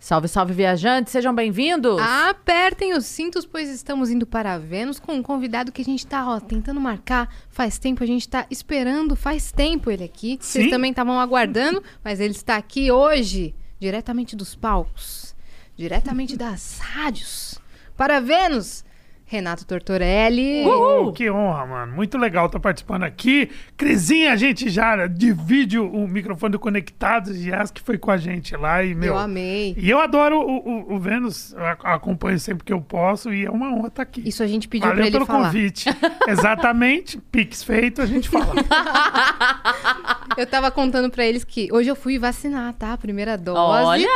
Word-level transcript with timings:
Salve, 0.00 0.28
salve, 0.28 0.54
viajantes, 0.54 1.12
sejam 1.12 1.34
bem-vindos! 1.34 2.00
Apertem 2.00 2.94
os 2.94 3.04
cintos, 3.04 3.44
pois 3.44 3.68
estamos 3.68 4.08
indo 4.08 4.26
para 4.26 4.56
Vênus 4.56 4.98
com 4.98 5.12
um 5.12 5.22
convidado 5.22 5.70
que 5.70 5.82
a 5.82 5.84
gente 5.84 6.06
tá, 6.06 6.26
ó, 6.26 6.40
tentando 6.40 6.80
marcar 6.80 7.28
faz 7.50 7.78
tempo, 7.78 8.02
a 8.02 8.06
gente 8.06 8.26
tá 8.26 8.46
esperando 8.50 9.14
faz 9.14 9.52
tempo 9.52 9.90
ele 9.90 10.02
aqui. 10.02 10.38
Vocês 10.40 10.64
Sim. 10.64 10.70
também 10.70 10.90
estavam 10.90 11.20
aguardando, 11.20 11.82
mas 12.02 12.18
ele 12.18 12.32
está 12.32 12.56
aqui 12.56 12.90
hoje, 12.90 13.54
diretamente 13.78 14.34
dos 14.34 14.54
palcos, 14.54 15.36
diretamente 15.76 16.34
das 16.34 16.78
rádios, 16.78 17.60
para 17.94 18.20
Vênus, 18.20 18.82
Renato 19.30 19.64
Tortorelli. 19.64 20.64
Uhul, 20.66 21.12
que 21.12 21.30
honra, 21.30 21.64
mano. 21.64 21.92
Muito 21.94 22.18
legal 22.18 22.46
estar 22.46 22.58
participando 22.58 23.04
aqui. 23.04 23.48
Crisinha, 23.76 24.32
a 24.32 24.36
gente 24.36 24.68
já 24.68 25.06
divide 25.06 25.78
o 25.78 26.08
microfone 26.08 26.50
do 26.50 26.58
Conectados 26.58 27.36
e 27.36 27.48
Yas 27.48 27.70
que 27.70 27.80
foi 27.80 27.96
com 27.96 28.10
a 28.10 28.16
gente 28.16 28.56
lá. 28.56 28.82
E, 28.82 28.92
meu, 28.92 29.12
Eu 29.14 29.18
amei. 29.18 29.76
E 29.78 29.88
eu 29.88 30.00
adoro 30.00 30.40
o, 30.40 30.56
o, 30.90 30.94
o 30.96 30.98
Vênus, 30.98 31.54
acompanho 31.84 32.40
sempre 32.40 32.64
que 32.64 32.72
eu 32.72 32.80
posso 32.80 33.32
e 33.32 33.46
é 33.46 33.50
uma 33.50 33.72
honra 33.72 33.86
estar 33.86 34.02
aqui. 34.02 34.20
Isso 34.28 34.42
a 34.42 34.48
gente 34.48 34.66
pediu 34.66 34.88
Valeu 34.88 34.96
pra 34.96 35.06
ele 35.06 35.12
pelo 35.12 35.26
falar. 35.26 35.44
convite. 35.46 35.88
Exatamente. 36.26 37.16
Pix 37.30 37.62
feito, 37.62 38.02
a 38.02 38.06
gente 38.06 38.28
fala. 38.28 38.52
Eu 40.36 40.46
tava 40.46 40.70
contando 40.72 41.08
pra 41.10 41.24
eles 41.24 41.44
que 41.44 41.68
hoje 41.72 41.88
eu 41.90 41.96
fui 41.96 42.18
vacinar, 42.18 42.72
tá? 42.74 42.96
Primeira 42.96 43.36
dose. 43.36 43.58
Olha! 43.84 44.08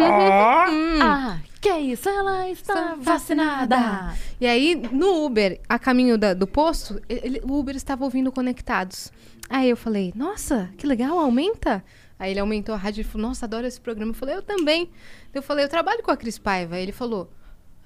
Ó, 0.00 0.64
Ah, 1.02 1.36
que 1.64 1.78
isso, 1.78 2.08
ela 2.08 2.48
está 2.50 2.94
vacinada! 2.98 4.14
E 4.40 4.46
aí, 4.46 4.74
no 4.92 5.24
Uber, 5.24 5.60
a 5.68 5.78
caminho 5.78 6.18
da- 6.18 6.34
do 6.34 6.46
posto, 6.46 7.00
ele- 7.08 7.40
o 7.44 7.58
Uber 7.58 7.74
estava 7.74 8.04
ouvindo 8.04 8.30
conectados. 8.30 9.10
Aí 9.48 9.70
eu 9.70 9.76
falei, 9.76 10.12
nossa, 10.14 10.70
que 10.76 10.86
legal, 10.86 11.18
aumenta. 11.18 11.82
Aí 12.18 12.30
ele 12.30 12.40
aumentou 12.40 12.74
a 12.74 12.78
rádio 12.78 13.00
e 13.00 13.04
falou, 13.04 13.28
nossa, 13.28 13.46
adoro 13.46 13.66
esse 13.66 13.80
programa. 13.80 14.10
Eu 14.12 14.14
falei, 14.16 14.36
eu 14.36 14.42
também. 14.42 14.90
Eu 15.32 15.42
falei, 15.42 15.64
eu 15.64 15.68
trabalho 15.68 16.02
com 16.02 16.10
a 16.10 16.16
Cris 16.16 16.38
Paiva. 16.38 16.76
Aí 16.76 16.82
ele 16.82 16.92
falou, 16.92 17.30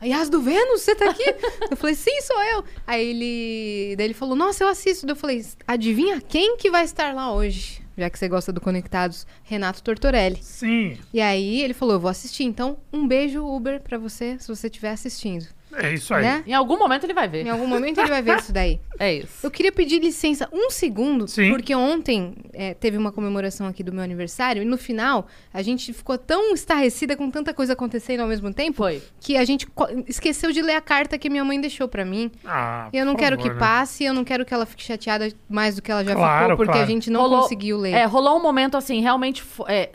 Yas 0.03 0.29
do 0.29 0.41
Vênus, 0.41 0.83
você 0.83 0.95
tá 0.95 1.11
aqui? 1.11 1.25
eu 1.71 1.77
falei, 1.77 1.95
sim, 1.95 2.21
sou 2.23 2.41
eu. 2.45 2.65
Aí 2.87 3.05
ele, 3.05 3.97
daí 3.97 4.07
ele 4.07 4.15
falou, 4.15 4.37
nossa, 4.37 4.63
eu 4.63 4.69
assisto. 4.69 5.07
Eu 5.09 5.17
falei, 5.17 5.45
adivinha 5.67 6.21
quem 6.21 6.57
que 6.57 6.71
vai 6.71 6.85
estar 6.85 7.15
lá 7.15 7.33
hoje? 7.33 7.83
Já 7.99 8.09
que 8.09 8.17
você 8.19 8.29
gosta 8.29 8.53
do 8.53 8.61
Conectados, 8.61 9.27
Renato 9.43 9.83
Tortorelli. 9.83 10.39
sim. 10.41 10.97
E 11.13 11.21
aí 11.21 11.61
ele 11.61 11.75
falou, 11.75 11.97
eu 11.97 12.01
vou 12.01 12.09
assistir. 12.11 12.45
Então, 12.45 12.79
um 12.93 13.09
beijo, 13.09 13.45
Uber, 13.45 13.81
pra 13.83 13.99
você, 13.99 14.39
se 14.39 14.47
você 14.47 14.69
estiver 14.69 14.91
assistindo. 14.91 15.47
É 15.77 15.93
isso 15.93 16.13
aí. 16.15 16.23
Né? 16.23 16.43
Em 16.47 16.55
algum 16.55 16.79
momento 16.79 17.05
ele 17.05 17.15
vai 17.15 17.29
ver. 17.29 17.47
Em 17.47 17.51
algum 17.51 17.67
momento 17.67 17.99
ele 17.99 18.09
vai 18.09 18.23
ver 18.23 18.39
isso 18.39 18.53
daí. 18.53 18.81
É 19.01 19.15
isso. 19.15 19.47
Eu 19.47 19.51
queria 19.53 19.71
pedir 19.71 20.01
licença 20.01 20.49
um 20.53 20.71
segundo, 20.71 21.29
Sim. 21.29 21.51
porque 21.51 21.73
ontem 21.73 22.35
é, 22.53 22.75
teve 22.75 22.97
uma 22.97 23.13
comemoração 23.13 23.69
aqui 23.69 23.85
do 23.85 23.93
meu 23.93 24.03
aniversário 24.03 24.61
e 24.61 24.65
no 24.65 24.77
final 24.77 25.29
a 25.55 25.63
gente 25.63 25.93
ficou 25.93 26.19
tão 26.19 26.53
estarrecida 26.53 27.15
com 27.17 27.31
tanta 27.31 27.55
coisa 27.55 27.75
acontecendo 27.75 28.21
ao 28.23 28.27
mesmo 28.27 28.53
tempo 28.53 28.79
Foi. 28.79 29.01
que 29.21 29.37
a 29.37 29.45
gente 29.45 29.69
esqueceu 30.09 30.51
de 30.51 30.61
ler 30.63 30.75
a 30.75 30.81
carta 30.81 31.17
que 31.17 31.31
minha 31.31 31.45
mãe 31.45 31.61
deixou 31.61 31.87
pra 31.87 32.05
mim. 32.05 32.29
Ah, 32.45 32.89
E 32.93 32.99
eu 32.99 33.07
não 33.07 33.15
quero 33.15 33.37
favor, 33.37 33.49
que 33.51 33.55
né? 33.55 33.61
passe, 33.61 34.03
eu 34.03 34.13
não 34.13 34.25
quero 34.25 34.45
que 34.45 34.53
ela 34.53 34.67
fique 34.67 34.83
chateada 34.83 35.29
mais 35.49 35.77
do 35.77 35.83
que 35.83 35.93
ela 35.93 36.05
já 36.05 36.15
Claro, 36.17 36.43
ficou, 36.45 36.57
porque 36.57 36.73
claro. 36.73 36.85
a 36.85 36.91
gente 36.91 37.09
não 37.11 37.21
Rolou- 37.21 37.43
conseguiu 37.43 37.79
ler. 37.79 37.93
É, 37.93 38.05
rolou 38.05 38.37
um 38.37 38.43
momento 38.43 38.77
assim, 38.77 39.01
realmente. 39.01 39.45
é, 39.69 39.91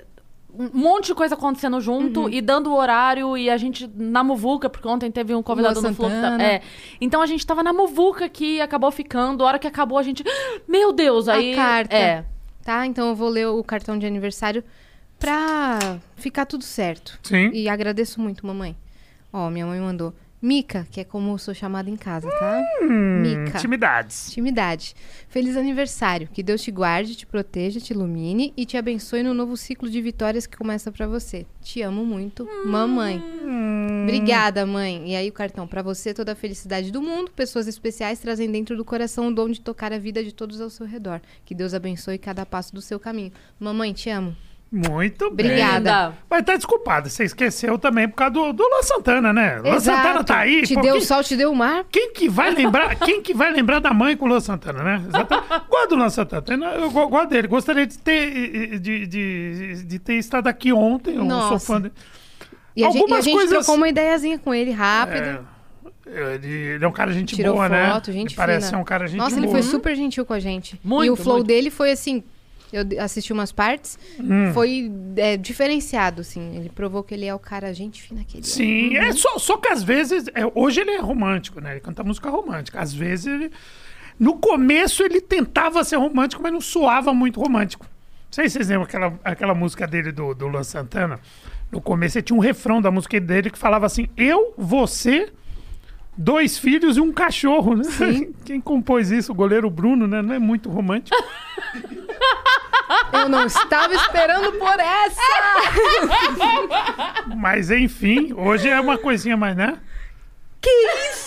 um 0.58 0.70
monte 0.73 1.08
de 1.08 1.16
coisa 1.16 1.34
acontecendo 1.36 1.82
junto 1.82 2.22
Uhum. 2.22 2.30
e 2.30 2.42
dando 2.42 2.70
o 2.72 2.76
horário 2.78 3.36
e 3.38 3.50
a 3.50 3.58
gente 3.58 3.90
na 3.96 4.23
muvuca, 4.23 4.70
porque 4.70 4.88
ontem 4.88 5.09
teve 5.12 5.34
um 5.34 5.42
convidado 5.42 5.80
Lua 5.80 5.90
no 5.90 5.96
Flow. 5.96 6.09
que. 6.09 6.44
É. 6.44 6.62
Então 7.02 7.22
a 7.22 7.25
gente 7.25 7.46
tava 7.46 7.64
na 7.64 7.74
muvuca 7.74 8.25
aqui 8.25 8.58
e 8.58 8.62
acabou 8.62 8.91
ficando. 8.91 9.44
A 9.44 9.47
hora 9.47 9.59
que 9.59 9.68
acabou, 9.68 9.97
a 9.97 10.03
gente. 10.03 10.24
Meu 10.68 10.91
Deus! 10.94 11.28
Aí. 11.28 11.56
carta. 11.56 11.96
É. 11.96 12.25
Tá? 12.64 12.86
Então 12.86 13.09
eu 13.09 13.16
vou 13.16 13.30
ler 13.30 13.47
o 13.47 13.64
cartão 13.64 13.97
de 13.97 14.06
aniversário 14.06 14.64
pra 15.19 15.80
ficar 16.16 16.46
tudo 16.46 16.64
certo. 16.64 17.20
Sim. 17.24 17.50
E 17.53 17.68
agradeço 17.68 18.22
muito, 18.22 18.46
mamãe. 18.46 18.75
Ó, 19.31 19.50
minha 19.50 19.66
mãe 19.66 19.80
mandou. 19.80 20.14
Mica, 20.44 20.86
que 20.92 21.00
é 21.00 21.06
como 21.06 21.31
eu 21.31 21.38
sou 21.38 21.54
chamada 21.54 21.90
em 21.90 21.96
casa, 21.96 22.30
tá? 22.30 22.62
Hum, 22.81 23.22
Mica. 23.22 23.58
Intimidades. 23.58 24.28
Intimidade. 24.28 24.94
Feliz 25.30 25.56
aniversário. 25.56 26.28
Que 26.28 26.44
Deus 26.44 26.62
te 26.62 26.70
guarde, 26.70 27.16
te 27.16 27.26
proteja, 27.26 27.80
te 27.80 27.94
ilumine 27.94 28.52
e 28.58 28.66
te 28.66 28.76
abençoe 28.76 29.24
no 29.24 29.34
novo 29.34 29.56
ciclo 29.56 29.90
de 29.90 30.02
vitórias 30.02 30.46
que 30.46 30.58
começa 30.58 30.92
pra 30.92 31.08
você. 31.08 31.46
Te 31.62 31.82
amo 31.82 32.06
muito, 32.06 32.46
mamãe. 32.66 33.24
Obrigada, 34.03 34.66
mãe. 34.66 35.12
E 35.12 35.16
aí 35.16 35.30
o 35.30 35.34
cartão 35.34 35.66
pra 35.66 35.82
você 35.82 36.14
toda 36.14 36.34
a 36.34 36.36
felicidade 36.36 36.92
do 36.92 37.02
mundo. 37.02 37.32
Pessoas 37.32 37.66
especiais 37.66 38.20
trazem 38.20 38.52
dentro 38.52 38.76
do 38.76 38.84
coração 38.84 39.30
o 39.30 39.34
dom 39.34 39.50
de 39.50 39.62
tocar 39.62 39.94
a 39.94 39.98
vida 39.98 40.22
de 40.22 40.34
todos 40.34 40.59
ao 40.59 40.70
seu 40.70 40.86
redor. 40.86 41.22
Que 41.46 41.56
Deus 41.56 41.74
abençoe 41.74 42.18
cada 42.18 42.46
passo 42.46 42.76
do 42.76 42.82
seu 42.82 43.00
caminho. 43.00 43.32
Mamãe, 43.58 43.94
te 43.94 44.09
amo. 44.09 44.36
Muito 44.75 45.29
bem. 45.29 45.45
Obrigada. 45.45 45.78
Linda. 45.78 46.13
Mas 46.28 46.44
tá 46.44 46.56
desculpado, 46.56 47.07
você 47.07 47.25
esqueceu 47.25 47.78
também 47.78 48.07
por 48.09 48.16
causa 48.16 48.34
do, 48.34 48.51
do 48.53 48.63
Luan 48.63 48.81
Santana, 48.81 49.31
né? 49.31 49.59
Luan 49.59 49.79
Santana 49.79 50.23
tá 50.23 50.39
aí. 50.39 50.63
Te 50.63 50.73
pô, 50.73 50.81
deu 50.81 50.95
o 50.95 50.97
quem, 50.97 51.06
sol, 51.06 51.23
te 51.23 51.35
deu 51.35 51.51
o 51.51 51.56
mar. 51.56 51.85
quem 51.91 52.11
que 52.11 52.28
vai 52.28 52.50
lembrar? 52.51 52.95
quem 52.95 53.22
que 53.22 53.35
vai 53.35 53.51
lembrar 53.51 53.78
da 53.79 53.94
mãe 53.94 54.17
com 54.17 54.25
o 54.25 54.28
Luan 54.29 54.39
Santana, 54.39 54.81
né? 54.81 55.03
Exatamente. 55.07 55.47
Gosto 55.69 55.89
do 55.89 55.95
Luan 55.95 56.09
Santana, 56.09 56.66
eu 56.73 56.89
go- 56.89 57.07
gosto 57.07 57.29
dele. 57.29 57.47
Gostaria 57.47 57.85
de 57.85 58.00
ter, 58.00 58.79
de, 58.79 59.06
de, 59.06 59.84
de 59.85 60.00
ter 60.00 60.16
estado 60.16 60.47
aqui 60.47 60.73
ontem. 60.73 61.11
Eu 61.11 61.17
sou 61.19 61.25
Nossa. 61.28 61.66
fã 61.66 61.79
dele. 61.79 61.94
E 62.75 62.84
a 62.84 62.88
gente, 62.88 62.95
e 62.95 62.97
a 62.97 63.01
Algumas 63.03 63.23
gente 63.25 63.34
coisas- 63.35 63.57
trocou 63.57 63.75
uma 63.75 63.88
ideiazinha 63.88 64.40
com 64.40 64.55
ele 64.55 64.72
rápido. 64.72 65.47
É, 66.07 66.34
ele, 66.35 66.47
ele 66.47 66.84
é 66.84 66.88
um 66.88 66.91
cara 66.91 67.13
gente 67.13 67.35
Tirou 67.35 67.53
boa, 67.53 67.69
foto, 67.69 68.07
né? 68.07 68.13
gente 68.13 68.29
Ele 68.31 68.35
parece 68.35 68.66
fina. 68.66 68.69
ser 68.78 68.81
um 68.81 68.84
cara 68.84 69.05
gente 69.07 69.17
Nossa, 69.19 69.35
boa. 69.35 69.45
ele 69.45 69.51
foi 69.51 69.61
super 69.61 69.95
gentil 69.95 70.25
com 70.25 70.34
a 70.34 70.40
gente. 70.40 70.81
Muito, 70.84 71.05
e 71.05 71.09
o 71.11 71.16
flow 71.16 71.35
muito. 71.38 71.47
dele 71.47 71.69
foi 71.69 71.91
assim. 71.91 72.23
Eu 72.73 72.84
assisti 73.01 73.31
umas 73.31 73.51
partes, 73.51 74.00
Hum. 74.19 74.51
foi 74.53 74.91
é, 75.16 75.38
diferenciado, 75.38 76.22
assim. 76.22 76.56
Ele 76.57 76.69
provou 76.69 77.03
que 77.03 77.13
ele 77.13 77.25
é 77.25 77.34
o 77.34 77.39
cara 77.39 77.72
gente 77.73 78.01
fina 78.01 78.23
que 78.23 78.38
ele 78.38 78.45
é. 78.45 78.50
Sim, 78.50 78.97
é 78.97 79.11
só, 79.13 79.38
só 79.38 79.57
que 79.57 79.67
às 79.69 79.84
vezes. 79.84 80.28
é, 80.34 80.41
hoje 80.56 80.81
ele 80.81 80.91
é 80.91 81.00
romântico, 81.00 81.61
né? 81.61 81.72
Ele 81.73 81.79
canta 81.79 82.03
música 82.03 82.29
romântica. 82.29 82.79
Às 82.81 82.94
vezes 82.94 83.28
ele. 83.28 83.51
No 84.19 84.38
começo 84.38 85.03
ele 85.03 85.22
tentava 85.22 85.84
ser 85.84 85.97
romântico, 85.97 86.41
mas 86.41 86.51
não 86.51 86.61
soava 86.61 87.13
muito 87.13 87.39
romântico. 87.39 87.85
Não 87.85 88.31
sei 88.31 88.50
se 88.50 88.53
vocês 88.53 88.69
lembram 88.69 88.85
aquela, 88.85 89.19
aquela 89.23 89.53
música 89.53 89.85
dele 89.88 90.11
do, 90.11 90.34
do 90.34 90.47
Luan 90.47 90.63
Santana. 90.63 91.19
No 91.72 91.79
começo 91.81 92.17
ele 92.17 92.23
tinha 92.23 92.38
um 92.38 92.40
refrão 92.41 92.81
da 92.81 92.90
música 92.91 93.19
dele 93.19 93.50
que 93.51 93.57
falava 93.57 93.85
assim: 93.85 94.07
Eu, 94.17 94.53
você, 94.57 95.31
dois 96.17 96.57
filhos 96.57 96.97
e 96.97 97.01
um 97.01 97.11
cachorro, 97.11 97.75
né? 97.75 97.84
Quem 98.45 98.59
compôs 98.61 99.11
isso? 99.11 99.31
O 99.31 99.35
goleiro 99.35 99.69
Bruno, 99.69 100.07
né? 100.07 100.22
Não 100.22 100.34
é 100.34 100.40
muito 100.40 100.69
romântico. 100.69 101.16
Eu 103.12 103.30
não 103.30 103.46
estava 103.46 103.94
esperando 103.94 104.52
por 104.54 104.80
essa! 104.80 105.22
Mas 107.36 107.72
enfim, 107.72 108.34
hoje 108.34 108.70
é 108.70 108.80
uma 108.80 108.98
coisinha 108.98 109.38
mais, 109.38 109.56
né? 109.56 109.80
Que 110.62 110.70
isso! 110.70 111.24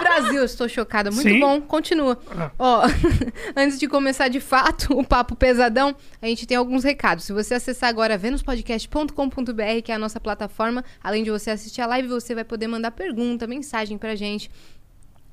Brasil, 0.00 0.44
estou 0.44 0.68
chocada. 0.68 1.10
Muito 1.10 1.28
Sim. 1.28 1.38
bom, 1.38 1.60
continua. 1.60 2.18
Ah. 2.36 2.50
Ó, 2.58 2.82
antes 3.54 3.78
de 3.78 3.86
começar 3.86 4.26
de 4.28 4.40
fato 4.40 4.98
o 4.98 5.06
papo 5.06 5.36
pesadão, 5.36 5.94
a 6.20 6.26
gente 6.26 6.46
tem 6.46 6.56
alguns 6.56 6.82
recados. 6.82 7.24
Se 7.24 7.32
você 7.32 7.54
acessar 7.54 7.88
agora 7.88 8.18
venuspodcast.com.br, 8.18 9.82
que 9.84 9.92
é 9.92 9.94
a 9.94 9.98
nossa 9.98 10.18
plataforma, 10.18 10.84
além 11.02 11.22
de 11.22 11.30
você 11.30 11.50
assistir 11.50 11.80
a 11.80 11.86
live, 11.86 12.08
você 12.08 12.34
vai 12.34 12.44
poder 12.44 12.66
mandar 12.66 12.90
pergunta, 12.90 13.46
mensagem 13.46 13.96
pra 13.96 14.16
gente. 14.16 14.50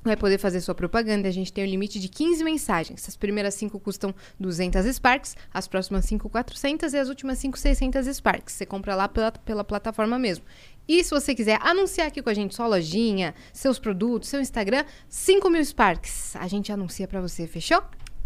Vai 0.02 0.16
poder 0.16 0.38
fazer 0.38 0.60
sua 0.60 0.74
propaganda. 0.74 1.28
A 1.28 1.30
gente 1.30 1.52
tem 1.52 1.64
o 1.64 1.66
limite 1.66 1.98
de 1.98 2.08
15 2.08 2.44
mensagens. 2.44 3.08
As 3.08 3.16
primeiras 3.16 3.54
5 3.54 3.78
custam 3.80 4.14
200 4.38 4.86
Sparks, 4.94 5.36
as 5.52 5.66
próximas 5.66 6.04
5, 6.04 6.28
400 6.28 6.92
e 6.92 6.98
as 6.98 7.08
últimas 7.08 7.38
5, 7.38 7.58
600 7.58 8.06
Sparks. 8.16 8.54
Você 8.54 8.66
compra 8.66 8.94
lá 8.94 9.08
pela, 9.08 9.32
pela 9.32 9.64
plataforma 9.64 10.18
mesmo. 10.18 10.44
E 10.86 11.04
se 11.04 11.10
você 11.10 11.34
quiser 11.34 11.58
anunciar 11.60 12.06
aqui 12.06 12.22
com 12.22 12.30
a 12.30 12.34
gente 12.34 12.54
sua 12.54 12.66
lojinha, 12.66 13.34
seus 13.52 13.78
produtos, 13.78 14.28
seu 14.28 14.40
Instagram, 14.40 14.84
5 15.08 15.50
mil 15.50 15.64
Sparks. 15.64 16.34
A 16.36 16.48
gente 16.48 16.72
anuncia 16.72 17.06
pra 17.06 17.20
você, 17.20 17.46
fechou? 17.46 17.82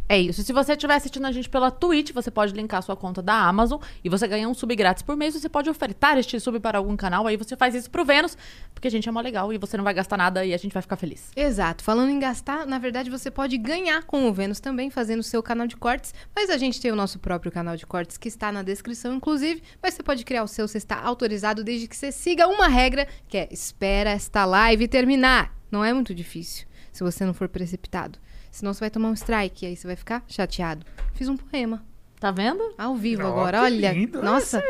É 0.08 0.20
isso. 0.20 0.42
Se 0.42 0.52
você 0.52 0.72
estiver 0.72 0.94
assistindo 0.94 1.26
a 1.26 1.32
gente 1.32 1.48
pela 1.48 1.70
Twitch, 1.70 2.12
você 2.12 2.30
pode 2.30 2.52
linkar 2.52 2.82
sua 2.82 2.96
conta 2.96 3.22
da 3.22 3.34
Amazon 3.34 3.80
e 4.04 4.08
você 4.08 4.28
ganha 4.28 4.48
um 4.48 4.54
sub 4.54 4.74
grátis 4.76 5.02
por 5.02 5.16
mês. 5.16 5.34
Você 5.34 5.48
pode 5.48 5.70
ofertar 5.70 6.18
este 6.18 6.38
sub 6.38 6.60
para 6.60 6.78
algum 6.78 6.96
canal, 6.96 7.26
aí 7.26 7.36
você 7.36 7.56
faz 7.56 7.74
isso 7.74 7.90
pro 7.90 8.04
Vênus, 8.04 8.36
porque 8.74 8.88
a 8.88 8.90
gente 8.90 9.08
é 9.08 9.12
mó 9.12 9.20
legal 9.20 9.52
e 9.52 9.58
você 9.58 9.76
não 9.76 9.84
vai 9.84 9.94
gastar 9.94 10.16
nada 10.16 10.44
e 10.44 10.52
a 10.52 10.56
gente 10.58 10.72
vai 10.72 10.82
ficar 10.82 10.96
feliz. 10.96 11.30
Exato. 11.34 11.82
Falando 11.82 12.10
em 12.10 12.18
gastar, 12.18 12.66
na 12.66 12.78
verdade 12.78 13.08
você 13.08 13.30
pode 13.30 13.56
ganhar 13.56 14.02
com 14.02 14.28
o 14.28 14.32
Vênus 14.32 14.60
também, 14.60 14.90
fazendo 14.90 15.20
o 15.20 15.24
seu 15.24 15.42
canal 15.42 15.66
de 15.66 15.76
cortes. 15.76 16.14
Mas 16.34 16.50
a 16.50 16.58
gente 16.58 16.80
tem 16.80 16.90
o 16.90 16.96
nosso 16.96 17.18
próprio 17.18 17.50
canal 17.50 17.76
de 17.76 17.86
cortes 17.86 18.18
que 18.18 18.28
está 18.28 18.52
na 18.52 18.62
descrição, 18.62 19.14
inclusive. 19.14 19.62
Mas 19.82 19.94
você 19.94 20.02
pode 20.02 20.24
criar 20.24 20.42
o 20.42 20.48
seu, 20.48 20.68
você 20.68 20.78
está 20.78 21.00
autorizado 21.00 21.64
desde 21.64 21.88
que 21.88 21.96
você 21.96 22.12
siga 22.12 22.46
uma 22.46 22.68
regra, 22.68 23.06
que 23.28 23.38
é 23.38 23.48
espera 23.50 24.10
esta 24.10 24.44
live 24.44 24.88
terminar. 24.88 25.56
Não 25.70 25.82
é 25.82 25.92
muito 25.92 26.14
difícil, 26.14 26.66
se 26.92 27.02
você 27.02 27.24
não 27.24 27.32
for 27.32 27.48
precipitado. 27.48 28.18
Senão 28.52 28.72
você 28.72 28.80
vai 28.80 28.90
tomar 28.90 29.08
um 29.08 29.14
strike 29.14 29.64
e 29.64 29.68
aí 29.70 29.76
você 29.76 29.86
vai 29.88 29.96
ficar 29.96 30.22
chateado. 30.28 30.86
Fiz 31.14 31.26
um 31.28 31.36
poema. 31.36 31.82
Tá 32.20 32.30
vendo? 32.30 32.62
Ao 32.78 32.94
vivo 32.94 33.24
Ó, 33.24 33.26
agora, 33.26 33.58
que 33.58 33.64
olha. 33.64 33.92
lindo. 33.92 34.22
Nossa, 34.22 34.62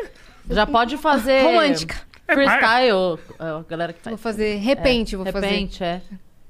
Já 0.49 0.67
pode 0.67 0.97
fazer. 0.97 1.43
romântica. 1.45 1.97
Freestyle. 2.27 3.19
A 3.39 3.63
galera 3.69 3.93
que 3.93 3.99
Vou 4.09 4.17
faz. 4.17 4.21
fazer 4.37 4.57
repente, 4.57 5.17
vou 5.17 5.27
fazer. 5.27 5.47
Repente, 5.49 5.85
é. 5.85 6.01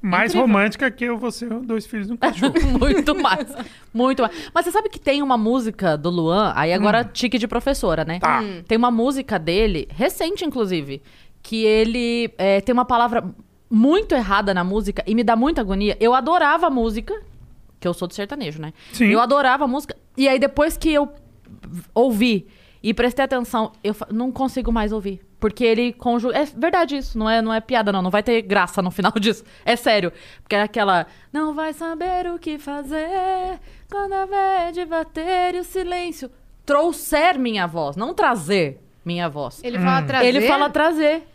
Mais 0.00 0.32
Incrível. 0.32 0.46
romântica 0.46 0.90
que 0.90 1.04
eu, 1.04 1.16
você, 1.16 1.46
dois 1.46 1.86
filhos 1.86 2.10
um 2.10 2.16
cachorro. 2.16 2.54
muito 2.78 3.14
mais. 3.14 3.46
Muito 3.94 4.22
mais. 4.22 4.50
Mas 4.52 4.64
você 4.64 4.72
sabe 4.72 4.88
que 4.88 4.98
tem 4.98 5.22
uma 5.22 5.36
música 5.38 5.96
do 5.96 6.10
Luan, 6.10 6.52
aí 6.56 6.72
agora 6.72 7.02
Hum. 7.02 7.08
tique 7.12 7.38
de 7.38 7.46
professora, 7.48 8.04
né? 8.04 8.18
Tá. 8.18 8.40
Tem 8.66 8.76
uma 8.76 8.90
música 8.90 9.38
dele, 9.38 9.88
recente 9.90 10.44
inclusive, 10.44 11.00
que 11.42 11.64
ele 11.64 12.32
é, 12.36 12.60
tem 12.60 12.72
uma 12.72 12.84
palavra 12.84 13.24
muito 13.72 14.14
errada 14.14 14.52
na 14.52 14.62
música 14.62 15.02
e 15.06 15.14
me 15.14 15.24
dá 15.24 15.34
muita 15.34 15.62
agonia. 15.62 15.96
Eu 15.98 16.12
adorava 16.12 16.66
a 16.66 16.70
música, 16.70 17.18
que 17.80 17.88
eu 17.88 17.94
sou 17.94 18.06
do 18.06 18.12
sertanejo, 18.12 18.60
né? 18.60 18.74
Sim. 18.92 19.06
Eu 19.06 19.18
adorava 19.18 19.64
a 19.64 19.66
música. 19.66 19.96
E 20.14 20.28
aí 20.28 20.38
depois 20.38 20.76
que 20.76 20.92
eu 20.92 21.10
ouvi 21.94 22.46
e 22.82 22.92
prestei 22.92 23.24
atenção, 23.24 23.72
eu 23.82 23.96
não 24.10 24.30
consigo 24.30 24.70
mais 24.70 24.92
ouvir. 24.92 25.22
Porque 25.40 25.64
ele 25.64 25.92
conjuga. 25.94 26.36
É 26.38 26.44
verdade 26.44 26.98
isso, 26.98 27.18
não 27.18 27.28
é, 27.28 27.40
não 27.40 27.52
é 27.52 27.60
piada, 27.60 27.90
não. 27.90 28.02
Não 28.02 28.10
vai 28.10 28.22
ter 28.22 28.42
graça 28.42 28.82
no 28.82 28.90
final 28.90 29.12
disso. 29.18 29.42
É 29.64 29.74
sério. 29.74 30.12
Porque 30.42 30.54
é 30.54 30.62
aquela. 30.62 31.06
Não 31.32 31.54
vai 31.54 31.72
saber 31.72 32.30
o 32.30 32.38
que 32.38 32.58
fazer 32.58 33.58
quando 33.90 34.12
a 34.12 34.26
verde 34.26 34.84
bater 34.84 35.54
e 35.54 35.60
o 35.60 35.64
silêncio. 35.64 36.30
Trouxer 36.66 37.38
minha 37.38 37.66
voz, 37.66 37.96
não 37.96 38.12
trazer 38.12 38.80
minha 39.04 39.28
voz. 39.30 39.64
Ele 39.64 39.78
fala 39.78 40.02
trazer. 40.02 40.26
Ele 40.26 40.40
fala 40.42 40.70
trazer. 40.70 41.31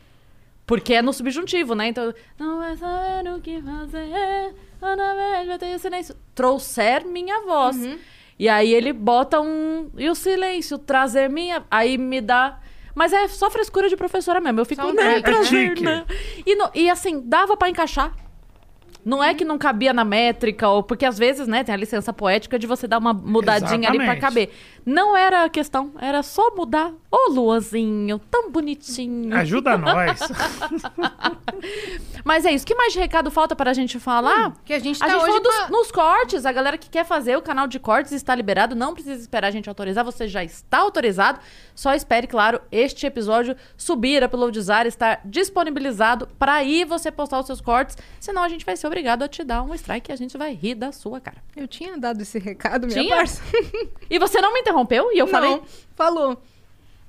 Porque 0.67 0.93
é 0.93 1.01
no 1.01 1.13
subjuntivo, 1.13 1.73
né? 1.73 1.87
Então, 1.87 2.13
não 2.37 2.57
vai 2.59 2.75
saber 2.77 3.29
o 3.33 3.39
que 3.41 3.61
fazer. 3.61 4.53
quando 4.79 4.99
a 4.99 5.13
verde 5.15 5.47
bater 5.49 5.71
e 5.71 5.75
o 5.75 5.79
silêncio. 5.79 6.15
Trouxer 6.35 7.07
minha 7.07 7.41
voz. 7.45 7.77
Uhum. 7.77 7.97
E 8.37 8.47
aí 8.49 8.71
ele 8.73 8.91
bota 8.93 9.39
um. 9.41 9.89
E 9.97 10.09
o 10.09 10.13
silêncio, 10.13 10.77
trazer 10.77 11.29
minha. 11.29 11.63
Aí 11.71 11.97
me 11.97 12.21
dá. 12.21 12.59
Mas 12.93 13.13
é 13.13 13.27
só 13.29 13.49
frescura 13.49 13.87
de 13.89 13.95
professora 13.95 14.39
mesmo. 14.41 14.59
Eu 14.59 14.65
fico. 14.65 14.85
Um 14.85 14.93
take. 14.95 15.21
trazer, 15.23 15.77
É 15.77 15.81
não. 15.81 16.05
E, 16.45 16.55
no- 16.55 16.69
e 16.75 16.89
assim, 16.89 17.21
dava 17.25 17.55
pra 17.55 17.69
encaixar. 17.69 18.13
Não 19.05 19.23
é 19.23 19.33
que 19.33 19.45
não 19.45 19.57
cabia 19.57 19.93
na 19.93 20.03
métrica, 20.03 20.67
ou 20.67 20.83
porque 20.83 21.05
às 21.05 21.17
vezes, 21.17 21.47
né, 21.47 21.63
tem 21.63 21.73
a 21.73 21.77
licença 21.77 22.11
poética 22.11 22.59
de 22.59 22.67
você 22.67 22.87
dar 22.89 22.97
uma 22.97 23.13
mudadinha 23.13 23.87
ali 23.87 23.97
pra 23.99 24.07
Exatamente. 24.17 24.19
caber. 24.19 24.49
Não 24.85 25.15
era 25.15 25.45
a 25.45 25.49
questão, 25.49 25.93
era 25.97 26.21
só 26.21 26.53
mudar. 26.53 26.91
Ô, 27.09 27.31
Luanzinho, 27.31 28.19
tão 28.29 28.51
bonitinho. 28.51 29.33
Ajuda 29.35 29.77
nós. 29.77 30.19
Mas 32.23 32.45
é 32.45 32.51
isso. 32.51 32.65
que 32.65 32.75
mais 32.75 32.91
de 32.91 32.99
recado 32.99 33.31
falta 33.31 33.55
para 33.55 33.71
a 33.71 33.73
gente 33.73 33.97
falar? 33.99 34.53
Que 34.65 34.73
a 34.73 34.79
gente 34.79 35.01
A 35.01 35.05
tá 35.05 35.13
gente 35.13 35.21
hoje 35.21 35.25
falou 35.27 35.41
dos- 35.41 35.55
com 35.55 35.63
a- 35.63 35.69
nos 35.69 35.91
cortes. 35.91 36.45
A 36.45 36.51
galera 36.51 36.77
que 36.77 36.89
quer 36.89 37.05
fazer 37.05 37.37
o 37.37 37.41
canal 37.41 37.65
de 37.67 37.79
cortes 37.79 38.11
está 38.11 38.35
liberado. 38.35 38.75
Não 38.75 38.93
precisa 38.93 39.21
esperar 39.21 39.47
a 39.47 39.51
gente 39.51 39.69
autorizar. 39.69 40.03
Você 40.03 40.27
já 40.27 40.43
está 40.43 40.79
autorizado. 40.79 41.39
Só 41.73 41.93
espere, 41.93 42.27
claro, 42.27 42.59
este 42.71 43.05
episódio 43.05 43.55
subir, 43.77 44.21
uploadizar, 44.23 44.85
estar 44.85 45.21
disponibilizado 45.23 46.27
para 46.37 46.55
aí 46.55 46.83
você 46.83 47.09
postar 47.09 47.39
os 47.39 47.45
seus 47.45 47.61
cortes. 47.61 47.97
Senão 48.19 48.43
a 48.43 48.49
gente 48.49 48.65
vai 48.65 48.75
ser 48.75 48.87
obrigado 48.87 49.23
a 49.23 49.27
te 49.29 49.43
dar 49.45 49.63
um 49.63 49.73
strike 49.73 50.11
e 50.11 50.13
a 50.13 50.17
gente 50.17 50.37
vai 50.37 50.53
rir 50.53 50.75
da 50.75 50.91
sua 50.91 51.21
cara. 51.21 51.37
Eu 51.55 51.67
tinha 51.67 51.97
dado 51.97 52.21
esse 52.21 52.37
recado, 52.37 52.85
minha 52.87 53.01
Tinha? 53.01 53.15
parça. 53.15 53.41
E 54.09 54.19
você 54.19 54.41
não 54.41 54.53
me 54.53 54.59
interrompeu? 54.59 55.09
E 55.13 55.17
eu 55.17 55.27
falei. 55.27 55.51
Não, 55.51 55.61
falou. 55.95 56.41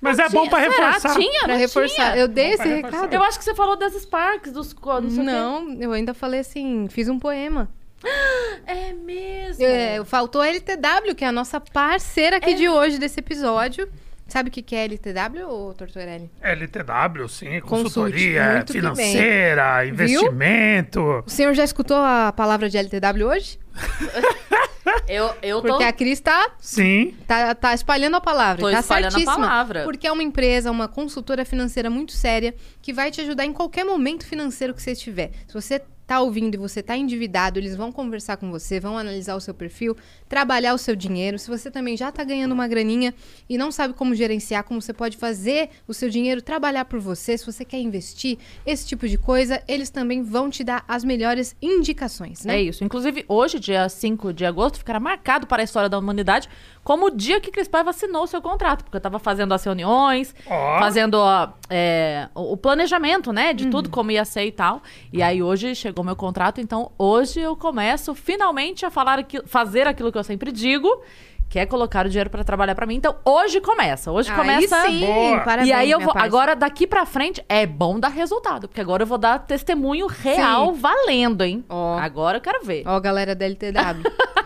Mas 0.00 0.18
é 0.18 0.28
bom 0.28 0.48
pra 0.48 0.60
Será? 0.60 0.70
reforçar. 0.86 1.14
Tinha? 1.16 1.40
Pra 1.40 1.48
Não 1.54 1.56
reforçar. 1.60 2.12
tinha? 2.12 2.16
Eu 2.16 2.28
dei 2.28 2.56
Bom 2.56 2.62
esse 2.62 2.68
recado. 2.68 3.12
Eu 3.12 3.22
acho 3.22 3.38
que 3.38 3.44
você 3.44 3.54
falou 3.54 3.76
das 3.76 3.94
Sparks, 3.94 4.52
dos. 4.52 4.74
Não, 4.74 5.00
sei 5.02 5.08
o 5.08 5.12
quê. 5.12 5.22
Não, 5.22 5.72
eu 5.80 5.92
ainda 5.92 6.14
falei 6.14 6.40
assim, 6.40 6.86
fiz 6.88 7.08
um 7.08 7.18
poema. 7.18 7.68
É 8.66 8.92
mesmo. 8.92 9.64
É, 9.64 10.04
faltou 10.04 10.42
a 10.42 10.48
LTW, 10.48 11.14
que 11.16 11.24
é 11.24 11.28
a 11.28 11.32
nossa 11.32 11.58
parceira 11.58 12.36
aqui 12.36 12.52
de 12.54 12.68
hoje 12.68 12.98
desse 12.98 13.18
episódio. 13.20 13.88
Sabe 14.28 14.50
o 14.50 14.52
que 14.52 14.60
que 14.60 14.76
é 14.76 14.84
LTW, 14.84 15.48
ô 15.48 15.72
Tortorelli? 15.72 16.30
LTW, 16.42 17.26
sim, 17.30 17.60
consultoria 17.60 18.62
financeira, 18.70 19.86
investimento. 19.86 21.24
O 21.26 21.30
senhor 21.30 21.54
já 21.54 21.64
escutou 21.64 21.96
a 21.96 22.30
palavra 22.30 22.68
de 22.68 22.76
LTW 22.76 23.26
hoje? 23.26 23.58
Eu, 25.06 25.34
eu 25.42 25.60
tô. 25.60 25.68
Porque 25.68 25.84
a 25.84 25.92
Cris 25.92 26.20
tá, 26.20 26.50
Sim. 26.58 27.14
tá, 27.26 27.54
tá 27.54 27.74
espalhando 27.74 28.16
a 28.16 28.20
palavra. 28.20 28.62
Tô 28.62 28.70
tá 28.70 28.80
espalhando 28.80 29.08
a 29.08 29.10
certíssima. 29.10 29.46
palavra. 29.46 29.84
Porque 29.84 30.06
é 30.06 30.12
uma 30.12 30.22
empresa, 30.22 30.70
uma 30.70 30.88
consultora 30.88 31.44
financeira 31.44 31.90
muito 31.90 32.12
séria 32.12 32.54
que 32.80 32.92
vai 32.92 33.10
te 33.10 33.20
ajudar 33.20 33.44
em 33.44 33.52
qualquer 33.52 33.84
momento 33.84 34.26
financeiro 34.26 34.74
que 34.74 34.82
você 34.82 34.92
estiver. 34.92 35.30
Se 35.46 35.54
você 35.54 35.82
tá 36.08 36.22
ouvindo 36.22 36.54
e 36.54 36.56
você 36.56 36.82
tá 36.82 36.96
endividado, 36.96 37.58
eles 37.58 37.76
vão 37.76 37.92
conversar 37.92 38.38
com 38.38 38.50
você, 38.50 38.80
vão 38.80 38.96
analisar 38.96 39.36
o 39.36 39.40
seu 39.40 39.52
perfil, 39.52 39.94
trabalhar 40.26 40.72
o 40.72 40.78
seu 40.78 40.96
dinheiro. 40.96 41.38
Se 41.38 41.50
você 41.50 41.70
também 41.70 41.98
já 41.98 42.10
tá 42.10 42.24
ganhando 42.24 42.52
uma 42.52 42.66
graninha 42.66 43.14
e 43.46 43.58
não 43.58 43.70
sabe 43.70 43.92
como 43.92 44.14
gerenciar, 44.14 44.64
como 44.64 44.80
você 44.80 44.94
pode 44.94 45.18
fazer 45.18 45.68
o 45.86 45.92
seu 45.92 46.08
dinheiro 46.08 46.40
trabalhar 46.40 46.86
por 46.86 46.98
você, 46.98 47.36
se 47.36 47.44
você 47.44 47.62
quer 47.62 47.78
investir, 47.78 48.38
esse 48.64 48.86
tipo 48.86 49.06
de 49.06 49.18
coisa, 49.18 49.62
eles 49.68 49.90
também 49.90 50.22
vão 50.22 50.48
te 50.48 50.64
dar 50.64 50.82
as 50.88 51.04
melhores 51.04 51.54
indicações, 51.60 52.42
né? 52.42 52.56
É 52.56 52.62
isso. 52.62 52.82
Inclusive, 52.82 53.26
hoje, 53.28 53.60
dia 53.60 53.86
5 53.86 54.32
de 54.32 54.46
agosto, 54.46 54.78
ficará 54.78 54.98
marcado 54.98 55.46
para 55.46 55.62
a 55.62 55.64
história 55.64 55.90
da 55.90 55.98
humanidade 55.98 56.48
como 56.88 57.08
o 57.08 57.10
dia 57.10 57.38
que 57.38 57.50
Cris 57.50 57.68
Paiva 57.68 57.90
assinou 57.90 58.22
o 58.22 58.26
seu 58.26 58.40
contrato. 58.40 58.82
Porque 58.82 58.96
eu 58.96 59.00
tava 59.02 59.18
fazendo 59.18 59.52
as 59.52 59.62
reuniões, 59.62 60.34
Ó. 60.46 60.78
fazendo 60.78 61.16
ó, 61.18 61.48
é, 61.68 62.30
o 62.34 62.56
planejamento, 62.56 63.30
né? 63.30 63.52
De 63.52 63.64
Uhum. 63.64 63.70
tudo, 63.70 63.90
como 63.90 64.10
ia 64.10 64.24
ser 64.24 64.46
e 64.46 64.52
tal. 64.52 64.80
E 65.12 65.22
aí, 65.22 65.42
hoje, 65.42 65.74
chegou 65.74 66.02
meu 66.02 66.16
contrato. 66.16 66.62
Então, 66.62 66.90
hoje 66.96 67.40
eu 67.40 67.54
começo 67.54 68.14
finalmente 68.14 68.86
a 68.86 68.90
falar 68.90 69.18
aqui, 69.18 69.38
fazer 69.46 69.86
aquilo 69.86 70.10
que 70.10 70.16
eu 70.16 70.24
sempre 70.24 70.50
digo, 70.50 70.88
que 71.50 71.58
é 71.58 71.66
colocar 71.66 72.06
o 72.06 72.08
dinheiro 72.08 72.30
para 72.30 72.42
trabalhar 72.42 72.74
para 72.74 72.86
mim. 72.86 72.94
Então, 72.94 73.16
hoje 73.22 73.60
começa. 73.60 74.10
Hoje 74.10 74.30
Aí 74.30 74.36
começa... 74.36 74.86
sim, 74.86 75.04
Boa. 75.04 75.40
parabéns, 75.40 75.68
e 75.68 75.72
aí 75.74 75.90
eu 75.90 76.00
vou. 76.00 76.14
Agora, 76.16 76.56
daqui 76.56 76.86
pra 76.86 77.04
frente, 77.04 77.44
é 77.50 77.66
bom 77.66 78.00
dar 78.00 78.08
resultado. 78.08 78.66
Porque 78.66 78.80
agora 78.80 79.02
eu 79.02 79.06
vou 79.06 79.18
dar 79.18 79.40
testemunho 79.40 80.06
real 80.06 80.72
valendo, 80.72 81.42
hein? 81.42 81.62
Ó. 81.68 81.98
Agora 81.98 82.38
eu 82.38 82.40
quero 82.40 82.64
ver. 82.64 82.82
Ó, 82.86 82.98
galera 82.98 83.34
da 83.34 83.44
LTW. 83.44 84.10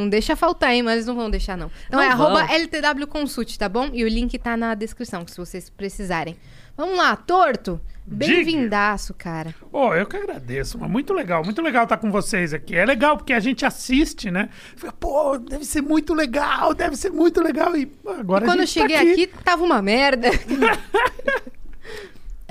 não 0.00 0.08
deixa 0.08 0.34
faltar, 0.34 0.72
hein? 0.72 0.82
Mas 0.82 0.94
eles 0.94 1.06
não 1.06 1.14
vão 1.14 1.30
deixar, 1.30 1.56
não. 1.56 1.70
Então 1.86 2.00
Não 2.00 2.06
é 2.06 2.14
vão. 2.16 2.26
arroba 2.26 2.52
LTW 2.52 3.06
Consult, 3.06 3.56
tá 3.56 3.68
bom? 3.68 3.90
E 3.92 4.02
o 4.04 4.08
link 4.08 4.36
tá 4.38 4.56
na 4.56 4.74
descrição, 4.74 5.26
se 5.26 5.36
vocês 5.36 5.70
precisarem. 5.70 6.36
Vamos 6.76 6.96
lá, 6.96 7.14
Torto. 7.14 7.80
Bem-vindaço, 8.06 9.14
cara. 9.14 9.54
Oh, 9.70 9.94
eu 9.94 10.06
que 10.06 10.16
agradeço, 10.16 10.78
mas 10.78 10.90
muito 10.90 11.12
legal, 11.12 11.44
muito 11.44 11.62
legal 11.62 11.84
estar 11.84 11.98
com 11.98 12.10
vocês 12.10 12.52
aqui. 12.52 12.74
É 12.74 12.84
legal 12.84 13.16
porque 13.16 13.32
a 13.32 13.38
gente 13.38 13.64
assiste, 13.64 14.30
né? 14.30 14.48
Fica, 14.74 14.90
pô, 14.92 15.38
deve 15.38 15.64
ser 15.64 15.82
muito 15.82 16.12
legal, 16.14 16.74
deve 16.74 16.96
ser 16.96 17.10
muito 17.10 17.40
legal. 17.40 17.76
E 17.76 17.90
agora 18.18 18.44
E 18.44 18.48
quando 18.48 18.60
eu 18.60 18.66
tá 18.66 18.72
cheguei 18.72 18.96
aqui, 18.96 19.26
tava 19.44 19.62
uma 19.62 19.80
merda. 19.80 20.28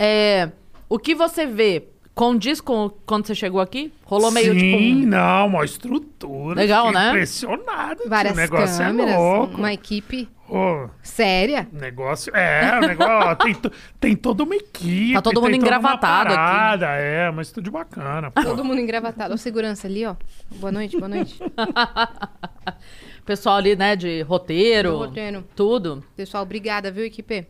É, 0.02 0.50
o 0.88 0.98
que 0.98 1.14
você 1.14 1.46
vê 1.46 1.90
condiz 2.20 2.60
com 2.60 2.90
quando 3.06 3.26
você 3.28 3.34
chegou 3.34 3.62
aqui? 3.62 3.94
Rolou 4.04 4.30
meio 4.30 4.52
Sim, 4.54 4.60
tipo. 4.60 4.78
um- 4.78 5.10
não, 5.10 5.48
uma 5.48 5.64
estrutura. 5.64 6.60
Legal, 6.60 6.92
né? 6.92 7.10
Impressionado. 7.12 8.02
Várias 8.08 8.34
o 8.34 8.36
negócio 8.38 8.78
câmeras, 8.78 9.14
é 9.14 9.18
louco. 9.18 9.58
uma 9.58 9.72
equipe 9.72 10.28
Ô, 10.50 10.90
séria. 11.02 11.66
negócio. 11.72 12.36
É, 12.36 12.78
o 12.78 12.82
negócio. 12.82 13.36
tem, 13.46 13.54
to- 13.54 13.72
tem 14.02 14.16
toda 14.18 14.44
uma 14.44 14.54
equipe. 14.56 15.14
Tá 15.14 15.22
todo 15.22 15.40
mundo 15.42 15.52
tem 15.52 15.60
toda 15.62 15.72
uma 15.72 15.78
engravatado 15.78 16.28
aqui. 16.28 16.36
parada, 16.36 16.86
É, 16.88 17.32
um 17.32 17.40
estúdio 17.40 17.72
bacana. 17.72 18.30
Pô. 18.32 18.44
Todo 18.44 18.66
mundo 18.66 18.82
engravatado. 18.82 19.34
Ó, 19.34 19.38
segurança 19.38 19.88
ali, 19.88 20.06
ó. 20.06 20.16
Boa 20.56 20.74
noite, 20.74 20.98
boa 20.98 21.08
noite. 21.08 21.40
Pessoal 23.26 23.56
ali, 23.56 23.78
né, 23.78 23.96
de 23.96 24.24
roteiro. 24.24 24.92
Do 24.92 24.98
roteiro. 24.98 25.46
Tudo. 25.56 26.04
Pessoal, 26.18 26.44
obrigada, 26.44 26.92
viu, 26.92 27.06
equipe? 27.06 27.48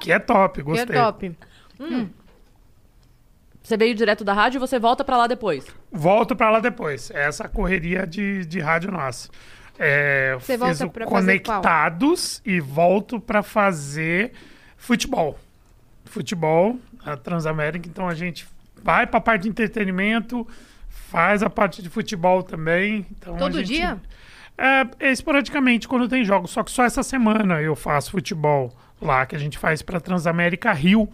Que 0.00 0.12
é 0.12 0.18
top, 0.20 0.60
Que 0.60 0.62
gostei. 0.62 0.96
é 0.96 1.02
top. 1.02 1.32
Você 3.62 3.76
veio 3.76 3.94
direto 3.94 4.24
da 4.24 4.32
rádio 4.32 4.58
e 4.58 4.60
você 4.60 4.78
volta 4.78 5.04
pra 5.04 5.16
lá 5.16 5.26
depois. 5.26 5.64
Volto 5.90 6.34
pra 6.34 6.50
lá 6.50 6.58
depois. 6.60 7.10
Essa 7.14 7.48
correria 7.48 8.06
de, 8.06 8.44
de 8.44 8.58
rádio 8.60 8.90
nossa. 8.90 9.28
É, 9.78 10.34
Você 10.38 10.58
fiz 10.58 10.78
volta 10.80 10.86
o 10.86 10.90
pra 10.90 11.06
fazer 11.08 11.38
qual? 11.40 11.60
Conectados 11.62 12.42
e 12.44 12.60
volto 12.60 13.20
pra 13.20 13.42
fazer 13.42 14.32
futebol. 14.76 15.38
Futebol, 16.04 16.78
a 17.04 17.16
Transamérica. 17.16 17.88
Então 17.88 18.08
a 18.08 18.14
gente 18.14 18.46
vai 18.82 19.06
pra 19.06 19.20
parte 19.20 19.42
de 19.42 19.48
entretenimento, 19.48 20.46
faz 20.88 21.42
a 21.42 21.48
parte 21.48 21.82
de 21.82 21.88
futebol 21.88 22.42
também. 22.42 23.06
Então, 23.12 23.34
a 23.36 23.38
Todo 23.38 23.58
gente- 23.58 23.66
dia? 23.68 24.00
É, 24.58 25.06
é 25.08 25.12
esporadicamente 25.12 25.88
quando 25.88 26.08
tem 26.08 26.24
jogos. 26.24 26.50
Só 26.50 26.62
que 26.62 26.70
só 26.70 26.84
essa 26.84 27.02
semana 27.02 27.62
eu 27.62 27.74
faço 27.74 28.10
futebol 28.10 28.72
lá, 29.00 29.24
que 29.24 29.34
a 29.34 29.38
gente 29.38 29.56
faz 29.56 29.82
pra 29.82 29.98
Transamérica 30.00 30.72
Rio. 30.72 31.08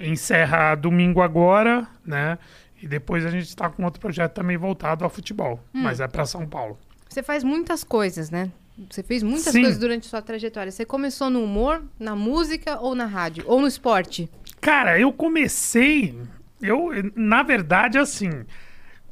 Encerra 0.00 0.74
domingo 0.74 1.20
agora, 1.22 1.86
né? 2.04 2.38
E 2.82 2.88
depois 2.88 3.26
a 3.26 3.30
gente 3.30 3.54
tá 3.54 3.68
com 3.68 3.84
outro 3.84 4.00
projeto 4.00 4.32
também 4.34 4.56
voltado 4.56 5.04
ao 5.04 5.10
futebol. 5.10 5.60
Hum. 5.74 5.82
Mas 5.82 6.00
é 6.00 6.08
pra 6.08 6.24
São 6.24 6.46
Paulo. 6.46 6.78
Você 7.08 7.22
faz 7.22 7.44
muitas 7.44 7.84
coisas, 7.84 8.30
né? 8.30 8.50
Você 8.90 9.02
fez 9.02 9.22
muitas 9.22 9.52
Sim. 9.52 9.60
coisas 9.62 9.78
durante 9.78 10.06
sua 10.06 10.22
trajetória. 10.22 10.72
Você 10.72 10.84
começou 10.86 11.28
no 11.28 11.42
humor, 11.44 11.82
na 11.98 12.16
música 12.16 12.78
ou 12.80 12.94
na 12.94 13.04
rádio? 13.04 13.44
Ou 13.46 13.60
no 13.60 13.66
esporte? 13.66 14.30
Cara, 14.60 14.98
eu 14.98 15.12
comecei. 15.12 16.18
Eu, 16.62 16.88
na 17.14 17.42
verdade, 17.42 17.98
assim. 17.98 18.30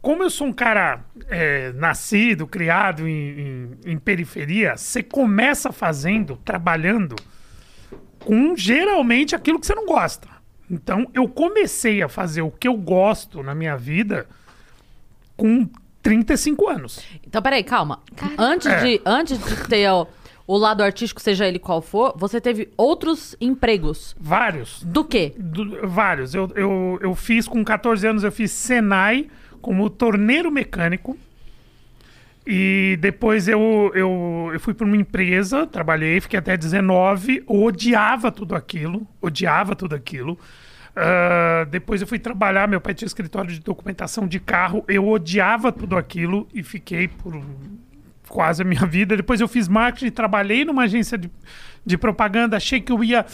como 0.00 0.22
eu 0.22 0.30
sou 0.30 0.46
um 0.46 0.52
cara 0.52 1.00
é, 1.28 1.72
nascido, 1.72 2.46
criado 2.46 3.06
em, 3.06 3.40
em- 3.40 3.92
em 3.92 3.98
periferia, 3.98 4.76
você 4.76 5.02
começa 5.02 5.70
fazendo, 5.72 6.36
trabalhando 6.36 7.16
com 8.20 8.56
geralmente 8.56 9.34
aquilo 9.34 9.58
que 9.60 9.66
você 9.66 9.74
não 9.74 9.86
gosta. 9.86 10.28
Então, 10.70 11.06
eu 11.14 11.28
comecei 11.28 12.02
a 12.02 12.08
fazer 12.08 12.42
o 12.42 12.50
que 12.50 12.68
eu 12.68 12.74
gosto 12.76 13.42
na 13.42 13.54
minha 13.54 13.76
vida 13.76 14.26
com 15.36 15.68
35 16.02 16.68
anos. 16.68 17.00
Então, 17.26 17.40
peraí, 17.42 17.62
calma. 17.64 18.00
Antes, 18.36 18.66
É. 18.66 18.80
de, 18.82 19.00
antes 19.04 19.38
de 19.38 19.68
ter 19.68 19.90
o, 19.90 20.06
o 20.46 20.56
lado 20.56 20.82
artístico, 20.82 21.20
seja 21.20 21.46
ele 21.46 21.58
qual 21.58 21.80
for, 21.80 22.14
você 22.16 22.40
teve 22.40 22.68
outros 22.76 23.36
empregos. 23.40 24.14
Vários. 24.18 24.82
Do 24.82 25.04
quê? 25.04 25.34
Do- 25.36 25.86
vários. 25.88 26.34
Eu, 26.34 26.50
eu, 26.54 26.98
eu 27.02 27.14
fiz 27.14 27.46
com 27.48 27.64
14 27.64 28.06
anos, 28.06 28.24
eu 28.24 28.32
fiz 28.32 28.50
Senai 28.52 29.28
como 29.60 29.88
torneiro 29.90 30.50
mecânico. 30.50 31.16
E 32.50 32.96
depois 32.98 33.46
eu, 33.46 33.92
eu, 33.94 34.50
eu 34.54 34.58
fui 34.58 34.72
para 34.72 34.86
uma 34.86 34.96
empresa, 34.96 35.66
trabalhei, 35.66 36.18
fiquei 36.18 36.38
até 36.38 36.56
19, 36.56 37.44
odiava 37.46 38.32
tudo 38.32 38.54
aquilo, 38.54 39.06
odiava 39.20 39.76
tudo 39.76 39.94
aquilo. 39.94 40.38
Ah, 40.96 41.66
depois 41.70 42.00
eu 42.00 42.06
fui 42.06 42.18
trabalhar, 42.18 42.66
meu 42.66 42.80
pai 42.80 42.94
tinha 42.94 43.06
escritório 43.06 43.52
de 43.52 43.60
documentação 43.60 44.26
de 44.26 44.40
carro, 44.40 44.82
eu 44.88 45.06
odiava 45.06 45.70
tudo 45.70 45.94
aquilo 45.94 46.48
e 46.54 46.62
fiquei 46.62 47.06
por 47.06 47.38
quase 48.26 48.62
a 48.62 48.64
minha 48.64 48.84
vida. 48.88 49.14
Depois 49.14 49.42
eu 49.42 49.46
fiz 49.46 49.68
marketing, 49.68 50.10
trabalhei 50.10 50.64
numa 50.64 50.84
agência 50.84 51.18
de, 51.18 51.30
de 51.84 51.98
propaganda, 51.98 52.56
achei 52.56 52.80
que 52.80 52.90
eu 52.90 53.04
ia. 53.04 53.26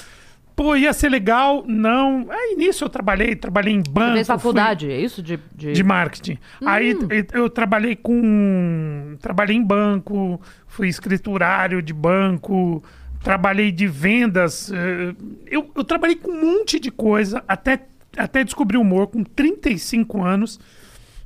Pô, 0.57 0.77
ia 0.77 0.93
ser 0.93 1.09
legal. 1.09 1.65
Não. 1.67 2.27
Aí 2.31 2.55
nisso 2.57 2.85
eu 2.85 2.89
trabalhei, 2.89 3.35
trabalhei 3.35 3.73
em 3.75 3.83
banco. 3.83 4.11
Você 4.11 4.15
fez 4.15 4.27
fui- 4.29 4.37
faculdade, 4.37 4.91
é 4.91 5.01
isso? 5.01 5.23
De, 5.23 5.39
de... 5.55 5.73
de 5.73 5.83
marketing. 5.83 6.39
Aí 6.65 6.91
eu- 6.91 7.27
eu 7.33 7.51
trabalhei 7.51 7.97
com. 7.97 9.17
Trabalhei 9.21 9.57
em 9.57 9.63
banco, 9.65 10.41
fui 10.67 10.89
escriturário 10.89 11.83
de 11.83 11.93
banco, 11.93 12.83
trabalhei 13.23 13.73
de 13.73 13.87
vendas. 13.87 14.71
eh, 14.73 15.15
Eu, 15.47 15.71
eu 15.75 15.85
trabalhei 15.85 16.17
com 16.17 16.31
um 16.31 16.59
monte 16.59 16.79
de 16.79 16.91
coisa 16.91 17.43
até, 17.49 17.81
até 18.17 18.45
descobrir 18.45 18.77
o 18.77 18.81
humor 18.83 19.09
com 19.09 19.25
35 19.25 20.23
anos. 20.23 20.61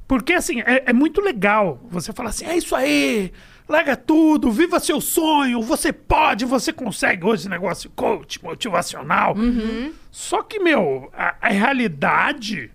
Porque, 0.06 0.32
assim, 0.32 0.60
é, 0.62 0.84
é 0.86 0.92
muito 0.94 1.20
legal 1.20 1.86
você 1.90 2.14
falar 2.14 2.30
assim: 2.30 2.46
é 2.46 2.56
isso 2.56 2.74
aí, 2.74 3.30
larga 3.68 3.96
tudo, 3.96 4.50
viva 4.50 4.80
seu 4.80 5.00
sonho, 5.00 5.60
você 5.62 5.92
pode, 5.92 6.44
você 6.44 6.72
consegue. 6.72 7.24
Hoje, 7.26 7.48
negócio 7.48 7.90
coach, 7.94 8.42
motivacional. 8.42 9.34
Só 10.10 10.42
que, 10.42 10.58
meu, 10.58 11.10
a, 11.16 11.34
a 11.40 11.48
realidade. 11.48 12.70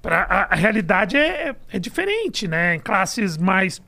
Pra, 0.00 0.22
a, 0.22 0.52
a 0.52 0.54
realidade 0.54 1.16
é, 1.16 1.56
é 1.72 1.78
diferente, 1.78 2.46
né? 2.46 2.76
Em 2.76 2.78
classes 2.80 3.36
mais. 3.36 3.82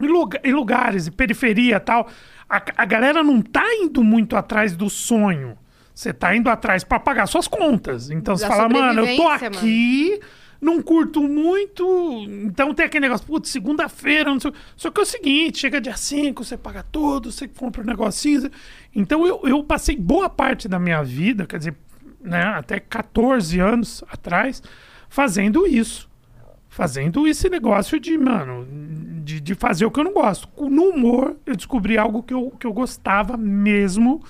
Em, 0.00 0.06
luga- 0.06 0.40
em 0.44 0.52
lugares, 0.52 1.08
em 1.08 1.12
periferia 1.12 1.76
e 1.76 1.80
tal. 1.80 2.08
A, 2.48 2.62
a 2.76 2.84
galera 2.84 3.22
não 3.24 3.40
tá 3.42 3.64
indo 3.74 4.04
muito 4.04 4.36
atrás 4.36 4.76
do 4.76 4.88
sonho. 4.88 5.56
Você 5.94 6.12
tá 6.12 6.34
indo 6.34 6.48
atrás 6.48 6.84
para 6.84 6.98
pagar 7.00 7.26
suas 7.26 7.46
contas. 7.48 8.08
Então 8.10 8.36
você 8.36 8.44
Da 8.44 8.50
fala, 8.50 8.68
mano, 8.68 9.00
eu 9.00 9.16
tô 9.16 9.28
aqui, 9.46 10.20
não 10.62 10.80
curto 10.80 11.20
muito. 11.24 11.84
Então 12.44 12.72
tem 12.72 12.86
aquele 12.86 13.02
negócio, 13.02 13.26
putz, 13.26 13.50
segunda-feira, 13.50 14.30
não 14.30 14.38
sei. 14.38 14.52
Só 14.76 14.92
que 14.92 15.00
é 15.00 15.02
o 15.02 15.06
seguinte: 15.06 15.58
chega 15.58 15.80
dia 15.80 15.96
5, 15.96 16.44
você 16.44 16.56
paga 16.56 16.84
tudo, 16.84 17.32
você 17.32 17.48
compra 17.48 17.82
um 17.82 17.84
negocinho. 17.84 18.48
Então 18.94 19.26
eu, 19.26 19.40
eu 19.42 19.64
passei 19.64 19.96
boa 19.96 20.30
parte 20.30 20.68
da 20.68 20.78
minha 20.78 21.02
vida, 21.02 21.46
quer 21.46 21.58
dizer, 21.58 21.74
né, 22.20 22.44
até 22.44 22.78
14 22.78 23.58
anos 23.58 24.04
atrás, 24.08 24.62
fazendo 25.08 25.66
isso. 25.66 26.08
Fazendo 26.68 27.26
esse 27.26 27.50
negócio 27.50 28.00
de, 28.00 28.16
mano, 28.16 28.66
de, 29.22 29.40
de 29.40 29.54
fazer 29.54 29.84
o 29.84 29.90
que 29.90 30.00
eu 30.00 30.04
não 30.04 30.14
gosto. 30.14 30.48
No 30.70 30.84
humor, 30.84 31.36
eu 31.44 31.54
descobri 31.54 31.98
algo 31.98 32.22
que 32.22 32.32
eu, 32.32 32.50
que 32.58 32.66
eu 32.66 32.72
gostava 32.72 33.36
mesmo. 33.36 34.24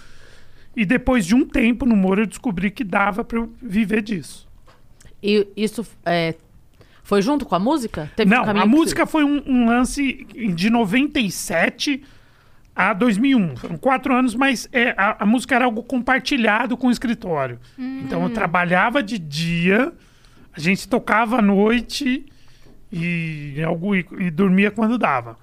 E 0.75 0.85
depois 0.85 1.25
de 1.25 1.37
um 1.37 1.47
tempo 1.47 1.87
no 1.87 1.95
humor, 1.95 2.19
eu 2.19 2.27
descobri 2.27 2.71
que 2.71 2.83
dava 2.83 3.23
pra 3.23 3.39
eu 3.39 3.53
viver 3.63 4.03
disso. 4.03 4.51
E 5.23 5.47
isso 5.57 5.87
é, 6.05 6.35
foi 7.03 7.23
junto 7.23 7.45
com 7.47 7.55
a 7.55 7.59
música? 7.59 8.11
Teve 8.17 8.33
um 8.35 8.39
Não, 8.39 8.45
caminho 8.45 8.65
a 8.65 8.67
música 8.67 9.07
foi 9.07 9.25
um, 9.25 9.43
um 9.47 9.67
lance 9.67 10.27
de 10.55 10.69
97 10.71 12.03
a 12.75 12.93
2001. 12.93 13.57
Foram 13.57 13.77
quatro 13.77 14.15
anos, 14.15 14.35
mas 14.35 14.69
é, 14.73 14.95
a, 14.97 15.23
a 15.23 15.27
música 15.27 15.55
era 15.55 15.65
algo 15.67 15.83
compartilhado 15.83 16.77
com 16.77 16.89
o 16.89 16.91
escritório. 16.91 17.59
Então 17.79 18.23
eu 18.25 18.31
trabalhava 18.31 19.03
de 19.03 19.19
dia, 19.19 19.93
a 20.55 20.59
gente 20.61 20.89
tocava 20.89 21.39
à 21.39 21.43
noite 21.43 22.25
e, 22.91 23.63
algo, 23.65 23.95
e, 23.95 24.07
e 24.19 24.31
dormia 24.31 24.71
quando 24.71 24.97
dava. 24.99 25.37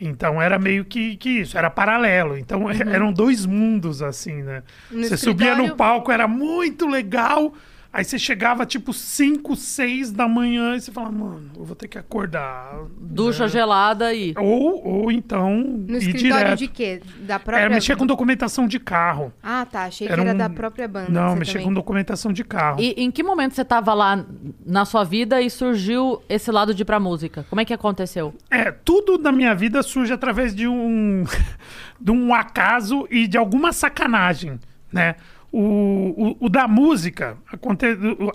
Então 0.00 0.40
era 0.40 0.58
meio 0.60 0.84
que, 0.84 1.16
que 1.16 1.28
isso, 1.40 1.58
era 1.58 1.68
paralelo. 1.68 2.38
Então 2.38 2.70
é- 2.70 2.76
eram 2.94 3.12
dois 3.12 3.44
mundos, 3.44 4.00
assim, 4.00 4.42
né? 4.42 4.62
No 4.90 5.02
você 5.04 5.16
subia 5.16 5.48
no 5.48 5.64
escritório- 5.64 5.76
palco, 5.76 6.12
era 6.12 6.28
muito 6.28 6.86
legal. 6.86 7.52
Aí 7.90 8.04
você 8.04 8.18
chegava 8.18 8.66
tipo 8.66 8.92
5, 8.92 9.56
6 9.56 10.12
da 10.12 10.28
manhã 10.28 10.76
e 10.76 10.80
você 10.80 10.92
fala, 10.92 11.10
mano, 11.10 11.50
eu 11.56 11.64
vou 11.64 11.74
ter 11.74 11.88
que 11.88 11.96
acordar. 11.98 12.74
Ducha 13.00 13.44
né? 13.44 13.48
gelada 13.48 14.12
e... 14.12 14.34
Ou, 14.36 14.86
ou 14.86 15.10
então 15.10 15.56
No 15.56 15.94
ir 15.94 15.98
escritório 15.98 16.44
direto. 16.44 16.58
de 16.58 16.68
quê? 16.68 17.00
Da 17.20 17.38
própria... 17.38 17.62
Era 17.64 17.74
mexer 17.74 17.96
com 17.96 18.06
documentação 18.06 18.68
de 18.68 18.78
carro. 18.78 19.32
Ah, 19.42 19.64
tá. 19.64 19.84
Achei 19.84 20.06
Era 20.06 20.16
que 20.16 20.20
era 20.20 20.34
um- 20.34 20.38
da 20.38 20.50
própria 20.50 20.86
banda. 20.86 21.08
Não, 21.10 21.34
mexer 21.34 21.52
também. 21.54 21.66
com 21.68 21.72
documentação 21.72 22.30
de 22.30 22.44
carro. 22.44 22.78
E 22.78 22.90
em 22.96 23.10
que 23.10 23.22
momento 23.22 23.54
você 23.54 23.64
tava 23.64 23.94
lá 23.94 24.22
na 24.66 24.84
sua 24.84 25.02
vida 25.02 25.40
e 25.40 25.48
surgiu 25.48 26.22
esse 26.28 26.50
lado 26.52 26.74
de 26.74 26.82
ir 26.82 26.84
pra 26.84 27.00
música? 27.00 27.46
Como 27.48 27.60
é 27.60 27.64
que 27.64 27.72
aconteceu? 27.72 28.34
É, 28.50 28.70
tudo 28.70 29.16
na 29.16 29.32
minha 29.32 29.54
vida 29.54 29.82
surge 29.82 30.12
através 30.12 30.54
de 30.54 30.68
um, 30.68 31.24
de 31.98 32.10
um 32.12 32.34
acaso 32.34 33.08
e 33.10 33.26
de 33.26 33.38
alguma 33.38 33.72
sacanagem, 33.72 34.60
né? 34.92 35.16
O, 35.50 36.36
o, 36.40 36.46
o 36.46 36.48
da 36.50 36.68
música, 36.68 37.38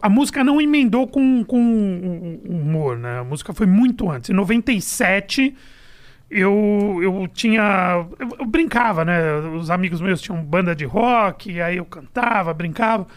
a 0.02 0.10
música 0.10 0.44
não 0.44 0.60
emendou 0.60 1.08
com, 1.08 1.44
com 1.44 2.40
humor, 2.50 2.98
né? 2.98 3.20
A 3.20 3.24
música 3.24 3.54
foi 3.54 3.68
muito 3.68 4.10
antes. 4.10 4.32
Em 4.32 4.34
97, 4.34 5.56
eu, 6.30 7.00
eu 7.04 7.28
tinha... 7.32 8.06
Eu, 8.20 8.30
eu 8.40 8.46
brincava, 8.46 9.06
né? 9.06 9.36
Os 9.60 9.70
amigos 9.70 10.02
meus 10.02 10.22
tinham 10.22 10.44
banda 10.44 10.76
de 10.76 10.86
rock, 10.86 11.62
aí 11.62 11.78
eu 11.78 11.86
cantava, 11.86 12.52
brincava. 12.54 13.08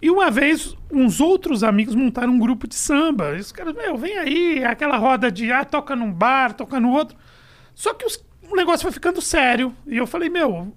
E 0.00 0.08
uma 0.08 0.30
vez, 0.30 0.76
uns 0.92 1.20
outros 1.20 1.64
amigos 1.64 1.94
montaram 1.96 2.32
um 2.32 2.38
grupo 2.38 2.68
de 2.68 2.76
samba. 2.76 3.34
E 3.36 3.40
os 3.40 3.50
caras, 3.50 3.74
meu, 3.74 3.96
vem 3.96 4.18
aí, 4.18 4.64
aquela 4.64 4.96
roda 4.96 5.32
de, 5.32 5.50
ah, 5.50 5.64
toca 5.64 5.96
num 5.96 6.12
bar, 6.12 6.52
toca 6.54 6.78
no 6.78 6.90
outro. 6.90 7.16
Só 7.74 7.92
que 7.94 8.04
os- 8.04 8.24
o 8.50 8.54
negócio 8.56 8.82
foi 8.82 8.92
ficando 8.92 9.20
sério. 9.20 9.74
E 9.86 9.96
eu 9.96 10.06
falei, 10.06 10.28
meu, 10.28 10.72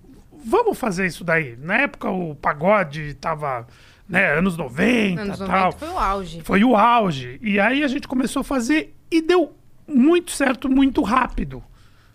vamos 0.46 0.78
fazer 0.78 1.08
isso 1.08 1.24
daí. 1.24 1.58
Na 1.58 1.78
época 1.78 2.10
o 2.10 2.36
pagode 2.36 3.16
tava, 3.16 3.68
né, 4.08 4.38
anos 4.38 4.56
90 4.56 5.22
Anos 5.22 5.40
tal. 5.40 5.48
90 5.48 5.78
foi 5.78 5.90
o 5.90 5.98
auge. 5.98 6.42
Foi 6.44 6.64
o 6.64 6.76
auge. 6.76 7.40
E 7.42 7.60
aí 7.60 7.84
a 7.84 7.88
gente 7.88 8.08
começou 8.08 8.42
a 8.42 8.44
fazer 8.44 8.96
e 9.10 9.22
deu 9.22 9.56
muito 9.88 10.32
certo, 10.32 10.70
muito 10.70 11.02
rápido. 11.02 11.64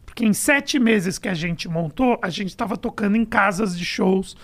Porque 0.04 0.24
em 0.24 0.32
sete 0.32 0.78
meses 0.78 1.18
que 1.18 1.28
a 1.28 1.34
gente 1.34 1.68
montou, 1.68 2.18
a 2.22 2.28
gente 2.28 2.48
estava 2.48 2.76
tocando 2.76 3.16
em 3.16 3.24
casas 3.24 3.78
de 3.78 3.84
shows, 3.84 4.36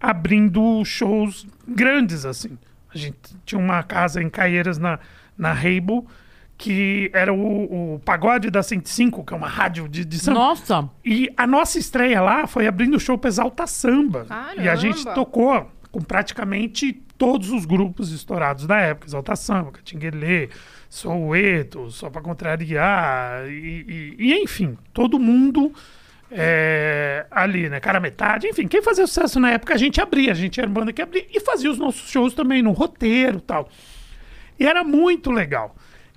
abrindo 0.00 0.84
shows 0.84 1.46
grandes, 1.66 2.24
assim. 2.24 2.58
A 2.92 2.98
gente 2.98 3.18
tinha 3.44 3.58
uma 3.58 3.82
casa 3.82 4.22
em 4.22 4.28
Caieiras, 4.28 4.78
na, 4.78 4.98
na 5.38 5.52
Rainbow, 5.52 6.06
que 6.62 7.10
era 7.12 7.32
o, 7.34 7.94
o 7.94 7.98
Pagode 8.04 8.48
da 8.48 8.62
105, 8.62 9.24
que 9.24 9.34
é 9.34 9.36
uma 9.36 9.48
rádio 9.48 9.88
de, 9.88 10.04
de 10.04 10.18
samba. 10.20 10.38
Nossa! 10.38 10.88
E 11.04 11.28
a 11.36 11.44
nossa 11.44 11.76
estreia 11.76 12.20
lá 12.20 12.46
foi 12.46 12.68
abrindo 12.68 12.96
o 12.96 13.00
show 13.00 13.18
pra 13.18 13.28
Exalta 13.28 13.66
Samba. 13.66 14.26
Caramba! 14.26 14.62
E 14.62 14.68
a 14.68 14.76
gente 14.76 15.04
tocou 15.12 15.68
com 15.90 16.00
praticamente 16.00 16.92
todos 17.18 17.50
os 17.50 17.64
grupos 17.64 18.12
estourados 18.12 18.64
da 18.64 18.78
época. 18.78 19.08
Exalta 19.08 19.34
Samba, 19.34 19.72
Catinguelê, 19.72 20.50
Soueto, 20.88 21.90
Só 21.90 22.08
Pra 22.08 22.22
Contrariar, 22.22 23.48
e, 23.48 23.52
e- 23.88 24.16
e, 24.18 24.34
enfim, 24.42 24.78
todo 24.92 25.18
mundo 25.18 25.72
é, 26.30 27.26
ali, 27.30 27.68
né? 27.68 27.80
Cara 27.80 27.98
Metade, 27.98 28.46
enfim, 28.46 28.68
quem 28.68 28.80
fazia 28.82 29.06
sucesso 29.06 29.40
na 29.40 29.50
época 29.50 29.74
a 29.74 29.76
gente 29.76 30.00
abria, 30.00 30.30
a 30.30 30.34
gente 30.34 30.60
era 30.60 30.68
banda 30.68 30.92
que 30.92 31.02
abria 31.02 31.26
e 31.28 31.40
fazia 31.40 31.70
os 31.70 31.78
nossos 31.78 32.08
shows 32.08 32.34
também 32.34 32.62
no 32.62 32.70
roteiro 32.70 33.38
e 33.38 33.40
tal. 33.40 33.68
E 34.58 34.66
era 34.66 34.84
muito 34.84 35.30
legal. 35.32 35.74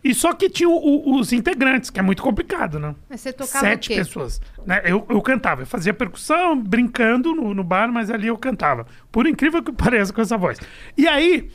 E 0.08 0.14
só 0.14 0.34
que 0.34 0.48
tinha 0.52 0.70
o- 0.70 0.74
o- 0.78 1.18
os 1.20 1.34
integrantes, 1.34 1.90
que 1.90 2.00
é 2.00 2.04
muito 2.04 2.22
complicado, 2.22 2.80
né? 2.80 2.94
Mas 3.10 3.22
você 3.22 3.34
tocava 3.34 3.66
Sete 3.66 3.92
o 3.92 3.96
pessoas. 3.96 4.40
Né? 4.64 4.82
Eu, 4.86 5.04
eu 5.10 5.20
cantava, 5.20 5.64
eu 5.64 5.66
fazia 5.66 5.96
percussão, 5.96 6.62
brincando 6.62 7.34
no, 7.34 7.56
no 7.56 7.64
bar, 7.64 7.92
mas 7.92 8.12
ali 8.12 8.28
eu 8.28 8.38
cantava. 8.38 8.86
Por 9.12 9.26
incrível 9.26 9.64
que 9.64 9.72
pareça 9.74 10.14
com 10.14 10.22
essa 10.22 10.38
voz. 10.38 10.60
E 10.96 11.08
aí, 11.08 11.50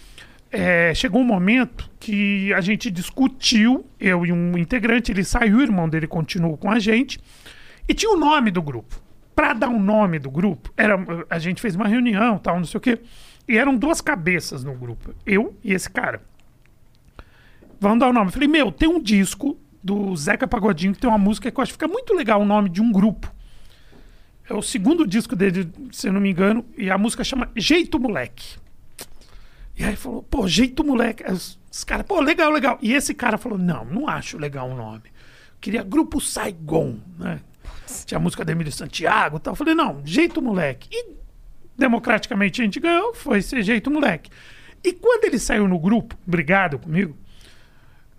é, 0.50 0.92
chegou 0.94 1.20
um 1.20 1.24
momento 1.24 1.88
que 2.00 2.52
a 2.52 2.60
gente 2.60 2.90
discutiu, 2.90 3.86
eu 4.00 4.26
e 4.26 4.32
um 4.32 4.58
integrante, 4.58 5.12
ele 5.12 5.22
saiu, 5.22 5.58
o 5.58 5.62
irmão 5.62 5.88
dele 5.88 6.08
continuou 6.08 6.56
com 6.58 6.68
a 6.72 6.80
gente, 6.80 7.20
e 7.88 7.94
tinha 7.94 8.10
o 8.12 8.16
nome 8.16 8.50
do 8.50 8.60
grupo. 8.60 9.00
Para 9.32 9.52
dar 9.52 9.68
um 9.68 9.80
nome 9.80 10.18
do 10.18 10.28
grupo, 10.28 10.72
era, 10.76 10.98
a 11.30 11.38
gente 11.38 11.62
fez 11.62 11.76
uma 11.76 11.86
reunião, 11.86 12.36
tal, 12.36 12.56
não 12.58 12.64
sei 12.64 12.78
o 12.78 12.80
quê, 12.80 12.98
e 13.48 13.56
eram 13.56 13.76
duas 13.76 14.00
cabeças 14.00 14.64
no 14.64 14.74
grupo, 14.74 15.14
eu 15.24 15.56
e 15.62 15.72
esse 15.72 15.88
cara. 15.88 16.20
Vamos 17.80 17.98
dar 17.98 18.08
o 18.08 18.12
nome. 18.12 18.28
Eu 18.28 18.32
falei, 18.32 18.46
meu, 18.48 18.70
tem 18.70 18.88
um 18.88 19.00
disco 19.00 19.58
do 19.82 20.14
Zeca 20.14 20.46
Pagodinho 20.46 20.92
que 20.92 21.00
tem 21.00 21.08
uma 21.08 21.18
música 21.18 21.50
que 21.50 21.58
eu 21.58 21.62
acho 21.62 21.72
que 21.72 21.78
fica 21.78 21.88
muito 21.88 22.14
legal 22.14 22.42
o 22.42 22.44
nome 22.44 22.68
de 22.68 22.82
um 22.82 22.92
grupo. 22.92 23.32
É 24.48 24.54
o 24.54 24.62
segundo 24.62 25.06
disco 25.06 25.34
dele, 25.34 25.72
se 25.92 26.08
eu 26.08 26.12
não 26.12 26.20
me 26.20 26.30
engano, 26.30 26.64
e 26.76 26.90
a 26.90 26.98
música 26.98 27.24
chama 27.24 27.50
Jeito 27.56 27.98
Moleque. 27.98 28.58
E 29.76 29.84
aí 29.84 29.96
falou, 29.96 30.22
pô, 30.22 30.46
Jeito 30.46 30.84
Moleque. 30.84 31.24
Os, 31.24 31.84
caras, 31.84 32.04
pô, 32.04 32.20
legal, 32.20 32.50
legal. 32.50 32.78
E 32.82 32.92
esse 32.92 33.14
cara 33.14 33.38
falou, 33.38 33.56
não, 33.56 33.84
não 33.84 34.08
acho 34.08 34.36
legal 34.36 34.68
o 34.68 34.76
nome. 34.76 35.04
Queria 35.60 35.82
Grupo 35.82 36.20
Saigon, 36.20 36.98
né? 37.18 37.40
Tinha 38.04 38.18
a 38.18 38.20
música 38.20 38.44
da 38.44 38.52
Emílio 38.52 38.72
Santiago 38.72 39.36
e 39.36 39.40
tal. 39.40 39.52
Eu 39.52 39.56
falei, 39.56 39.74
não, 39.74 40.02
Jeito 40.04 40.42
Moleque. 40.42 40.88
E 40.92 41.14
democraticamente 41.78 42.60
a 42.60 42.64
gente 42.64 42.78
ganhou, 42.78 43.14
foi 43.14 43.40
ser 43.40 43.62
Jeito 43.62 43.90
Moleque. 43.90 44.30
E 44.82 44.92
quando 44.92 45.24
ele 45.24 45.38
saiu 45.38 45.66
no 45.66 45.78
grupo, 45.78 46.16
brigado 46.26 46.78
comigo, 46.78 47.16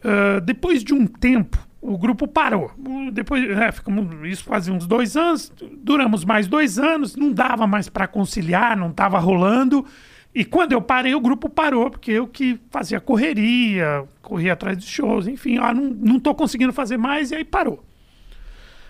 ah, 0.03 0.39
depois 0.39 0.83
de 0.83 0.93
um 0.93 1.05
tempo, 1.05 1.57
o 1.81 1.97
grupo 1.97 2.27
parou. 2.27 2.71
Depois, 3.11 3.49
é, 3.49 3.71
ficamos, 3.71 4.07
isso 4.29 4.43
fazia 4.43 4.73
uns 4.73 4.85
dois 4.85 5.17
anos, 5.17 5.51
duramos 5.77 6.23
mais 6.23 6.47
dois 6.47 6.77
anos, 6.77 7.15
não 7.15 7.31
dava 7.31 7.65
mais 7.65 7.89
para 7.89 8.07
conciliar, 8.07 8.77
não 8.77 8.89
estava 8.89 9.19
rolando. 9.19 9.85
E 10.33 10.45
quando 10.45 10.71
eu 10.71 10.81
parei, 10.81 11.13
o 11.13 11.19
grupo 11.19 11.49
parou, 11.49 11.89
porque 11.89 12.11
eu 12.11 12.27
que 12.27 12.59
fazia 12.69 13.01
correria, 13.01 14.05
corria 14.21 14.53
atrás 14.53 14.77
de 14.77 14.85
shows, 14.85 15.27
enfim, 15.27 15.57
ah, 15.57 15.73
não, 15.73 15.89
não 15.89 16.19
tô 16.19 16.33
conseguindo 16.33 16.71
fazer 16.71 16.97
mais, 16.97 17.31
e 17.31 17.35
aí 17.35 17.43
parou. 17.43 17.83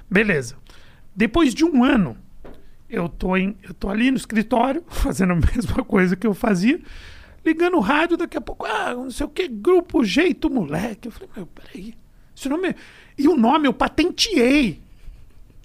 Beleza. 0.09 0.55
Depois 1.15 1.53
de 1.55 1.65
um 1.65 1.83
ano, 1.83 2.15
eu 2.89 3.09
tô, 3.09 3.35
em, 3.35 3.57
eu 3.63 3.73
tô 3.73 3.89
ali 3.89 4.11
no 4.11 4.17
escritório, 4.17 4.83
fazendo 4.89 5.33
a 5.33 5.35
mesma 5.35 5.83
coisa 5.83 6.15
que 6.15 6.27
eu 6.27 6.33
fazia, 6.33 6.79
ligando 7.45 7.77
o 7.77 7.79
rádio, 7.79 8.17
daqui 8.17 8.37
a 8.37 8.41
pouco, 8.41 8.65
ah, 8.65 8.93
não 8.93 9.11
sei 9.11 9.25
o 9.25 9.29
que, 9.29 9.47
Grupo 9.47 10.03
Jeito 10.03 10.49
Moleque. 10.49 11.07
Eu 11.07 11.11
falei, 11.11 11.29
meu, 11.35 11.45
peraí, 11.47 11.95
esse 12.35 12.47
nome 12.49 12.69
é... 12.69 12.75
E 13.17 13.27
o 13.27 13.35
nome 13.35 13.67
eu 13.67 13.73
patenteei. 13.73 14.81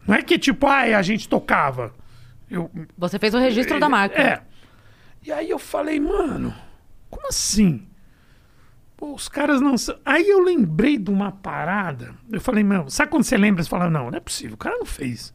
Não 0.07 0.15
é 0.15 0.23
que 0.23 0.39
tipo, 0.39 0.67
ah, 0.67 0.83
a 0.97 1.03
gente 1.03 1.29
tocava. 1.29 1.95
Eu, 2.51 2.71
Você 2.97 3.19
fez 3.19 3.35
o 3.35 3.39
registro 3.39 3.81
da 3.81 3.89
marca. 3.89 4.21
é. 4.21 4.43
E 5.23 5.33
aí 5.33 5.51
eu 5.51 5.59
falei, 5.59 5.99
mano, 5.99 6.55
como 7.11 7.27
assim? 7.27 7.85
Pô, 8.97 9.13
os 9.13 9.29
caras 9.29 9.61
não 9.61 9.77
são. 9.77 9.99
Aí 10.05 10.29
eu 10.29 10.41
lembrei 10.41 10.97
de 10.97 11.11
uma 11.11 11.33
parada. 11.33 12.15
Eu 12.31 12.41
falei, 12.41 12.63
mano, 12.63 12.89
sabe 12.89 13.11
quando 13.11 13.25
você 13.25 13.37
lembra? 13.37 13.63
Você 13.63 13.69
fala, 13.69 13.91
não, 13.91 14.11
não 14.11 14.17
é 14.17 14.21
possível, 14.21 14.55
o 14.55 14.59
cara 14.59 14.77
não 14.79 14.87
fez. 14.87 15.35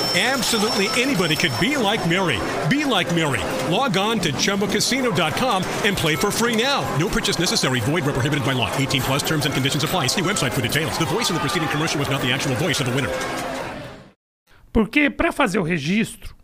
Absolutely 0.13 0.87
anybody 1.01 1.37
could 1.37 1.53
be 1.59 1.77
like 1.77 2.05
Mary. 2.09 2.37
Be 2.69 2.83
like 2.83 3.07
Mary. 3.15 3.39
Log 3.73 3.95
on 3.97 4.19
to 4.19 4.33
chumbacasino.com 4.33 5.63
and 5.85 5.95
play 5.95 6.17
for 6.17 6.29
free 6.31 6.61
now. 6.61 6.83
No 6.99 7.07
purchase 7.07 7.39
necessary. 7.39 7.79
Void 7.79 8.03
where 8.03 8.11
prohibited 8.13 8.43
by 8.43 8.51
law. 8.53 8.69
18 8.77 9.01
plus 9.03 9.23
terms 9.23 9.45
and 9.45 9.53
conditions 9.53 9.83
apply. 9.85 10.07
See 10.07 10.21
website 10.21 10.51
for 10.51 10.61
details. 10.61 10.97
The 10.99 11.05
voice 11.05 11.29
in 11.29 11.35
the 11.35 11.39
preceding 11.39 11.69
commercial 11.69 11.97
was 11.99 12.09
not 12.09 12.21
the 12.21 12.31
actual 12.33 12.55
voice 12.55 12.81
of 12.81 12.87
the 12.87 12.93
winner. 12.93 13.09
Porque 14.73 15.09
para 15.09 15.31
fazer 15.31 15.59
o 15.59 15.63
registro, 15.63 16.35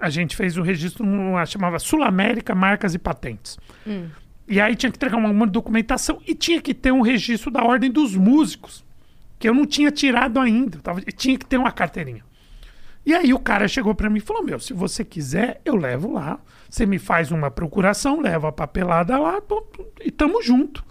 a 0.00 0.08
gente 0.08 0.36
fez 0.36 0.56
o 0.56 0.62
registro 0.62 1.04
numa 1.04 1.44
chamava 1.46 1.78
Sul 1.80 2.04
América 2.04 2.54
Marcas 2.54 2.94
e 2.94 2.98
Patentes. 2.98 3.58
E 4.48 4.60
aí 4.60 4.76
tinha 4.76 4.90
que 4.90 4.96
entregar 4.98 5.16
uma, 5.16 5.30
uma 5.30 5.46
documentação 5.48 6.20
e 6.26 6.34
tinha 6.34 6.60
que 6.60 6.74
ter 6.74 6.92
um 6.92 7.00
registro 7.00 7.50
da 7.50 7.62
ordem 7.64 7.90
dos 7.90 8.14
músicos, 8.16 8.84
que 9.38 9.48
eu 9.48 9.54
não 9.54 9.66
tinha 9.66 9.90
tirado 9.90 10.38
ainda. 10.38 10.78
tava- 10.78 11.00
tinha 11.02 11.36
que 11.36 11.44
ter 11.46 11.56
uma 11.56 11.70
carteirinha. 11.72 12.22
E 13.04 13.14
aí 13.14 13.32
o 13.32 13.38
cara 13.38 13.66
chegou 13.66 13.94
para 13.94 14.10
mim 14.10 14.18
e 14.18 14.22
falou: 14.22 14.42
Meu, 14.42 14.58
se 14.60 14.72
você 14.72 15.04
quiser, 15.04 15.60
eu 15.64 15.74
levo 15.76 16.12
lá. 16.12 16.38
Você 16.68 16.86
me 16.86 16.98
faz 16.98 17.30
uma 17.32 17.50
procuração, 17.50 18.20
leva 18.20 18.48
a 18.48 18.52
papelada 18.52 19.18
lá 19.18 19.40
pô, 19.40 19.62
pô, 19.62 19.84
e 20.00 20.10
tamo 20.10 20.42
junto. 20.42 20.84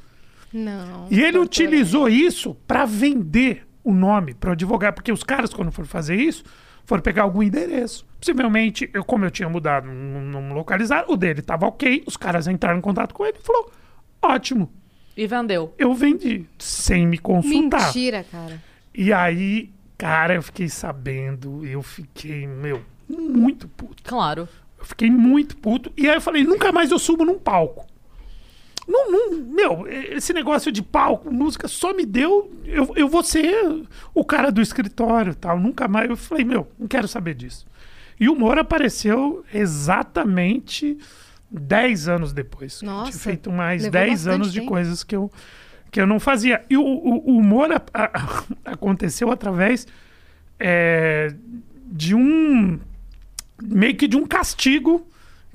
Não. 0.52 1.08
E 1.10 1.22
ele 1.22 1.38
utilizou 1.38 2.10
isso 2.10 2.56
para 2.68 2.84
vender 2.86 3.66
o 3.84 3.94
nome 3.94 4.34
para 4.34 4.50
o 4.50 4.54
advogado, 4.54 4.96
porque 4.96 5.12
os 5.12 5.24
caras, 5.24 5.54
quando 5.54 5.72
foram 5.72 5.88
fazer 5.88 6.16
isso, 6.16 6.44
foram 6.86 7.02
pegar 7.02 7.24
algum 7.24 7.42
endereço. 7.44 8.06
Possivelmente, 8.20 8.90
eu, 8.94 9.06
como 9.06 9.24
eu 9.26 9.32
tinha 9.32 9.48
mudado, 9.48 9.88
não, 9.88 10.42
não 10.42 10.54
localizar, 10.54 11.06
o 11.08 11.16
dele 11.16 11.40
estava 11.40 11.66
ok, 11.68 12.04
os 12.06 12.18
caras 12.18 12.48
entraram 12.48 12.80
em 12.80 12.82
contato 12.82 13.14
com 13.14 13.26
ele 13.26 13.38
e 13.40 13.46
falou: 13.46 13.72
ótimo, 14.22 14.70
E 15.16 15.26
vendeu. 15.28 15.74
eu 15.78 15.94
vendi, 15.94 16.46
sem 16.58 17.08
me 17.08 17.18
consultar. 17.18 17.86
Mentira, 17.86 18.26
cara. 18.30 18.62
E 18.94 19.14
aí, 19.14 19.72
cara, 20.00 20.34
eu 20.34 20.42
fiquei 20.42 20.70
sabendo, 20.70 21.64
eu 21.66 21.84
fiquei, 21.84 22.48
meu, 22.48 22.82
muito 23.08 23.68
puto. 23.68 24.02
Claro. 24.02 24.48
Eu 24.80 24.86
fiquei 24.86 25.12
muito 25.12 25.58
puto. 25.58 25.92
E 25.98 26.10
aí 26.10 26.16
eu 26.16 26.22
falei, 26.22 26.44
nunca 26.44 26.72
mais 26.72 26.90
eu 26.90 26.98
subo 26.98 27.26
num 27.26 27.38
palco. 27.38 27.86
Não, 28.88 29.12
não, 29.12 29.40
meu, 29.42 29.86
esse 29.88 30.34
negócio 30.34 30.72
de 30.72 30.82
palco, 30.82 31.32
música, 31.32 31.68
só 31.68 31.94
me 31.94 32.06
deu. 32.06 32.52
Eu, 32.66 32.92
eu 32.96 33.08
vou 33.08 33.22
ser 33.22 33.84
o 34.16 34.24
cara 34.24 34.52
do 34.52 34.62
escritório 34.62 35.36
tal. 35.36 35.60
Nunca 35.60 35.88
mais. 35.88 36.10
Eu 36.10 36.18
falei, 36.18 36.44
meu, 36.44 36.68
não 36.80 36.88
quero 36.88 37.08
saber 37.08 37.36
disso. 37.36 37.68
E 38.20 38.28
o 38.30 38.34
humor 38.34 38.58
apareceu 38.58 39.44
exatamente 39.54 40.98
10 41.52 42.08
anos 42.08 42.34
depois. 42.34 42.82
Eu 42.82 42.88
Nossa, 42.88 43.12
tinha 43.12 43.22
feito 43.22 43.52
mais 43.52 43.84
levou 43.84 43.92
10 43.92 44.12
bastante 44.12 44.34
anos 44.34 44.54
de 44.54 44.60
tempo. 44.60 44.72
coisas 44.72 45.04
que 45.04 45.16
eu, 45.16 45.32
que 45.92 46.00
eu 46.02 46.08
não 46.08 46.20
fazia. 46.20 46.64
E 46.70 46.78
o, 46.78 46.82
o- 46.84 47.38
humor 47.38 47.72
a- 47.72 47.82
a- 47.94 48.44
aconteceu 48.74 49.32
através 49.32 49.88
é, 50.60 51.34
de 51.86 52.16
um. 52.16 52.80
meio 53.62 53.96
que 53.96 54.08
de 54.08 54.18
um 54.18 54.26
castigo 54.28 55.06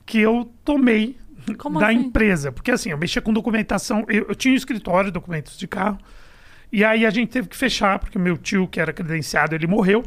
que 0.06 0.18
eu 0.20 0.50
tomei 0.64 1.16
Como 1.58 1.78
da 1.80 1.88
assim? 1.88 1.98
empresa. 1.98 2.52
Porque 2.52 2.70
assim, 2.70 2.90
eu 2.90 2.98
mexia 2.98 3.22
com 3.22 3.32
documentação. 3.32 4.04
Eu, 4.08 4.26
eu 4.28 4.34
tinha 4.34 4.52
um 4.52 4.56
escritório 4.56 5.10
de 5.10 5.14
documentos 5.14 5.56
de 5.58 5.66
carro. 5.66 5.98
E 6.72 6.84
aí 6.84 7.06
a 7.06 7.10
gente 7.10 7.28
teve 7.30 7.48
que 7.48 7.56
fechar, 7.56 7.98
porque 8.00 8.18
meu 8.18 8.36
tio, 8.36 8.66
que 8.66 8.80
era 8.80 8.92
credenciado, 8.92 9.54
ele 9.54 9.66
morreu. 9.66 10.04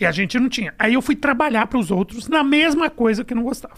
E 0.00 0.04
a 0.06 0.12
gente 0.12 0.38
não 0.38 0.48
tinha. 0.48 0.74
Aí 0.78 0.94
eu 0.94 1.02
fui 1.02 1.16
trabalhar 1.16 1.66
para 1.66 1.78
os 1.78 1.90
outros 1.90 2.28
na 2.28 2.42
mesma 2.44 2.88
coisa 2.90 3.24
que 3.24 3.32
eu 3.32 3.36
não 3.36 3.44
gostava. 3.44 3.74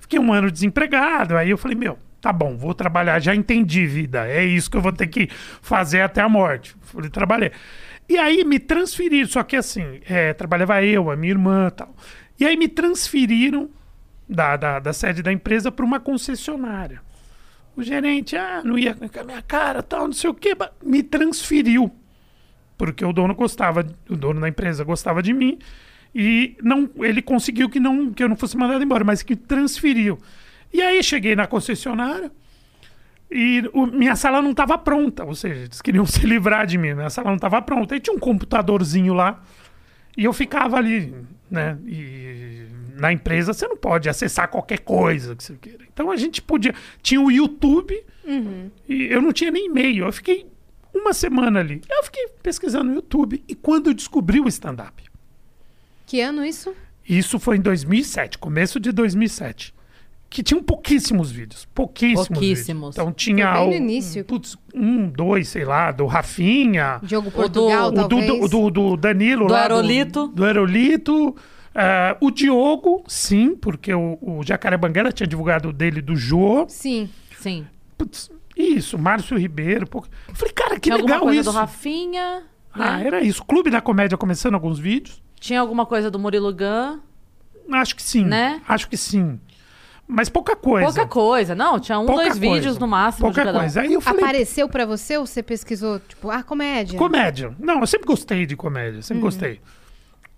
Fiquei 0.00 0.18
um 0.18 0.32
ano 0.32 0.50
desempregado. 0.50 1.36
Aí 1.36 1.50
eu 1.50 1.58
falei, 1.58 1.76
meu, 1.76 1.98
tá 2.28 2.32
bom, 2.32 2.56
vou 2.56 2.74
trabalhar. 2.74 3.18
Já 3.20 3.34
entendi, 3.34 3.86
vida. 3.86 4.28
É 4.28 4.44
isso 4.44 4.70
que 4.70 4.76
eu 4.76 4.82
vou 4.82 4.92
ter 4.92 5.06
que 5.06 5.28
fazer 5.62 6.02
até 6.02 6.20
a 6.20 6.28
morte. 6.28 6.76
Falei, 6.82 7.08
trabalhei. 7.08 7.52
E 8.06 8.18
aí 8.18 8.44
me 8.44 8.58
transferiram, 8.58 9.28
só 9.28 9.42
que 9.42 9.56
assim, 9.56 10.00
é, 10.06 10.34
trabalhava 10.34 10.82
eu, 10.82 11.10
a 11.10 11.16
minha 11.16 11.32
irmã 11.32 11.70
tal. 11.70 11.94
E 12.38 12.44
aí 12.44 12.56
me 12.56 12.68
transferiram 12.68 13.70
da, 14.28 14.56
da, 14.56 14.78
da 14.78 14.92
sede 14.92 15.22
da 15.22 15.32
empresa 15.32 15.72
para 15.72 15.84
uma 15.84 15.98
concessionária. 15.98 17.00
O 17.74 17.82
gerente, 17.82 18.36
ah, 18.36 18.60
não 18.62 18.78
ia 18.78 18.94
com 18.94 19.20
a 19.20 19.24
minha 19.24 19.42
cara, 19.42 19.82
tal, 19.82 20.06
não 20.06 20.12
sei 20.12 20.28
o 20.28 20.34
quê, 20.34 20.54
me 20.84 21.02
transferiu. 21.02 21.90
Porque 22.76 23.04
o 23.04 23.12
dono 23.12 23.34
gostava, 23.34 23.86
o 24.08 24.16
dono 24.16 24.40
da 24.40 24.48
empresa 24.48 24.84
gostava 24.84 25.22
de 25.22 25.32
mim 25.32 25.58
e 26.14 26.56
não, 26.62 26.90
ele 26.98 27.22
conseguiu 27.22 27.68
que 27.68 27.80
não 27.80 28.12
que 28.12 28.22
eu 28.22 28.28
não 28.28 28.36
fosse 28.36 28.56
mandado 28.56 28.82
embora, 28.84 29.04
mas 29.04 29.22
que 29.22 29.34
transferiu. 29.34 30.18
E 30.72 30.82
aí 30.82 31.02
cheguei 31.02 31.34
na 31.34 31.46
concessionária 31.46 32.30
e 33.30 33.62
o- 33.72 33.86
minha 33.86 34.16
sala 34.16 34.40
não 34.42 34.50
estava 34.52 34.76
pronta, 34.78 35.24
ou 35.24 35.34
seja, 35.34 35.62
eles 35.62 35.80
queriam 35.82 36.04
se 36.06 36.26
livrar 36.26 36.66
de 36.66 36.78
mim, 36.78 36.94
minha 36.94 37.10
sala 37.10 37.28
não 37.28 37.36
estava 37.36 37.60
pronta. 37.62 37.94
Aí 37.94 38.00
tinha 38.00 38.14
um 38.14 38.18
computadorzinho 38.18 39.14
lá 39.14 39.42
e 40.16 40.24
eu 40.24 40.32
ficava 40.32 40.76
ali, 40.76 41.14
né? 41.50 41.78
E 41.86 42.66
na 42.96 43.12
empresa 43.12 43.52
você 43.52 43.66
não 43.68 43.76
pode 43.76 44.08
acessar 44.08 44.48
qualquer 44.48 44.80
coisa 44.80 45.34
que 45.36 45.42
você 45.44 45.54
queira. 45.54 45.84
Então 45.92 46.10
a 46.10 46.16
gente 46.16 46.42
podia. 46.42 46.74
Tinha 47.02 47.20
o 47.20 47.30
YouTube 47.30 47.94
e 48.88 49.04
eu 49.04 49.22
não 49.22 49.32
tinha 49.32 49.50
nem 49.50 49.66
e-mail. 49.66 50.04
Eu 50.06 50.12
fiquei 50.12 50.46
uma 50.94 51.12
semana 51.12 51.60
ali. 51.60 51.80
Eu 51.88 52.02
fiquei 52.04 52.26
pesquisando 52.42 52.86
no 52.90 52.94
YouTube 52.96 53.42
e 53.46 53.54
quando 53.54 53.88
eu 53.88 53.94
descobri 53.94 54.40
o 54.40 54.48
stand-up. 54.48 55.02
Que 56.06 56.20
ano 56.20 56.44
isso? 56.44 56.74
Isso 57.08 57.38
foi 57.38 57.56
em 57.56 57.60
2007, 57.60 58.36
começo 58.38 58.78
de 58.80 58.90
2007. 58.92 59.72
Que 60.30 60.42
tinham 60.42 60.62
pouquíssimos 60.62 61.30
vídeos. 61.30 61.66
Pouquíssimos. 61.74 62.28
Pouquíssimos. 62.28 62.80
vídeos. 62.90 62.96
Então 62.96 63.12
tinha. 63.12 63.54
Foi 63.54 63.60
bem 63.60 63.68
no 63.68 63.72
o- 63.72 63.76
início. 63.76 64.24
Putz, 64.24 64.56
um, 64.74 65.08
dois, 65.08 65.48
sei 65.48 65.64
lá, 65.64 65.90
do 65.90 66.04
Rafinha. 66.06 67.00
Diogo 67.02 67.28
O 67.28 67.30
do- 67.30 67.34
Portugal, 67.34 67.84
o 67.84 67.88
O 67.88 67.90
do, 67.92 68.08
talvez? 68.08 68.26
do, 68.40 68.48
do, 68.48 68.70
do 68.70 68.96
Danilo 68.96 69.46
Do 69.46 69.52
lá. 69.54 69.62
Aerolito. 69.62 70.28
Do, 70.28 70.44
Aerolito. 70.44 71.34
Ah, 71.74 72.16
o 72.20 72.30
Diogo, 72.30 73.04
sim, 73.06 73.54
porque 73.54 73.94
o, 73.94 74.18
o 74.20 74.42
Jacaré 74.44 74.76
Banguela 74.76 75.12
tinha 75.12 75.26
divulgado 75.26 75.68
o 75.70 75.72
dele 75.72 76.02
do 76.02 76.14
Jô. 76.16 76.66
Sim. 76.68 77.08
Sim. 77.38 77.66
Putz, 77.96 78.30
isso, 78.56 78.98
Márcio 78.98 79.38
Ribeiro. 79.38 79.86
Pô. 79.86 80.04
Eu 80.28 80.34
falei, 80.34 80.52
cara, 80.52 80.74
que 80.74 80.80
Tinha 80.80 80.96
alguma 80.96 81.14
legal 81.14 81.26
coisa 81.26 81.40
isso. 81.40 81.50
do 81.52 81.56
Rafinha. 81.56 82.42
Ah, 82.74 82.98
né? 82.98 83.06
era 83.06 83.20
isso. 83.22 83.42
Clube 83.44 83.70
da 83.70 83.80
Comédia 83.80 84.18
começando 84.18 84.54
alguns 84.54 84.78
vídeos. 84.78 85.22
Tinha 85.40 85.60
alguma 85.60 85.86
coisa 85.86 86.10
do 86.10 86.18
Murilo 86.18 86.52
Gun. 86.52 86.98
Acho 87.72 87.94
que 87.96 88.02
sim. 88.02 88.24
Né? 88.24 88.60
Acho 88.68 88.88
que 88.88 88.96
sim. 88.96 89.38
Mas 90.08 90.28
pouca 90.30 90.56
coisa. 90.56 90.86
Pouca 90.86 91.06
coisa. 91.06 91.54
Não, 91.54 91.78
tinha 91.78 91.98
um, 91.98 92.06
Pouca 92.06 92.22
dois 92.22 92.38
coisa. 92.38 92.54
vídeos 92.54 92.78
no 92.78 92.88
máximo 92.88 93.26
Pouca 93.26 93.42
de 93.42 93.46
cada 93.46 93.58
coisa. 93.60 93.82
Aí 93.82 93.92
eu 93.92 94.00
falei, 94.00 94.24
Apareceu 94.24 94.68
pra 94.68 94.86
você 94.86 95.18
ou 95.18 95.26
você 95.26 95.42
pesquisou, 95.42 96.00
tipo, 96.00 96.30
ah, 96.30 96.42
comédia? 96.42 96.98
Comédia. 96.98 97.54
Não, 97.58 97.80
eu 97.80 97.86
sempre 97.86 98.06
gostei 98.06 98.46
de 98.46 98.56
comédia, 98.56 99.02
sempre 99.02 99.16
Uhum. 99.16 99.26
gostei. 99.28 99.60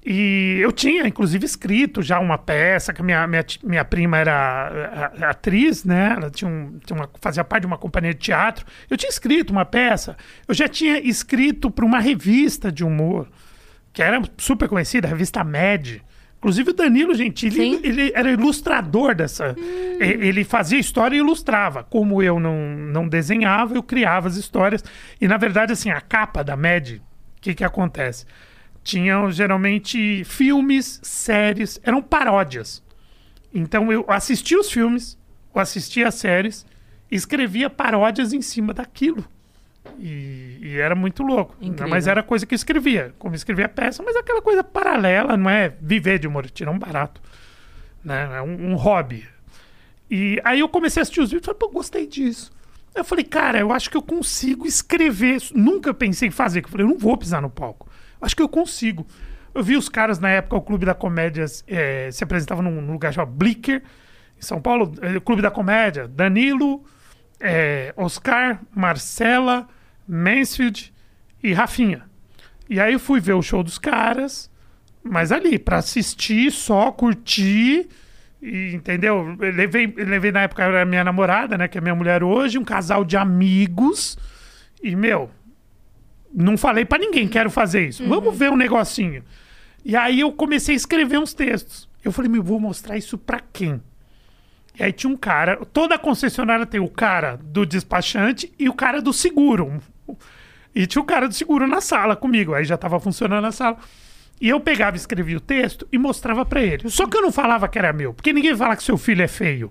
E 0.05 0.59
eu 0.63 0.73
tinha, 0.73 1.07
inclusive, 1.07 1.45
escrito 1.45 2.01
já 2.03 2.19
uma 2.19 2.39
peça, 2.39 2.91
que 2.93 3.03
a 3.03 3.05
minha, 3.05 3.27
minha, 3.27 3.45
minha 3.63 3.85
prima 3.85 4.17
era 4.17 5.13
atriz, 5.29 5.85
né? 5.85 6.15
Ela 6.17 6.31
tinha, 6.31 6.51
um, 6.51 6.79
tinha 6.85 6.99
uma, 6.99 7.09
fazia 7.21 7.45
parte 7.45 7.61
de 7.63 7.67
uma 7.67 7.77
companhia 7.77 8.15
de 8.15 8.21
teatro. 8.21 8.65
Eu 8.89 8.97
tinha 8.97 9.11
escrito 9.11 9.51
uma 9.51 9.65
peça. 9.67 10.17
Eu 10.49 10.55
já 10.55 10.67
tinha 10.67 10.99
escrito 10.99 11.71
para 11.71 11.85
uma 11.85 12.01
revista 12.01 12.73
de 12.73 12.83
humor, 12.83 13.29
que 13.93 14.03
era 14.03 14.23
super 14.39 14.69
conhecida, 14.71 15.07
a 15.07 15.11
revista 15.11 15.45
Med. 15.45 16.03
Inclusive 16.41 16.71
o 16.71 16.73
Danilo 16.75 17.15
Gentili, 17.15 17.55
Sim. 17.55 17.81
ele 17.85 18.13
era 18.15 18.31
ilustrador 18.31 19.15
dessa. 19.15 19.55
E- 19.59 20.27
Ele 20.27 20.43
fazia 20.43 20.79
história 20.79 21.15
e 21.15 21.19
ilustrava. 21.19 21.85
Como 21.85 22.23
eu 22.23 22.41
não, 22.41 22.57
não 22.77 23.07
desenhava, 23.07 23.75
eu 23.75 23.83
criava 23.83 24.27
as 24.27 24.37
histórias. 24.37 24.83
E 25.21 25.29
na 25.29 25.37
verdade, 25.37 25.73
assim, 25.73 25.91
a 25.91 26.01
capa 26.01 26.43
da 26.43 26.57
Med, 26.57 26.97
o 27.37 27.41
que, 27.43 27.53
que 27.55 27.63
acontece? 27.63 28.25
Tinham 28.83 29.31
geralmente 29.31 30.25
filmes, 30.25 30.99
séries, 31.03 31.79
eram 31.83 32.01
paródias. 32.01 32.83
Então 33.53 33.93
eu 33.93 34.07
assistia 34.09 34.59
os 34.59 34.73
filmes, 34.73 35.19
eu 35.55 35.61
assistia 35.61 36.09
as 36.09 36.15
séries, 36.15 36.65
e 37.11 37.17
escrevia 37.17 37.69
paródias 37.69 38.33
em 38.33 38.41
cima 38.41 38.73
daquilo. 38.73 39.23
E, 39.99 40.59
e 40.63 40.79
era 40.79 40.95
muito 40.95 41.23
louco. 41.23 41.55
Incrível. 41.61 41.89
Mas 41.89 42.07
era 42.07 42.23
coisa 42.23 42.47
que 42.47 42.55
eu 42.55 42.57
escrevia. 42.57 43.15
Como 43.19 43.35
escrevia 43.35 43.69
peça, 43.69 44.03
mas 44.03 44.17
aquela 44.17 44.43
coisa 44.43 44.63
paralela, 44.63 45.37
não 45.37 45.49
é 45.49 45.75
viver 45.81 46.19
de 46.19 46.27
humor, 46.27 46.49
tirar 46.51 46.71
um 46.71 46.79
barato. 46.79 47.21
Né? 48.05 48.39
É 48.39 48.43
um, 48.43 48.73
um 48.73 48.75
hobby. 48.77 49.27
E 50.11 50.41
aí 50.45 50.61
eu 50.61 50.69
comecei 50.69 51.01
a 51.01 51.03
assistir 51.03 51.21
os 51.21 51.31
vídeos 51.31 51.45
e 51.45 51.47
falei, 51.47 51.59
pô, 51.59 51.69
gostei 51.69 52.07
disso. 52.07 52.51
Eu 52.95 53.05
falei, 53.05 53.25
cara, 53.25 53.59
eu 53.59 53.73
acho 53.73 53.89
que 53.89 53.97
eu 53.97 54.03
consigo 54.03 54.67
escrever. 54.67 55.41
Nunca 55.55 55.95
pensei 55.95 56.29
em 56.29 56.33
fazer, 56.33 56.65
eu 56.65 56.69
falei, 56.69 56.85
eu 56.85 56.91
não 56.91 56.99
vou 56.99 57.17
pisar 57.17 57.41
no 57.41 57.49
palco. 57.49 57.89
Eu 58.21 58.27
acho 58.27 58.35
que 58.35 58.43
eu 58.43 58.49
consigo. 58.49 59.07
Eu 59.55 59.63
vi 59.63 59.77
os 59.77 59.89
caras 59.89 60.19
na 60.19 60.29
época, 60.29 60.57
o 60.57 60.63
Clube 60.63 60.87
da 60.87 60.95
Comédia 60.95 61.45
eh, 61.67 62.09
se 62.13 62.23
apresentava 62.23 62.63
num, 62.63 62.81
num 62.81 62.93
lugar 62.93 63.13
chamado 63.13 63.33
Blicker, 63.33 63.83
em 64.39 64.43
São 64.43 64.61
Paulo, 64.61 64.93
o 65.17 65.21
Clube 65.21 65.43
da 65.43 65.51
Comédia, 65.51 66.07
Danilo, 66.07 66.85
eh, 67.41 67.93
Oscar, 67.97 68.61
Marcela, 68.75 69.69
Mansfield 70.07 70.93
e 71.43 71.53
Rafinha. 71.53 72.03
E 72.69 72.79
aí 72.79 72.93
eu 72.93 73.01
fui 73.01 73.21
ver 73.21 73.33
o 73.33 73.43
show 73.43 73.63
dos 73.63 73.79
caras, 73.79 74.51
mas 75.03 75.33
ali, 75.33 75.59
pra 75.59 75.79
assistir, 75.79 76.53
só 76.53 76.93
curtir, 76.93 77.89
e, 78.41 78.73
entendeu? 78.75 79.37
Eu 79.41 79.53
levei, 79.53 79.93
eu 79.97 80.07
levei 80.07 80.31
na 80.31 80.43
época 80.43 80.83
a 80.83 80.85
minha 80.85 81.03
namorada, 81.03 81.59
né, 81.59 81.67
que 81.67 81.79
é 81.79 81.81
minha 81.81 81.95
mulher 81.95 82.23
hoje, 82.23 82.59
um 82.59 82.65
casal 82.65 83.05
de 83.05 83.17
amigos, 83.17 84.17
e, 84.83 84.95
meu, 84.95 85.31
não 86.33 86.57
falei 86.57 86.85
pra 86.85 86.99
ninguém, 86.99 87.27
quero 87.27 87.51
fazer 87.51 87.89
isso. 87.89 88.07
Vamos 88.07 88.37
ver 88.37 88.51
um 88.51 88.57
negocinho. 88.57 89.25
E 89.85 89.97
aí 89.97 90.21
eu 90.21 90.33
comecei 90.33 90.75
a 90.75 90.77
escrever 90.77 91.19
uns 91.19 91.35
textos. 91.35 91.89
Eu 92.05 92.13
falei, 92.13 92.31
meu, 92.31 92.43
vou 92.43 92.61
mostrar 92.61 92.97
isso 92.97 93.19
pra 93.19 93.41
quem? 93.53 93.83
E 94.81 94.83
aí 94.83 94.95
tinha 94.95 95.13
um 95.13 95.17
cara, 95.17 95.59
toda 95.75 95.99
concessionária 95.99 96.65
tem 96.65 96.81
o 96.81 96.89
cara 96.89 97.39
do 97.43 97.67
despachante 97.67 98.51
e 98.59 98.67
o 98.67 98.73
cara 98.73 99.03
do 99.03 99.13
seguro. 99.13 99.79
E 100.75 100.87
tinha 100.87 101.03
o 101.03 101.05
cara 101.05 101.29
do 101.29 101.35
seguro 101.35 101.67
na 101.67 101.83
sala 101.83 102.17
comigo, 102.17 102.55
aí 102.55 102.65
já 102.65 102.79
tava 102.79 102.99
funcionando 102.99 103.47
a 103.47 103.53
sala. 103.53 103.77
E 104.41 104.49
eu 104.49 104.59
pegava, 104.59 104.97
escrevia 104.97 105.37
o 105.37 105.41
texto 105.41 105.87
e 105.93 105.99
mostrava 105.99 106.47
pra 106.47 106.63
ele. 106.63 106.89
Só 106.89 107.07
que 107.07 107.15
eu 107.15 107.21
não 107.21 107.31
falava 107.31 107.69
que 107.69 107.79
era 107.79 107.93
meu, 107.93 108.15
porque 108.15 108.33
ninguém 108.33 108.57
fala 108.57 108.75
que 108.75 108.83
seu 108.83 108.97
filho 108.97 109.21
é 109.21 109.29
feio. 109.29 109.71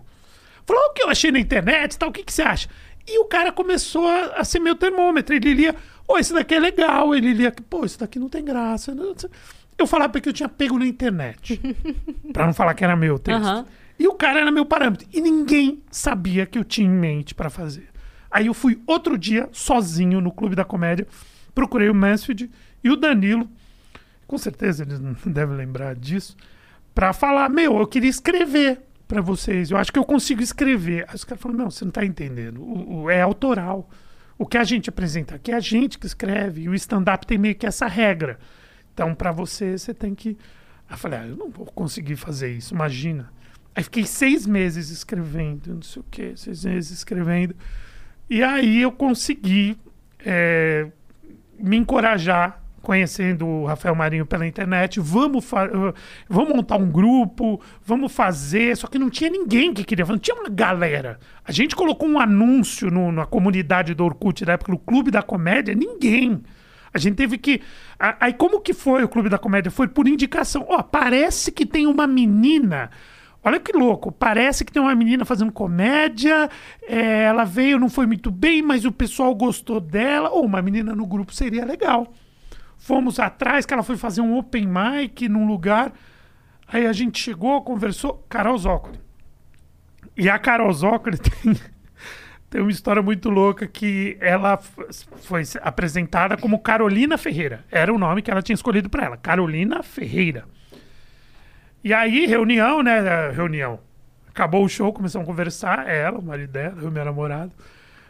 Falou 0.63 0.84
o 0.84 0.93
que 0.93 1.02
eu 1.02 1.10
achei 1.10 1.32
na 1.32 1.39
internet, 1.39 1.98
tal, 1.98 2.10
o 2.10 2.12
que, 2.12 2.24
que 2.24 2.32
você 2.32 2.43
acha? 2.43 2.69
E 3.08 3.17
o 3.17 3.26
cara 3.26 3.52
começou 3.52 4.08
a, 4.08 4.26
a 4.36 4.43
ser 4.43 4.60
meu 4.60 4.76
termômetro. 4.76 5.34
Ele 5.34 5.56
lia, 5.56 5.76
ô, 6.08 6.19
esse 6.19 6.32
daqui 6.32 6.54
é 6.54 6.60
legal. 6.60 7.15
Ele 7.15 7.34
lia, 7.34 7.52
pô, 7.67 7.84
esse 7.84 7.98
daqui 7.98 8.19
não 8.19 8.30
tem 8.30 8.45
graça. 8.45 8.95
Eu 9.76 9.88
falava 9.88 10.12
porque 10.12 10.30
eu 10.30 10.34
tinha 10.34 10.48
pego 10.48 10.78
na 10.78 10.86
internet. 10.86 11.60
pra 12.32 12.45
não 12.45 12.54
falar 12.54 12.76
que 12.76 12.84
era 12.84 12.95
meu 12.95 13.15
o 13.15 13.19
texto. 13.19 13.41
Aham. 13.41 13.65
E 13.99 14.07
o 14.07 14.13
cara 14.13 14.39
era 14.39 14.51
meu 14.51 14.65
parâmetro. 14.65 15.05
E 15.13 15.19
ninguém 15.21 15.83
sabia 15.91 16.45
que 16.45 16.57
eu 16.57 16.63
tinha 16.63 16.88
em 16.88 16.91
mente 16.91 17.35
pra 17.35 17.49
fazer. 17.49 17.89
Aí 18.31 18.47
eu 18.47 18.53
fui 18.53 18.81
outro 18.88 19.17
dia, 19.17 19.49
sozinho, 19.51 20.21
no 20.21 20.31
Clube 20.31 20.55
da 20.55 20.63
Comédia. 20.63 21.05
Procurei 21.53 21.89
o 21.89 21.93
Mansfield 21.95 22.49
e 22.83 22.89
o 22.89 22.95
Danilo. 22.95 23.49
Com 24.25 24.38
certeza 24.38 24.83
eles 24.83 24.99
não 24.99 25.13
devem 25.31 25.55
lembrar 25.57 25.95
disso. 25.95 26.38
Pra 26.95 27.12
falar, 27.12 27.49
meu, 27.49 27.77
eu 27.79 27.88
queria 27.88 28.09
escrever 28.09 28.81
pra 29.07 29.21
vocês. 29.21 29.69
Eu 29.71 29.77
acho 29.77 29.91
que 29.91 29.99
eu 29.99 30.05
consigo 30.05 30.41
escrever. 30.41 31.05
Aí 31.09 31.15
os 31.15 31.23
caras 31.25 31.41
falaram, 31.41 31.63
não, 31.65 31.71
você 31.71 31.83
não 31.83 31.91
tá 31.91 32.05
entendendo. 32.05 32.62
O, 32.62 33.01
o- 33.03 33.09
é 33.09 33.21
autoral. 33.21 33.89
O 34.38 34.45
que 34.45 34.57
a 34.57 34.63
gente 34.63 34.88
apresenta 34.89 35.35
aqui 35.35 35.51
é 35.51 35.55
a 35.55 35.59
gente 35.59 35.97
que 35.99 36.05
escreve. 36.07 36.62
E 36.62 36.69
o 36.69 36.73
stand-up 36.75 37.27
tem 37.27 37.38
meio 37.38 37.55
que 37.55 37.65
essa 37.65 37.88
regra. 37.88 38.39
Então, 38.93 39.13
pra 39.13 39.31
você, 39.33 39.77
você 39.77 39.93
tem 39.93 40.15
que. 40.15 40.38
Aí 40.88 40.93
eu 40.93 40.97
falei, 40.97 41.19
ah, 41.19 41.27
eu 41.27 41.35
não 41.35 41.49
vou 41.49 41.65
conseguir 41.65 42.15
fazer 42.15 42.51
isso, 42.55 42.73
imagina. 42.73 43.31
Aí 43.75 43.84
fiquei 43.84 44.05
seis 44.05 44.45
meses 44.45 44.89
escrevendo, 44.89 45.75
não 45.75 45.82
sei 45.82 46.01
o 46.01 46.05
quê, 46.10 46.34
seis 46.36 46.65
meses 46.65 46.91
escrevendo. 46.91 47.55
E 48.29 48.43
aí 48.43 48.82
eu 48.82 48.91
consegui 48.91 49.77
é, 50.25 50.88
me 51.58 51.77
encorajar 51.77 52.62
conhecendo 52.82 53.45
o 53.45 53.65
Rafael 53.65 53.93
Marinho 53.95 54.25
pela 54.25 54.47
internet. 54.47 54.99
Vamos, 54.99 55.51
uh, 55.51 55.93
vamos 56.27 56.55
montar 56.55 56.77
um 56.77 56.89
grupo, 56.89 57.62
vamos 57.86 58.12
fazer. 58.12 58.75
Só 58.77 58.88
que 58.88 58.97
não 58.97 59.10
tinha 59.10 59.29
ninguém 59.29 59.73
que 59.73 59.84
queria 59.84 60.05
não 60.05 60.17
tinha 60.17 60.36
uma 60.36 60.49
galera. 60.49 61.19
A 61.43 61.51
gente 61.51 61.75
colocou 61.75 62.08
um 62.08 62.19
anúncio 62.19 62.89
no- 62.89 63.12
na 63.12 63.25
comunidade 63.25 63.93
do 63.93 64.03
Orkut 64.05 64.45
da 64.45 64.53
época, 64.53 64.71
no 64.71 64.79
Clube 64.79 65.12
da 65.12 65.21
Comédia, 65.21 65.75
ninguém. 65.75 66.41
A 66.93 66.97
gente 66.97 67.15
teve 67.15 67.38
que. 67.38 67.62
Aí, 67.99 68.34
como 68.34 68.62
que 68.62 68.73
foi 68.73 69.03
o 69.03 69.10
Clube 69.10 69.29
da 69.29 69.38
Comédia? 69.38 69.69
Foi 69.69 69.88
por 69.88 70.08
indicação. 70.08 70.65
Ó, 70.67 70.82
parece 70.82 71.51
que 71.51 71.65
tem 71.65 71.86
uma 71.86 72.08
menina. 72.08 72.89
Olha 73.43 73.60
que 73.60 73.71
louco, 73.71 74.12
parece 74.12 74.65
que 74.65 74.71
tem 74.71 74.82
uma 74.82 74.93
menina 74.93 75.23
fazendo 75.23 75.52
comédia, 75.52 76.49
é, 76.88 77.23
ela 77.23 77.45
veio, 77.45 77.80
não 77.80 77.89
foi 77.89 78.06
muito 78.06 78.30
bem, 78.30 78.62
mas 78.62 78.84
o 78.84 78.91
pessoal 78.91 79.34
gostou 79.34 79.80
dela. 79.80 80.30
Ou 80.30 80.45
uma 80.45 80.62
menina 80.62 80.93
no 80.93 81.06
grupo 81.08 81.34
seria 81.34 81.63
legal. 81.63 82.12
Fomos 82.78 83.17
atrás, 83.19 83.65
que 83.65 83.73
ela 83.73 83.84
foi 83.84 83.95
fazer 83.97 84.21
um 84.21 84.38
open 84.38 84.67
mic 84.67 85.28
num 85.30 85.47
lugar. 85.47 85.93
Aí 86.67 86.86
a 86.86 86.93
gente 86.93 87.17
chegou, 87.19 87.62
conversou, 87.62 88.25
Carol 88.30 88.58
Zócoli. 88.58 88.99
E 90.17 90.30
a 90.30 90.38
Carol 90.38 90.71
Zócoli 90.73 91.17
tem, 91.19 91.56
tem 92.49 92.62
uma 92.62 92.71
história 92.71 93.02
muito 93.02 93.30
louca 93.30 93.65
que 93.67 94.17
ela 94.19 94.58
foi 94.58 95.45
se- 95.45 95.60
apresentada 95.63 96.36
como 96.36 96.60
Carolina 96.60 97.17
Ferreira. 97.17 97.63
Era 97.71 97.93
o 97.93 97.97
nome 97.97 98.21
que 98.21 98.30
ela 98.30 98.41
tinha 98.41 98.54
escolhido 98.54 98.89
para 98.89 99.06
ela, 99.06 99.17
Carolina 99.17 99.82
Ferreira. 99.82 100.45
E 101.84 101.94
aí, 101.94 102.26
reunião, 102.26 102.82
né? 102.82 103.30
Reunião. 103.32 103.80
Acabou 104.28 104.63
o 104.63 104.70
show, 104.70 104.92
começamos 104.94 105.28
a 105.28 105.32
conversar, 105.32 105.88
ela, 105.89 106.20
o 106.20 106.24
marido 106.24 106.52
dela, 106.52 106.82
eu, 106.82 106.92
meu 106.92 107.04
namorado. 107.04 107.52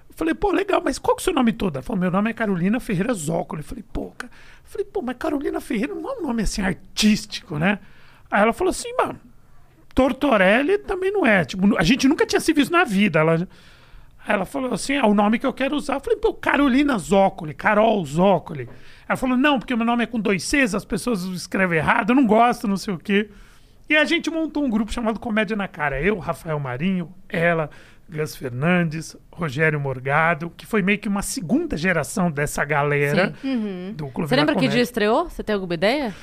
Eu 0.09 0.15
falei, 0.15 0.33
pô, 0.33 0.51
legal, 0.51 0.81
mas 0.83 0.99
qual 0.99 1.15
que 1.15 1.21
é 1.21 1.23
o 1.23 1.25
seu 1.25 1.33
nome 1.33 1.53
todo? 1.53 1.75
Ela 1.75 1.83
falou, 1.83 1.99
meu 1.99 2.11
nome 2.11 2.29
é 2.29 2.33
Carolina 2.33 2.79
Ferreira 2.79 3.13
Zócoli. 3.13 3.61
Eu 3.61 3.67
falei, 3.67 3.83
pô, 3.91 4.11
cara. 4.17 4.31
Eu 4.31 4.69
falei, 4.69 4.85
pô, 4.85 5.01
mas 5.01 5.15
Carolina 5.17 5.61
Ferreira 5.61 5.95
não 5.95 6.09
é 6.09 6.19
um 6.19 6.21
nome 6.21 6.43
assim 6.43 6.61
artístico, 6.61 7.57
né? 7.57 7.79
Aí 8.29 8.41
ela 8.41 8.53
falou 8.53 8.69
assim, 8.69 8.93
mano, 8.97 9.19
Tortorelli 9.93 10.77
também 10.77 11.11
não 11.11 11.25
é. 11.25 11.43
Tipo, 11.45 11.77
a 11.77 11.83
gente 11.83 12.07
nunca 12.07 12.25
tinha 12.25 12.39
se 12.39 12.53
visto 12.53 12.71
na 12.71 12.83
vida. 12.83 13.19
Ela, 13.19 13.47
ela 14.27 14.45
falou 14.45 14.73
assim: 14.73 14.93
é 14.93 15.03
o 15.03 15.13
nome 15.13 15.39
que 15.39 15.45
eu 15.45 15.53
quero 15.53 15.75
usar. 15.75 15.95
Eu 15.95 15.99
falei, 15.99 16.17
pô, 16.17 16.33
Carolina 16.33 16.97
Zócoli, 16.97 17.53
Carol 17.53 18.05
Zócoli. 18.05 18.69
Ela 19.07 19.17
falou: 19.17 19.35
não, 19.35 19.59
porque 19.59 19.75
meu 19.75 19.85
nome 19.85 20.03
é 20.03 20.07
com 20.07 20.19
dois 20.19 20.43
Cs, 20.43 20.75
as 20.75 20.85
pessoas 20.85 21.23
escrevem 21.23 21.79
errado, 21.79 22.11
eu 22.11 22.15
não 22.15 22.25
gosto, 22.25 22.67
não 22.67 22.77
sei 22.77 22.93
o 22.93 22.97
quê. 22.97 23.29
E 23.89 23.97
a 23.97 24.05
gente 24.05 24.29
montou 24.29 24.63
um 24.63 24.69
grupo 24.69 24.91
chamado 24.93 25.19
Comédia 25.19 25.55
na 25.57 25.67
Cara. 25.67 25.99
Eu, 26.01 26.17
Rafael 26.19 26.59
Marinho, 26.59 27.11
ela, 27.27 27.69
Gus 28.07 28.35
Fernandes, 28.35 29.15
Rogério 29.31 29.79
Morgado, 29.79 30.51
que 30.55 30.65
foi 30.65 30.81
meio 30.81 30.99
que 30.99 31.07
uma 31.07 31.21
segunda 31.23 31.75
geração 31.75 32.29
dessa 32.29 32.63
galera 32.63 33.33
do 33.95 34.07
Clube 34.09 34.29
Você 34.29 34.35
lembra 34.35 34.55
que 34.55 34.67
dia 34.67 34.81
estreou? 34.81 35.27
Você 35.29 35.43
tem 35.43 35.55
alguma 35.55 35.73
ideia? 35.73 36.13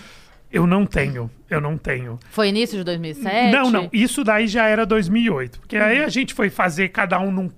Eu 0.51 0.65
não 0.65 0.87
tenho, 0.87 1.29
eu 1.51 1.61
não 1.61 1.77
tenho. 1.77 2.21
Foi 2.31 2.49
início 2.49 2.79
de 2.79 2.85
2007? 2.85 3.53
Não, 3.53 3.69
não. 3.69 3.89
Isso 3.93 4.23
daí 4.23 4.47
já 4.47 4.67
era 4.69 4.87
2008. 4.87 5.59
Porque 5.59 5.77
aí 5.77 6.05
a 6.05 6.09
gente 6.09 6.35
foi 6.35 6.49
fazer 6.51 6.91
cada 6.91 7.19
um 7.19 7.33
num. 7.33 7.51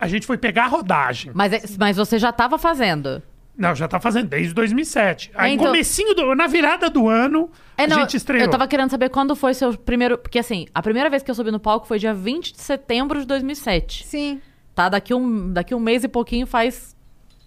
A 0.00 0.08
gente 0.08 0.26
foi 0.26 0.36
pegar 0.36 0.64
a 0.64 0.66
rodagem. 0.68 1.30
Mas, 1.32 1.52
é- 1.52 1.62
mas 1.78 1.96
você 1.96 2.18
já 2.18 2.32
tava 2.32 2.58
fazendo. 2.58 3.22
Não, 3.56 3.74
já 3.74 3.86
tá 3.86 4.00
fazendo 4.00 4.28
desde 4.28 4.52
2007. 4.52 5.30
Aí, 5.34 5.52
É, 5.52 5.54
então- 5.54 5.66
comecinho 5.68 6.12
do, 6.14 6.34
na 6.34 6.46
virada 6.48 6.90
do 6.90 7.08
ano, 7.08 7.50
É, 7.76 7.86
não, 7.86 7.98
a 7.98 8.00
gente 8.00 8.16
estreou. 8.16 8.42
Eu 8.42 8.50
tava 8.50 8.66
querendo 8.66 8.90
saber 8.90 9.08
quando 9.10 9.36
foi 9.36 9.54
seu 9.54 9.76
primeiro. 9.78 10.18
Porque 10.18 10.38
assim, 10.40 10.66
a 10.74 10.82
primeira 10.82 11.08
vez 11.08 11.22
que 11.22 11.30
eu 11.30 11.34
subi 11.34 11.50
no 11.52 11.60
palco 11.60 11.86
foi 11.86 11.98
dia 11.98 12.12
20 12.12 12.52
de 12.52 12.60
setembro 12.60 13.20
de 13.20 13.26
2007. 13.26 14.04
Sim. 14.06 14.40
Tá? 14.74 14.88
Daqui 14.88 15.14
um, 15.14 15.52
daqui 15.52 15.72
um 15.74 15.78
mês 15.78 16.02
e 16.02 16.08
pouquinho 16.08 16.46
faz 16.48 16.96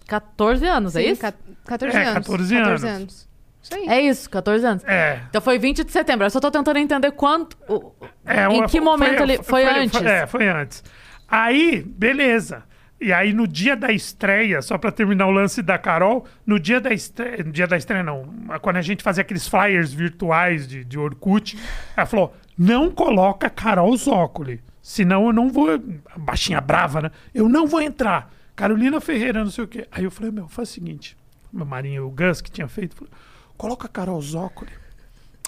14 0.06 0.66
anos, 0.66 0.96
é 0.96 1.02
sim, 1.02 1.10
isso? 1.10 1.20
ca- 1.20 1.34
14 1.66 1.94
É, 1.96 2.00
anos. 2.02 2.14
14 2.26 2.56
anos. 2.56 3.28
Isso 3.62 3.74
aí. 3.74 3.86
É 3.88 4.00
isso, 4.00 4.30
14 4.30 4.64
anos. 4.64 4.84
É. 4.86 5.20
Então 5.28 5.42
foi 5.42 5.58
20 5.58 5.84
de 5.84 5.92
setembro. 5.92 6.24
Eu 6.24 6.30
só 6.30 6.40
tô 6.40 6.50
tentando 6.50 6.78
entender 6.78 7.10
quanto. 7.10 7.54
o- 7.68 7.92
É, 8.24 8.44
em 8.44 8.58
uma- 8.60 8.66
que 8.66 8.80
momento 8.80 9.22
ele. 9.22 9.42
Foi, 9.42 9.62
antes? 9.66 10.00
é, 10.00 10.26
foi 10.26 10.48
antes. 10.48 10.82
Aí, 11.28 11.82
beleza. 11.86 12.62
E 13.00 13.12
aí, 13.12 13.32
no 13.32 13.46
dia 13.46 13.76
da 13.76 13.92
estreia, 13.92 14.60
só 14.60 14.76
pra 14.76 14.90
terminar 14.90 15.26
o 15.26 15.30
lance 15.30 15.62
da 15.62 15.78
Carol, 15.78 16.26
no 16.44 16.58
dia 16.58 16.80
da 16.80 16.92
estreia, 16.92 17.44
no 17.44 17.52
dia 17.52 17.66
da 17.66 17.76
estreia 17.76 18.02
não, 18.02 18.24
quando 18.60 18.76
a 18.76 18.82
gente 18.82 19.04
fazia 19.04 19.22
aqueles 19.22 19.46
flyers 19.46 19.92
virtuais 19.92 20.66
de, 20.66 20.84
de 20.84 20.98
Orkut, 20.98 21.56
ela 21.96 22.06
falou, 22.06 22.34
não 22.56 22.90
coloca 22.90 23.48
Carol 23.48 23.96
Zócoli, 23.96 24.60
senão 24.82 25.26
eu 25.26 25.32
não 25.32 25.48
vou, 25.48 25.80
baixinha 26.16 26.60
brava, 26.60 27.00
né? 27.02 27.10
Eu 27.32 27.48
não 27.48 27.68
vou 27.68 27.80
entrar. 27.80 28.32
Carolina 28.56 29.00
Ferreira, 29.00 29.44
não 29.44 29.50
sei 29.50 29.62
o 29.62 29.68
quê. 29.68 29.86
Aí 29.92 30.02
eu 30.02 30.10
falei, 30.10 30.32
meu, 30.32 30.48
faz 30.48 30.70
o 30.70 30.72
seguinte, 30.72 31.16
meu 31.52 31.64
marinho, 31.64 32.04
o 32.04 32.10
Gus, 32.10 32.40
que 32.40 32.50
tinha 32.50 32.66
feito, 32.66 32.96
falou, 32.96 33.12
coloca 33.56 33.86
Carol 33.86 34.20
Zócoli, 34.20 34.72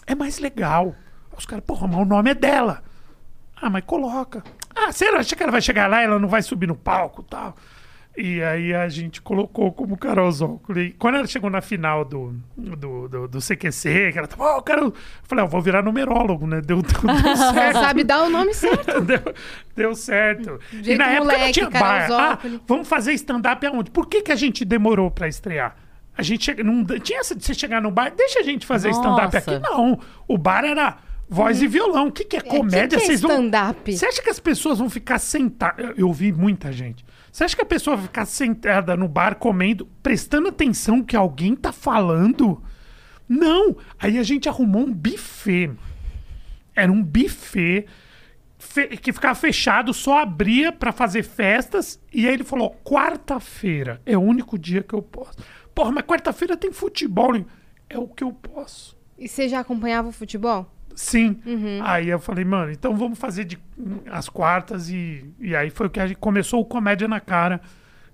é 0.07 0.15
mais 0.15 0.39
legal. 0.39 0.95
Os 1.37 1.47
caras, 1.47 1.65
porra, 1.65 1.89
mas 1.89 1.99
o 1.99 2.05
nome 2.05 2.31
é 2.31 2.35
dela. 2.35 2.83
Ah, 3.57 3.69
mas 3.69 3.85
coloca. 3.85 4.45
Ah, 4.75 4.93
você 4.93 5.05
acha 5.07 5.35
que 5.35 5.43
ela 5.43 5.53
vai 5.53 5.61
chegar 5.61 5.89
lá 5.89 6.03
ela 6.03 6.19
não 6.19 6.29
vai 6.29 6.43
subir 6.43 6.67
no 6.67 6.77
palco 6.77 7.23
e 7.23 7.31
tal? 7.31 7.57
E 8.17 8.43
aí 8.43 8.75
a 8.75 8.89
gente 8.89 9.23
colocou 9.23 9.73
como 9.73 9.97
Carol 9.97 10.31
Zócoli. 10.31 10.81
E 10.81 10.93
quando 10.93 11.15
ela 11.17 11.27
chegou 11.27 11.49
na 11.49 11.61
final 11.61 12.05
do, 12.05 12.35
do, 12.57 13.09
do, 13.09 13.29
do 13.29 13.39
CQC, 13.39 14.13
que 14.13 14.19
ela 14.19 14.27
tava, 14.27 14.57
oh, 14.57 14.63
Carol... 14.63 14.87
Eu 14.87 14.95
falei, 15.23 15.45
ah, 15.45 15.47
eu 15.47 15.51
vou 15.51 15.63
virar 15.63 15.83
numerólogo, 15.83 16.47
né? 16.47 16.61
Deu, 16.61 16.83
deu, 16.83 17.01
deu 17.01 17.37
certo. 17.37 17.79
sabe 17.79 18.05
dar 18.05 18.25
o 18.25 18.29
nome 18.29 18.53
certo. 18.53 19.01
Deu, 19.01 19.35
deu 19.77 19.95
certo. 19.95 20.59
E 20.73 20.97
na 20.97 21.07
época 21.07 21.19
não 21.19 21.25
moleque, 21.25 21.53
tinha 21.53 21.71
Carol 21.71 22.09
bar. 22.09 22.39
Ah, 22.45 22.59
vamos 22.67 22.89
fazer 22.89 23.13
stand-up 23.13 23.65
aonde? 23.65 23.91
Por 23.91 24.07
que, 24.07 24.23
que 24.23 24.33
a 24.33 24.37
gente 24.37 24.65
demorou 24.65 25.11
pra 25.11 25.29
estrear? 25.29 25.77
A 26.19 26.23
gente 26.23 26.45
chega, 26.45 26.63
não 26.65 26.85
tinha 26.85 27.21
essa 27.21 27.35
de 27.35 27.45
você 27.45 27.55
chegar 27.55 27.81
no 27.81 27.91
bar, 27.91 28.13
deixa 28.15 28.41
a 28.41 28.43
gente 28.43 28.67
fazer 28.67 28.91
stand-up 28.91 29.35
aqui. 29.37 29.59
Não. 29.61 29.99
O 30.27 30.37
bar 30.37 30.65
era 30.65 30.99
voz 31.31 31.63
e 31.63 31.67
violão. 31.69 32.09
O 32.09 32.13
que, 32.13 32.25
que 32.25 32.37
é 32.37 32.41
comédia? 32.41 32.89
que 32.89 32.97
que 32.99 33.03
é 33.05 33.07
Vocês 33.07 33.21
vão. 33.23 33.31
stand-up? 33.31 33.97
Você 33.97 34.05
acha 34.05 34.21
que 34.21 34.29
as 34.29 34.41
pessoas 34.41 34.79
vão 34.79 34.91
ficar 34.91 35.19
sentadas? 35.19 35.95
Eu, 35.97 36.09
ouvi 36.09 36.33
muita 36.33 36.73
gente. 36.73 37.05
Você 37.33 37.45
acha 37.45 37.55
que 37.55 37.63
a 37.63 37.67
pessoa 37.67 37.97
vai 37.97 38.07
ficar 38.07 38.27
sentada 38.27 38.97
no 38.97 39.07
bar 39.07 39.37
comendo, 39.37 39.87
prestando 40.03 40.49
atenção 40.49 41.03
que 41.03 41.15
alguém 41.17 41.55
tá 41.55 41.73
falando? 41.73 42.61
Não. 43.29 43.77
Aí 43.99 44.19
a 44.19 44.23
gente 44.25 44.49
arrumou 44.49 44.83
um 44.83 44.93
buffet. 44.93 45.71
Era 46.75 46.91
um 46.91 47.03
buffet 47.03 47.87
fe- 48.59 48.89
que 48.97 49.13
ficava 49.13 49.35
fechado, 49.37 49.95
só 49.95 50.19
abria 50.21 50.73
pra 50.73 50.91
fazer 50.93 51.23
festas. 51.23 52.01
E 52.13 52.27
aí 52.27 52.35
ele 52.35 52.45
falou: 52.45 52.71
quarta-feira 52.85 54.01
é 54.05 54.17
o 54.17 54.21
único 54.21 54.59
dia 54.59 54.83
que 54.83 54.95
eu 54.95 55.03
posso. 55.03 55.39
Porra, 55.75 55.93
mas 55.93 56.05
quarta-feira 56.05 56.57
tem 56.57 56.73
futebol. 56.73 57.33
É 57.89 57.99
o 57.99 58.09
que 58.09 58.25
eu 58.25 58.33
posso. 58.33 58.97
E 59.19 59.29
você 59.29 59.49
já 59.49 59.61
acompanhava 59.61 60.09
o 60.09 60.13
futebol? 60.13 60.69
Sim. 60.95 61.41
Aí 61.83 62.09
eu 62.09 62.19
falei, 62.19 62.45
mano, 62.45 62.71
então 62.71 62.97
vamos 62.97 63.19
fazer 63.19 63.45
de, 63.45 63.59
as 64.11 64.29
quartas 64.29 64.89
e, 64.91 65.25
e 65.39 65.55
aí 65.55 65.71
foi 65.71 65.87
o 65.87 65.91
que 65.91 66.01
a 66.01 66.07
gente 66.07 66.19
começou 66.19 66.61
o 66.61 66.65
Comédia 66.65 67.09
na 67.09 67.21
Cara, 67.21 67.61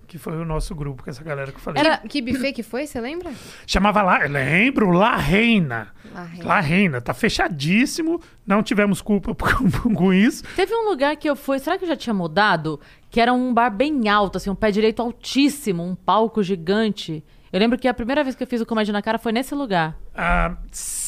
que 0.07 0.19
foi 0.19 0.37
o 0.37 0.45
nosso 0.45 0.75
grupo, 0.75 1.03
com 1.03 1.11
essa 1.11 1.23
galera 1.23 1.51
que 1.51 1.59
eu 1.59 1.61
falei. 1.61 1.81
Era... 1.81 1.99
Que 1.99 2.23
buffet 2.23 2.53
que 2.53 2.63
foi, 2.63 2.87
você 2.87 3.01
lembra? 3.01 3.33
Chamava 3.67 4.03
lá, 4.03 4.19
lembro, 4.19 4.91
La 4.91 5.17
Reina. 5.17 5.89
La 6.15 6.23
Reina. 6.23 6.47
La 6.47 6.61
Reina, 6.61 7.01
tá 7.01 7.13
fechadíssimo, 7.13 8.21
não 8.47 8.63
tivemos 8.63 9.03
culpa 9.03 9.35
com, 9.35 9.95
com 9.95 10.15
isso. 10.15 10.45
Teve 10.55 10.75
um 10.75 10.89
lugar 10.89 11.17
que 11.17 11.29
eu 11.29 11.35
fui, 11.35 11.59
será 11.59 11.77
que 11.77 11.87
já 11.87 11.97
tinha 11.97 12.15
mudado? 12.15 12.81
Que 13.11 13.21
era 13.21 13.33
um 13.33 13.53
bar 13.53 13.71
bem 13.71 14.09
alto, 14.09 14.37
assim, 14.39 14.49
um 14.51 14.55
pé 14.55 14.71
direito 14.71 15.03
altíssimo, 15.03 15.83
um 15.83 15.95
palco 15.95 16.43
gigante. 16.43 17.25
Eu 17.53 17.61
lembro 17.61 17.79
que 17.79 17.89
a 17.89 17.95
primeira 17.95 18.23
vez 18.23 18.37
que 18.37 18.43
eu 18.43 18.47
fiz 18.47 18.61
o 18.61 18.67
Comédia 18.67 18.93
na 18.93 19.03
Cara 19.03 19.19
foi 19.19 19.33
nesse 19.33 19.55
lugar. 19.55 19.97
Ah, 20.15 20.57
sim, 20.71 21.06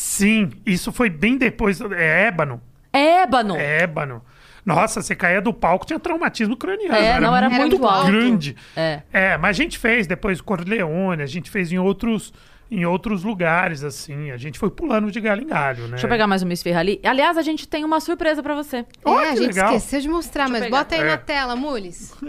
isso 0.66 0.92
foi 0.92 1.08
bem 1.10 1.36
depois, 1.36 1.80
é 1.80 2.26
Ébano, 2.28 2.60
Ébano! 2.92 3.56
é 3.56 3.82
Ébano. 3.82 4.22
Nossa, 4.64 5.00
você 5.00 5.14
caía 5.16 5.40
do 5.40 5.52
palco, 5.54 5.86
tinha 5.86 5.98
traumatismo 5.98 6.54
craniano. 6.56 6.94
É, 6.94 7.18
não, 7.18 7.34
era 7.34 7.48
muito 7.48 7.82
alto. 7.86 8.06
grande. 8.10 8.54
É. 8.76 9.00
É, 9.12 9.38
mas 9.38 9.50
a 9.58 9.62
gente 9.62 9.78
fez 9.78 10.06
depois 10.06 10.40
Corleone, 10.42 11.22
a 11.22 11.26
gente 11.26 11.50
fez 11.50 11.72
em 11.72 11.78
outros, 11.78 12.34
em 12.70 12.84
outros 12.84 13.24
lugares, 13.24 13.82
assim. 13.82 14.30
A 14.30 14.36
gente 14.36 14.58
foi 14.58 14.68
pulando 14.70 15.10
de 15.10 15.20
galho 15.22 15.42
em 15.42 15.46
galho, 15.46 15.84
né? 15.84 15.90
Deixa 15.92 16.04
eu 16.04 16.10
pegar 16.10 16.26
mais 16.26 16.42
uma 16.42 16.52
esfirra 16.52 16.80
ali. 16.80 17.00
Aliás, 17.02 17.38
a 17.38 17.42
gente 17.42 17.66
tem 17.66 17.82
uma 17.82 17.98
surpresa 17.98 18.42
pra 18.42 18.54
você. 18.54 18.84
Ó, 19.06 19.18
é, 19.18 19.30
a 19.30 19.32
que 19.32 19.36
gente 19.38 19.46
legal. 19.54 19.74
esqueceu 19.74 20.00
de 20.02 20.08
mostrar, 20.10 20.48
Deixa 20.50 20.60
mas 20.60 20.70
bota 20.70 20.94
aí 20.96 21.00
É. 21.00 21.04
na 21.04 21.16
tela, 21.16 21.56
Mules. 21.56 22.14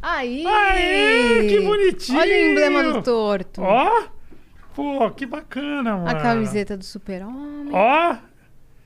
Aí! 0.00 0.46
Aê, 0.46 1.48
que 1.48 1.60
bonitinho! 1.60 2.18
Olha 2.18 2.32
o 2.32 2.50
emblema 2.50 2.82
do 2.84 3.02
torto. 3.02 3.60
Ó! 3.62 4.02
Pô, 4.78 5.10
que 5.10 5.26
bacana, 5.26 5.96
mano. 5.96 6.08
A 6.08 6.14
camiseta 6.14 6.76
do 6.76 6.84
super-homem. 6.84 7.70
Ó! 7.72 8.14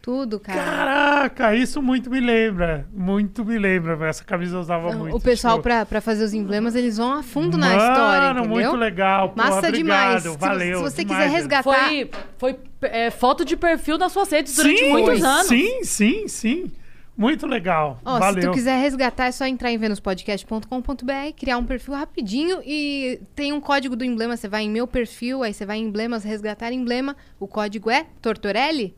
Tudo, 0.00 0.40
cara. 0.40 0.64
Caraca, 0.64 1.55
isso 1.55 1.83
muito 1.83 2.09
me 2.09 2.18
lembra. 2.18 2.88
Muito 2.94 3.44
me 3.44 3.59
lembra. 3.59 4.09
Essa 4.09 4.24
camisa 4.24 4.57
eu 4.57 4.61
usava 4.61 4.90
muito. 4.90 5.14
o 5.14 5.20
pessoal, 5.20 5.57
tipo, 5.57 5.64
pra, 5.64 5.85
pra 5.85 6.00
fazer 6.00 6.24
os 6.24 6.33
emblemas, 6.33 6.74
eles 6.74 6.96
vão 6.96 7.12
a 7.12 7.22
fundo 7.22 7.59
na 7.59 7.68
Mano, 7.68 7.83
história, 7.83 8.31
entendeu? 8.31 8.48
muito 8.48 8.76
legal. 8.76 9.28
Pô, 9.28 9.37
Massa 9.37 9.68
obrigado, 9.68 10.22
demais. 10.22 10.37
Valeu. 10.37 10.78
Se 10.78 10.83
você 10.83 11.05
demais, 11.05 11.24
quiser 11.24 11.37
resgatar... 11.37 11.62
Foi, 11.62 12.11
foi 12.38 12.59
é, 12.88 13.11
foto 13.11 13.44
de 13.44 13.55
perfil 13.55 13.98
nas 13.98 14.12
suas 14.12 14.31
redes 14.31 14.57
durante 14.57 14.78
sim, 14.78 14.90
muitos 14.90 15.22
anos. 15.22 15.46
Sim, 15.46 15.85
sim, 15.85 16.26
sim. 16.26 16.72
Muito 17.16 17.46
legal. 17.46 18.01
Ó, 18.05 18.18
Valeu. 18.18 18.42
se 18.42 18.48
tu 18.48 18.55
quiser 18.55 18.81
resgatar, 18.81 19.27
é 19.27 19.33
só 19.33 19.44
entrar 19.46 19.70
em 19.70 19.77
venuspodcast.com.br, 19.79 21.33
criar 21.37 21.59
um 21.59 21.64
perfil 21.64 21.94
rapidinho 21.94 22.61
e 22.64 23.20
tem 23.35 23.53
um 23.53 23.61
código 23.61 23.94
do 23.94 24.05
emblema. 24.05 24.37
Você 24.37 24.48
vai 24.48 24.62
em 24.62 24.70
meu 24.70 24.87
perfil, 24.87 25.42
aí 25.42 25.53
você 25.53 25.66
vai 25.66 25.79
em 25.79 25.85
emblemas, 25.85 26.25
resgatar 26.25 26.72
emblema. 26.72 27.16
O 27.38 27.46
código 27.46 27.90
é 27.90 28.07
Tortorelli? 28.20 28.94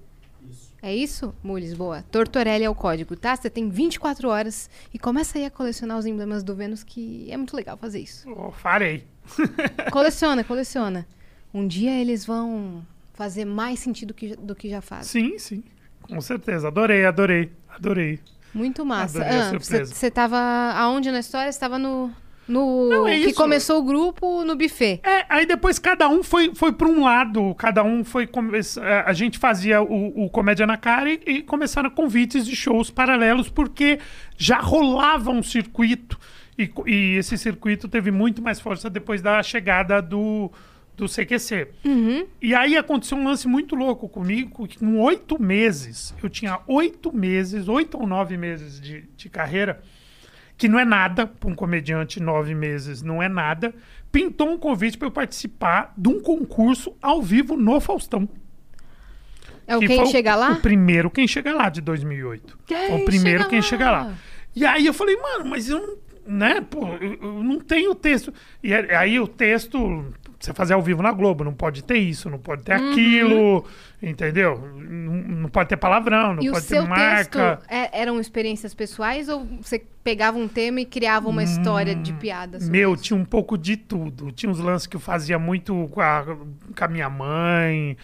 É 0.82 0.94
isso? 0.94 1.34
Mules, 1.42 1.72
boa. 1.74 2.02
Tortorelli 2.10 2.62
é 2.64 2.68
o 2.70 2.74
código, 2.74 3.16
tá? 3.16 3.34
Você 3.34 3.48
tem 3.48 3.68
24 3.70 4.28
horas 4.28 4.68
e 4.92 4.98
começa 4.98 5.38
aí 5.38 5.44
a 5.46 5.50
colecionar 5.50 5.98
os 5.98 6.04
emblemas 6.06 6.42
do 6.44 6.54
Vênus, 6.54 6.84
que 6.84 7.26
é 7.30 7.36
muito 7.38 7.56
legal 7.56 7.76
fazer 7.78 8.00
isso. 8.00 8.28
Oh, 8.30 8.50
farei. 8.52 9.04
Coleciona, 9.90 10.44
coleciona. 10.44 11.06
Um 11.54 11.66
dia 11.66 11.98
eles 11.98 12.26
vão 12.26 12.84
fazer 13.14 13.44
mais 13.46 13.78
sentido 13.78 14.12
que- 14.12 14.36
do 14.36 14.54
que 14.54 14.68
já 14.68 14.82
fazem. 14.82 15.30
Sim, 15.30 15.38
sim. 15.38 15.64
Com 16.02 16.20
certeza. 16.20 16.68
Adorei, 16.68 17.06
adorei. 17.06 17.50
Adorei. 17.74 18.18
Muito 18.54 18.84
massa. 18.86 19.22
Ah, 19.24 19.50
Você 19.50 19.50
surpresa. 19.58 19.94
você 19.94 20.10
tava 20.10 20.38
aonde 20.76 21.10
na 21.10 21.18
história? 21.20 21.50
Você 21.50 21.58
tava 21.60 21.78
no. 21.78 22.10
No 22.46 22.90
Não, 22.90 23.08
é 23.08 23.18
que 23.20 23.28
isso. 23.28 23.36
começou 23.36 23.80
o 23.80 23.82
grupo 23.82 24.44
no 24.44 24.54
buffet. 24.54 25.00
É, 25.02 25.24
aí 25.30 25.46
depois 25.46 25.78
cada 25.78 26.06
um 26.10 26.22
foi, 26.22 26.54
foi 26.54 26.72
para 26.74 26.86
um 26.86 27.02
lado, 27.02 27.54
cada 27.54 27.82
um 27.82 28.04
foi. 28.04 28.28
eh, 28.76 29.02
A 29.06 29.14
gente 29.14 29.38
fazia 29.38 29.80
o, 29.80 30.24
o 30.26 30.28
Comédia 30.28 30.66
na 30.66 30.76
Cara 30.76 31.08
e, 31.10 31.20
e 31.26 31.42
começaram 31.42 31.88
convites 31.88 32.44
de 32.44 32.54
shows 32.54 32.90
paralelos, 32.90 33.48
porque 33.48 33.98
já 34.36 34.58
rolava 34.58 35.30
um 35.30 35.42
circuito. 35.42 36.18
E, 36.58 36.70
e 36.86 37.16
esse 37.16 37.38
circuito 37.38 37.88
teve 37.88 38.10
muito 38.10 38.42
mais 38.42 38.60
força 38.60 38.90
depois 38.90 39.22
da 39.22 39.42
chegada 39.42 40.02
do, 40.02 40.52
do 40.96 41.06
CQC. 41.06 41.68
E 42.40 42.54
aí 42.54 42.76
aconteceu 42.76 43.18
um 43.18 43.24
lance 43.24 43.48
muito 43.48 43.74
louco 43.74 44.08
comigo, 44.08 44.66
que 44.66 44.78
com 44.78 45.00
oito 45.00 45.40
meses, 45.40 46.14
eu 46.22 46.28
tinha 46.28 46.60
oito 46.66 47.14
meses, 47.14 47.68
oito 47.68 47.98
ou 47.98 48.06
nove 48.06 48.36
meses 48.36 48.80
de, 48.80 49.04
de 49.16 49.28
carreira, 49.28 49.82
que 50.56 50.68
não 50.68 50.78
é 50.78 50.84
nada 50.84 51.26
para 51.26 51.50
um 51.50 51.54
comediante, 51.54 52.20
nove 52.20 52.54
meses 52.54 53.02
não 53.02 53.22
é 53.22 53.28
nada, 53.28 53.74
pintou 54.12 54.50
um 54.50 54.58
convite 54.58 54.96
para 54.96 55.08
eu 55.08 55.12
participar 55.12 55.92
de 55.96 56.08
um 56.08 56.20
concurso 56.20 56.96
ao 57.02 57.20
vivo 57.20 57.56
no 57.56 57.80
Faustão. 57.80 58.28
É 59.66 59.76
o 59.76 59.80
que 59.80 59.88
quem 59.88 60.06
chega 60.06 60.36
lá? 60.36 60.52
O 60.52 60.60
primeiro 60.60 61.10
Quem 61.10 61.26
Chega 61.26 61.54
Lá, 61.54 61.68
de 61.68 61.80
2008. 61.80 62.58
Quem 62.66 62.94
o 62.94 63.04
primeiro 63.04 63.48
Quem 63.48 63.60
Lá? 63.60 63.66
Chega 63.66 63.90
Lá. 63.90 64.14
E 64.54 64.64
aí 64.64 64.86
eu 64.86 64.94
falei, 64.94 65.16
mano, 65.16 65.46
mas 65.46 65.68
eu 65.68 65.80
não, 65.80 65.96
né, 66.26 66.60
pô, 66.60 66.86
eu, 67.00 67.14
eu 67.14 67.42
não 67.42 67.58
tenho 67.58 67.94
texto. 67.94 68.32
E 68.62 68.72
aí 68.72 69.18
o 69.18 69.26
texto, 69.26 70.12
você 70.44 70.52
fazer 70.54 70.74
ao 70.74 70.82
vivo 70.82 71.02
na 71.02 71.10
Globo, 71.12 71.42
não 71.44 71.52
pode 71.54 71.82
ter 71.84 71.96
isso, 71.98 72.28
não 72.30 72.38
pode 72.38 72.62
ter 72.62 72.78
Uhum. 72.78 72.90
aquilo, 72.90 73.64
entendeu? 74.02 74.58
Não, 74.76 75.14
não 75.42 75.48
pode 75.48 75.68
ter 75.68 75.76
palavrão, 75.76 76.34
não 76.34 76.42
E 76.42 76.50
pode 76.50 76.66
ter 76.66 76.80
marca. 76.82 77.58
é- 77.68 78.00
eram 78.02 78.20
experiências 78.20 78.74
pessoais 78.74 79.28
ou 79.28 79.44
você 79.60 79.82
pegava 80.02 80.36
um 80.38 80.46
tema 80.48 80.80
e 80.80 80.84
criava 80.84 81.28
uma 81.28 81.42
história 81.42 81.94
de 81.94 82.12
piada? 82.14 82.60
sobre 82.60 82.78
Meu, 82.78 82.94
isso? 82.94 83.02
tinha 83.02 83.18
um 83.18 83.24
pouco 83.24 83.56
de 83.56 83.76
tudo. 83.76 84.30
Tinha 84.32 84.50
uns 84.50 84.58
lances 84.58 84.86
que 84.86 84.96
eu 84.96 85.00
fazia 85.00 85.38
muito 85.38 85.88
com 85.92 86.00
a, 86.00 86.24
com 86.76 86.84
a 86.84 86.88
minha 86.88 87.08
mãe, 87.08 87.96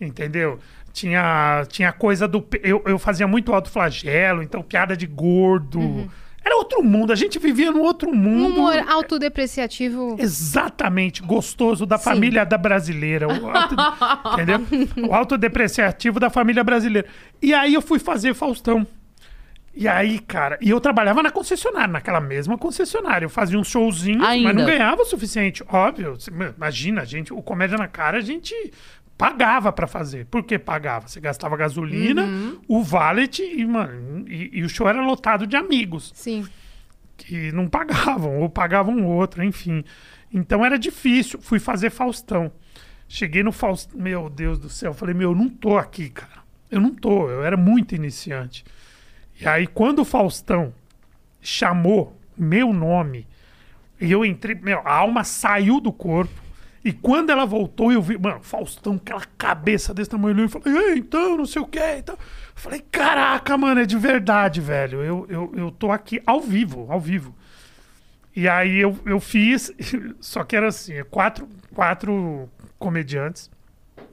entendeu? 0.00 0.58
Tinha, 0.92 1.64
tinha 1.68 1.92
coisa 1.92 2.26
do. 2.26 2.44
Eu, 2.62 2.82
eu 2.86 2.98
fazia 2.98 3.26
muito 3.26 3.52
alto 3.52 3.70
flagelo, 3.70 4.42
então 4.42 4.62
piada 4.62 4.96
de 4.96 5.06
gordo. 5.06 6.10
Era 6.44 6.56
outro 6.56 6.82
mundo, 6.82 7.12
a 7.12 7.16
gente 7.16 7.38
vivia 7.38 7.70
num 7.70 7.82
outro 7.82 8.10
Um 8.10 8.14
mundo. 8.14 8.54
humor 8.60 8.78
autodepreciativo. 8.88 10.16
Exatamente, 10.18 11.22
gostoso 11.22 11.84
da 11.84 11.98
família 11.98 12.44
da 12.44 12.56
brasileira. 12.56 13.28
O 13.28 13.50
auto, 13.50 13.74
entendeu? 14.32 14.60
O 15.08 15.14
autodepreciativo 15.14 16.18
da 16.18 16.30
família 16.30 16.64
brasileira. 16.64 17.06
E 17.42 17.52
aí 17.52 17.74
eu 17.74 17.82
fui 17.82 17.98
fazer 17.98 18.34
Faustão. 18.34 18.86
E 19.74 19.86
aí, 19.86 20.18
cara, 20.18 20.58
e 20.60 20.70
eu 20.70 20.80
trabalhava 20.80 21.22
na 21.22 21.30
concessionária, 21.30 21.86
naquela 21.92 22.20
mesma 22.20 22.58
concessionária. 22.58 23.26
Eu 23.26 23.30
fazia 23.30 23.56
uns 23.58 23.68
showzinhos, 23.68 24.26
Ainda. 24.26 24.48
mas 24.48 24.56
não 24.56 24.64
ganhava 24.64 25.02
o 25.02 25.04
suficiente, 25.04 25.62
óbvio. 25.68 26.16
Imagina, 26.56 27.04
gente, 27.04 27.32
o 27.32 27.40
Comédia 27.40 27.78
na 27.78 27.86
Cara, 27.86 28.18
a 28.18 28.20
gente 28.20 28.52
pagava 29.18 29.72
pra 29.72 29.88
fazer. 29.88 30.26
Por 30.26 30.44
que 30.44 30.58
pagava? 30.58 31.08
Você 31.08 31.20
gastava 31.20 31.56
gasolina, 31.56 32.24
o 32.68 32.82
valet 32.82 33.42
e, 33.42 33.66
mano, 33.66 34.24
e, 34.28 34.60
e 34.60 34.62
o 34.62 34.68
show 34.68 34.88
era 34.88 35.04
lotado 35.04 35.44
de 35.46 35.56
amigos 35.56 36.12
Sim. 36.14 36.46
que 37.16 37.50
não 37.50 37.68
pagavam, 37.68 38.38
ou 38.38 38.48
pagavam 38.48 39.04
outro, 39.04 39.42
enfim. 39.42 39.84
Então 40.32 40.64
era 40.64 40.78
difícil. 40.78 41.40
Fui 41.40 41.58
fazer 41.58 41.90
Faustão. 41.90 42.52
Cheguei 43.08 43.42
no 43.42 43.50
Faustão. 43.50 44.00
Meu 44.00 44.30
Deus 44.30 44.58
do 44.58 44.68
céu. 44.68 44.94
Falei, 44.94 45.14
meu, 45.14 45.30
eu 45.30 45.36
não 45.36 45.48
tô 45.48 45.76
aqui, 45.76 46.10
cara. 46.10 46.42
Eu 46.70 46.80
não 46.80 46.94
tô. 46.94 47.28
Eu 47.28 47.42
era 47.42 47.56
muito 47.56 47.94
iniciante. 47.94 48.64
E 49.40 49.48
aí, 49.48 49.66
quando 49.66 50.00
o 50.00 50.04
Faustão 50.04 50.72
chamou 51.40 52.16
meu 52.36 52.72
nome, 52.72 53.26
e 54.00 54.12
eu 54.12 54.24
entrei, 54.24 54.54
meu, 54.54 54.80
a 54.80 54.92
alma 54.92 55.24
saiu 55.24 55.80
do 55.80 55.92
corpo. 55.92 56.47
E 56.88 56.92
quando 56.94 57.28
ela 57.28 57.44
voltou, 57.44 57.92
eu 57.92 58.00
vi, 58.00 58.16
mano, 58.16 58.40
Faustão, 58.40 58.94
aquela 58.94 59.20
cabeça 59.36 59.92
desse 59.92 60.08
tamanho, 60.08 60.40
eu 60.40 60.48
falei, 60.48 60.74
"Ei, 60.74 60.98
então, 61.00 61.36
não 61.36 61.44
sei 61.44 61.60
o 61.60 61.66
que, 61.66 61.78
então. 61.98 62.14
Eu 62.14 62.18
falei, 62.54 62.82
caraca, 62.90 63.58
mano, 63.58 63.82
é 63.82 63.84
de 63.84 63.98
verdade, 63.98 64.58
velho. 64.58 65.02
Eu, 65.02 65.26
eu, 65.28 65.52
eu 65.54 65.70
tô 65.70 65.92
aqui 65.92 66.18
ao 66.24 66.40
vivo, 66.40 66.86
ao 66.88 66.98
vivo. 66.98 67.34
E 68.34 68.48
aí 68.48 68.78
eu, 68.78 68.98
eu 69.04 69.20
fiz, 69.20 69.70
só 70.18 70.42
que 70.44 70.56
era 70.56 70.68
assim, 70.68 70.94
quatro, 71.10 71.46
quatro 71.74 72.48
comediantes. 72.78 73.50
Foi 73.94 74.06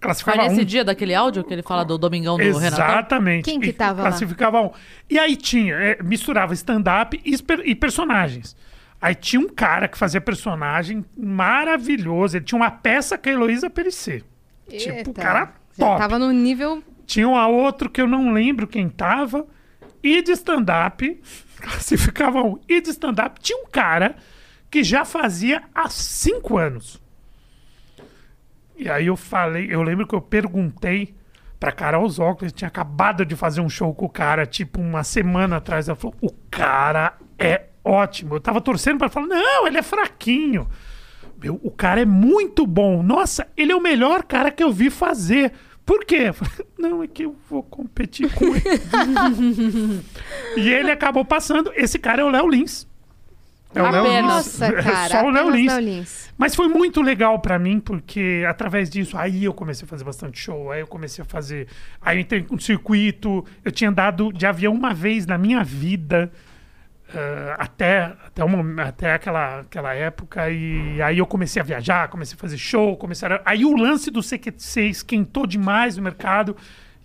Classificava 0.00 0.48
nesse 0.48 0.62
um, 0.62 0.64
dia 0.64 0.84
daquele 0.84 1.14
áudio 1.14 1.44
que 1.44 1.52
ele 1.54 1.62
fala 1.62 1.84
do 1.84 1.96
Domingão 1.96 2.36
do 2.36 2.42
Renato? 2.42 2.82
Exatamente. 2.82 3.44
Quem 3.44 3.60
que 3.60 3.68
E 3.68 3.72
tava 3.72 4.02
lá? 4.02 4.08
Classificava 4.08 4.60
um. 4.60 4.72
E 5.08 5.20
aí 5.20 5.36
tinha, 5.36 5.76
é, 5.76 6.02
misturava 6.02 6.52
stand-up 6.52 7.22
e, 7.24 7.36
e 7.64 7.76
personagens. 7.76 8.56
Aí 9.02 9.16
tinha 9.16 9.42
um 9.42 9.48
cara 9.48 9.88
que 9.88 9.98
fazia 9.98 10.20
personagem 10.20 11.04
maravilhoso. 11.18 12.36
Ele 12.36 12.44
tinha 12.44 12.56
uma 12.56 12.70
peça 12.70 13.18
com 13.18 13.28
a 13.28 13.32
Heloísa 13.32 13.68
Perissé. 13.68 14.22
Tipo, 14.68 15.10
o 15.10 15.14
cara 15.14 15.52
Já 15.76 15.86
top. 15.86 15.98
tava 15.98 16.18
no 16.20 16.30
nível. 16.30 16.80
Tinha 17.04 17.28
um 17.28 17.36
a 17.36 17.48
outro 17.48 17.90
que 17.90 18.00
eu 18.00 18.06
não 18.06 18.32
lembro 18.32 18.68
quem 18.68 18.88
tava. 18.88 19.44
E 20.00 20.22
de 20.22 20.30
stand-up, 20.30 21.20
classificava 21.60 22.40
um. 22.42 22.60
E 22.68 22.80
de 22.80 22.90
stand-up, 22.90 23.40
tinha 23.40 23.58
um 23.58 23.66
cara 23.66 24.14
que 24.70 24.84
já 24.84 25.04
fazia 25.04 25.64
há 25.74 25.88
cinco 25.88 26.56
anos. 26.56 27.02
E 28.76 28.88
aí 28.88 29.08
eu 29.08 29.16
falei, 29.16 29.66
eu 29.68 29.82
lembro 29.82 30.06
que 30.06 30.14
eu 30.14 30.20
perguntei 30.20 31.12
pra 31.58 31.72
Carol 31.72 32.08
Zóculos, 32.08 32.52
tinha 32.52 32.68
acabado 32.68 33.24
de 33.26 33.34
fazer 33.34 33.60
um 33.60 33.68
show 33.68 33.92
com 33.94 34.06
o 34.06 34.08
cara, 34.08 34.46
tipo, 34.46 34.80
uma 34.80 35.02
semana 35.02 35.56
atrás. 35.56 35.88
Ela 35.88 35.96
falou: 35.96 36.14
o 36.20 36.30
cara 36.50 37.16
é 37.36 37.66
ótimo. 37.84 38.34
Eu 38.36 38.40
tava 38.40 38.60
torcendo 38.60 38.98
pra 38.98 39.08
falar: 39.08 39.26
não, 39.26 39.66
ele 39.66 39.78
é 39.78 39.82
fraquinho. 39.82 40.68
Meu, 41.42 41.60
o 41.62 41.70
cara 41.70 42.00
é 42.00 42.04
muito 42.04 42.66
bom. 42.66 43.02
Nossa, 43.02 43.48
ele 43.56 43.72
é 43.72 43.76
o 43.76 43.80
melhor 43.80 44.22
cara 44.22 44.50
que 44.50 44.62
eu 44.62 44.72
vi 44.72 44.90
fazer. 44.90 45.52
Por 45.84 46.04
quê? 46.04 46.32
Não, 46.78 47.02
é 47.02 47.08
que 47.08 47.24
eu 47.24 47.36
vou 47.50 47.62
competir 47.62 48.32
com 48.32 48.44
ele. 48.44 48.62
e 50.56 50.68
ele 50.68 50.92
acabou 50.92 51.24
passando. 51.24 51.72
Esse 51.74 51.98
cara 51.98 52.22
é 52.22 52.24
o 52.24 52.30
Léo 52.30 52.48
Lins. 52.48 52.86
É 53.74 53.82
o 53.82 53.90
Léo. 53.90 54.04
Lins. 54.04 54.22
Nossa, 54.22 54.66
É 54.70 54.82
cara. 54.82 55.08
Só 55.08 55.26
o 55.26 55.30
Léo 55.30 55.50
Lins. 55.50 55.72
Lins. 55.78 56.32
Mas 56.38 56.54
foi 56.54 56.68
muito 56.68 57.02
legal 57.02 57.38
pra 57.40 57.58
mim, 57.58 57.80
porque 57.80 58.44
através 58.48 58.88
disso, 58.88 59.16
aí 59.18 59.44
eu 59.44 59.52
comecei 59.52 59.84
a 59.84 59.88
fazer 59.88 60.04
bastante 60.04 60.38
show, 60.38 60.70
aí 60.70 60.80
eu 60.80 60.86
comecei 60.86 61.22
a 61.22 61.24
fazer. 61.24 61.66
Aí 62.00 62.18
eu 62.18 62.20
entrei 62.20 62.46
no 62.48 62.60
circuito, 62.60 63.44
eu 63.64 63.72
tinha 63.72 63.90
andado 63.90 64.32
de 64.32 64.46
avião 64.46 64.72
uma 64.74 64.94
vez 64.94 65.26
na 65.26 65.36
minha 65.36 65.64
vida, 65.64 66.32
ah, 67.14 67.56
até, 67.58 68.14
até, 68.26 68.44
uma, 68.44 68.82
até 68.82 69.14
aquela, 69.14 69.60
aquela 69.60 69.94
época, 69.94 70.50
e 70.50 71.00
aí 71.02 71.18
eu 71.18 71.26
comecei 71.26 71.60
a 71.60 71.64
viajar, 71.64 72.08
comecei 72.08 72.36
a 72.36 72.38
fazer 72.38 72.58
show, 72.58 72.96
comecei 72.96 73.28
a, 73.28 73.42
Aí 73.44 73.64
o 73.64 73.76
lance 73.76 74.10
do 74.10 74.20
CQC 74.20 74.82
esquentou 74.88 75.46
demais 75.46 75.98
o 75.98 76.02
mercado, 76.02 76.56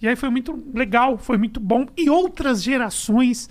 e 0.02 0.08
aí 0.08 0.16
foi 0.16 0.30
muito 0.30 0.64
legal, 0.74 1.18
foi 1.18 1.38
muito 1.38 1.60
bom. 1.60 1.86
E 1.98 2.10
outras 2.10 2.64
gerações 2.64 3.50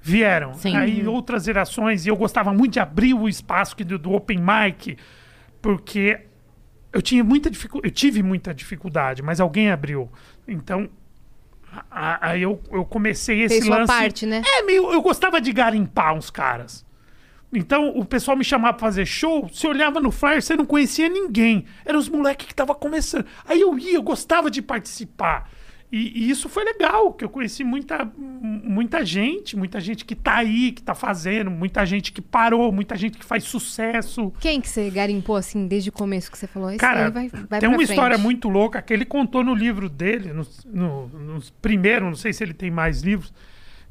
vieram. 0.00 0.54
Sim. 0.54 0.76
Aí 0.76 1.06
outras 1.06 1.44
gerações, 1.44 2.06
e 2.06 2.08
eu 2.08 2.16
gostava 2.16 2.52
muito 2.52 2.74
de 2.74 2.80
abrir 2.80 3.14
o 3.14 3.28
espaço 3.28 3.74
que 3.74 3.82
do, 3.82 3.98
do 3.98 4.12
open 4.12 4.38
mic, 4.38 4.96
porque 5.60 6.20
eu 6.92 7.02
tinha 7.02 7.24
muita 7.24 7.50
dificuldade, 7.50 7.88
eu 7.88 7.94
tive 7.94 8.22
muita 8.22 8.54
dificuldade, 8.54 9.22
mas 9.22 9.40
alguém 9.40 9.70
abriu. 9.70 10.10
Então, 10.46 10.88
aí 11.90 12.42
eu, 12.42 12.60
eu 12.70 12.84
comecei 12.84 13.42
esse 13.42 13.56
Fez 13.56 13.66
lance. 13.66 13.86
parte, 13.86 14.26
né? 14.26 14.42
É, 14.44 14.62
meio, 14.62 14.92
eu 14.92 15.02
gostava 15.02 15.40
de 15.40 15.52
garimpar 15.52 16.14
uns 16.14 16.30
caras. 16.30 16.84
Então, 17.52 17.96
o 17.96 18.04
pessoal 18.04 18.36
me 18.36 18.44
chamava 18.44 18.74
pra 18.74 18.86
fazer 18.86 19.06
show, 19.06 19.48
você 19.48 19.66
olhava 19.66 20.00
no 20.00 20.10
flyer, 20.10 20.42
você 20.42 20.56
não 20.56 20.66
conhecia 20.66 21.08
ninguém. 21.08 21.64
Eram 21.84 21.98
os 21.98 22.08
moleques 22.08 22.46
que 22.46 22.52
estavam 22.52 22.74
começando. 22.74 23.24
Aí 23.46 23.60
eu 23.60 23.78
ia, 23.78 23.94
eu 23.94 24.02
gostava 24.02 24.50
de 24.50 24.60
participar. 24.60 25.48
E, 25.90 26.24
e 26.24 26.30
isso 26.30 26.48
foi 26.48 26.64
legal, 26.64 27.12
que 27.12 27.24
eu 27.24 27.28
conheci 27.28 27.62
muita, 27.62 28.04
muita 28.18 29.04
gente, 29.04 29.56
muita 29.56 29.78
gente 29.80 30.04
que 30.04 30.14
tá 30.16 30.36
aí, 30.36 30.72
que 30.72 30.82
tá 30.82 30.94
fazendo, 30.94 31.50
muita 31.50 31.86
gente 31.86 32.10
que 32.12 32.20
parou, 32.20 32.72
muita 32.72 32.96
gente 32.96 33.16
que 33.16 33.24
faz 33.24 33.44
sucesso. 33.44 34.32
Quem 34.40 34.60
que 34.60 34.68
você 34.68 34.90
garimpou 34.90 35.36
assim 35.36 35.66
desde 35.68 35.90
o 35.90 35.92
começo 35.92 36.30
que 36.30 36.36
você 36.36 36.46
falou? 36.48 36.70
Esse 36.70 36.78
Cara, 36.78 37.10
vai, 37.10 37.28
vai 37.28 37.60
tem 37.60 37.68
uma 37.68 37.76
frente. 37.78 37.90
história 37.90 38.18
muito 38.18 38.48
louca 38.48 38.82
que 38.82 38.92
ele 38.92 39.04
contou 39.04 39.44
no 39.44 39.54
livro 39.54 39.88
dele, 39.88 40.32
no, 40.32 40.46
no, 40.66 41.06
nos 41.08 41.50
primeiro, 41.50 42.06
não 42.06 42.16
sei 42.16 42.32
se 42.32 42.42
ele 42.42 42.52
tem 42.54 42.70
mais 42.70 43.02
livros, 43.02 43.32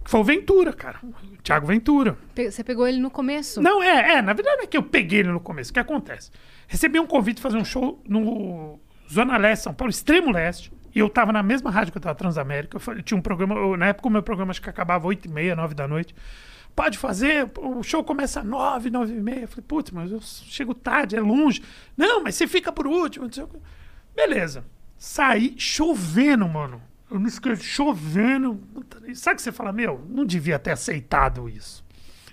que 0.04 0.12
foi 0.12 0.20
o 0.20 0.24
Ventura, 0.24 0.74
cara. 0.74 1.00
O 1.02 1.42
Thiago 1.42 1.66
Ventura. 1.66 2.18
Pe- 2.36 2.52
Você 2.52 2.64
pegou 2.64 2.86
ele 2.88 3.00
no 3.00 3.10
começo? 3.10 3.62
Não, 3.62 3.82
é, 3.82 4.18
é, 4.18 4.22
na 4.22 4.34
verdade 4.34 4.64
é 4.64 4.68
que 4.68 4.76
eu 4.78 4.84
peguei 4.84 5.20
ele 5.22 5.32
no 5.32 5.40
começo. 5.40 5.72
O 5.72 5.74
que 5.74 5.80
acontece? 5.80 6.30
Recebi 6.68 7.00
um 7.00 7.08
convite 7.08 7.38
de 7.38 7.42
fazer 7.42 7.58
um 7.58 7.66
show 7.66 8.02
no 8.08 8.80
Zona 9.12 9.38
Leste, 9.38 9.64
São 9.64 9.74
Paulo, 9.74 9.90
extremo 9.90 10.32
leste. 10.32 10.72
E 10.96 11.00
eu 11.00 11.10
tava 11.10 11.34
na 11.34 11.44
mesma 11.44 11.70
rádio 11.70 11.92
que 11.92 11.98
eu 11.98 12.02
tava, 12.02 12.16
Transamérica. 12.16 12.78
Eu, 12.78 12.80
fa- 12.80 12.94
eu 12.94 13.04
tinha 13.04 13.18
um 13.18 13.22
programa, 13.22 13.54
eu- 13.56 13.76
na 13.76 13.88
época 13.88 14.08
o 14.08 14.12
meu 14.12 14.24
programa 14.24 14.52
acho 14.52 14.62
que 14.62 14.70
acabava 14.70 15.06
8 15.06 15.26
e 15.26 15.30
meia, 15.30 15.54
9 15.56 15.76
da 15.76 15.88
noite. 15.88 16.16
Pode 16.74 16.98
fazer, 16.98 17.50
o 17.58 17.84
show 17.84 18.04
começa 18.04 18.40
às 18.40 18.46
9, 18.46 18.90
9 18.90 19.14
e 19.14 19.22
meia. 19.22 19.42
Eu 19.42 19.48
falei, 19.48 19.64
putz, 19.68 19.92
mas 19.92 20.12
eu 20.12 20.20
chego 20.22 20.74
tarde, 20.74 21.16
é 21.16 21.20
longe. 21.22 21.62
Não, 21.98 22.24
mas 22.24 22.36
você 22.36 22.48
fica 22.48 22.72
por 22.72 22.88
último. 22.88 23.26
não 23.26 23.32
sei 23.32 23.44
o 23.44 23.48
quê. 23.48 23.58
Beleza. 24.16 24.64
Saí 24.98 25.54
chovendo, 25.58 26.48
mano. 26.48 26.82
Eu 27.12 27.20
não 27.20 27.28
esqueço, 27.28 27.64
chovendo. 27.64 28.60
Sabe 29.14 29.34
o 29.34 29.38
que 29.38 29.42
você 29.42 29.52
fala, 29.52 29.72
meu, 29.72 30.04
não 30.10 30.26
devia 30.26 30.58
ter 30.58 30.72
aceitado 30.72 31.48
isso. 31.50 31.84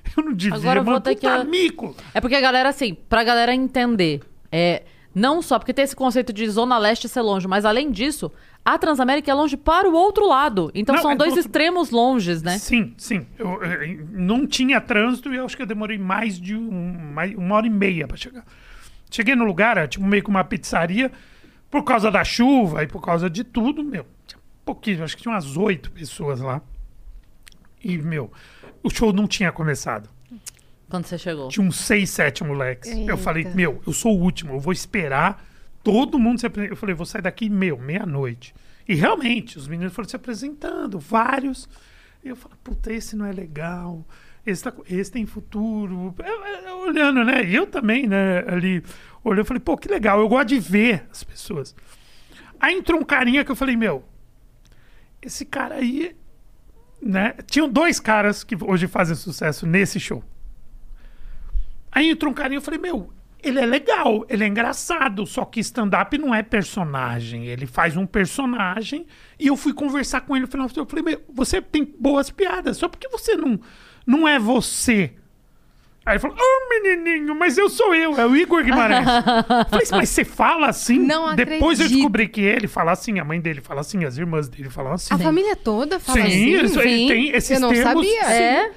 Eu 0.17 0.25
não 0.25 0.33
devia, 0.33 0.57
Agora 0.57 0.81
eu 0.81 0.85
vou 0.85 0.95
mano, 0.95 1.05
ter 1.05 1.15
que- 1.15 1.45
mico. 1.45 1.95
É 2.13 2.21
porque 2.21 2.35
a 2.35 2.41
galera, 2.41 2.69
assim, 2.69 2.95
pra 2.95 3.23
galera 3.23 3.55
entender, 3.55 4.21
é, 4.51 4.83
não 5.15 5.41
só 5.41 5.59
porque 5.59 5.73
tem 5.73 5.85
esse 5.85 5.95
conceito 5.95 6.33
de 6.33 6.49
Zona 6.49 6.77
Leste 6.79 7.09
ser 7.09 7.21
longe, 7.21 7.47
mas 7.47 7.65
além 7.65 7.91
disso, 7.93 8.33
a 8.65 8.79
Transamérica 8.79 9.31
é 9.31 9.35
longe 9.35 9.57
para 9.57 9.89
o 9.89 9.93
outro 9.93 10.27
lado. 10.29 10.71
Então 10.75 10.95
Não, 10.95 11.03
são 11.03 11.11
é 11.11 11.15
do 11.15 11.19
dois 11.19 11.33
outro- 11.33 11.47
extremos 11.47 11.91
longes, 11.91 12.43
né? 12.43 12.59
Sim, 12.59 12.95
sim. 12.97 13.27
Eu, 13.39 13.63
eu- 13.63 14.07
não 14.11 14.47
tinha 14.47 14.81
trânsito 14.81 15.33
e 15.33 15.37
eu 15.37 15.45
acho 15.45 15.57
que 15.57 15.63
eu 15.63 15.67
demorei 15.67 15.99
mais 15.99 16.39
de 16.41 16.57
um- 16.57 17.13
mais- 17.13 17.35
uma 17.35 17.57
hora 17.57 17.67
e 17.67 17.71
meia 17.71 18.07
para 18.07 18.17
chegar. 18.17 18.45
Cheguei 19.11 19.35
no 19.35 19.45
lugar, 19.45 19.77
era 19.77 19.89
tipo 19.89 20.05
meio 20.07 20.23
que 20.23 20.31
uma 20.31 20.45
pizzaria, 20.45 21.11
por 21.71 21.83
causa 21.85 22.11
da 22.11 22.23
chuva 22.25 22.83
e 22.83 22.87
por 22.87 23.01
causa 23.03 23.29
de 23.29 23.43
tudo, 23.45 23.83
meu. 23.83 24.07
Tinha 24.27 24.41
pouquinho, 24.65 25.03
acho 25.05 25.17
que 25.17 25.23
tinha 25.23 25.35
umas 25.35 25.57
oito 25.57 25.91
pessoas 25.91 26.41
lá. 26.41 26.61
E, 27.85 27.99
meu, 27.99 28.31
o 28.83 28.89
show 28.91 29.13
não 29.13 29.27
tinha 29.27 29.51
começado. 29.51 30.09
Quando 30.89 31.07
você 31.07 31.17
chegou. 31.19 31.49
Tinha 31.49 31.67
uns 31.67 31.77
seis, 31.77 32.11
sete 32.11 32.45
moleques. 32.45 32.91
Eu 32.91 32.99
Eita. 32.99 33.17
falei, 33.17 33.45
meu, 33.55 33.83
eu 33.87 33.93
sou 33.93 34.17
o 34.17 34.23
último, 34.23 34.53
eu 34.55 34.61
vou 34.61 34.73
esperar 34.73 35.43
todo 35.83 36.19
mundo 36.19 36.39
se 36.41 36.47
apresentar. 36.47 36.73
Eu 36.73 36.77
falei, 36.77 36.95
vou 36.95 37.07
sair 37.07 37.23
daqui, 37.23 37.49
meu, 37.49 37.79
meia-noite. 37.79 38.55
E 38.89 38.95
realmente, 38.95 39.59
os 39.59 39.69
meninos 39.69 39.93
foram 39.95 40.09
se 40.09 40.17
apresentando, 40.17 40.99
vários. 40.99 41.69
E 42.25 42.29
eu 42.29 42.37
falei, 42.37 42.57
puta, 42.63 42.93
esse 42.93 43.15
não 43.17 43.27
é 43.27 43.33
legal. 43.33 44.07
Esse, 44.45 44.65
tá, 44.65 44.73
esse 44.89 45.11
tem 45.11 45.25
futuro. 45.27 46.15
Eu- 46.19 46.67
eu- 46.69 46.79
olhando, 46.79 47.25
né? 47.25 47.43
Eu 47.49 47.67
também, 47.67 48.07
né? 48.09 48.41
Ali, 48.49 48.83
olhando, 49.23 49.41
eu 49.41 49.45
falei, 49.45 49.61
pô, 49.61 49.77
que 49.77 49.89
legal. 49.89 50.19
Eu 50.21 50.29
gosto 50.29 50.49
de 50.49 50.59
ver 50.59 51.07
as 51.11 51.23
pessoas. 51.23 51.75
Aí 52.61 52.75
entrou 52.77 53.01
um 53.01 53.05
carinha 53.05 53.45
que 53.45 53.51
eu 53.51 53.57
falei, 53.57 53.77
meu, 53.77 54.05
esse 55.21 55.45
cara 55.45 55.77
aí, 55.77 56.17
né? 57.01 57.35
Tinham 57.47 57.69
dois 57.69 58.01
caras 58.01 58.43
que 58.45 58.57
hoje 58.61 58.87
fazem 58.89 59.15
sucesso 59.15 59.67
nesse 59.67 59.99
show. 60.01 60.25
Aí 61.91 62.09
entrou 62.11 62.31
um 62.33 62.35
carinha 62.35 62.59
eu 62.59 62.63
falei, 62.63 62.81
meu, 62.81 63.13
ele 63.43 63.59
é 63.59 63.67
legal, 63.67 64.25
ele 64.29 64.45
é 64.45 64.47
engraçado, 64.47 65.27
só 65.27 65.45
que 65.45 65.61
stand-up 65.61 66.17
não 66.19 66.35
é 66.35 66.43
personagem. 66.43 67.47
Ele 67.47 67.67
faz 67.67 67.97
um 67.97 68.07
personagem 68.07 69.07
e 69.39 69.49
eu 69.49 69.57
fui 69.57 69.73
conversar 69.75 70.21
com 70.23 70.37
ele 70.37 70.47
no 70.47 70.51
final. 70.51 70.69
Eu 70.77 70.87
falei, 70.87 71.05
meu, 71.05 71.21
você 71.33 71.61
tem 71.61 71.85
boas 71.99 72.31
piadas, 72.31 72.77
só 72.77 72.89
porque 72.89 73.09
você 73.09 73.37
não, 73.37 73.59
não 74.07 74.29
é 74.29 74.39
você. 74.39 75.13
Aí 76.05 76.15
ele 76.15 76.19
falou, 76.19 76.37
ô 76.37 76.69
menininho, 76.69 77.35
mas 77.35 77.57
eu 77.57 77.69
sou 77.69 77.95
eu, 77.95 78.17
é 78.19 78.27
o 78.27 78.37
Igor 78.37 78.65
Guimarães. 78.65 79.07
eu 79.07 79.65
falei, 79.71 79.87
mas 79.93 80.09
você 80.09 80.25
fala 80.25 80.69
assim? 80.69 80.99
Não 80.99 81.35
Depois 81.37 81.79
eu 81.79 81.89
descobri 81.89 82.29
que 82.29 82.41
ele 82.41 82.67
fala 82.67 82.91
assim, 82.93 83.21
a 83.21 83.25
mãe 83.25 83.41
dele 83.41 83.61
fala 83.61 83.83
assim, 83.83 84.05
as 84.05 84.19
irmãs 84.19 84.49
dele 84.49 84.69
falam 84.69 84.93
assim. 84.95 85.15
A 85.15 85.19
família 85.19 85.55
toda 85.55 86.01
fala 86.01 86.21
Sim, 86.21 86.27
assim? 86.27 86.65
isso, 86.65 86.81
ele 86.81 86.99
sim. 86.99 87.07
tem 87.09 87.29
esses 87.31 87.51
Eu 87.51 87.61
não 87.61 87.69
termos. 87.73 88.07
sabia. 88.07 88.33
É? 88.33 88.73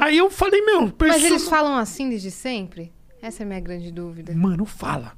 Aí 0.00 0.18
eu 0.18 0.30
falei, 0.30 0.60
meu, 0.64 0.82
Mas 0.82 0.92
perso- 0.92 1.26
eles 1.26 1.48
falam 1.48 1.76
assim 1.76 2.08
desde 2.08 2.30
sempre? 2.30 2.92
Essa 3.22 3.42
é 3.42 3.44
a 3.44 3.46
minha 3.46 3.60
grande 3.60 3.90
dúvida. 3.90 4.32
Mano, 4.34 4.64
fala. 4.64 5.12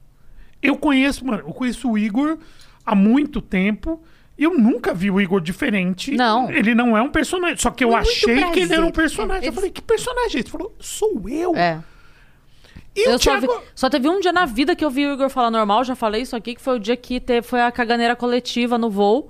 Eu 0.62 0.76
conheço, 0.76 1.24
mano, 1.24 1.42
eu 1.46 1.52
conheço 1.52 1.90
o 1.90 1.98
Igor 1.98 2.38
há 2.84 2.94
muito 2.94 3.40
tempo. 3.40 4.02
Eu 4.38 4.56
nunca 4.58 4.94
vi 4.94 5.10
o 5.10 5.20
Igor 5.20 5.40
diferente. 5.40 6.12
Não. 6.12 6.50
Ele 6.50 6.74
não 6.74 6.96
é 6.96 7.02
um 7.02 7.10
personagem. 7.10 7.58
Só 7.58 7.70
que 7.70 7.84
eu 7.84 7.90
Muito 7.90 8.08
achei 8.08 8.42
que 8.52 8.60
ele 8.60 8.72
era 8.72 8.84
um 8.86 8.90
prazer. 8.90 9.16
personagem. 9.16 9.46
Eu 9.46 9.52
falei, 9.52 9.70
que 9.70 9.82
personagem 9.82 10.24
é 10.24 10.26
esse? 10.28 10.38
Ele 10.38 10.48
falou, 10.50 10.74
sou 10.80 11.28
eu. 11.28 11.54
É. 11.54 11.82
E 12.96 13.06
o 13.06 13.12
Eu 13.12 13.18
só, 13.18 13.38
Thiago... 13.38 13.46
vi- 13.46 13.64
só 13.74 13.90
teve 13.90 14.08
um 14.08 14.18
dia 14.18 14.32
na 14.32 14.46
vida 14.46 14.74
que 14.74 14.84
eu 14.84 14.90
vi 14.90 15.06
o 15.06 15.12
Igor 15.12 15.28
falar 15.28 15.50
normal, 15.50 15.84
já 15.84 15.94
falei 15.94 16.22
isso 16.22 16.34
aqui, 16.34 16.54
que 16.54 16.60
foi 16.62 16.76
o 16.76 16.78
dia 16.80 16.96
que 16.96 17.20
teve, 17.20 17.46
foi 17.46 17.60
a 17.60 17.70
caganeira 17.70 18.16
coletiva 18.16 18.76
no 18.78 18.90
voo, 18.90 19.28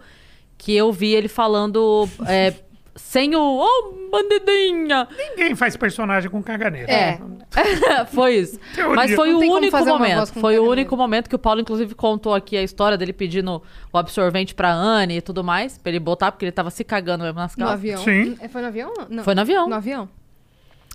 que 0.56 0.74
eu 0.74 0.90
vi 0.92 1.12
ele 1.12 1.28
falando 1.28 2.08
é, 2.26 2.54
sem 2.96 3.34
o. 3.34 3.40
Oh, 3.40 4.10
bandidinha! 4.10 5.06
Ninguém 5.16 5.54
faz 5.54 5.76
personagem 5.76 6.30
com 6.30 6.42
caganeira. 6.42 6.90
É. 6.90 7.18
foi 8.12 8.36
isso. 8.36 8.58
Teoria. 8.74 8.94
Mas 8.94 9.14
foi 9.14 9.32
Não 9.32 9.40
o 9.40 9.54
único 9.54 9.84
momento. 9.84 10.26
Foi 10.40 10.58
o 10.58 10.68
único 10.68 10.96
momento 10.96 11.28
que 11.28 11.36
o 11.36 11.38
Paulo, 11.38 11.60
inclusive, 11.60 11.94
contou 11.94 12.34
aqui 12.34 12.56
a 12.56 12.62
história 12.62 12.96
dele 12.98 13.12
pedindo 13.12 13.62
o 13.92 13.98
absorvente 13.98 14.54
pra 14.54 14.72
Anne 14.72 15.16
e 15.18 15.20
tudo 15.20 15.42
mais, 15.42 15.78
pra 15.78 15.90
ele 15.90 16.00
botar, 16.00 16.32
porque 16.32 16.44
ele 16.44 16.52
tava 16.52 16.70
se 16.70 16.84
cagando 16.84 17.24
mesmo 17.24 17.38
nas 17.38 17.56
No 17.56 17.64
calças. 17.66 17.74
avião. 17.80 18.02
Sim. 18.04 18.36
É, 18.40 18.48
Foi 18.48 18.60
no 18.60 18.68
avião? 18.68 18.92
Não. 19.08 19.24
Foi 19.24 19.34
no 19.34 19.40
avião. 19.40 19.68
No 19.68 19.74
avião. 19.74 20.08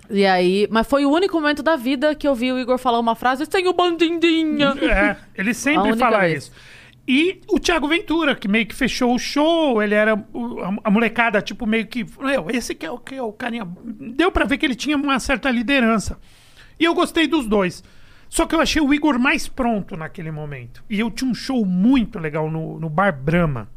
E 0.08 0.24
aí, 0.24 0.68
mas 0.70 0.86
foi 0.86 1.04
o 1.04 1.10
único 1.10 1.34
momento 1.40 1.62
da 1.64 1.74
vida 1.74 2.14
que 2.14 2.28
eu 2.28 2.34
vi 2.34 2.52
o 2.52 2.58
Igor 2.58 2.78
falar 2.78 3.00
uma 3.00 3.16
frase 3.16 3.44
sem 3.50 3.66
o 3.66 3.72
bandidinha. 3.72 4.74
É, 4.82 5.16
ele 5.34 5.52
sempre 5.52 5.96
fala 5.96 6.20
vez. 6.20 6.44
isso. 6.44 6.52
E 7.08 7.40
o 7.48 7.60
Thiago 7.60 7.86
Ventura, 7.86 8.34
que 8.34 8.48
meio 8.48 8.66
que 8.66 8.74
fechou 8.74 9.14
o 9.14 9.18
show, 9.18 9.80
ele 9.80 9.94
era 9.94 10.14
a, 10.82 10.90
molecada, 10.90 11.40
tipo, 11.40 11.64
meio 11.64 11.86
que. 11.86 12.04
Esse 12.52 12.74
que 12.74 12.84
é, 12.84 12.90
o, 12.90 12.98
que 12.98 13.14
é 13.14 13.22
o 13.22 13.32
carinha. 13.32 13.66
Deu 13.84 14.32
pra 14.32 14.44
ver 14.44 14.58
que 14.58 14.66
ele 14.66 14.74
tinha 14.74 14.96
uma 14.96 15.20
certa 15.20 15.50
liderança. 15.50 16.18
E 16.80 16.84
eu 16.84 16.94
gostei 16.94 17.28
dos 17.28 17.46
dois. 17.46 17.84
Só 18.28 18.44
que 18.44 18.56
eu 18.56 18.60
achei 18.60 18.82
o 18.82 18.92
Igor 18.92 19.18
mais 19.20 19.46
pronto 19.46 19.96
naquele 19.96 20.32
momento. 20.32 20.82
E 20.90 20.98
eu 20.98 21.08
tinha 21.10 21.30
um 21.30 21.34
show 21.34 21.64
muito 21.64 22.18
legal 22.18 22.50
no, 22.50 22.78
no 22.80 22.90
Bar 22.90 23.12
Brahma. 23.12 23.68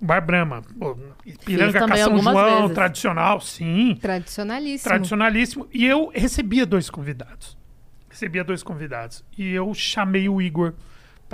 Bar 0.00 0.20
Brahma. 0.20 0.62
Piranga 1.46 1.78
também 1.78 2.02
São 2.02 2.18
João, 2.18 2.62
vezes. 2.62 2.74
tradicional, 2.74 3.40
sim 3.40 3.96
Tradicionalíssimo. 4.00 4.88
tradicionalíssimo. 4.88 5.68
E 5.72 5.86
eu 5.86 6.10
recebia 6.12 6.66
dois 6.66 6.90
convidados. 6.90 7.56
Recebia 8.10 8.42
dois 8.42 8.62
convidados. 8.62 9.24
E 9.38 9.50
eu 9.52 9.72
chamei 9.72 10.28
o 10.28 10.42
Igor 10.42 10.74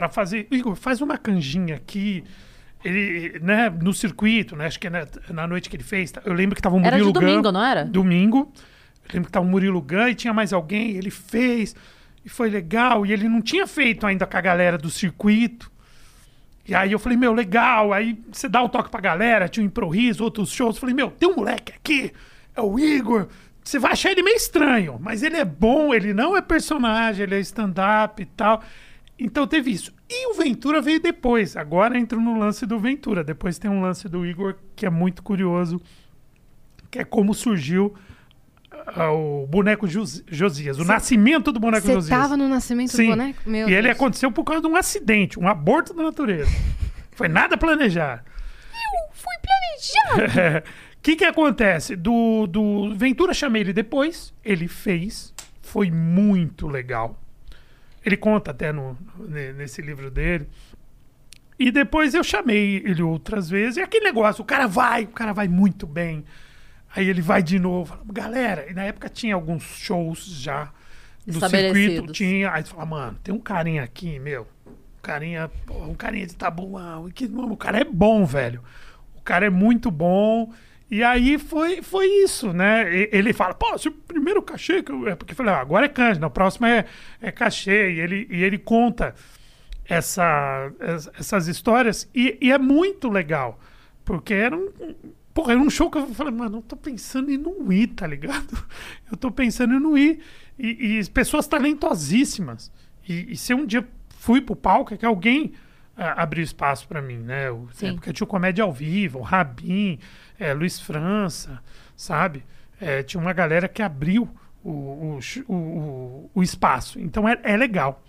pra 0.01 0.09
fazer. 0.09 0.46
Igor, 0.51 0.74
faz 0.74 1.01
uma 1.01 1.18
canjinha 1.18 1.76
aqui. 1.76 2.24
Ele, 2.82 3.38
né, 3.40 3.68
no 3.68 3.92
circuito, 3.92 4.57
né? 4.57 4.66
Acho 4.66 4.80
que 4.80 4.86
é 4.86 4.90
na, 4.90 5.07
na 5.30 5.46
noite 5.46 5.68
que 5.68 5.76
ele 5.76 5.82
fez. 5.82 6.12
Eu 6.24 6.32
lembro 6.32 6.57
que 6.57 6.62
tava 6.62 6.76
o 6.76 6.80
Era 6.80 6.92
Murilo 6.96 7.12
de 7.12 7.18
Gun. 7.18 7.26
domingo, 7.26 7.53
não 7.53 7.64
era? 7.64 7.84
Domingo. 7.84 8.53
Eu 9.05 9.14
lembro 9.14 9.26
que 9.26 9.32
tava 9.32 9.44
o 9.44 9.48
Murilo 9.48 9.82
Gun 9.82 10.09
e 10.09 10.14
tinha 10.14 10.32
mais 10.32 10.53
alguém. 10.53 10.92
Ele 10.92 11.11
fez. 11.11 11.76
E 12.24 12.28
foi 12.28 12.48
legal. 12.48 13.05
E 13.05 13.12
ele 13.12 13.28
não 13.28 13.42
tinha 13.42 13.66
feito 13.66 14.07
ainda 14.07 14.26
com 14.26 14.36
a 14.36 14.40
galera 14.40 14.78
do 14.78 14.88
circuito. 14.88 15.70
E 16.66 16.74
aí 16.74 16.92
eu 16.92 16.98
falei, 16.98 17.18
meu, 17.18 17.32
legal. 17.32 17.92
Aí 17.92 18.18
você 18.32 18.48
dá 18.48 18.62
o 18.62 18.68
toque 18.68 18.90
pra 18.90 19.01
galera, 19.01 19.48
tinha 19.48 19.64
um 19.64 19.66
improviso, 19.66 20.22
outros 20.22 20.51
shows. 20.51 20.76
Eu 20.76 20.80
falei, 20.80 20.94
meu, 20.94 21.11
tem 21.11 21.28
um 21.28 21.34
moleque 21.34 21.72
aqui, 21.72 22.12
é 22.55 22.61
o 22.61 22.78
Igor. 22.78 23.26
Você 23.62 23.78
vai 23.78 23.92
achar 23.92 24.11
ele 24.11 24.22
meio 24.22 24.36
estranho, 24.36 24.98
mas 25.01 25.22
ele 25.22 25.36
é 25.36 25.44
bom, 25.44 25.92
ele 25.92 26.14
não 26.14 26.36
é 26.36 26.40
personagem, 26.40 27.24
ele 27.24 27.34
é 27.34 27.40
stand-up 27.40 28.22
e 28.22 28.24
tal. 28.24 28.62
Então 29.20 29.46
teve 29.46 29.70
isso. 29.70 29.92
E 30.08 30.30
o 30.30 30.34
Ventura 30.34 30.80
veio 30.80 30.98
depois. 31.00 31.56
Agora 31.56 31.98
entro 31.98 32.20
no 32.20 32.38
lance 32.38 32.64
do 32.64 32.78
Ventura. 32.78 33.22
Depois 33.22 33.58
tem 33.58 33.70
um 33.70 33.82
lance 33.82 34.08
do 34.08 34.24
Igor 34.24 34.56
que 34.74 34.86
é 34.86 34.90
muito 34.90 35.22
curioso, 35.22 35.80
que 36.90 36.98
é 36.98 37.04
como 37.04 37.34
surgiu 37.34 37.94
ah, 38.86 39.10
o 39.12 39.46
boneco 39.46 39.86
Jos- 39.86 40.24
Josias, 40.26 40.78
o 40.78 40.84
nascimento 40.84 41.52
do 41.52 41.60
boneco 41.60 41.86
Você 41.86 41.92
Josias. 41.92 42.18
tava 42.18 42.36
no 42.36 42.48
nascimento 42.48 42.90
Sim. 42.92 43.04
do 43.04 43.10
boneco? 43.10 43.38
Meu 43.44 43.68
e 43.68 43.72
ele 43.74 43.82
Deus. 43.88 43.96
aconteceu 43.96 44.32
por 44.32 44.42
causa 44.44 44.62
de 44.62 44.68
um 44.68 44.76
acidente, 44.76 45.38
um 45.38 45.46
aborto 45.46 45.92
da 45.92 46.02
natureza. 46.02 46.50
Foi 47.12 47.28
nada 47.28 47.58
planejado. 47.58 48.22
Fui 49.12 49.34
planejado. 49.42 50.70
O 51.00 51.02
que 51.02 51.16
que 51.16 51.24
acontece? 51.24 51.96
Do, 51.96 52.46
do 52.46 52.94
Ventura 52.94 53.32
chamei 53.32 53.62
ele 53.62 53.72
depois, 53.72 54.34
ele 54.44 54.68
fez, 54.68 55.32
foi 55.62 55.90
muito 55.90 56.66
legal. 56.68 57.18
Ele 58.05 58.16
conta 58.16 58.51
até 58.51 58.72
no, 58.72 58.96
ne- 59.18 59.53
nesse 59.53 59.82
livro 59.82 60.11
dele. 60.11 60.48
E 61.59 61.70
depois 61.70 62.14
eu 62.14 62.24
chamei 62.24 62.76
ele 62.86 63.03
outras 63.03 63.51
vezes. 63.51 63.76
E 63.76 63.82
aquele 63.82 64.05
negócio, 64.05 64.42
o 64.42 64.46
cara 64.46 64.66
vai, 64.66 65.05
o 65.05 65.09
cara 65.09 65.32
vai 65.32 65.46
muito 65.46 65.86
bem. 65.86 66.24
Aí 66.94 67.09
ele 67.09 67.20
vai 67.20 67.42
de 67.42 67.59
novo. 67.59 67.90
fala, 67.94 68.03
Galera, 68.12 68.66
e 68.70 68.74
na 68.74 68.84
época 68.84 69.09
tinha 69.09 69.34
alguns 69.34 69.62
shows 69.62 70.24
já 70.24 70.72
no 71.26 71.38
circuito. 71.74 72.12
Tinha. 72.12 72.51
Aí 72.53 72.64
você 72.64 72.70
fala, 72.70 72.86
mano, 72.86 73.18
tem 73.22 73.34
um 73.34 73.38
carinha 73.38 73.82
aqui, 73.82 74.18
meu. 74.18 74.46
Um 74.66 75.03
carinha, 75.03 75.51
um 75.70 75.94
carinha 75.94 76.26
de 76.26 76.34
tabuão. 76.34 77.11
Que, 77.11 77.28
mano, 77.28 77.53
o 77.53 77.57
cara 77.57 77.78
é 77.78 77.84
bom, 77.84 78.24
velho. 78.24 78.62
O 79.14 79.20
cara 79.20 79.46
é 79.46 79.51
muito 79.51 79.90
bom. 79.90 80.51
E 80.91 81.05
aí 81.05 81.38
foi, 81.38 81.82
foi 81.82 82.07
isso, 82.24 82.53
né? 82.53 82.93
E- 82.95 83.09
Ele 83.12 83.32
fala, 83.32 83.55
pô, 83.55 83.78
se 83.78 83.88
o 83.88 83.93
primeiro 83.93 84.43
cachê 84.43 84.82
que 84.82 84.91
eu. 84.91 85.09
É 85.09 85.14
porque 85.14 85.32
eu 85.32 85.36
falei, 85.36 85.55
ah, 85.55 85.61
agora 85.61 85.86
é 85.86 85.88
Cândida, 85.88 86.26
o 86.26 86.30
próximo 86.30 86.66
é, 86.66 86.84
é 87.20 87.30
cachê. 87.30 87.93
E 87.93 88.01
ele, 88.01 88.26
e 88.30 88.43
ele 88.43 88.59
conta 88.59 89.14
essa, 89.84 90.70
es- 90.97 91.11
essas 91.18 91.47
histórias 91.49 92.09
e, 92.14 92.36
e 92.41 92.51
é 92.53 92.59
muito 92.59 93.09
legal. 93.09 93.59
Porque 94.05 94.34
era 94.34 94.57
um. 94.57 94.68
Porra, 95.32 95.53
era 95.53 95.61
um 95.61 95.70
show 95.70 95.88
que 95.91 95.97
eu 95.99 96.09
falei, 96.09 96.32
mano, 96.34 96.59
eu 96.59 96.62
tô 96.62 96.76
pensando 96.76 97.30
em 97.30 97.38
não 97.38 97.72
ir, 97.72 97.86
tá 97.88 98.05
ligado? 98.07 98.49
Eu 99.11 99.16
tô 99.16 99.30
pensando 99.30 99.74
em 99.74 99.80
não 99.80 99.97
ir. 99.97 100.18
E, 100.59 100.99
e 100.99 101.09
pessoas 101.11 101.47
talentosíssimas. 101.47 102.70
E, 103.09 103.32
e 103.32 103.36
se 103.36 103.55
um 103.55 103.64
dia 103.64 103.86
fui 104.18 104.41
pro 104.41 104.57
palco, 104.57 104.93
é 104.93 104.97
que 104.97 105.07
alguém 105.07 105.53
abriu 105.97 106.43
espaço 106.45 106.86
pra 106.88 107.01
mim, 107.03 107.18
né? 107.18 107.51
O, 107.51 107.68
Sim. 107.72 107.88
é 107.88 107.93
porque 107.93 108.12
tinha 108.12 108.24
o 108.24 108.28
Comédia 108.28 108.64
ao 108.64 108.72
Vivo, 108.72 109.18
o 109.18 109.22
Rabin, 109.22 109.99
é, 110.38 110.53
Luiz 110.55 110.80
França, 110.80 111.61
sabe? 111.97 112.45
É, 112.80 113.03
tinha 113.03 113.20
uma 113.20 113.32
galera 113.32 113.68
que 113.68 113.82
abriu 113.82 114.28
o, 114.64 114.70
o, 114.70 115.18
o, 115.49 115.55
o- 115.55 116.30
o 116.34 116.43
espaço. 116.43 116.99
Então 117.01 117.28
é, 117.28 117.38
é 117.43 117.57
legal. 117.57 118.03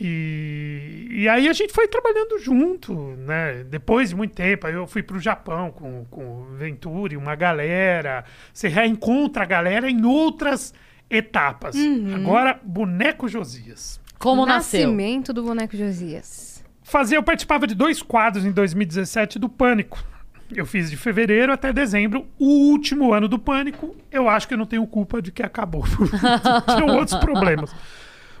E, 0.00 1.08
e 1.10 1.28
aí 1.28 1.48
a 1.48 1.52
gente 1.52 1.72
foi 1.72 1.88
trabalhando 1.88 2.38
junto, 2.38 2.94
né? 3.16 3.64
Depois 3.64 4.10
de 4.10 4.14
muito 4.16 4.32
tempo, 4.34 4.66
aí 4.66 4.74
eu 4.74 4.86
fui 4.86 5.02
pro 5.02 5.18
Japão 5.18 5.72
com, 5.72 6.04
com 6.10 6.42
o 6.42 6.44
Venturi, 6.56 7.16
uma 7.16 7.34
galera. 7.34 8.24
Você 8.52 8.68
reencontra 8.68 9.42
a 9.42 9.46
galera 9.46 9.90
em 9.90 10.04
outras 10.04 10.72
etapas. 11.10 11.74
Agora, 12.14 12.60
Boneco 12.62 13.26
Josias. 13.26 14.00
Como 14.18 14.44
nasceu? 14.46 14.80
Nascimento 14.88 15.32
do 15.32 15.42
boneco 15.44 15.76
Josias. 15.76 16.47
Fazer, 16.88 17.18
eu 17.18 17.22
participava 17.22 17.66
de 17.66 17.74
dois 17.74 18.00
quadros 18.00 18.46
em 18.46 18.50
2017 18.50 19.38
do 19.38 19.46
Pânico. 19.46 20.02
Eu 20.50 20.64
fiz 20.64 20.90
de 20.90 20.96
fevereiro 20.96 21.52
até 21.52 21.70
dezembro, 21.70 22.26
o 22.38 22.70
último 22.70 23.12
ano 23.12 23.28
do 23.28 23.38
Pânico. 23.38 23.94
Eu 24.10 24.26
acho 24.26 24.48
que 24.48 24.54
eu 24.54 24.58
não 24.58 24.64
tenho 24.64 24.86
culpa 24.86 25.20
de 25.20 25.30
que 25.30 25.42
acabou. 25.42 25.84
Tinham 26.74 26.96
outros 26.96 27.18
problemas. 27.20 27.74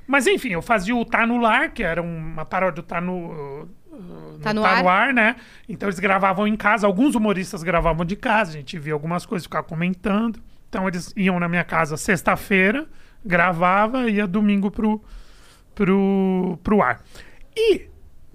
Mas 0.06 0.26
enfim, 0.26 0.48
eu 0.48 0.62
fazia 0.62 0.96
o 0.96 1.04
Tá 1.04 1.26
no 1.26 1.36
Lar, 1.36 1.72
que 1.72 1.82
era 1.82 2.00
uma 2.00 2.46
paródia 2.46 2.76
do 2.76 2.86
Tá 2.86 3.02
no, 3.02 3.66
uh, 3.92 4.38
Tá 4.42 4.54
no 4.54 4.64
Ar. 4.64 5.12
né? 5.12 5.36
Então 5.68 5.86
eles 5.86 5.98
gravavam 5.98 6.48
em 6.48 6.56
casa, 6.56 6.86
alguns 6.86 7.14
humoristas 7.14 7.62
gravavam 7.62 8.06
de 8.06 8.16
casa, 8.16 8.52
a 8.52 8.54
gente 8.54 8.78
via 8.78 8.94
algumas 8.94 9.26
coisas, 9.26 9.44
ficava 9.44 9.66
comentando. 9.66 10.40
Então 10.70 10.88
eles 10.88 11.12
iam 11.14 11.38
na 11.38 11.50
minha 11.50 11.64
casa 11.64 11.98
sexta-feira, 11.98 12.86
gravava 13.22 14.08
e 14.08 14.14
ia 14.14 14.26
domingo 14.26 14.70
pro, 14.70 15.02
pro, 15.74 16.58
pro 16.62 16.80
ar. 16.80 17.02
E 17.54 17.90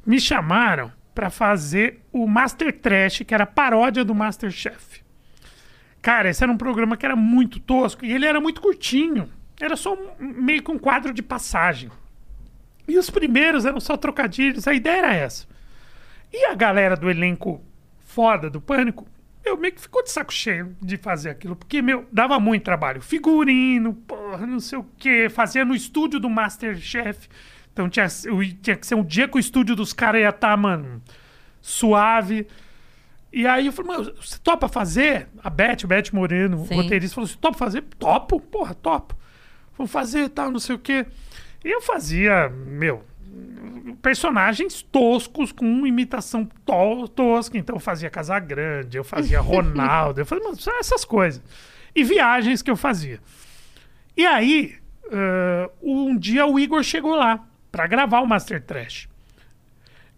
me 0.05 0.19
chamaram 0.19 0.91
para 1.13 1.29
fazer 1.29 2.01
o 2.11 2.27
Master 2.27 2.71
Trash, 2.77 3.19
que 3.25 3.33
era 3.33 3.45
paródia 3.45 4.03
do 4.03 4.15
Masterchef. 4.15 5.01
Cara, 6.01 6.29
esse 6.29 6.43
era 6.43 6.51
um 6.51 6.57
programa 6.57 6.97
que 6.97 7.05
era 7.05 7.15
muito 7.15 7.59
tosco 7.59 8.03
e 8.05 8.11
ele 8.11 8.25
era 8.25 8.41
muito 8.41 8.61
curtinho. 8.61 9.29
Era 9.59 9.75
só 9.75 9.93
um- 9.93 10.09
meio 10.19 10.61
que 10.61 10.71
um 10.71 10.77
quadro 10.79 11.13
de 11.13 11.21
passagem. 11.21 11.89
E 12.87 12.97
os 12.97 13.09
primeiros 13.09 13.65
eram 13.65 13.79
só 13.79 13.95
trocadilhos, 13.95 14.67
a 14.67 14.73
ideia 14.73 14.97
era 14.97 15.13
essa. 15.13 15.47
E 16.33 16.45
a 16.47 16.55
galera 16.55 16.97
do 16.97 17.09
elenco 17.09 17.63
foda 18.03 18.49
do 18.49 18.59
Pânico, 18.59 19.07
eu 19.45 19.55
meio 19.55 19.73
que 19.73 19.81
ficou 19.81 20.03
de 20.03 20.11
saco 20.11 20.33
cheio 20.33 20.75
de 20.81 20.97
fazer 20.97 21.29
aquilo, 21.29 21.55
porque, 21.55 21.81
meu, 21.81 22.05
dava 22.11 22.39
muito 22.39 22.63
trabalho. 22.63 23.01
Figurino, 23.01 23.93
porra, 23.93 24.45
não 24.45 24.59
sei 24.59 24.79
o 24.79 24.85
quê, 24.97 25.29
fazia 25.29 25.63
no 25.63 25.75
estúdio 25.75 26.19
do 26.19 26.29
Masterchef. 26.29 27.29
Então 27.73 27.89
tinha, 27.89 28.07
tinha 28.61 28.77
que 28.77 28.85
ser 28.85 28.95
um 28.95 29.03
dia 29.03 29.27
que 29.27 29.35
o 29.35 29.39
estúdio 29.39 29.75
dos 29.75 29.91
caras 29.91 30.21
ia 30.21 30.29
estar, 30.29 30.55
mano, 30.55 31.01
suave. 31.59 32.47
E 33.31 33.47
aí 33.47 33.65
eu 33.65 33.73
falei, 33.73 33.97
mano, 33.97 34.13
você 34.21 34.37
topa 34.37 34.69
fazer? 34.69 35.27
A 35.43 35.49
Beth, 35.49 35.83
o 35.83 35.87
Beth 35.87 36.13
Moreno, 36.13 36.65
Sim. 36.67 36.75
o 36.75 36.77
roteirista, 36.77 37.15
falou: 37.15 37.27
você 37.27 37.35
topa 37.35 37.57
fazer? 37.57 37.81
Topo, 37.97 38.39
porra, 38.39 38.75
topo. 38.75 39.17
Vou 39.75 39.87
fazer 39.87 40.29
tal, 40.29 40.51
não 40.51 40.59
sei 40.59 40.75
o 40.75 40.79
quê. 40.79 41.07
E 41.65 41.73
eu 41.73 41.81
fazia, 41.81 42.47
meu, 42.49 43.03
personagens 44.03 44.83
toscos 44.83 45.51
com 45.51 45.87
imitação 45.87 46.45
to 46.45 47.07
tosca. 47.07 47.57
Então 47.57 47.75
eu 47.75 47.79
fazia 47.79 48.09
Casagrande, 48.09 48.97
eu 48.97 49.03
fazia 49.03 49.39
Ronaldo, 49.41 50.21
eu 50.21 50.25
fazia 50.27 50.43
mano, 50.43 50.57
essas 50.79 51.03
coisas. 51.03 51.41
E 51.95 52.03
viagens 52.03 52.61
que 52.61 52.69
eu 52.69 52.75
fazia. 52.75 53.19
E 54.15 54.27
aí, 54.27 54.75
ãh, 55.11 55.69
um 55.81 56.15
dia 56.15 56.45
o 56.45 56.59
Igor 56.59 56.83
chegou 56.83 57.15
lá. 57.15 57.43
Pra 57.73 57.87
gravar 57.87 58.21
o 58.21 58.27
Master 58.27 58.61
Trash. 58.61 59.09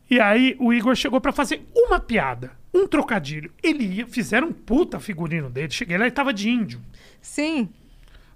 E 0.09 0.19
aí 0.19 0.57
o 0.59 0.73
Igor 0.73 0.93
chegou 0.93 1.21
pra 1.21 1.31
fazer 1.31 1.65
uma 1.73 2.01
piada, 2.01 2.51
um 2.73 2.85
trocadilho. 2.85 3.49
Ele 3.63 3.85
ia, 3.85 4.05
fizeram 4.05 4.49
um 4.49 4.53
puta 4.53 4.99
figurino 4.99 5.49
dele. 5.49 5.71
Cheguei 5.71 5.97
lá 5.97 6.05
e 6.05 6.11
tava 6.11 6.33
de 6.33 6.49
índio. 6.49 6.81
Sim. 7.21 7.69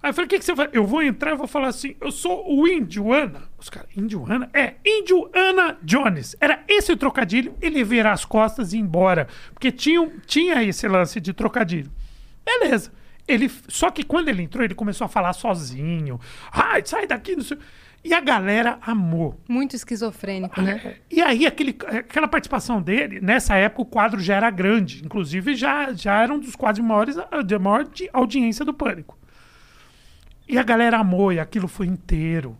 Aí 0.02 0.08
eu 0.08 0.14
falei, 0.14 0.24
o 0.24 0.28
que, 0.30 0.38
que 0.38 0.44
você 0.44 0.54
vai? 0.54 0.70
Eu 0.72 0.86
vou 0.86 1.02
entrar 1.02 1.32
e 1.32 1.36
vou 1.36 1.46
falar 1.46 1.68
assim, 1.68 1.94
eu 2.00 2.10
sou 2.10 2.50
o 2.50 2.66
Indiana. 2.66 3.42
Os 3.58 3.68
caras, 3.68 3.90
Indiana? 3.94 4.48
É, 4.54 4.76
Indiana 4.82 5.76
Jones. 5.82 6.34
Era 6.40 6.64
esse 6.66 6.90
o 6.90 6.96
trocadilho, 6.96 7.54
ele 7.60 7.84
virar 7.84 8.12
as 8.12 8.24
costas 8.24 8.72
e 8.72 8.78
ir 8.78 8.80
embora. 8.80 9.28
Porque 9.52 9.70
tinha, 9.70 10.10
tinha 10.26 10.62
esse 10.64 10.88
lance 10.88 11.20
de 11.20 11.34
trocadilho. 11.34 11.92
Beleza. 12.42 12.90
Ele, 13.28 13.50
só 13.68 13.90
que 13.90 14.02
quando 14.02 14.28
ele 14.30 14.42
entrou, 14.42 14.64
ele 14.64 14.74
começou 14.74 15.04
a 15.04 15.08
falar 15.08 15.34
sozinho. 15.34 16.18
Ai, 16.50 16.82
sai 16.84 17.06
daqui, 17.06 17.36
não 17.36 17.44
sei. 17.44 17.58
E 18.02 18.14
a 18.14 18.20
galera 18.20 18.78
amou. 18.80 19.38
Muito 19.46 19.76
esquizofrênico, 19.76 20.60
né? 20.62 20.96
E 21.10 21.20
aí, 21.20 21.46
aquele, 21.46 21.76
aquela 21.86 22.26
participação 22.26 22.80
dele, 22.80 23.20
nessa 23.20 23.56
época 23.56 23.82
o 23.82 23.86
quadro 23.86 24.20
já 24.20 24.36
era 24.36 24.50
grande. 24.50 25.04
Inclusive, 25.04 25.54
já, 25.54 25.92
já 25.92 26.22
era 26.22 26.32
um 26.32 26.38
dos 26.38 26.56
quadros 26.56 26.84
maiores, 26.84 27.16
de 27.44 27.58
maior 27.58 27.84
de 27.84 28.08
audiência 28.12 28.64
do 28.64 28.72
Pânico. 28.72 29.18
E 30.48 30.56
a 30.56 30.62
galera 30.62 30.98
amou, 30.98 31.32
e 31.32 31.38
aquilo 31.38 31.68
foi 31.68 31.86
inteiro. 31.86 32.56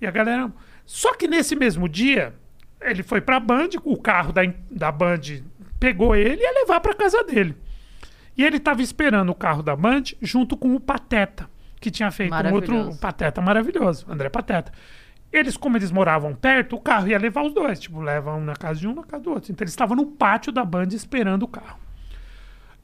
E 0.00 0.06
a 0.06 0.10
galera. 0.10 0.52
Só 0.84 1.14
que 1.14 1.28
nesse 1.28 1.54
mesmo 1.54 1.88
dia, 1.88 2.34
ele 2.80 3.02
foi 3.02 3.20
pra 3.20 3.38
Band, 3.38 3.70
o 3.84 3.96
carro 3.96 4.32
da, 4.32 4.42
da 4.70 4.90
Band 4.90 5.20
pegou 5.78 6.16
ele 6.16 6.40
e 6.40 6.44
ia 6.44 6.52
levar 6.60 6.80
pra 6.80 6.94
casa 6.94 7.22
dele. 7.22 7.56
E 8.36 8.44
ele 8.44 8.58
tava 8.58 8.80
esperando 8.80 9.30
o 9.30 9.34
carro 9.34 9.62
da 9.62 9.76
Band 9.76 10.04
junto 10.22 10.56
com 10.56 10.74
o 10.74 10.80
Pateta, 10.80 11.49
que 11.80 11.90
tinha 11.90 12.10
feito 12.10 12.34
um 12.34 12.52
outro. 12.52 12.96
Pateta 13.00 13.40
maravilhoso, 13.40 14.06
André 14.08 14.28
Pateta. 14.28 14.70
Eles, 15.32 15.56
como 15.56 15.76
eles 15.76 15.92
moravam 15.92 16.34
perto, 16.34 16.76
o 16.76 16.80
carro 16.80 17.08
ia 17.08 17.18
levar 17.18 17.42
os 17.42 17.54
dois. 17.54 17.78
Tipo, 17.78 18.00
leva 18.00 18.34
um 18.34 18.44
na 18.44 18.54
casa 18.54 18.80
de 18.80 18.88
um, 18.88 18.94
na 18.94 19.04
casa 19.04 19.22
do 19.22 19.30
outro. 19.30 19.50
Então 19.50 19.64
eles 19.64 19.72
estavam 19.72 19.96
no 19.96 20.06
pátio 20.06 20.52
da 20.52 20.64
Band 20.64 20.88
esperando 20.88 21.44
o 21.44 21.48
carro. 21.48 21.78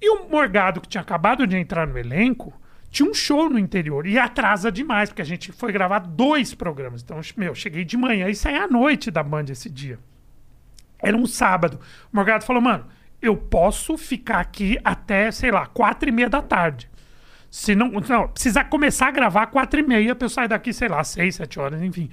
E 0.01 0.09
o 0.11 0.29
Morgado, 0.29 0.81
que 0.81 0.89
tinha 0.89 1.01
acabado 1.01 1.47
de 1.47 1.57
entrar 1.57 1.87
no 1.87 1.99
elenco, 1.99 2.53
tinha 2.89 3.09
um 3.11 3.15
show 3.15 3.51
no 3.51 3.59
interior. 3.59 4.07
E 4.07 4.17
atrasa 4.17 4.71
demais, 4.71 5.11
porque 5.11 5.23
a 5.23 5.27
gente 5.27 5.51
foi 5.51 5.73
gravar 5.73 5.99
dois 5.99 6.55
programas. 6.55 7.03
Então, 7.03 7.21
meu, 7.37 7.55
cheguei 7.55 7.85
de 7.85 7.97
manhã 7.97 8.29
e 8.29 8.35
saí 8.35 8.55
à 8.55 8.69
noite 8.69 9.11
da 9.11 9.25
Band 9.25 9.47
esse 9.51 9.69
dia. 9.69 9.99
Era 11.01 11.17
um 11.17 11.27
sábado. 11.27 11.81
O 12.13 12.17
Morgado 12.17 12.45
falou, 12.45 12.63
mano, 12.63 12.87
eu 13.21 13.37
posso 13.37 13.99
ficar 13.99 14.39
aqui 14.39 14.79
até, 14.85 15.33
sei 15.33 15.51
lá, 15.51 15.67
quatro 15.67 16.09
e 16.09 16.13
meia 16.13 16.29
da 16.29 16.41
tarde. 16.41 16.89
Se 17.51 17.75
não, 17.75 17.91
não 17.91 18.29
precisar 18.29 18.65
começar 18.65 19.09
a 19.09 19.11
gravar 19.11 19.47
quatro 19.47 19.81
e 19.81 19.83
meia, 19.83 20.17
eu 20.19 20.29
sair 20.29 20.49
daqui, 20.49 20.73
sei 20.73 20.89
lá, 20.89 21.03
seis, 21.05 21.37
sete 21.37 21.59
horas, 21.59 21.81
enfim. 21.83 22.11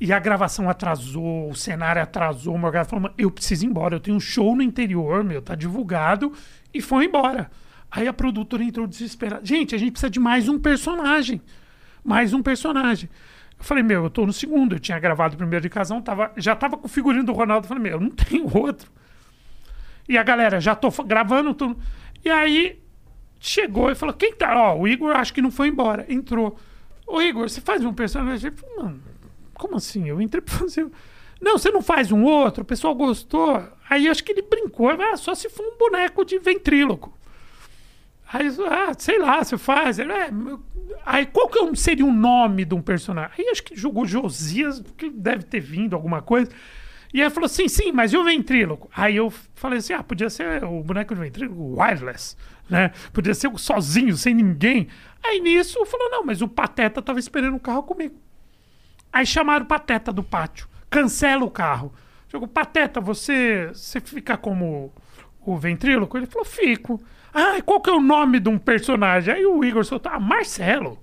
E 0.00 0.12
a 0.12 0.18
gravação 0.18 0.70
atrasou, 0.70 1.50
o 1.50 1.56
cenário 1.56 2.00
atrasou. 2.00 2.54
O 2.54 2.58
Morgado 2.58 2.88
falou, 2.88 3.02
"Mano, 3.02 3.14
eu 3.18 3.30
preciso 3.30 3.64
ir 3.64 3.68
embora, 3.68 3.96
eu 3.96 4.00
tenho 4.00 4.16
um 4.16 4.20
show 4.20 4.54
no 4.54 4.62
interior, 4.62 5.24
meu, 5.24 5.42
tá 5.42 5.54
divulgado. 5.54 6.32
E 6.72 6.80
foi 6.80 7.06
embora. 7.06 7.50
Aí 7.90 8.06
a 8.06 8.12
produtora 8.12 8.62
entrou 8.62 8.86
desesperada. 8.86 9.44
Gente, 9.44 9.74
a 9.74 9.78
gente 9.78 9.92
precisa 9.92 10.10
de 10.10 10.20
mais 10.20 10.48
um 10.48 10.58
personagem. 10.58 11.40
Mais 12.04 12.32
um 12.32 12.42
personagem. 12.42 13.08
Eu 13.58 13.64
falei, 13.64 13.82
meu, 13.82 14.04
eu 14.04 14.10
tô 14.10 14.24
no 14.24 14.32
segundo. 14.32 14.76
Eu 14.76 14.78
tinha 14.78 14.98
gravado 14.98 15.34
o 15.34 15.38
primeiro 15.38 15.62
de 15.62 15.70
casão, 15.70 16.00
tava, 16.00 16.30
já 16.36 16.54
tava 16.54 16.76
com 16.76 16.86
o 16.86 16.88
figurino 16.88 17.24
do 17.24 17.32
Ronaldo. 17.32 17.64
Eu 17.64 17.68
falei, 17.68 17.82
meu, 17.82 17.92
eu 17.92 18.00
não 18.00 18.10
tenho 18.14 18.44
outro. 18.56 18.90
E 20.08 20.16
a 20.16 20.22
galera, 20.22 20.60
já 20.60 20.74
tô 20.74 20.90
gravando. 21.02 21.54
Tô... 21.54 21.74
E 22.24 22.30
aí 22.30 22.80
chegou 23.40 23.90
e 23.90 23.94
falou: 23.94 24.14
quem 24.14 24.32
tá? 24.32 24.54
Ó, 24.56 24.78
o 24.78 24.88
Igor 24.88 25.14
acho 25.14 25.32
que 25.32 25.42
não 25.42 25.50
foi 25.50 25.68
embora. 25.68 26.06
Entrou. 26.08 26.58
Ô, 27.06 27.20
Igor, 27.20 27.48
você 27.48 27.60
faz 27.60 27.84
um 27.84 27.92
personagem? 27.92 28.50
Eu 28.50 28.56
falei, 28.56 28.76
mano, 28.76 29.02
como 29.54 29.76
assim? 29.76 30.08
Eu 30.08 30.20
entrei 30.20 30.40
pra 30.40 30.54
fazer. 30.54 30.86
Não, 31.40 31.56
você 31.56 31.70
não 31.70 31.80
faz 31.80 32.10
um 32.10 32.24
outro, 32.24 32.64
o 32.64 32.66
pessoal 32.66 32.92
gostou. 32.96 33.62
Aí 33.88 34.08
acho 34.08 34.24
que 34.24 34.32
ele 34.32 34.42
brincou, 34.42 34.90
ah, 34.90 35.16
só 35.16 35.36
se 35.36 35.48
for 35.48 35.64
um 35.64 35.78
boneco 35.78 36.24
de 36.24 36.36
ventríloco. 36.36 37.16
Aí, 38.32 38.48
ah, 38.68 38.92
sei 38.98 39.20
lá, 39.20 39.44
você 39.44 39.56
faz. 39.56 40.00
Ele, 40.00 40.10
"É, 40.12 40.32
meu-" 40.32 40.60
aí 41.06 41.26
qual 41.26 41.48
que 41.48 41.60
é 41.60 41.74
seria 41.76 42.04
o 42.04 42.12
nome 42.12 42.64
de 42.64 42.74
um 42.74 42.82
personagem? 42.82 43.30
Aí 43.38 43.48
acho 43.50 43.62
que 43.62 43.76
jogou 43.76 44.04
Josias, 44.04 44.82
que 44.96 45.08
deve 45.08 45.44
ter 45.44 45.60
vindo 45.60 45.94
alguma 45.94 46.20
coisa. 46.20 46.50
E 47.12 47.22
aí 47.22 47.30
falou 47.30 47.46
assim, 47.46 47.68
sim, 47.68 47.90
mas 47.90 48.12
e 48.12 48.16
o 48.16 48.24
ventríloco? 48.24 48.90
Aí 48.94 49.16
eu 49.16 49.32
falei 49.54 49.78
assim, 49.78 49.94
ah, 49.94 50.02
podia 50.02 50.28
ser 50.28 50.62
o 50.64 50.82
boneco 50.82 51.14
de 51.14 51.20
ventríloco 51.20 51.80
wireless, 51.80 52.36
né? 52.68 52.90
Podia 53.12 53.34
ser 53.34 53.50
sozinho, 53.58 54.16
sem 54.16 54.34
ninguém. 54.34 54.88
Aí 55.24 55.40
nisso 55.40 55.84
falou, 55.86 56.10
não, 56.10 56.24
mas 56.24 56.42
o 56.42 56.48
Pateta 56.48 57.02
tava 57.02 57.18
esperando 57.18 57.56
o 57.56 57.60
carro 57.60 57.82
comigo. 57.82 58.14
Aí 59.12 59.24
chamaram 59.26 59.64
o 59.64 59.68
Pateta 59.68 60.12
do 60.12 60.22
pátio. 60.22 60.68
Cancela 60.90 61.44
o 61.44 61.50
carro. 61.50 61.92
Jogou, 62.28 62.46
Pateta, 62.48 63.00
você, 63.00 63.68
você 63.72 64.00
fica 64.00 64.36
como 64.36 64.92
o 65.44 65.56
ventríloco? 65.56 66.16
Ele 66.16 66.26
falou, 66.26 66.44
fico. 66.44 67.00
Ah, 67.32 67.60
qual 67.64 67.80
que 67.80 67.88
é 67.90 67.92
o 67.92 68.00
nome 68.00 68.38
de 68.38 68.48
um 68.48 68.58
personagem? 68.58 69.32
Aí 69.34 69.46
o 69.46 69.64
Igor 69.64 69.84
soltou, 69.84 70.12
ah, 70.12 70.20
Marcelo. 70.20 70.98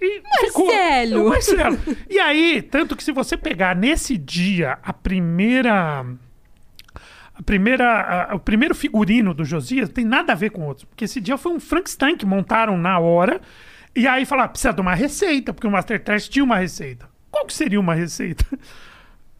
E 0.00 0.20
ficou- 0.40 0.66
Marcelo. 0.66 1.26
o 1.26 1.28
Marcelo. 1.30 1.78
E 2.10 2.18
aí, 2.18 2.60
tanto 2.60 2.94
que 2.94 3.02
se 3.02 3.12
você 3.12 3.36
pegar 3.36 3.74
nesse 3.74 4.18
dia 4.18 4.78
a 4.82 4.92
primeira. 4.92 6.04
A 7.38 7.42
primeira, 7.42 8.30
a- 8.30 8.34
o 8.34 8.40
primeiro 8.40 8.74
figurino 8.74 9.32
do 9.32 9.44
Josias 9.44 9.88
tem 9.88 10.04
nada 10.04 10.32
a 10.32 10.36
ver 10.36 10.50
com 10.50 10.62
outros. 10.66 10.84
Porque 10.84 11.04
esse 11.04 11.20
dia 11.20 11.38
foi 11.38 11.52
um 11.52 11.60
Frankenstein 11.60 12.16
que 12.16 12.26
montaram 12.26 12.76
na 12.76 12.98
hora. 12.98 13.40
E 13.94 14.06
aí 14.06 14.24
falaram, 14.26 14.50
precisa 14.50 14.72
de 14.72 14.80
uma 14.80 14.94
receita, 14.94 15.52
porque 15.52 15.66
o 15.66 15.70
Master 15.70 16.02
Test 16.02 16.30
tinha 16.30 16.44
uma 16.44 16.56
receita. 16.56 17.08
Qual 17.30 17.46
que 17.46 17.52
seria 17.54 17.78
uma 17.80 17.94
receita? 17.94 18.44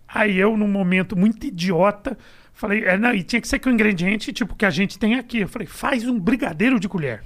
Aí 0.06 0.38
eu, 0.38 0.56
num 0.56 0.68
momento 0.68 1.14
muito 1.16 1.46
idiota, 1.46 2.16
falei, 2.54 2.82
é, 2.84 2.96
não, 2.96 3.12
e 3.12 3.22
tinha 3.22 3.40
que 3.42 3.46
ser 3.48 3.58
com 3.58 3.68
o 3.68 3.72
ingrediente 3.72 4.32
tipo 4.32 4.54
que 4.56 4.64
a 4.64 4.70
gente 4.70 4.98
tem 4.98 5.16
aqui. 5.16 5.40
Eu 5.40 5.48
falei, 5.48 5.66
faz 5.68 6.06
um 6.06 6.18
brigadeiro 6.18 6.80
de 6.80 6.88
colher. 6.88 7.22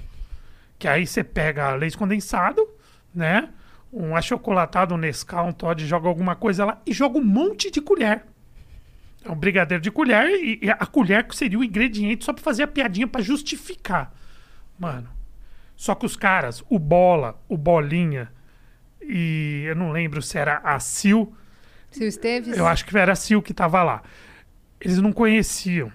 Que 0.77 0.85
aí 0.87 1.07
você 1.07 1.23
pega 1.23 1.73
leite 1.75 1.97
condensado, 1.97 2.67
né? 3.15 3.47
Um 3.91 4.15
achocolatado, 4.17 4.95
um 4.95 4.97
Nescau, 4.97 5.47
um 5.47 5.53
Todd, 5.53 5.85
joga 5.87 6.09
alguma 6.09 6.35
coisa 6.35 6.65
lá 6.65 6.81
e 6.85 6.91
joga 6.91 7.17
um 7.19 7.23
monte 7.23 7.71
de 7.71 7.79
colher. 7.79 8.25
É 9.23 9.31
um 9.31 9.35
brigadeiro 9.35 9.81
de 9.81 9.89
colher 9.91 10.27
e, 10.29 10.59
e 10.61 10.69
a 10.69 10.85
colher 10.85 11.23
que 11.25 11.35
seria 11.35 11.57
o 11.57 11.63
ingrediente 11.63 12.25
só 12.25 12.33
pra 12.33 12.43
fazer 12.43 12.63
a 12.63 12.67
piadinha 12.67 13.07
pra 13.07 13.21
justificar. 13.21 14.13
Mano. 14.77 15.09
Só 15.75 15.95
que 15.95 16.05
os 16.05 16.15
caras, 16.15 16.63
o 16.69 16.77
Bola, 16.77 17.41
o 17.47 17.57
Bolinha 17.57 18.31
e 19.01 19.63
eu 19.67 19.75
não 19.75 19.91
lembro 19.91 20.21
se 20.21 20.37
era 20.37 20.57
a 20.63 20.79
Sil, 20.79 21.31
Sil 21.91 22.07
Esteves? 22.07 22.57
eu 22.57 22.65
acho 22.67 22.85
que 22.85 22.97
era 22.97 23.11
a 23.13 23.15
Sil 23.19 23.41
que 23.41 23.53
tava 23.53 23.81
lá. 23.83 24.01
Eles 24.79 24.99
não 24.99 25.11
conheciam. 25.13 25.91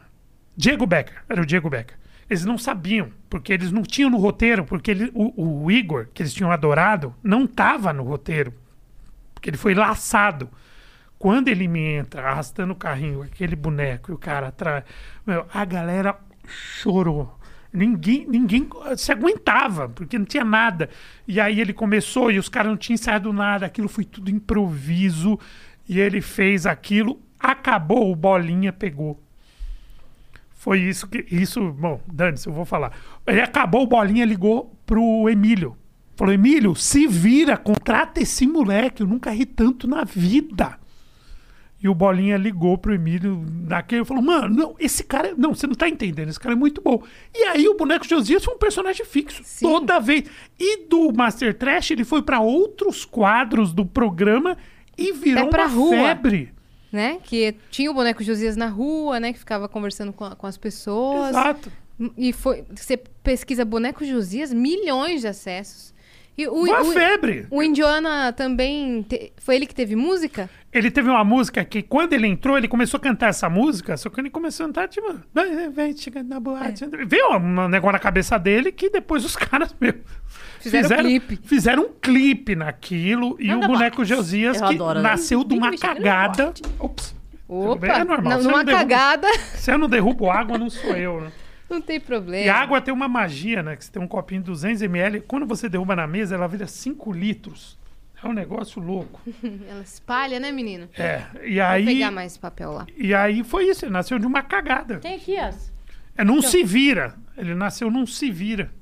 Diego 0.56 0.86
Becker, 0.86 1.22
era 1.28 1.40
o 1.40 1.46
Diego 1.46 1.68
Becker. 1.70 1.96
Eles 2.28 2.44
não 2.44 2.58
sabiam, 2.58 3.10
porque 3.30 3.52
eles 3.52 3.70
não 3.72 3.82
tinham 3.82 4.10
no 4.10 4.18
roteiro, 4.18 4.64
porque 4.64 4.90
ele- 4.90 5.10
o, 5.14 5.64
o 5.64 5.70
Igor, 5.70 6.08
que 6.12 6.22
eles 6.22 6.34
tinham 6.34 6.50
adorado, 6.50 7.14
não 7.22 7.46
tava 7.46 7.92
no 7.92 8.02
roteiro. 8.02 8.52
Porque 9.34 9.48
ele 9.50 9.56
foi 9.56 9.74
laçado. 9.74 10.50
Quando 11.18 11.48
ele 11.48 11.66
me 11.66 11.80
entra 11.80 12.22
arrastando 12.28 12.72
o 12.72 12.76
carrinho, 12.76 13.22
aquele 13.22 13.56
boneco 13.56 14.12
e 14.12 14.14
o 14.14 14.18
cara 14.18 14.48
atrás, 14.48 14.84
meu, 15.26 15.46
a 15.52 15.64
galera 15.64 16.16
chorou. 16.46 17.36
Ninguém, 17.72 18.26
ninguém 18.26 18.68
se 18.96 19.12
aguentava, 19.12 19.88
porque 19.88 20.18
não 20.18 20.24
tinha 20.24 20.44
nada. 20.44 20.88
E 21.26 21.40
aí 21.40 21.60
ele 21.60 21.72
começou 21.72 22.30
e 22.30 22.38
os 22.38 22.48
caras 22.48 22.70
não 22.70 22.76
tinham 22.76 22.94
ensaiado 22.94 23.32
nada, 23.32 23.66
aquilo 23.66 23.88
foi 23.88 24.04
tudo 24.04 24.30
improviso. 24.30 25.38
E 25.88 25.98
ele 25.98 26.20
fez 26.20 26.66
aquilo, 26.66 27.20
acabou, 27.38 28.10
o 28.10 28.16
bolinha 28.16 28.72
pegou. 28.72 29.20
Foi 30.54 30.80
isso 30.80 31.06
que. 31.06 31.24
Isso, 31.30 31.72
bom, 31.72 32.00
dane-se, 32.12 32.46
eu 32.48 32.52
vou 32.52 32.64
falar. 32.64 32.92
Ele 33.26 33.40
acabou, 33.40 33.82
o 33.82 33.86
bolinha 33.86 34.24
ligou 34.24 34.76
pro 34.86 35.28
Emílio. 35.28 35.76
Falou: 36.16 36.32
Emílio, 36.32 36.74
se 36.74 37.06
vira, 37.06 37.56
contrata 37.56 38.20
esse 38.20 38.46
moleque. 38.46 39.02
Eu 39.02 39.06
nunca 39.06 39.30
ri 39.30 39.46
tanto 39.46 39.86
na 39.86 40.04
vida. 40.04 40.77
E 41.80 41.88
o 41.88 41.94
Bolinha 41.94 42.36
ligou 42.36 42.76
pro 42.76 42.92
Emílio 42.92 43.44
naquele 43.68 44.02
e 44.02 44.04
falou: 44.04 44.22
Mano, 44.22 44.48
não, 44.54 44.74
esse 44.80 45.04
cara. 45.04 45.32
Não, 45.36 45.54
você 45.54 45.66
não 45.66 45.74
tá 45.76 45.88
entendendo, 45.88 46.28
esse 46.28 46.40
cara 46.40 46.54
é 46.54 46.58
muito 46.58 46.80
bom. 46.82 47.02
E 47.32 47.44
aí 47.44 47.68
o 47.68 47.76
boneco 47.76 48.04
Josias 48.06 48.44
foi 48.44 48.54
um 48.54 48.58
personagem 48.58 49.06
fixo. 49.06 49.42
Toda 49.60 50.00
vez. 50.00 50.24
E 50.58 50.88
do 50.88 51.12
Master 51.12 51.54
Trash, 51.56 51.92
ele 51.92 52.04
foi 52.04 52.20
pra 52.22 52.40
outros 52.40 53.04
quadros 53.04 53.72
do 53.72 53.86
programa 53.86 54.56
e 54.96 55.12
virou 55.12 55.44
É 55.44 55.50
pra 55.50 55.66
uma 55.66 55.72
rua. 55.74 55.90
febre. 55.96 56.52
Né? 56.90 57.18
Que 57.22 57.54
tinha 57.70 57.90
o 57.90 57.94
boneco 57.94 58.24
Josias 58.24 58.56
na 58.56 58.66
rua, 58.66 59.20
né? 59.20 59.32
Que 59.32 59.38
ficava 59.38 59.68
conversando 59.68 60.12
com, 60.12 60.24
a- 60.24 60.34
com 60.34 60.46
as 60.48 60.56
pessoas. 60.56 61.28
Exato. 61.30 61.70
E 62.16 62.32
foi. 62.32 62.64
Você 62.74 62.96
pesquisa 62.96 63.64
boneco 63.64 64.04
Josias, 64.04 64.52
milhões 64.52 65.20
de 65.20 65.28
acessos. 65.28 65.94
E 66.38 66.46
o, 66.46 66.62
o- 66.62 66.92
febre. 66.92 67.46
o 67.50 67.60
Indiana 67.62 68.32
também. 68.32 69.02
te- 69.02 69.32
Foi 69.38 69.56
ele 69.56 69.66
que 69.66 69.74
teve 69.74 69.96
música? 69.96 70.48
Ele 70.72 70.88
teve 70.90 71.10
uma 71.10 71.24
música 71.24 71.64
que, 71.64 71.82
quando 71.82 72.12
ele 72.12 72.26
entrou, 72.28 72.56
ele 72.56 72.68
começou 72.68 72.98
a 72.98 73.00
cantar 73.00 73.30
essa 73.30 73.48
música, 73.50 73.96
só 73.96 74.08
que 74.08 74.20
ele 74.20 74.30
começou 74.30 74.64
a 74.64 74.68
cantar, 74.68 74.86
tipo, 74.88 75.12
vem, 75.34 75.70
vem, 75.70 75.96
chegando 75.96 76.28
na 76.28 76.38
boate. 76.38 76.84
É. 76.84 76.88
Veio 77.06 77.36
um 77.38 77.66
negócio 77.68 77.92
na 77.94 77.98
cabeça 77.98 78.38
dele 78.38 78.70
que 78.70 78.88
depois 78.88 79.24
os 79.24 79.34
caras, 79.36 79.74
meu, 79.80 79.94
Fizeram 80.60 80.96
clipe. 81.04 81.38
Fizeram 81.42 81.82
um 81.84 81.92
clipe 82.00 82.54
naquilo 82.54 83.36
e 83.40 83.50
Anda 83.50 83.66
o 83.66 83.68
boneco 83.72 83.96
boate. 83.96 84.08
Josias, 84.14 84.60
Eu 84.60 84.68
que 84.68 84.74
adoro, 84.74 85.00
né? 85.00 85.08
nasceu 85.10 85.42
de 85.42 85.58
Vem, 85.58 85.58
uma 85.58 85.76
cagada. 85.76 86.52
Ops. 86.78 87.16
Opa! 87.48 87.86
É 87.86 88.04
normal. 88.04 88.32
eu 88.38 88.44
numa 88.44 88.58
não 88.58 88.64
derrubo- 88.64 88.82
cagada, 88.82 89.26
Se 89.54 89.72
eu 89.72 89.78
não 89.78 89.88
derrubo 89.88 90.30
água, 90.30 90.58
não 90.58 90.68
sou 90.68 90.94
eu, 90.94 91.20
né? 91.22 91.32
Não 91.68 91.80
tem 91.80 92.00
problema. 92.00 92.46
E 92.46 92.48
a 92.48 92.56
água 92.56 92.80
tem 92.80 92.92
uma 92.92 93.08
magia, 93.08 93.62
né? 93.62 93.76
Que 93.76 93.84
você 93.84 93.92
tem 93.92 94.02
um 94.02 94.08
copinho 94.08 94.42
de 94.42 94.50
200ml, 94.50 95.22
quando 95.26 95.46
você 95.46 95.68
derruba 95.68 95.94
na 95.94 96.06
mesa, 96.06 96.34
ela 96.34 96.48
vira 96.48 96.66
5 96.66 97.12
litros. 97.12 97.78
É 98.22 98.26
um 98.26 98.32
negócio 98.32 98.82
louco. 98.82 99.20
Ela 99.68 99.80
espalha, 99.80 100.40
né, 100.40 100.50
menino? 100.50 100.88
É, 100.98 101.22
e 101.44 101.54
Vou 101.54 101.64
aí... 101.64 101.86
pegar 101.86 102.10
mais 102.10 102.36
papel 102.36 102.72
lá. 102.72 102.86
E 102.96 103.14
aí 103.14 103.44
foi 103.44 103.68
isso, 103.68 103.84
ele 103.84 103.92
nasceu 103.92 104.18
de 104.18 104.26
uma 104.26 104.42
cagada. 104.42 104.98
Tem 104.98 105.14
aqui 105.14 105.36
as. 105.36 105.72
É 106.16 106.24
não 106.24 106.42
se 106.42 106.64
vira. 106.64 107.14
Ele 107.36 107.54
nasceu 107.54 107.88
não 107.92 108.04
se 108.04 108.28
vira. 108.28 108.72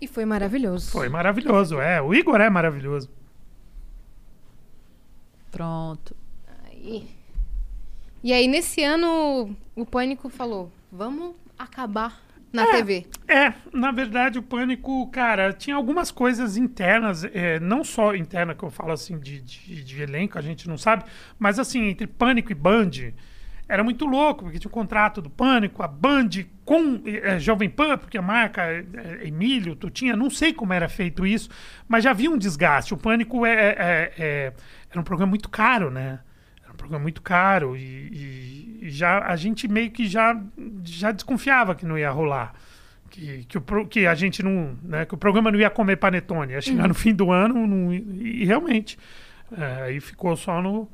E 0.00 0.06
foi 0.06 0.24
maravilhoso. 0.24 0.92
Foi 0.92 1.08
maravilhoso, 1.08 1.80
é. 1.80 2.00
O 2.00 2.14
Igor 2.14 2.40
é 2.40 2.48
maravilhoso. 2.48 3.10
Pronto. 5.50 6.16
Aí. 6.66 7.08
E 8.22 8.32
aí, 8.32 8.46
nesse 8.46 8.84
ano, 8.84 9.56
o 9.74 9.84
Pânico 9.84 10.28
falou: 10.28 10.70
vamos 10.92 11.34
acabar 11.58 12.20
na 12.52 12.66
TV. 12.66 13.06
É, 13.26 13.52
na 13.72 13.90
verdade, 13.92 14.38
o 14.38 14.42
Pânico, 14.42 15.06
cara, 15.10 15.52
tinha 15.52 15.76
algumas 15.76 16.10
coisas 16.10 16.56
internas, 16.56 17.24
é, 17.24 17.60
não 17.60 17.84
só 17.84 18.14
interna 18.14 18.54
que 18.54 18.62
eu 18.62 18.70
falo 18.70 18.92
assim 18.92 19.18
de, 19.18 19.40
de, 19.40 19.84
de 19.84 20.02
elenco, 20.02 20.38
a 20.38 20.42
gente 20.42 20.68
não 20.68 20.78
sabe, 20.78 21.04
mas 21.38 21.58
assim, 21.58 21.84
entre 21.88 22.06
Pânico 22.06 22.50
e 22.50 22.54
Band, 22.54 22.90
era 23.68 23.84
muito 23.84 24.06
louco, 24.06 24.44
porque 24.44 24.58
tinha 24.58 24.70
um 24.70 24.72
contrato 24.72 25.20
do 25.20 25.28
Pânico, 25.28 25.82
a 25.82 25.88
Band 25.88 26.30
com 26.64 27.02
é, 27.04 27.38
Jovem 27.38 27.68
Pan, 27.68 27.98
porque 27.98 28.16
a 28.16 28.22
marca 28.22 28.62
é, 28.62 28.82
é, 28.94 29.28
Emílio, 29.28 29.76
tu 29.76 29.90
tinha, 29.90 30.16
não 30.16 30.30
sei 30.30 30.54
como 30.54 30.72
era 30.72 30.88
feito 30.88 31.26
isso, 31.26 31.50
mas 31.86 32.02
já 32.02 32.12
havia 32.12 32.30
um 32.30 32.38
desgaste. 32.38 32.94
O 32.94 32.96
Pânico 32.96 33.44
é, 33.44 33.52
é- 33.52 34.12
é- 34.18 34.52
era 34.90 34.98
um 34.98 35.04
programa 35.04 35.28
muito 35.28 35.50
caro, 35.50 35.90
né? 35.90 36.20
Programa 36.78 37.02
muito 37.02 37.20
caro 37.20 37.76
e, 37.76 37.80
e- 37.82 38.78
e 38.86 38.90
já 38.90 39.18
a 39.26 39.36
gente 39.36 39.68
meio 39.68 39.90
que 39.90 40.06
já, 40.06 40.40
já 40.84 41.12
desconfiava 41.12 41.74
que 41.74 41.84
não 41.84 41.98
ia 41.98 42.10
rolar. 42.10 42.54
Que, 43.10 43.44
que, 43.44 43.58
o, 43.58 43.62
que 43.86 44.06
a 44.06 44.14
gente 44.14 44.42
não. 44.42 44.76
Né, 44.82 45.04
que 45.04 45.14
o 45.14 45.18
programa 45.18 45.50
não 45.50 45.58
ia 45.58 45.68
comer 45.70 45.96
panetone. 45.96 46.52
Ia 46.52 46.60
chegar 46.60 46.86
no 46.88 46.94
fim 46.94 47.14
do 47.14 47.30
ano 47.32 47.66
não 47.66 47.92
i- 47.92 48.42
e, 48.42 48.44
realmente. 48.44 48.98
é, 49.56 49.82
aí 49.84 49.98
ficou 50.00 50.36
só 50.36 50.60
no, 50.62 50.86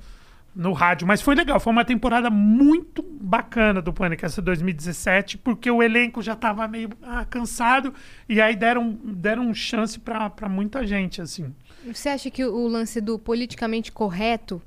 no 0.54 0.72
rádio. 0.72 1.06
Mas 1.08 1.20
foi 1.20 1.34
legal. 1.34 1.58
Foi 1.60 1.72
uma 1.72 1.84
temporada 1.84 2.30
muito 2.30 3.02
bacana 3.02 3.82
do 3.82 3.92
Pânico, 3.92 4.24
essa 4.24 4.40
2017, 4.40 5.36
porque 5.38 5.68
o 5.70 5.82
elenco 5.82 6.22
já 6.22 6.34
estava 6.34 6.66
meio 6.68 6.90
ah, 7.02 7.24
cansado 7.24 7.92
e 8.28 8.40
aí 8.40 8.54
deram, 8.54 8.92
deram 9.04 9.52
chance 9.52 9.98
para 9.98 10.48
muita 10.48 10.86
gente, 10.86 11.20
assim. 11.20 11.52
Você 11.92 12.08
acha 12.08 12.30
que 12.30 12.44
o 12.44 12.66
lance 12.68 13.00
do 13.00 13.18
politicamente 13.18 13.90
correto, 13.92 14.62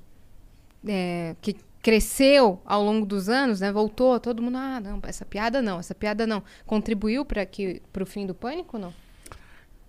é, 0.85 1.35
que 1.41 1.55
cresceu 1.81 2.61
ao 2.65 2.83
longo 2.83 3.05
dos 3.05 3.29
anos, 3.29 3.61
né? 3.61 3.71
Voltou, 3.71 4.19
todo 4.19 4.41
mundo, 4.41 4.57
ah, 4.57 4.79
não, 4.79 4.99
essa 5.03 5.25
piada 5.25 5.61
não, 5.61 5.79
essa 5.79 5.95
piada 5.95 6.27
não. 6.27 6.43
Contribuiu 6.65 7.23
para 7.23 7.45
que 7.45 7.81
pro 7.93 8.05
fim 8.05 8.25
do 8.25 8.35
pânico, 8.35 8.77
não? 8.77 8.93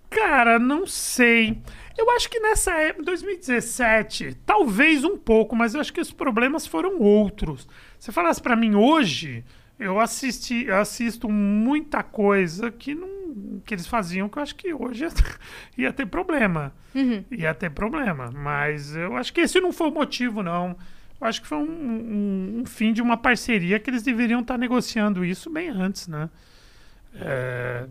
Cara, 0.09 0.57
não 0.57 0.87
sei. 0.87 1.61
Eu 1.97 2.09
acho 2.11 2.29
que 2.29 2.39
nessa 2.39 2.73
época, 2.73 3.03
2017, 3.03 4.37
talvez 4.45 5.03
um 5.03 5.17
pouco, 5.17 5.55
mas 5.55 5.75
eu 5.75 5.81
acho 5.81 5.93
que 5.93 6.01
os 6.01 6.11
problemas 6.11 6.65
foram 6.65 6.99
outros. 6.99 7.67
Se 7.99 8.11
falasse 8.11 8.41
pra 8.41 8.55
mim 8.55 8.73
hoje, 8.75 9.43
eu 9.79 9.99
assisti, 9.99 10.65
eu 10.65 10.75
assisto 10.77 11.29
muita 11.29 12.03
coisa 12.03 12.69
que 12.71 12.93
não 12.93 13.17
que 13.65 13.73
eles 13.75 13.85
faziam 13.87 14.27
que 14.27 14.37
eu 14.39 14.43
acho 14.43 14.55
que 14.55 14.73
hoje 14.73 15.05
ia, 15.77 15.93
ter 15.93 16.05
problema. 16.07 16.73
Ia 17.31 17.53
ter 17.53 17.69
problema, 17.69 18.31
mas 18.31 18.95
eu 18.95 19.15
acho 19.15 19.31
que 19.31 19.41
esse 19.41 19.59
não 19.61 19.71
foi 19.71 19.87
o 19.89 19.93
motivo 19.93 20.41
não. 20.43 20.75
Eu 21.21 21.27
acho 21.27 21.41
que 21.41 21.47
foi 21.47 21.57
um, 21.59 21.61
um- 21.69 22.61
um 22.61 22.65
fim 22.65 22.91
de 22.93 23.01
uma 23.01 23.15
parceria 23.17 23.79
que 23.79 23.89
eles 23.89 24.01
deveriam 24.03 24.39
estar 24.41 24.57
negociando 24.57 25.23
isso 25.23 25.49
bem 25.49 25.69
antes, 25.69 26.07
né? 26.07 26.29
É, 27.15 27.87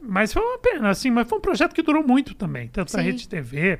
mas 0.00 0.32
foi 0.32 0.42
uma 0.42 0.58
pena, 0.58 0.90
assim, 0.90 1.10
mas 1.10 1.28
foi 1.28 1.38
um 1.38 1.40
projeto 1.40 1.74
que 1.74 1.82
durou 1.82 2.06
muito 2.06 2.34
também, 2.34 2.68
tanto 2.68 2.92
na 2.96 3.02
Sim. 3.02 3.06
Rede 3.10 3.28
TV 3.28 3.78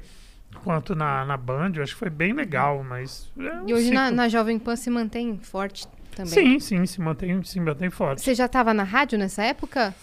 quanto 0.62 0.94
na, 0.94 1.24
na 1.24 1.36
Band. 1.36 1.72
Eu 1.76 1.82
acho 1.82 1.92
que 1.94 1.98
foi 1.98 2.10
bem 2.10 2.32
legal, 2.32 2.82
mas. 2.84 3.30
é 3.38 3.52
um 3.60 3.68
E 3.68 3.74
hoje 3.74 3.90
na, 3.92 4.10
na 4.10 4.28
Jovem 4.28 4.58
Pan 4.58 4.76
se 4.76 4.88
mantém 4.90 5.38
forte 5.38 5.86
também. 6.14 6.32
Sim, 6.32 6.60
sim, 6.60 6.86
se 6.86 7.00
mantém, 7.00 7.42
se 7.42 7.58
mantém 7.60 7.90
forte. 7.90 8.22
Você 8.22 8.34
já 8.34 8.46
estava 8.46 8.72
na 8.72 8.82
rádio 8.82 9.18
nessa 9.18 9.42
época? 9.42 9.94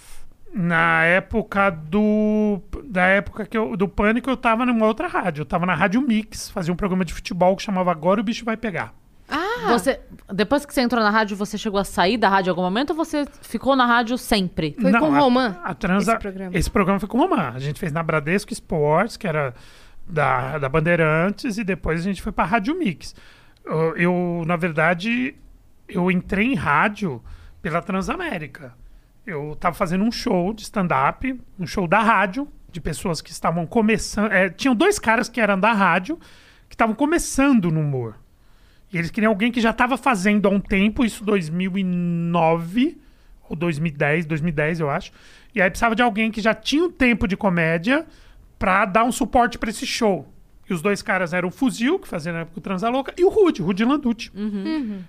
Na 0.53 1.03
época 1.05 1.69
do. 1.69 2.61
Da 2.83 3.05
época 3.05 3.45
que 3.45 3.57
eu, 3.57 3.77
do 3.77 3.87
Pânico, 3.87 4.29
eu 4.29 4.35
tava 4.35 4.65
numa 4.65 4.85
outra 4.85 5.07
rádio. 5.07 5.41
Eu 5.41 5.45
tava 5.45 5.65
na 5.65 5.73
Rádio 5.73 6.01
Mix, 6.01 6.49
fazia 6.49 6.73
um 6.73 6.75
programa 6.75 7.05
de 7.05 7.13
futebol 7.13 7.55
que 7.55 7.63
chamava 7.63 7.89
Agora 7.89 8.19
o 8.19 8.23
Bicho 8.23 8.43
Vai 8.43 8.57
Pegar. 8.57 8.93
Ah, 9.29 9.69
Você, 9.69 9.97
depois 10.33 10.65
que 10.65 10.73
você 10.73 10.81
entrou 10.81 11.01
na 11.01 11.09
rádio, 11.09 11.37
você 11.37 11.57
chegou 11.57 11.79
a 11.79 11.85
sair 11.85 12.17
da 12.17 12.27
rádio 12.27 12.49
em 12.49 12.51
algum 12.51 12.63
momento 12.63 12.89
ou 12.89 12.95
você 12.97 13.25
ficou 13.41 13.77
na 13.77 13.85
rádio 13.85 14.17
sempre? 14.17 14.75
Foi 14.81 14.91
com 14.91 15.09
o 15.09 15.15
a- 15.15 15.19
Roman, 15.19 15.55
A, 15.63 15.73
transa, 15.73 16.11
esse 16.11 16.19
programa. 16.19 16.57
esse 16.57 16.69
programa 16.69 16.99
foi 16.99 17.07
com 17.07 17.17
o 17.17 17.21
Roman. 17.21 17.51
A 17.55 17.59
gente 17.59 17.79
fez 17.79 17.93
na 17.93 18.03
Bradesco 18.03 18.51
Esportes, 18.51 19.15
que 19.15 19.25
era 19.25 19.53
da, 20.05 20.57
da 20.57 20.67
Bandeirantes, 20.67 21.57
e 21.57 21.63
depois 21.63 22.01
a 22.01 22.03
gente 22.03 22.21
foi 22.21 22.33
pra 22.33 22.43
Rádio 22.43 22.77
Mix. 22.77 23.15
Eu, 23.63 23.95
eu, 23.95 24.43
na 24.45 24.57
verdade, 24.57 25.33
eu 25.93 26.09
entrei 26.09 26.47
em 26.47 26.55
rádio 26.55 27.23
pela 27.61 27.81
Transamérica. 27.81 28.73
Eu 29.25 29.55
tava 29.55 29.75
fazendo 29.75 30.03
um 30.03 30.11
show 30.11 30.53
de 30.53 30.63
stand-up, 30.63 31.39
um 31.59 31.67
show 31.67 31.87
da 31.87 31.99
rádio, 31.99 32.47
de 32.71 32.81
pessoas 32.81 33.21
que 33.21 33.31
estavam 33.31 33.67
começando. 33.67 34.31
é, 34.31 34.49
tinham 34.49 34.75
dois 34.75 34.97
caras 34.97 35.29
que 35.29 35.39
eram 35.39 35.59
da 35.59 35.73
rádio, 35.73 36.17
que 36.67 36.75
estavam 36.75 36.95
começando 36.95 37.69
no 37.69 37.81
humor. 37.81 38.15
E 38.91 38.97
eles 38.97 39.11
queriam 39.11 39.31
alguém 39.31 39.51
que 39.51 39.61
já 39.61 39.69
estava 39.69 39.97
fazendo 39.97 40.47
há 40.47 40.51
um 40.51 40.59
tempo, 40.59 41.05
isso 41.05 41.23
2009 41.23 42.99
ou 43.47 43.55
2010, 43.55 44.25
2010 44.25 44.79
eu 44.79 44.89
acho. 44.89 45.11
E 45.53 45.61
aí 45.61 45.69
precisava 45.69 45.95
de 45.95 46.01
alguém 46.01 46.31
que 46.31 46.41
já 46.41 46.53
tinha 46.53 46.85
um 46.85 46.91
tempo 46.91 47.27
de 47.27 47.37
comédia 47.37 48.05
pra 48.57 48.85
dar 48.85 49.03
um 49.03 49.11
suporte 49.11 49.57
pra 49.57 49.69
esse 49.69 49.85
show. 49.85 50.31
E 50.71 50.73
os 50.73 50.81
dois 50.81 51.01
caras 51.01 51.33
eram 51.33 51.49
o 51.49 51.51
Fuzil, 51.51 51.99
que 51.99 52.07
fazia 52.07 52.31
na 52.31 52.39
época 52.39 52.57
o 52.59 52.61
Transa 52.61 52.87
Louca, 52.87 53.13
e 53.17 53.25
o 53.25 53.29
Rude, 53.29 53.61
Rude 53.61 53.83
Landucci. 53.83 54.31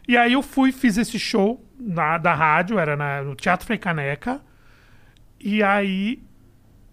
E 0.09 0.17
aí 0.17 0.33
eu 0.33 0.43
fui, 0.43 0.73
fiz 0.73 0.99
esse 0.99 1.19
show 1.21 1.65
na, 1.79 2.19
da 2.19 2.35
rádio, 2.35 2.79
era 2.81 2.97
na- 2.97 3.23
no 3.23 3.37
Teatro 3.37 3.65
Frei 3.65 3.79
Caneca. 3.79 4.41
E 5.39 5.63
aí 5.63 6.21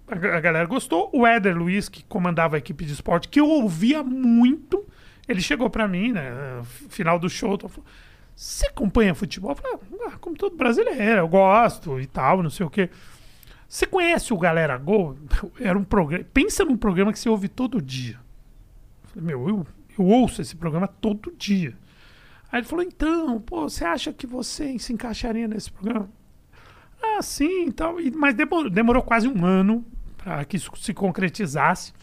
a, 0.08 0.14
a 0.14 0.40
galera 0.40 0.68
gostou. 0.68 1.10
O 1.14 1.26
Éder 1.26 1.58
Luiz, 1.58 1.90
que 1.90 2.04
comandava 2.04 2.56
a 2.58 2.60
equipe 2.60 2.86
de 2.86 2.94
esporte, 2.94 3.28
que 3.28 3.40
eu 3.40 3.48
ouvia 3.48 4.04
muito, 4.04 4.86
ele 5.28 5.42
chegou 5.42 5.68
pra 5.70 5.88
mim, 5.88 6.12
né, 6.12 6.32
no 6.60 6.64
final 6.90 7.18
do 7.18 7.28
show, 7.30 7.58
tô 7.58 7.68
falando, 7.68 7.90
você 8.36 8.68
acompanha 8.68 9.14
futebol? 9.16 9.52
Eu 9.52 9.56
falei, 9.56 9.78
ah, 10.08 10.18
como 10.22 10.36
todo 10.38 10.56
brasileiro, 10.56 11.22
eu 11.22 11.28
gosto 11.28 12.00
e 12.00 12.06
tal, 12.06 12.42
não 12.44 12.50
sei 12.52 12.66
o 12.66 12.70
quê. 12.70 12.90
Você 13.68 13.86
conhece 13.86 14.32
o 14.34 14.38
Galera 14.38 14.78
Gol? 14.78 15.18
Era 15.60 15.78
um 15.78 15.84
programa. 15.84 16.24
Pensa 16.34 16.64
num 16.64 16.78
programa 16.78 17.12
que 17.12 17.20
você 17.20 17.30
ouve 17.30 17.48
todo 17.48 17.82
dia. 17.82 18.18
Falei, 19.14 19.28
meu, 19.28 19.50
eu, 19.50 19.68
eu 19.98 20.06
ouço 20.06 20.42
esse 20.42 20.56
programa 20.56 20.88
todo 20.88 21.34
dia. 21.38 21.76
Aí 22.52 22.60
ele 22.60 22.68
falou, 22.68 22.84
então, 22.84 23.40
pô, 23.42 23.70
você 23.70 23.86
acha 23.86 24.12
que 24.12 24.26
você 24.26 24.78
se 24.80 24.94
encaixaria 24.94 25.48
nesse 25.48 25.72
programa? 25.72 26.10
Ah, 27.02 27.22
sim, 27.22 27.64
então. 27.64 27.98
Mas 28.16 28.36
demorou, 28.36 28.70
demorou 28.70 29.04
quase 29.04 29.28
um 29.28 29.46
ano 29.46 29.86
para 30.18 30.44
que 30.46 30.58
isso 30.58 30.72
se 30.76 30.94
concretizasse. 30.94 31.94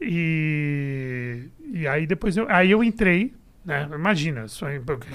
E, 0.00 1.48
e 1.72 1.86
aí 1.86 2.06
depois 2.06 2.36
eu, 2.36 2.46
aí 2.48 2.70
eu 2.70 2.82
entrei, 2.82 3.34
né? 3.64 3.88
Imagina, 3.94 4.46
só, 4.46 4.66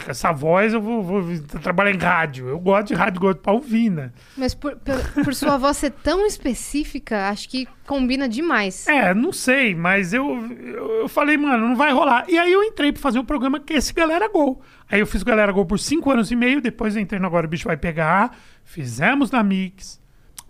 essa 0.08 0.32
voz 0.32 0.74
eu 0.74 0.82
vou, 0.82 1.04
vou 1.04 1.24
trabalhar 1.62 1.92
em 1.92 1.98
rádio. 2.00 2.48
Eu 2.48 2.60
gosto 2.60 2.88
de 2.88 2.94
rádio, 2.96 3.22
gosto 3.22 3.40
para 3.42 3.54
ouvir, 3.54 3.90
né? 3.92 4.12
mas 4.36 4.56
por, 4.56 4.76
por- 4.78 5.24
por 5.24 5.36
sua 5.36 5.56
voz 5.58 5.78
ser 5.78 5.92
tão 5.92 6.26
específica, 6.26 7.30
acho 7.30 7.48
que 7.48 7.68
combina 7.86 8.28
demais. 8.28 8.88
É, 8.88 9.14
não 9.14 9.32
sei, 9.32 9.76
mas 9.76 10.14
eu, 10.14 10.26
eu, 10.50 10.92
eu 11.02 11.08
falei, 11.10 11.38
mano, 11.38 11.68
não 11.68 11.76
vai 11.76 11.92
rolar. 11.94 12.26
E 12.28 12.38
aí 12.40 12.52
eu 12.52 12.64
entrei 12.64 12.92
pra 12.92 13.02
fazer 13.02 13.20
um 13.20 13.26
programa 13.26 13.60
que 13.60 13.74
é 13.74 13.78
esse 13.78 13.94
Galera 13.94 14.28
Gol. 14.28 14.62
Aí 14.90 15.00
eu 15.00 15.06
fiz 15.06 15.22
Galera 15.22 15.52
Gol 15.52 15.66
por 15.66 15.78
cinco 15.78 16.10
anos 16.12 16.32
e 16.32 16.36
meio, 16.36 16.60
depois 16.62 16.96
eu 16.96 17.02
entrei 17.02 17.20
no 17.20 17.28
Agora 17.28 17.46
o 17.46 17.50
Bicho 17.50 17.68
Vai 17.68 17.78
Pegar, 17.78 18.36
fizemos 18.64 19.30
na 19.30 19.44
Mix, 19.44 20.02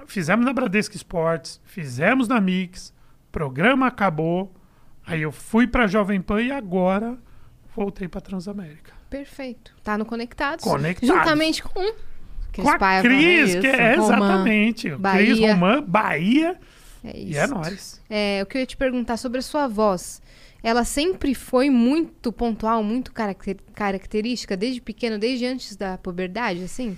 fizemos 0.07 0.45
na 0.45 0.53
Bradesco 0.53 0.95
Esportes, 0.95 1.59
fizemos 1.65 2.29
na 2.29 2.39
Mix, 2.39 2.93
programa 3.31 3.87
acabou, 3.87 4.55
aí 5.05 5.21
eu 5.21 5.31
fui 5.33 5.67
pra 5.67 5.85
Jovem 5.87 6.21
Pan 6.21 6.41
e 6.41 6.51
agora 6.51 7.17
voltei 7.75 8.07
pra 8.07 8.21
Transamérica. 8.21 8.93
Perfeito. 9.09 9.73
Tá 9.83 9.97
no 9.97 10.05
Conectados. 10.05 10.63
Conectados. 10.63 11.07
Juntamente 11.07 11.63
com 11.63 11.93
Cris 12.51 12.65
Com 12.65 12.69
a 12.71 12.77
né? 12.77 13.01
Cris, 13.01 13.49
isso. 13.51 13.61
que 13.61 13.67
é 13.67 13.95
exatamente. 13.95 14.89
Bahia. 14.95 15.25
Cris 15.25 15.39
Romã, 15.39 15.81
Bahia. 15.81 16.57
É 17.03 17.17
E 17.17 17.31
isso. 17.31 17.39
é 17.39 17.47
nóis. 17.47 18.01
É, 18.09 18.41
o 18.43 18.45
que 18.45 18.57
eu 18.57 18.61
ia 18.61 18.65
te 18.67 18.77
perguntar 18.77 19.17
sobre 19.17 19.39
a 19.39 19.41
sua 19.41 19.67
voz. 19.67 20.21
Ela 20.61 20.83
sempre 20.83 21.33
foi 21.33 21.69
muito 21.69 22.33
pontual, 22.33 22.83
muito 22.83 23.13
caracter- 23.13 23.57
característica, 23.73 24.57
desde 24.57 24.81
pequeno, 24.81 25.17
desde 25.17 25.45
antes 25.45 25.75
da 25.77 25.97
puberdade, 25.97 26.61
assim? 26.63 26.97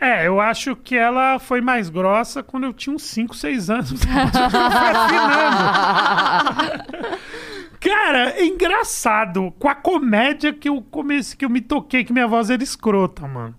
É, 0.00 0.26
eu 0.26 0.40
acho 0.40 0.74
que 0.76 0.96
ela 0.96 1.38
foi 1.38 1.60
mais 1.60 1.88
grossa 1.90 2.42
quando 2.42 2.64
eu 2.64 2.72
tinha 2.72 2.94
uns 2.94 3.02
5, 3.04 3.36
6 3.36 3.70
anos. 3.70 3.92
Cara, 7.80 8.30
é 8.30 8.44
engraçado. 8.44 9.52
Com 9.58 9.68
a 9.68 9.74
comédia 9.74 10.52
que 10.52 10.68
eu 10.68 10.82
comecei, 10.82 11.36
que 11.36 11.44
eu 11.44 11.50
me 11.50 11.60
toquei, 11.60 12.04
que 12.04 12.12
minha 12.12 12.26
voz 12.26 12.50
era 12.50 12.62
escrota, 12.62 13.26
mano. 13.26 13.54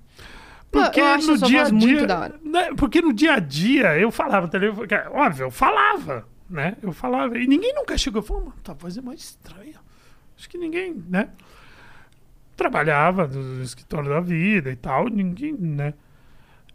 Porque 0.72 1.00
eu 1.00 1.06
acho 1.06 1.32
no 1.32 1.38
dia 1.38 1.64
a 1.64 1.70
dia. 1.70 2.08
né, 2.44 2.70
Porque 2.78 3.02
no 3.02 3.12
dia 3.12 3.34
a 3.34 3.40
dia 3.40 3.98
eu 3.98 4.12
falava 4.12 4.48
telefone. 4.48 4.88
Óbvio, 5.12 5.46
eu 5.46 5.52
falava, 5.52 6.28
né? 6.50 6.76
Eu 6.82 6.92
falava. 6.92 7.38
E 7.38 7.48
ninguém 7.48 7.74
nunca 7.74 7.98
chegou 7.98 8.22
e 8.22 8.26
falou, 8.26 8.44
mano, 8.46 8.56
tua 8.64 8.76
voz 8.76 8.98
é 8.98 9.02
mais 9.02 9.20
estranha. 9.20 9.76
Acho 10.38 10.50
que 10.50 10.58
ninguém, 10.58 11.04
né? 11.10 11.30
Trabalhava 12.56 13.28
no 13.28 13.64
escritório 13.64 14.10
da 14.10 14.20
vida 14.20 14.70
e 14.70 14.76
tal, 14.76 15.08
ninguém, 15.08 15.54
né? 15.54 15.94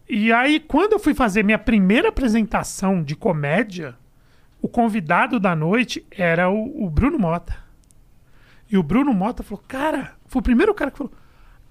E 0.09 0.33
aí, 0.33 0.61
quando 0.61 0.95
eu 0.95 0.99
fui 0.99 1.15
fazer 1.15 1.43
minha 1.45 1.59
primeira 1.59 2.09
apresentação 2.09 3.03
de 3.03 3.15
comédia, 3.15 3.97
o 4.65 4.69
convidado 4.69 5.39
da 5.39 5.55
noite 5.55 6.07
era 6.11 6.49
o, 6.49 6.87
o 6.87 6.89
Bruno 6.89 7.19
Mota. 7.19 7.55
E 8.71 8.79
o 8.79 8.83
Bruno 8.83 9.13
Mota 9.13 9.43
falou: 9.43 9.63
Cara, 9.69 10.15
foi 10.25 10.41
o 10.41 10.43
primeiro 10.43 10.73
cara 10.73 10.91
que 10.91 10.97
falou: 10.97 11.13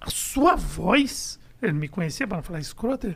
A 0.00 0.08
sua 0.08 0.54
voz. 0.54 1.40
Ele 1.60 1.72
me 1.72 1.88
conhecia 1.88 2.24
para 2.24 2.40
falar 2.40 2.60
escroto. 2.60 3.12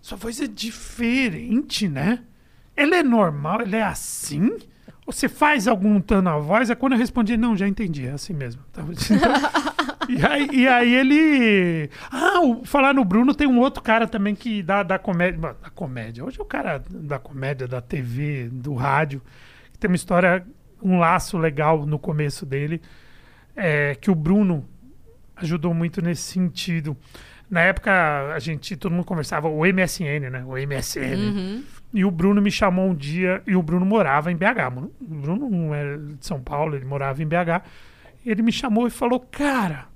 Sua 0.00 0.16
voz 0.16 0.40
é 0.40 0.46
diferente, 0.46 1.86
né? 1.88 2.20
Ela 2.74 2.96
é 2.96 3.02
normal, 3.02 3.60
ela 3.60 3.76
é 3.76 3.82
assim? 3.82 4.56
Você 5.04 5.28
faz 5.28 5.68
algum 5.68 6.00
tom 6.00 6.22
na 6.22 6.38
voz? 6.38 6.70
É 6.70 6.74
quando 6.74 6.94
eu 6.94 6.98
respondi: 6.98 7.36
Não, 7.36 7.54
já 7.54 7.68
entendi, 7.68 8.06
é 8.06 8.12
assim 8.12 8.32
mesmo. 8.32 8.62
Dizendo- 8.94 9.20
e, 10.08 10.24
aí, 10.24 10.48
e 10.52 10.68
aí 10.68 10.94
ele. 10.94 11.90
Ah, 12.10 12.40
o, 12.40 12.64
falar 12.64 12.94
no 12.94 13.04
Bruno, 13.04 13.34
tem 13.34 13.46
um 13.46 13.58
outro 13.58 13.82
cara 13.82 14.06
também 14.06 14.34
que 14.34 14.62
dá 14.62 14.82
da 14.82 14.98
comédia. 14.98 15.38
Da 15.38 15.70
comédia. 15.70 16.24
Hoje 16.24 16.38
é 16.38 16.42
o 16.42 16.46
cara 16.46 16.82
da 16.90 17.18
comédia, 17.18 17.68
da 17.68 17.80
TV, 17.80 18.48
do 18.50 18.74
rádio. 18.74 19.20
Que 19.72 19.78
tem 19.78 19.90
uma 19.90 19.96
história, 19.96 20.46
um 20.82 20.98
laço 20.98 21.36
legal 21.38 21.86
no 21.86 21.98
começo 21.98 22.46
dele. 22.46 22.80
É, 23.54 23.94
que 23.94 24.10
o 24.10 24.14
Bruno 24.14 24.68
ajudou 25.36 25.74
muito 25.74 26.02
nesse 26.02 26.22
sentido. 26.22 26.96
Na 27.50 27.62
época, 27.62 28.34
a 28.34 28.38
gente, 28.38 28.76
todo 28.76 28.92
mundo 28.92 29.04
conversava, 29.04 29.48
o 29.48 29.64
MSN, 29.64 30.30
né? 30.30 30.44
O 30.44 30.52
MSN. 30.52 31.64
E 31.94 32.04
o 32.04 32.10
Bruno 32.10 32.42
me 32.42 32.50
chamou 32.50 32.90
um 32.90 32.94
dia, 32.94 33.42
e 33.46 33.56
o 33.56 33.62
Bruno 33.62 33.86
morava 33.86 34.30
em 34.30 34.36
BH. 34.36 34.74
mano. 34.74 34.92
O 35.00 35.14
Bruno 35.14 35.48
não 35.48 35.74
era 35.74 35.96
de 35.96 36.26
São 36.26 36.40
Paulo, 36.40 36.76
ele 36.76 36.84
morava 36.84 37.22
em 37.22 37.26
BH. 37.26 37.64
Ele 38.26 38.42
me 38.42 38.52
chamou 38.52 38.86
e 38.86 38.90
falou, 38.90 39.20
cara, 39.20 39.87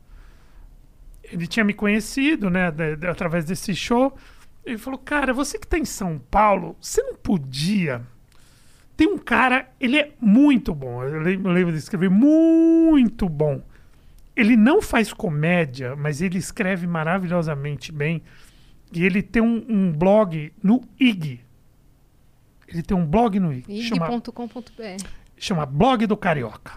ele 1.32 1.46
tinha 1.46 1.64
me 1.64 1.72
conhecido, 1.72 2.48
né, 2.50 2.70
de- 2.70 2.96
de- 2.96 3.06
através 3.06 3.44
desse 3.44 3.74
show. 3.74 4.16
Ele 4.64 4.78
falou, 4.78 4.98
cara, 4.98 5.32
você 5.32 5.58
que 5.58 5.66
tá 5.66 5.78
em 5.78 5.84
São 5.84 6.20
Paulo, 6.30 6.76
você 6.80 7.02
não 7.02 7.14
podia. 7.16 8.02
Tem 8.96 9.08
um 9.08 9.18
cara, 9.18 9.68
ele 9.80 9.96
é 9.98 10.12
muito 10.20 10.74
bom. 10.74 11.02
Eu 11.02 11.20
lem- 11.20 11.40
eu 11.42 11.50
lembro 11.50 11.72
de 11.72 11.78
escrever 11.78 12.10
muito 12.10 13.28
bom. 13.28 13.62
Ele 14.36 14.56
não 14.56 14.80
faz 14.80 15.12
comédia, 15.12 15.96
mas 15.96 16.22
ele 16.22 16.38
escreve 16.38 16.86
maravilhosamente 16.86 17.90
bem. 17.90 18.22
E 18.92 19.04
ele 19.04 19.22
tem 19.22 19.42
um, 19.42 19.64
um 19.68 19.90
blog 19.92 20.52
no 20.62 20.82
IG. 21.00 21.40
Ele 22.68 22.82
tem 22.82 22.96
um 22.96 23.04
blog 23.04 23.38
no 23.40 23.52
IG. 23.52 23.64
Ig.com.br. 24.18 25.04
chama 25.36 25.66
Blog 25.66 26.06
do 26.06 26.16
Carioca. 26.16 26.74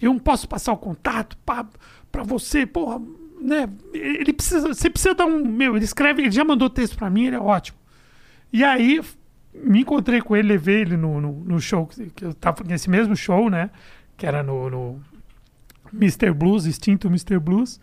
Eu 0.00 0.12
não 0.12 0.18
posso 0.20 0.46
passar 0.48 0.72
o 0.72 0.76
contato 0.76 1.36
pra 1.44 2.22
você, 2.22 2.66
porra, 2.66 3.00
né? 3.40 3.68
Ele 3.92 4.32
precisa, 4.32 4.68
você 4.68 4.90
precisa 4.90 5.14
dar 5.14 5.26
um, 5.26 5.44
meu, 5.44 5.76
ele 5.76 5.84
escreve, 5.84 6.22
ele 6.22 6.30
já 6.30 6.44
mandou 6.44 6.70
texto 6.70 6.96
pra 6.96 7.10
mim, 7.10 7.26
ele 7.26 7.36
é 7.36 7.40
ótimo. 7.40 7.78
E 8.52 8.64
aí 8.64 9.00
me 9.54 9.80
encontrei 9.80 10.20
com 10.20 10.36
ele, 10.36 10.48
levei 10.48 10.82
ele 10.82 10.96
no, 10.96 11.20
no, 11.20 11.32
no 11.32 11.60
show 11.60 11.86
que 11.86 12.10
que 12.10 12.24
eu 12.24 12.34
tava 12.34 12.62
nesse 12.64 12.88
mesmo 12.90 13.16
show, 13.16 13.48
né? 13.48 13.70
Que 14.16 14.26
era 14.26 14.42
no, 14.42 14.70
no 14.70 15.00
Mr. 15.92 16.32
Blues, 16.32 16.66
extinto 16.66 17.08
Mr. 17.08 17.38
Blues. 17.38 17.80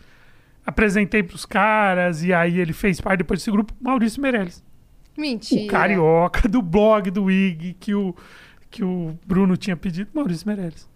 Apresentei 0.66 1.22
pros 1.22 1.46
caras 1.46 2.24
e 2.24 2.34
aí 2.34 2.60
ele 2.60 2.74
fez 2.74 3.02
parte 3.02 3.20
depois 3.20 3.40
desse 3.40 3.52
grupo, 3.52 3.74
Maurício 3.82 4.22
Meirelles. 4.22 4.64
Mentira. 5.18 5.66
O 5.66 5.68
carioca 5.68 6.48
do 6.48 6.62
blog 6.62 7.12
do 7.12 7.30
IG 7.30 7.76
que 7.80 7.94
o, 7.94 8.16
que 8.72 8.84
o 8.84 9.18
Bruno 9.26 9.58
tinha 9.58 9.76
pedido, 9.76 10.10
Maurício 10.14 10.48
Meirelles. 10.48 10.88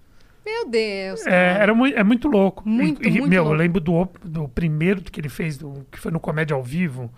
Meu 0.49 0.69
Deus. 0.69 1.27
É, 1.27 1.57
era 1.61 1.73
mui- 1.75 1.93
é 1.93 2.03
muito 2.03 2.27
louco. 2.29 2.67
Muito, 2.67 3.05
E- 3.05 3.11
muito 3.11 3.27
meu, 3.27 3.43
louco. 3.43 3.55
eu 3.55 3.59
lembro 3.59 3.81
do, 3.81 4.07
do 4.23 4.47
primeiro 4.47 5.01
que 5.01 5.19
ele 5.19 5.27
fez, 5.29 5.57
do, 5.57 5.85
que 5.91 5.99
foi 5.99 6.09
no 6.11 6.19
Comédia 6.21 6.55
ao 6.55 6.63
Vivo. 6.63 7.11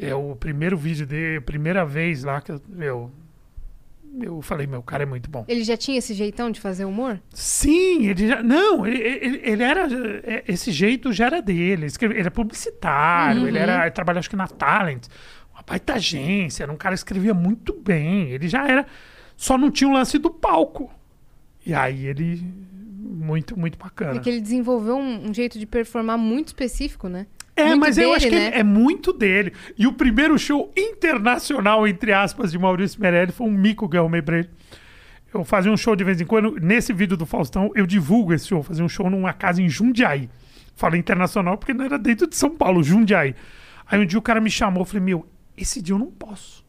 É 0.00 0.14
o 0.14 0.36
primeiro 0.36 0.76
vídeo 0.76 1.06
dele, 1.06 1.38
a 1.38 1.42
primeira 1.42 1.84
vez 1.84 2.22
lá 2.24 2.40
que 2.40 2.50
eu, 2.52 2.62
meu, 2.68 3.10
eu 4.22 4.40
falei, 4.40 4.66
meu, 4.66 4.78
o 4.80 4.82
cara 4.82 5.02
é 5.02 5.06
muito 5.06 5.28
bom. 5.28 5.44
Ele 5.48 5.62
já 5.64 5.76
tinha 5.76 5.98
esse 5.98 6.14
jeitão 6.14 6.50
de 6.50 6.60
fazer 6.60 6.84
humor? 6.84 7.20
Sim, 7.30 8.06
ele 8.06 8.28
já. 8.28 8.42
Não, 8.42 8.86
ele, 8.86 8.98
ele, 9.02 9.40
ele 9.42 9.62
era. 9.62 9.86
é, 10.24 10.44
Esse 10.48 10.70
jeito 10.70 11.12
já 11.12 11.26
era 11.26 11.42
dele. 11.42 11.86
Ele, 12.00 12.20
é 12.26 12.30
publicitário, 12.30 13.46
ele 13.48 13.58
era. 13.58 13.82
Ele 13.82 13.90
trabalhava 13.90 14.20
acho 14.20 14.30
que 14.30 14.36
na 14.36 14.46
Talent, 14.48 15.06
uma 15.52 15.62
baita 15.66 15.94
agência, 15.94 16.62
era 16.62 16.72
um 16.72 16.76
cara 16.76 16.94
que 16.94 16.98
escrevia 17.00 17.34
muito 17.34 17.74
bem. 17.74 18.30
Ele 18.30 18.48
já 18.48 18.66
era. 18.68 18.86
Só 19.36 19.58
não 19.58 19.70
tinha 19.70 19.90
o 19.90 19.92
lance 19.92 20.16
do 20.18 20.30
palco. 20.30 20.90
E 21.64 21.74
aí 21.74 22.06
ele. 22.06 22.42
Muito, 22.98 23.58
muito 23.58 23.78
bacana. 23.78 24.12
Porque 24.12 24.28
ele 24.30 24.40
desenvolveu 24.40 24.96
um, 24.96 25.28
um 25.28 25.34
jeito 25.34 25.58
de 25.58 25.66
performar 25.66 26.16
muito 26.18 26.48
específico, 26.48 27.08
né? 27.08 27.26
É, 27.54 27.66
Muito 27.66 27.80
mas 27.80 27.98
eu 27.98 28.04
dele, 28.04 28.16
acho 28.16 28.28
que 28.28 28.34
né? 28.34 28.50
é 28.54 28.62
muito 28.62 29.12
dele. 29.12 29.52
E 29.76 29.86
o 29.86 29.92
primeiro 29.92 30.38
show 30.38 30.72
internacional, 30.74 31.86
entre 31.86 32.10
aspas, 32.12 32.50
de 32.50 32.58
Maurício 32.58 32.98
Meirelles 32.98 33.34
foi 33.34 33.46
um 33.46 33.50
mico 33.52 33.86
que 33.88 33.96
eu 33.96 34.00
arrumei 34.00 34.22
pra 34.22 34.38
ele. 34.38 34.48
Eu 35.34 35.44
fazia 35.44 35.70
um 35.70 35.76
show 35.76 35.94
de 35.94 36.02
vez 36.02 36.18
em 36.20 36.24
quando. 36.24 36.56
Nesse 36.60 36.94
vídeo 36.94 37.14
do 37.16 37.26
Faustão, 37.26 37.70
eu 37.74 37.86
divulgo 37.86 38.32
esse 38.32 38.48
show. 38.48 38.62
Fazia 38.62 38.82
um 38.84 38.88
show 38.88 39.08
numa 39.10 39.34
casa 39.34 39.60
em 39.62 39.68
Jundiaí. 39.68 40.30
Falei 40.74 40.98
internacional 40.98 41.58
porque 41.58 41.74
não 41.74 41.84
era 41.84 41.98
dentro 41.98 42.26
de 42.26 42.34
São 42.36 42.50
Paulo, 42.56 42.82
Jundiaí. 42.82 43.34
Aí 43.86 44.00
um 44.00 44.06
dia 44.06 44.18
o 44.18 44.22
cara 44.22 44.40
me 44.40 44.50
chamou. 44.50 44.80
Eu 44.80 44.86
falei, 44.86 45.02
meu, 45.02 45.26
esse 45.56 45.82
dia 45.82 45.94
eu 45.94 45.98
não 45.98 46.10
posso. 46.10 46.64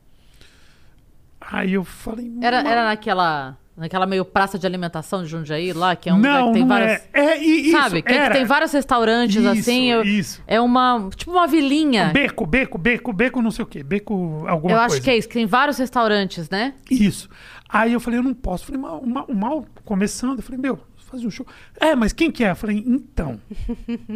Aí 1.40 1.74
eu 1.74 1.84
falei, 1.86 2.30
Era, 2.42 2.58
"Mano, 2.58 2.70
era 2.70 2.86
naquela, 2.86 3.58
naquela 3.76 4.06
meio 4.06 4.24
praça 4.24 4.58
de 4.60 4.66
alimentação 4.68 5.24
de 5.24 5.30
Jundiaí 5.30 5.74
lá, 5.74 5.96
que 5.96 6.10
é 6.10 6.14
um 6.14 6.18
lugar 6.18 6.40
não, 6.42 6.48
que 6.48 6.54
tem 6.54 6.62
não 6.62 6.68
várias. 6.70 6.92
é. 7.14 7.20
É, 7.20 7.38
e, 7.44 7.72
Sabe? 7.72 7.86
isso, 7.86 7.96
Que, 7.96 8.02
que 8.04 8.14
era. 8.14 8.34
tem 8.34 8.46
vários 8.46 8.72
restaurantes 8.72 9.38
Isso, 9.38 9.48
assim. 9.50 9.92
eu- 9.92 10.04
isso. 10.04 10.44
É 10.46 10.60
uma. 10.62 11.10
Tipo 11.16 11.32
uma 11.32 11.48
vilinha. 11.48 12.12
Beco, 12.14 12.46
beco, 12.46 12.78
beco, 12.78 13.12
beco, 13.14 13.42
não 13.42 13.52
sei 13.52 13.64
o 13.64 13.68
quê. 13.68 13.84
Beco, 13.84 14.46
alguma 14.48 14.74
eu 14.74 14.78
coisa. 14.80 14.94
acho 14.96 15.02
que 15.02 15.10
é 15.10 15.18
isso, 15.18 15.28
que 15.28 15.34
tem 15.34 15.46
vários 15.46 15.78
restaurantes, 15.78 16.50
né? 16.50 16.74
Isso. 16.90 17.30
Aí 17.68 17.92
eu 17.94 18.00
falei, 18.00 18.20
eu 18.20 18.24
não 18.24 18.34
posso. 18.34 18.66
Falei, 18.66 18.80
mal, 18.80 19.02
mal, 19.06 19.28
mal 19.34 19.66
começando. 19.84 20.38
Eu 20.38 20.44
falei, 20.44 20.62
meu, 20.62 20.80
fazer 20.98 21.26
um 21.26 21.32
show. 21.32 21.46
É, 21.80 21.96
mas 21.96 22.14
quem 22.14 22.30
que 22.32 22.44
é? 22.44 22.52
Eu 22.52 22.56
falei, 22.56 22.84
então, 22.86 23.42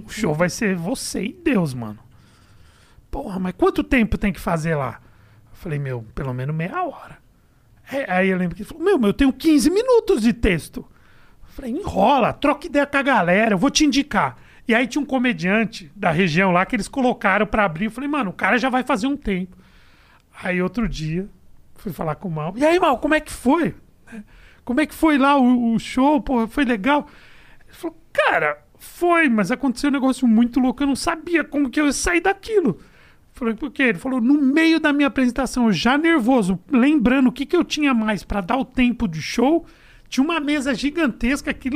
o 0.05 0.09
show 0.09 0.33
vai 0.35 0.49
ser 0.49 0.75
você 0.75 1.23
e 1.23 1.33
Deus, 1.33 1.73
mano. 1.73 1.97
Porra, 3.09 3.39
mas 3.39 3.53
quanto 3.57 3.83
tempo 3.83 4.17
tem 4.17 4.31
que 4.31 4.39
fazer 4.39 4.75
lá? 4.75 4.99
Eu 5.51 5.55
falei, 5.57 5.79
meu, 5.79 6.05
pelo 6.13 6.33
menos 6.33 6.55
meia 6.55 6.83
hora. 6.83 7.17
Aí 8.07 8.29
eu 8.29 8.38
lembro 8.38 8.55
que 8.55 8.63
ele 8.63 8.69
falou, 8.69 8.83
meu, 8.83 9.09
eu 9.09 9.13
tenho 9.13 9.31
15 9.31 9.69
minutos 9.69 10.21
de 10.21 10.33
texto. 10.33 10.79
Eu 10.79 11.49
falei, 11.49 11.71
enrola, 11.71 12.33
troca 12.33 12.67
ideia 12.67 12.85
com 12.85 12.97
a 12.97 13.01
galera, 13.01 13.53
eu 13.53 13.57
vou 13.57 13.69
te 13.69 13.85
indicar. 13.85 14.38
E 14.67 14.75
aí 14.75 14.85
tinha 14.85 15.01
um 15.01 15.05
comediante 15.05 15.89
da 15.95 16.11
região 16.11 16.51
lá 16.51 16.65
que 16.65 16.75
eles 16.75 16.89
colocaram 16.89 17.47
pra 17.47 17.63
abrir. 17.63 17.85
Eu 17.85 17.91
falei, 17.91 18.09
mano, 18.09 18.31
o 18.31 18.33
cara 18.33 18.57
já 18.57 18.69
vai 18.69 18.83
fazer 18.83 19.07
um 19.07 19.15
tempo. 19.15 19.57
Aí 20.43 20.61
outro 20.61 20.88
dia, 20.89 21.29
fui 21.75 21.93
falar 21.93 22.15
com 22.15 22.27
o 22.27 22.31
Mal. 22.31 22.53
E 22.57 22.65
aí, 22.65 22.77
Mal, 22.79 22.97
como 22.97 23.15
é 23.15 23.21
que 23.21 23.31
foi? 23.31 23.73
Como 24.65 24.81
é 24.81 24.85
que 24.85 24.93
foi 24.93 25.17
lá 25.17 25.38
o, 25.38 25.73
o 25.73 25.79
show? 25.79 26.21
Pô, 26.21 26.45
foi 26.45 26.65
legal? 26.65 27.07
Ele 27.65 27.73
falou, 27.73 27.97
cara, 28.11 28.61
foi, 28.77 29.29
mas 29.29 29.49
aconteceu 29.49 29.89
um 29.89 29.93
negócio 29.93 30.27
muito 30.27 30.59
louco. 30.59 30.83
Eu 30.83 30.88
não 30.88 30.95
sabia 30.95 31.43
como 31.43 31.69
que 31.69 31.79
eu 31.79 31.85
ia 31.85 31.93
sair 31.93 32.19
daquilo. 32.19 32.77
Falei, 33.38 33.53
por 33.53 33.69
quê? 33.69 33.83
Ele 33.83 33.99
falou, 33.99 34.19
no 34.19 34.33
meio 34.33 34.79
da 34.79 34.91
minha 34.91 35.07
apresentação, 35.07 35.71
já 35.71 35.95
nervoso, 35.95 36.59
lembrando 36.71 37.27
o 37.27 37.31
que, 37.31 37.45
que 37.45 37.55
eu 37.55 37.63
tinha 37.63 37.93
mais 37.93 38.23
pra 38.23 38.41
dar 38.41 38.57
o 38.57 38.65
tempo 38.65 39.07
de 39.07 39.21
show, 39.21 39.63
tinha 40.09 40.23
uma 40.23 40.39
mesa 40.39 40.73
gigantesca 40.73 41.53
que, 41.53 41.69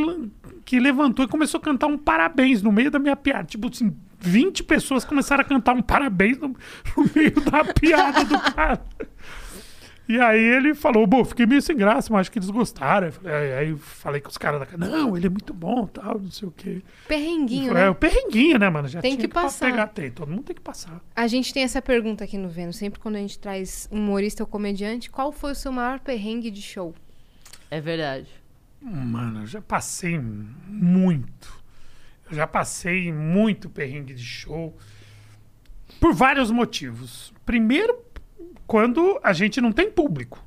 que 0.65 0.79
levantou 0.79 1.23
e 1.23 1.27
começou 1.27 1.59
a 1.59 1.61
cantar 1.61 1.85
um 1.85 1.99
parabéns 1.99 2.63
no 2.63 2.71
meio 2.71 2.89
da 2.89 2.97
minha 2.97 3.15
piada. 3.15 3.43
Tipo 3.43 3.69
assim, 3.69 3.95
20 4.19 4.63
pessoas 4.63 5.05
começaram 5.05 5.41
a 5.41 5.45
cantar 5.45 5.75
um 5.75 5.83
parabéns 5.83 6.39
no, 6.39 6.47
no 6.97 7.09
meio 7.15 7.39
da 7.41 7.63
piada 7.63 8.25
do 8.25 8.39
cara. 8.39 8.83
E 10.11 10.19
aí 10.19 10.41
ele 10.43 10.73
falou, 10.75 11.07
bom, 11.07 11.23
fiquei 11.23 11.45
meio 11.45 11.61
sem 11.61 11.75
graça, 11.77 12.11
mas 12.11 12.21
acho 12.21 12.31
que 12.31 12.39
eles 12.39 12.49
gostaram. 12.49 13.07
Aí, 13.07 13.11
falei- 13.13 13.53
aí- 13.53 13.77
falei 13.77 14.19
com 14.21 14.29
os 14.29 14.37
caras 14.37 14.59
da 14.59 14.65
casa, 14.65 14.77
não, 14.85 15.15
ele 15.15 15.27
é 15.27 15.29
muito 15.29 15.53
bom, 15.53 15.87
tal, 15.87 16.19
não 16.19 16.29
sei 16.31 16.47
o 16.47 16.51
quê. 16.51 16.81
Perrenguinho, 17.07 17.67
Falei, 17.67 17.81
é 17.83 17.85
né? 17.85 17.89
o 17.91 17.95
perrenguinho, 17.95 18.59
né, 18.59 18.69
mano? 18.69 18.87
Já 18.87 18.99
Tem 19.01 19.15
tinha 19.15 19.27
que 19.27 19.33
passar. 19.33 19.59
Pra 19.59 19.69
pegar, 19.71 19.87
tem, 19.87 20.11
todo 20.11 20.29
mundo 20.29 20.43
tem 20.43 20.55
que 20.55 20.61
passar. 20.61 20.99
A 21.15 21.27
gente 21.27 21.53
tem 21.53 21.63
essa 21.63 21.81
pergunta 21.81 22.23
aqui 22.23 22.37
no 22.37 22.49
Vênus. 22.49 22.75
Sempre 22.75 22.99
quando 22.99 23.15
a 23.15 23.19
gente 23.19 23.39
traz 23.39 23.87
um 23.91 23.99
humorista 23.99 24.43
ou 24.43 24.47
comediante, 24.47 25.09
qual 25.09 25.31
foi 25.31 25.53
o 25.53 25.55
seu 25.55 25.71
maior 25.71 25.99
perrengue 25.99 26.51
de 26.51 26.61
show? 26.61 26.93
É 27.69 27.79
verdade. 27.79 28.27
Mano, 28.81 29.41
eu 29.43 29.47
já 29.47 29.61
passei 29.61 30.19
muito. 30.19 31.61
Eu 32.29 32.35
já 32.35 32.47
passei 32.47 33.13
muito 33.13 33.69
perrengue 33.69 34.13
de 34.13 34.23
show. 34.23 34.75
Por 35.99 36.13
vários 36.13 36.49
motivos. 36.51 37.31
Primeiro, 37.45 37.95
quando 38.71 39.19
a 39.21 39.33
gente 39.33 39.59
não 39.59 39.73
tem 39.73 39.91
público, 39.91 40.41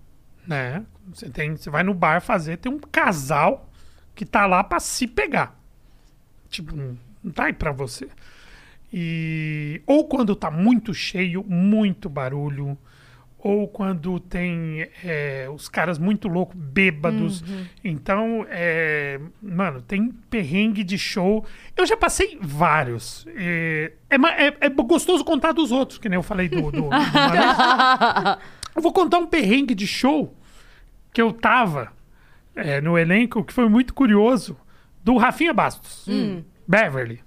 né? 0.47 0.83
Você, 1.13 1.29
tem, 1.29 1.55
você 1.55 1.69
vai 1.69 1.83
no 1.83 1.93
bar 1.93 2.23
fazer, 2.23 2.57
tem 2.57 2.73
um 2.73 2.79
casal 2.79 3.71
que 4.15 4.25
tá 4.25 4.47
lá 4.47 4.65
pra 4.65 4.81
se 4.81 5.07
pegar. 5.07 5.61
Tipo, 6.49 6.75
não 6.75 7.31
tá 7.31 7.45
aí 7.45 7.53
pra 7.53 7.71
você. 7.71 8.09
E, 8.91 9.83
ou 9.87 10.09
quando 10.09 10.35
tá 10.35 10.51
muito 10.51 10.95
cheio, 10.95 11.45
muito 11.45 12.09
barulho. 12.09 12.79
Ou 13.45 13.69
quando 13.69 14.19
tem 14.19 14.89
é, 15.05 15.47
os 15.55 15.69
caras 15.69 15.99
muito 15.99 16.29
loucos, 16.29 16.57
bêbados. 16.59 17.45
Então, 17.85 18.47
é, 18.49 19.21
mano, 19.43 19.83
tem 19.83 20.09
perrengue 20.31 20.83
de 20.83 20.97
show. 20.97 21.45
Eu 21.77 21.85
já 21.87 21.95
passei 21.95 22.39
vários. 22.41 23.27
É, 23.37 23.93
é, 24.09 24.17
é- 24.47 24.57
é 24.61 24.69
gostoso 24.71 25.23
contar 25.23 25.53
dos 25.53 25.71
outros, 25.71 25.99
que 25.99 26.09
nem 26.09 26.17
eu 26.17 26.23
falei 26.23 26.49
do. 26.49 26.71
do, 26.71 26.89
do 26.89 26.89
eu 28.75 28.81
vou 28.81 28.95
contar 28.95 29.19
um 29.19 29.27
perrengue 29.27 29.75
de 29.75 29.87
show 29.87 30.35
que 31.13 31.21
eu 31.21 31.31
tava 31.31 31.93
é, 32.57 32.81
no 32.81 32.97
elenco, 32.97 33.45
que 33.45 33.53
foi 33.53 33.69
muito 33.69 33.93
curioso, 33.93 34.57
do 35.05 35.19
Rafinha 35.19 35.53
Bastos. 35.53 36.07
Beverly. 36.67 37.21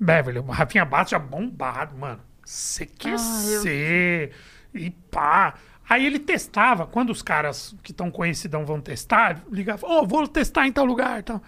Beverly. 0.00 0.40
O 0.40 0.50
Rafinha 0.50 0.84
Bastos 0.84 1.12
já 1.12 1.18
bombado, 1.20 1.96
mano. 1.96 2.18
CQC. 2.44 4.32
E 4.74 4.90
pá. 4.90 5.54
Aí 5.88 6.04
ele 6.04 6.18
testava, 6.18 6.86
quando 6.86 7.10
os 7.10 7.22
caras 7.22 7.74
que 7.82 7.92
estão 7.92 8.10
conhecidão 8.10 8.64
vão 8.66 8.80
testar, 8.80 9.42
ligava, 9.50 9.86
ó, 9.86 10.04
vou 10.04 10.28
testar 10.28 10.66
em 10.66 10.72
tal 10.72 10.84
lugar 10.84 11.20
e 11.20 11.22
tal. 11.22 11.42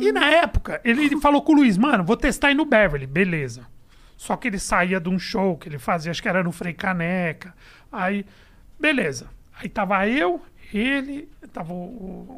E 0.00 0.10
na 0.12 0.28
época, 0.30 0.80
ele 0.84 1.20
falou 1.20 1.42
com 1.42 1.52
o 1.52 1.56
Luiz, 1.56 1.76
mano, 1.78 2.04
vou 2.04 2.16
testar 2.16 2.48
aí 2.48 2.54
no 2.54 2.64
Beverly, 2.64 3.06
beleza. 3.06 3.66
Só 4.16 4.36
que 4.36 4.48
ele 4.48 4.58
saía 4.58 4.98
de 5.00 5.08
um 5.08 5.18
show 5.18 5.56
que 5.56 5.68
ele 5.68 5.78
fazia, 5.78 6.10
acho 6.10 6.22
que 6.22 6.28
era 6.28 6.42
no 6.42 6.50
Frei 6.52 6.72
Caneca. 6.72 7.54
Aí, 7.92 8.24
beleza. 8.80 9.28
Aí 9.60 9.68
tava 9.68 10.06
eu, 10.08 10.40
ele, 10.72 11.28
tava 11.52 11.72
o, 11.72 11.76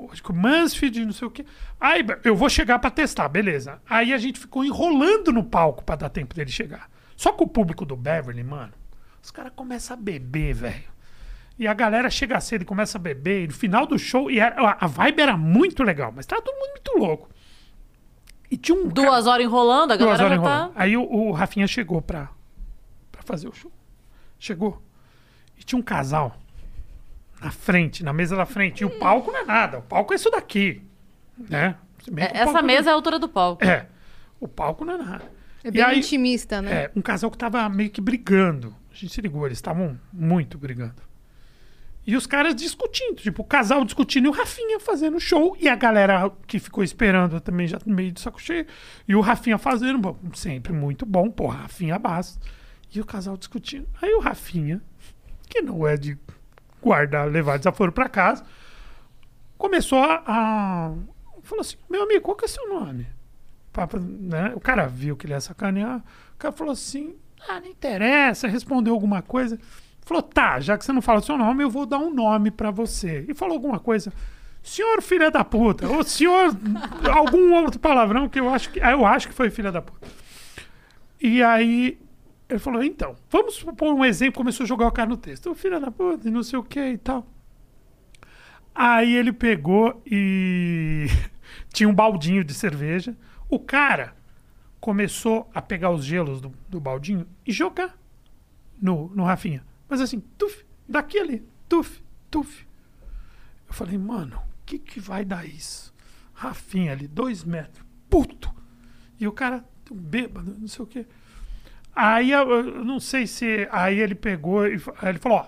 o- 0.06 0.08
acho 0.12 0.22
que 0.22 0.30
o 0.30 0.34
Mansfield, 0.34 1.04
não 1.06 1.12
sei 1.12 1.28
o 1.28 1.30
quê. 1.30 1.44
Aí 1.80 2.04
eu 2.24 2.34
vou 2.36 2.48
chegar 2.50 2.78
pra 2.78 2.90
testar, 2.90 3.28
beleza. 3.28 3.80
Aí 3.88 4.12
a 4.12 4.18
gente 4.18 4.38
ficou 4.40 4.64
enrolando 4.64 5.32
no 5.32 5.44
palco 5.44 5.82
pra 5.84 5.96
dar 5.96 6.08
tempo 6.10 6.34
dele 6.34 6.50
chegar. 6.50 6.88
Só 7.16 7.32
que 7.32 7.42
o 7.42 7.46
público 7.48 7.84
do 7.86 7.96
Beverly, 7.96 8.44
mano, 8.44 8.72
os 9.22 9.30
caras 9.30 9.52
começam 9.54 9.96
a 9.96 10.00
beber, 10.00 10.54
velho. 10.54 10.84
E 11.58 11.66
a 11.66 11.74
galera 11.74 12.08
chega 12.08 12.40
cedo 12.40 12.62
e 12.62 12.64
começa 12.64 12.98
a 12.98 13.00
beber. 13.00 13.44
E 13.44 13.46
no 13.48 13.52
final 13.52 13.84
do 13.86 13.98
show, 13.98 14.30
e 14.30 14.38
era- 14.38 14.76
a 14.78 14.86
vibe 14.86 15.20
era 15.20 15.36
muito 15.36 15.82
legal, 15.82 16.12
mas 16.14 16.24
tava 16.24 16.40
todo 16.42 16.54
mundo 16.56 16.70
muito 16.70 16.98
louco. 16.98 17.28
E 18.50 18.56
tinha 18.56 18.78
um. 18.78 18.88
Duas 18.88 19.26
horas 19.26 19.44
enrolando, 19.44 19.92
a 19.92 19.96
Duas 19.96 20.18
galera 20.18 20.24
horas 20.24 20.38
já 20.38 20.42
tá... 20.44 20.56
enrolando. 20.56 20.72
Aí 20.76 20.96
o, 20.96 21.02
o 21.02 21.32
Rafinha 21.32 21.66
chegou 21.66 22.00
pra, 22.00 22.28
pra 23.12 23.22
fazer 23.22 23.48
o 23.48 23.52
show. 23.52 23.70
Chegou. 24.38 24.80
E 25.58 25.64
tinha 25.64 25.78
um 25.78 25.82
casal 25.82 26.36
na 27.42 27.50
frente, 27.50 28.02
na 28.04 28.12
mesa 28.12 28.36
da 28.36 28.46
frente. 28.46 28.80
E 28.82 28.84
o 28.84 28.90
palco 28.98 29.30
não 29.32 29.40
é 29.40 29.44
nada. 29.44 29.78
O 29.78 29.82
palco 29.82 30.12
é 30.12 30.16
isso 30.16 30.30
daqui. 30.30 30.80
Né? 31.36 31.74
É, 32.16 32.38
Essa 32.38 32.62
mesa 32.62 32.88
é 32.90 32.92
a 32.92 32.94
altura 32.94 33.18
do 33.18 33.28
palco. 33.28 33.64
É. 33.64 33.86
O 34.40 34.46
palco 34.48 34.84
não 34.84 34.94
é 34.94 34.98
nada. 34.98 35.24
É 35.64 35.68
E 35.68 35.70
bem 35.72 35.82
aí- 35.82 35.98
intimista, 35.98 36.62
né? 36.62 36.84
é, 36.84 36.92
um 36.94 37.02
casal 37.02 37.30
que 37.30 37.36
tava 37.36 37.68
meio 37.68 37.90
que 37.90 38.00
brigando. 38.00 38.74
Gente 38.98 39.12
se 39.14 39.20
ligou, 39.20 39.46
eles 39.46 39.58
estavam 39.58 39.98
muito 40.12 40.58
brigando. 40.58 41.02
E 42.06 42.16
os 42.16 42.26
caras 42.26 42.54
discutindo, 42.54 43.16
tipo, 43.16 43.42
o 43.42 43.44
casal 43.44 43.84
discutindo 43.84 44.26
e 44.26 44.28
o 44.28 44.32
Rafinha 44.32 44.80
fazendo 44.80 45.20
show. 45.20 45.54
E 45.60 45.68
a 45.68 45.76
galera 45.76 46.30
que 46.46 46.58
ficou 46.58 46.82
esperando 46.82 47.38
também 47.40 47.66
já 47.66 47.78
meio 47.84 48.10
de 48.12 48.20
saco 48.20 48.40
cheio. 48.40 48.66
E 49.06 49.14
o 49.14 49.20
Rafinha 49.20 49.58
fazendo, 49.58 49.98
bom, 49.98 50.16
sempre 50.34 50.72
muito 50.72 51.04
bom, 51.04 51.30
pô, 51.30 51.48
Rafinha 51.48 51.98
Bastos. 51.98 52.40
E 52.94 53.00
o 53.00 53.04
casal 53.04 53.36
discutindo. 53.36 53.86
Aí 54.00 54.14
o 54.14 54.20
Rafinha, 54.20 54.80
que 55.50 55.60
não 55.60 55.86
é 55.86 55.96
de 55.98 56.16
guardar, 56.80 57.28
levar 57.30 57.58
desaforo 57.58 57.92
pra 57.92 58.08
casa, 58.08 58.42
começou 59.56 60.02
a, 60.02 60.22
a- 60.26 60.94
Falou 61.42 61.60
assim: 61.62 61.76
meu 61.88 62.02
amigo, 62.02 62.22
qual 62.22 62.36
que 62.36 62.44
é 62.44 62.48
seu 62.48 62.68
nome? 62.68 63.06
Papo, 63.72 63.98
né? 63.98 64.52
O 64.54 64.60
cara 64.60 64.86
viu 64.86 65.16
que 65.16 65.24
ele 65.26 65.32
ia 65.34 65.40
sacanear. 65.40 65.98
O 66.34 66.38
cara 66.38 66.52
falou 66.52 66.72
assim: 66.72 67.14
ah, 67.46 67.60
não 67.60 67.68
interessa, 67.68 68.48
respondeu 68.48 68.94
alguma 68.94 69.22
coisa. 69.22 69.58
Falou: 70.02 70.22
tá, 70.22 70.58
já 70.58 70.78
que 70.78 70.84
você 70.84 70.92
não 70.92 71.02
fala 71.02 71.20
o 71.20 71.22
seu 71.22 71.36
nome, 71.36 71.62
eu 71.62 71.70
vou 71.70 71.84
dar 71.84 71.98
um 71.98 72.12
nome 72.12 72.50
pra 72.50 72.70
você. 72.70 73.26
E 73.28 73.34
falou 73.34 73.54
alguma 73.54 73.78
coisa. 73.78 74.12
Senhor 74.62 75.00
filha 75.02 75.30
da 75.30 75.44
puta, 75.44 75.88
ou 75.88 76.02
senhor 76.02 76.50
algum 77.12 77.54
outro 77.54 77.78
palavrão 77.78 78.28
que 78.28 78.40
eu 78.40 78.48
acho 78.48 78.70
que 78.70 78.80
eu 78.80 79.06
acho 79.06 79.28
que 79.28 79.34
foi 79.34 79.50
filha 79.50 79.70
da 79.70 79.80
puta. 79.80 80.08
E 81.20 81.42
aí 81.42 81.98
ele 82.48 82.58
falou: 82.58 82.82
então, 82.82 83.16
vamos 83.30 83.62
pôr 83.76 83.92
um 83.92 84.04
exemplo. 84.04 84.38
Começou 84.38 84.64
a 84.64 84.66
jogar 84.66 84.86
o 84.86 84.92
cara 84.92 85.08
no 85.08 85.16
texto: 85.16 85.54
filha 85.54 85.78
da 85.78 85.90
puta, 85.90 86.26
e 86.26 86.30
não 86.30 86.42
sei 86.42 86.58
o 86.58 86.62
que 86.62 86.80
e 86.80 86.98
tal. 86.98 87.26
Aí 88.74 89.14
ele 89.14 89.32
pegou 89.32 90.00
e 90.06 91.06
tinha 91.72 91.88
um 91.88 91.94
baldinho 91.94 92.42
de 92.42 92.54
cerveja. 92.54 93.16
O 93.50 93.58
cara 93.58 94.14
começou 94.80 95.50
a 95.54 95.60
pegar 95.60 95.90
os 95.90 96.04
gelos 96.04 96.40
do, 96.40 96.52
do 96.68 96.80
baldinho 96.80 97.26
e 97.46 97.52
jogar 97.52 97.96
no, 98.80 99.08
no 99.14 99.24
Rafinha. 99.24 99.64
Mas 99.88 100.00
assim, 100.00 100.20
tuf, 100.36 100.64
daqui 100.88 101.18
ali, 101.18 101.46
tuf, 101.68 102.02
tuf. 102.30 102.66
Eu 103.66 103.74
falei, 103.74 103.98
mano, 103.98 104.36
o 104.36 104.66
que, 104.66 104.78
que 104.78 105.00
vai 105.00 105.24
dar 105.24 105.46
isso? 105.46 105.94
Rafinha 106.32 106.92
ali, 106.92 107.08
dois 107.08 107.44
metros, 107.44 107.84
puto. 108.08 108.54
E 109.18 109.26
o 109.26 109.32
cara, 109.32 109.64
bêbado, 109.90 110.56
não 110.58 110.68
sei 110.68 110.84
o 110.84 110.86
quê. 110.86 111.06
Aí 111.94 112.30
eu, 112.30 112.84
não 112.84 113.00
sei 113.00 113.26
se. 113.26 113.68
Aí 113.72 113.98
ele 113.98 114.14
pegou 114.14 114.66
e 114.66 114.80
ele 115.02 115.18
falou: 115.18 115.38
ó, 115.38 115.46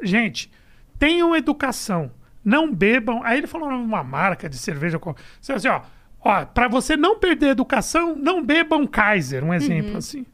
gente, 0.00 0.50
tenham 0.96 1.34
educação, 1.34 2.12
não 2.44 2.72
bebam. 2.72 3.20
Aí 3.24 3.38
ele 3.38 3.48
falou 3.48 3.68
uma 3.70 4.04
marca 4.04 4.48
de 4.48 4.56
cerveja. 4.56 5.00
Assim, 5.48 5.68
ó, 5.68 5.82
ó, 6.20 6.44
pra 6.44 6.68
você 6.68 6.96
não 6.96 7.18
perder 7.18 7.46
a 7.46 7.52
educação, 7.52 8.14
não 8.16 8.44
bebam 8.44 8.86
Kaiser, 8.86 9.44
um 9.44 9.54
exemplo 9.54 9.96
assim. 9.96 10.26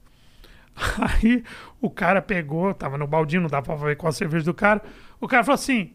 Aí 0.99 1.45
o 1.81 1.91
cara 1.91 2.23
pegou, 2.23 2.73
tava 2.73 2.97
no 2.97 3.07
baldinho, 3.07 3.43
não 3.43 3.51
dá 3.51 3.61
pra 3.61 3.75
ver 3.75 3.97
qual 3.97 4.11
a 4.11 4.13
cerveja 4.13 4.45
do 4.45 4.55
cara. 4.55 4.83
O 5.21 5.29
cara 5.29 5.45
falou 5.45 5.55
assim: 5.55 5.93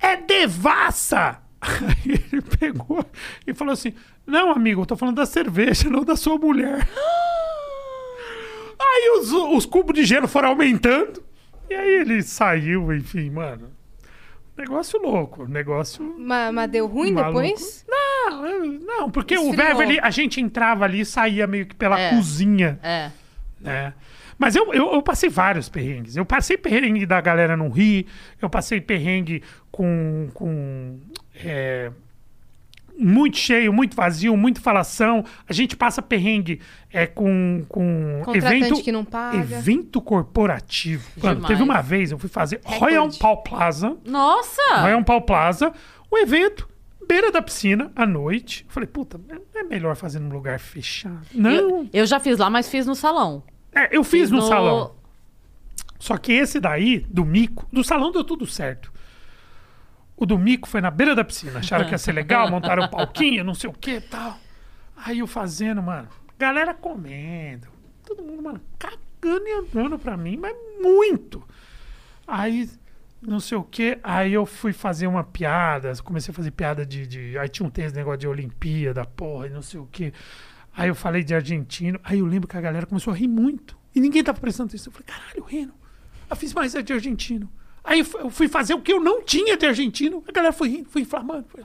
é 0.00 0.16
devassa! 0.16 1.40
Aí 1.60 2.24
ele 2.32 2.42
pegou 2.42 3.04
e 3.46 3.54
falou 3.54 3.72
assim: 3.72 3.94
Não, 4.26 4.50
amigo, 4.50 4.82
eu 4.82 4.86
tô 4.86 4.96
falando 4.96 5.16
da 5.16 5.26
cerveja, 5.26 5.88
não 5.88 6.04
da 6.04 6.16
sua 6.16 6.36
mulher. 6.38 6.88
Aí 8.80 9.18
os, 9.18 9.32
os 9.32 9.66
cubos 9.66 9.94
de 9.94 10.04
gelo 10.04 10.28
foram 10.28 10.50
aumentando. 10.50 11.22
E 11.68 11.74
aí 11.74 12.00
ele 12.00 12.22
saiu, 12.22 12.92
enfim, 12.94 13.28
mano. 13.28 13.70
Negócio 14.58 15.00
louco, 15.00 15.46
negócio. 15.46 16.14
Mas, 16.18 16.52
mas 16.52 16.70
deu 16.70 16.86
ruim 16.86 17.12
Maluco. 17.12 17.40
depois? 17.40 17.86
Não, 17.88 18.64
não, 18.64 19.10
porque 19.10 19.38
o 19.38 19.50
Esfriou. 19.50 19.56
Beverly, 19.56 20.00
a 20.00 20.10
gente 20.10 20.40
entrava 20.40 20.84
ali 20.84 21.00
e 21.00 21.04
saía 21.06 21.46
meio 21.46 21.64
que 21.66 21.74
pela 21.76 21.98
É. 21.98 22.10
cozinha 22.10 22.78
É. 22.82 23.10
né? 23.60 23.94
Mas 24.36 24.54
eu, 24.54 24.72
eu, 24.72 24.92
eu 24.94 25.02
passei 25.02 25.28
vários 25.28 25.68
perrengues. 25.68 26.16
Eu 26.16 26.24
passei 26.24 26.56
perrengue 26.56 27.04
da 27.06 27.20
galera 27.20 27.56
não 27.56 27.70
rir, 27.70 28.06
eu 28.40 28.48
passei 28.48 28.80
perrengue 28.80 29.42
com, 29.70 30.28
com 30.34 30.98
é, 31.44 31.90
muito 32.98 33.36
cheio, 33.38 33.72
muito 33.72 33.94
vazio, 33.94 34.36
muito 34.36 34.60
falação. 34.60 35.24
A 35.48 35.52
gente 35.52 35.76
passa 35.76 36.02
perrengue 36.02 36.60
é, 36.92 37.06
com, 37.06 37.64
com 37.68 38.22
evento, 38.34 38.82
que 38.82 38.90
não 38.92 39.04
paga. 39.04 39.36
evento 39.38 40.00
corporativo. 40.00 41.08
Mano, 41.22 41.46
teve 41.46 41.62
uma 41.62 41.80
vez, 41.80 42.10
eu 42.10 42.18
fui 42.18 42.28
fazer. 42.28 42.60
Royal 42.64 43.08
Pal 43.18 43.42
Plaza. 43.42 43.96
Nossa! 44.04 44.62
Royal 44.80 45.04
Pal 45.04 45.22
Plaza, 45.22 45.72
um 46.12 46.18
evento, 46.18 46.68
beira 47.06 47.30
da 47.30 47.40
piscina, 47.40 47.92
à 47.94 48.04
noite. 48.06 48.64
Eu 48.68 48.72
falei, 48.72 48.86
puta, 48.88 49.20
é 49.54 49.62
melhor 49.62 49.94
fazer 49.96 50.18
num 50.18 50.30
lugar 50.30 50.58
fechado. 50.58 51.26
Não, 51.34 51.50
Eu, 51.50 51.88
eu 51.92 52.06
já 52.06 52.18
fiz 52.18 52.38
lá, 52.38 52.50
mas 52.50 52.68
fiz 52.68 52.86
no 52.86 52.94
salão. 52.94 53.42
é, 53.74 53.96
eu 53.96 54.02
fiz 54.02 54.30
no 54.30 54.38
no- 54.38 54.46
salão. 54.46 54.94
Só 55.98 56.16
que 56.16 56.32
esse 56.32 56.60
daí, 56.60 57.00
do 57.10 57.24
mico, 57.24 57.66
do 57.72 57.82
salão 57.82 58.12
deu 58.12 58.22
tudo 58.22 58.46
certo. 58.46 58.92
O 60.18 60.26
do 60.26 60.36
mico 60.36 60.68
foi 60.68 60.80
na 60.80 60.90
beira 60.90 61.14
da 61.14 61.22
piscina. 61.22 61.60
Acharam 61.60 61.84
que 61.84 61.92
ia 61.92 61.98
ser 61.98 62.12
legal, 62.12 62.50
montaram 62.50 62.84
um 62.84 62.88
palquinho, 62.88 63.44
não 63.44 63.54
sei 63.54 63.70
o 63.70 63.72
que 63.72 63.92
e 63.92 64.00
tal. 64.00 64.36
Aí 64.96 65.20
eu 65.20 65.28
fazendo, 65.28 65.80
mano, 65.80 66.08
galera 66.36 66.74
comendo. 66.74 67.68
Todo 68.04 68.22
mundo, 68.24 68.42
mano, 68.42 68.60
cagando 68.76 69.46
e 69.46 69.52
andando 69.52 69.96
pra 69.96 70.16
mim, 70.16 70.36
mas 70.36 70.56
muito. 70.80 71.46
Aí 72.26 72.68
não 73.22 73.38
sei 73.38 73.56
o 73.56 73.62
quê. 73.62 74.00
Aí 74.02 74.32
eu 74.32 74.44
fui 74.44 74.72
fazer 74.72 75.06
uma 75.06 75.22
piada, 75.22 75.92
comecei 76.02 76.32
a 76.32 76.34
fazer 76.34 76.50
piada 76.50 76.84
de. 76.84 77.06
de 77.06 77.38
aí 77.38 77.48
tinha 77.48 77.64
um 77.64 77.70
texto, 77.70 77.94
negócio 77.94 78.18
de 78.18 78.26
Olimpíada, 78.26 79.04
porra, 79.04 79.46
e 79.46 79.50
não 79.50 79.62
sei 79.62 79.78
o 79.78 79.86
quê. 79.86 80.12
Aí 80.76 80.88
eu 80.88 80.96
falei 80.96 81.22
de 81.22 81.32
argentino. 81.32 82.00
Aí 82.02 82.18
eu 82.18 82.26
lembro 82.26 82.48
que 82.48 82.56
a 82.56 82.60
galera 82.60 82.86
começou 82.86 83.12
a 83.12 83.16
rir 83.16 83.28
muito. 83.28 83.78
E 83.94 84.00
ninguém 84.00 84.24
tava 84.24 84.40
prestando 84.40 84.68
atenção. 84.68 84.92
Eu 84.92 85.00
falei, 85.00 85.06
caralho, 85.06 85.44
Reno, 85.44 85.74
eu 86.28 86.36
fiz 86.36 86.52
mais 86.52 86.74
é 86.74 86.82
de 86.82 86.92
argentino. 86.92 87.48
Aí 87.88 88.00
eu 88.00 88.04
fu- 88.04 88.18
eu 88.18 88.30
fui 88.30 88.48
fazer 88.48 88.74
o 88.74 88.80
que 88.82 88.92
eu 88.92 89.00
não 89.00 89.22
tinha 89.22 89.56
de 89.56 89.64
argentino. 89.66 90.22
A 90.28 90.32
galera 90.32 90.52
foi 90.52 90.68
rindo, 90.68 90.88
foi 90.90 91.02
inflamando. 91.02 91.46
Foi. 91.48 91.64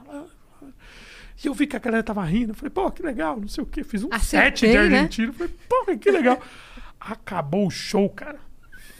E 1.43 1.47
eu 1.47 1.53
vi 1.53 1.67
que 1.67 1.75
a 1.75 1.79
galera 1.79 2.01
tava 2.03 2.23
rindo. 2.23 2.51
Eu 2.51 2.55
falei, 2.55 2.69
pô, 2.69 2.89
que 2.91 3.03
legal, 3.03 3.39
não 3.39 3.47
sei 3.47 3.63
o 3.63 3.67
quê. 3.67 3.83
Fiz 3.83 4.03
um 4.03 4.07
Acertei, 4.11 4.49
set 4.51 4.67
de 4.83 4.89
né? 4.89 4.99
argentino. 4.99 5.29
Eu 5.29 5.33
falei, 5.33 5.53
porra, 5.67 5.97
que 5.97 6.09
legal. 6.11 6.39
Acabou 6.99 7.67
o 7.67 7.71
show, 7.71 8.09
cara. 8.09 8.39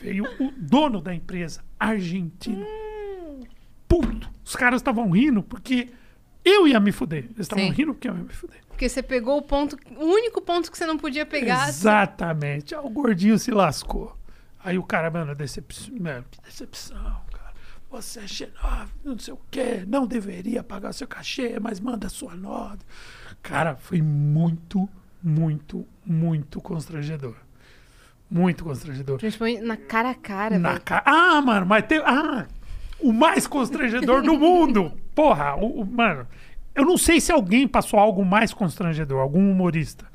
Veio 0.01 0.26
o 0.39 0.51
dono 0.57 0.99
da 0.99 1.15
empresa, 1.15 1.63
argentino. 1.80 2.65
Puto. 3.88 4.30
Os 4.43 4.55
caras 4.55 4.82
estavam 4.82 5.09
rindo 5.11 5.41
porque 5.41 5.89
eu 6.43 6.67
ia 6.67 6.80
me 6.80 6.91
fuder. 6.91 7.26
Eles 7.26 7.39
estavam 7.39 7.69
rindo 7.69 7.93
porque 7.93 8.09
eu 8.09 8.15
ia 8.17 8.24
me 8.24 8.34
fuder. 8.34 8.59
Porque 8.67 8.89
você 8.89 9.01
pegou 9.01 9.38
o 9.38 9.41
ponto, 9.41 9.78
o 9.97 10.03
único 10.05 10.41
ponto 10.41 10.69
que 10.69 10.78
você 10.78 10.86
não 10.86 10.97
podia 10.97 11.26
pegar. 11.26 11.69
Exatamente. 11.69 12.76
Aí 12.76 12.82
o 12.84 12.89
gordinho 12.89 13.38
se 13.39 13.51
lascou. 13.51 14.17
Aí 14.64 14.78
o 14.78 14.84
cara, 14.84 15.09
mano, 15.11 15.36
decepção, 15.36 15.93
mano, 15.99 16.26
que 16.32 16.41
decepção, 16.41 16.97
cara. 17.32 17.53
Você 17.91 18.22
é 18.22 18.28
xenófobo, 18.28 18.91
não 19.03 19.20
sei 19.20 19.34
o 19.34 19.39
quê, 19.51 19.84
não 19.88 20.07
deveria 20.07 20.64
pagar 20.64 20.93
seu 20.93 21.07
cachê, 21.07 21.59
mas 21.59 21.80
manda 21.80 22.09
sua 22.09 22.36
nota. 22.36 22.80
Cara, 23.41 23.76
foi 23.76 24.01
muito, 24.01 24.88
muito, 25.22 25.86
muito 26.05 26.59
constrangedor. 26.61 27.36
Muito 28.32 28.64
constrangedor. 28.64 29.20
Principalmente 29.20 29.61
na 29.61 29.78
cara 29.78 30.09
a 30.11 30.16
cara, 30.16 30.57
Na 30.57 30.80
ca... 30.80 31.03
Ah, 31.05 31.39
mano, 31.41 31.66
mas 31.68 31.86
tem. 31.86 31.99
Ah, 31.99 32.47
o 32.99 33.11
mais 33.14 33.45
constrangedor 33.45 34.24
do 34.24 34.39
mundo. 34.39 34.91
Porra, 35.14 35.55
o, 35.55 35.82
o- 35.82 35.86
mano. 35.86 36.26
Eu 36.74 36.86
não 36.86 36.97
sei 36.97 37.22
se 37.22 37.32
alguém 37.32 37.68
passou 37.68 37.99
algo 37.99 38.26
mais 38.26 38.51
constrangedor, 38.51 39.20
algum 39.22 39.51
humorista. 39.51 40.05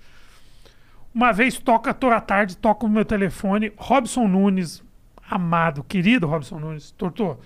Uma 1.19 1.33
vez 1.33 1.59
toca 1.59 1.93
toda 1.93 2.21
tarde, 2.21 2.57
toca 2.57 2.87
o 2.87 2.89
meu 2.89 3.05
telefone, 3.05 3.73
Robson 3.77 4.29
Nunes, 4.29 4.85
amado, 5.29 5.83
querido 5.83 6.29
Robson 6.29 6.61
Nunes, 6.61 6.93
Tortor, 6.93 7.39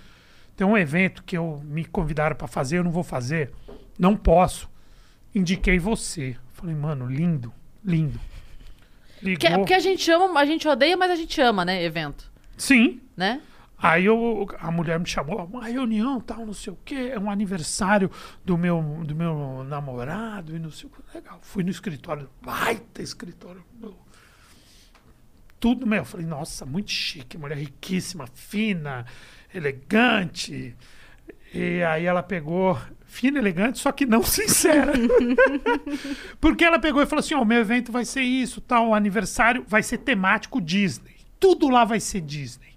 tem 0.54 0.66
um 0.66 0.76
evento 0.76 1.24
que 1.24 1.38
eu 1.38 1.58
me 1.64 1.82
convidaram 1.82 2.36
pra 2.36 2.46
fazer, 2.46 2.76
eu 2.76 2.84
não 2.84 2.90
vou 2.90 3.02
fazer, 3.02 3.50
não 3.98 4.14
posso. 4.14 4.68
Indiquei 5.34 5.78
você. 5.78 6.36
Falei, 6.52 6.74
mano, 6.74 7.06
lindo, 7.06 7.50
lindo. 7.82 8.20
Ligou. 9.22 9.40
Porque, 9.40 9.56
porque 9.56 9.72
a 9.72 9.78
gente 9.78 10.10
ama, 10.10 10.38
a 10.38 10.44
gente 10.44 10.68
odeia, 10.68 10.94
mas 10.94 11.10
a 11.10 11.16
gente 11.16 11.40
ama, 11.40 11.64
né? 11.64 11.82
Evento. 11.82 12.30
Sim, 12.58 13.00
Né? 13.16 13.40
Aí 13.82 14.04
eu, 14.04 14.46
a 14.60 14.70
mulher 14.70 15.00
me 15.00 15.06
chamou, 15.06 15.44
uma 15.44 15.64
reunião, 15.64 16.20
tal, 16.20 16.46
não 16.46 16.54
sei 16.54 16.72
o 16.72 16.78
quê, 16.84 17.10
é 17.12 17.18
um 17.18 17.28
aniversário 17.28 18.08
do 18.44 18.56
meu, 18.56 18.80
do 19.04 19.12
meu 19.12 19.64
namorado 19.64 20.54
e 20.54 20.58
não 20.60 20.70
sei 20.70 20.88
o 20.88 20.92
que. 20.92 21.16
Legal. 21.16 21.40
Fui 21.42 21.64
no 21.64 21.70
escritório, 21.70 22.30
baita 22.40 23.02
escritório. 23.02 23.64
Tudo, 25.58 25.84
meu. 25.84 25.98
Eu 25.98 26.04
falei, 26.04 26.24
nossa, 26.24 26.64
muito 26.64 26.92
chique, 26.92 27.36
mulher 27.36 27.58
riquíssima, 27.58 28.28
fina, 28.32 29.04
elegante. 29.52 30.76
E 31.52 31.82
aí 31.82 32.04
ela 32.04 32.22
pegou, 32.22 32.80
fina, 33.04 33.40
elegante, 33.40 33.80
só 33.80 33.90
que 33.90 34.06
não 34.06 34.22
sincera. 34.24 34.92
Porque 36.40 36.64
ela 36.64 36.78
pegou 36.78 37.02
e 37.02 37.06
falou 37.06 37.18
assim: 37.18 37.34
o 37.34 37.44
meu 37.44 37.58
evento 37.58 37.90
vai 37.90 38.04
ser 38.04 38.22
isso, 38.22 38.60
tal, 38.60 38.90
o 38.90 38.94
aniversário 38.94 39.64
vai 39.66 39.82
ser 39.82 39.98
temático 39.98 40.60
Disney. 40.60 41.16
Tudo 41.40 41.68
lá 41.68 41.84
vai 41.84 41.98
ser 41.98 42.20
Disney. 42.20 42.71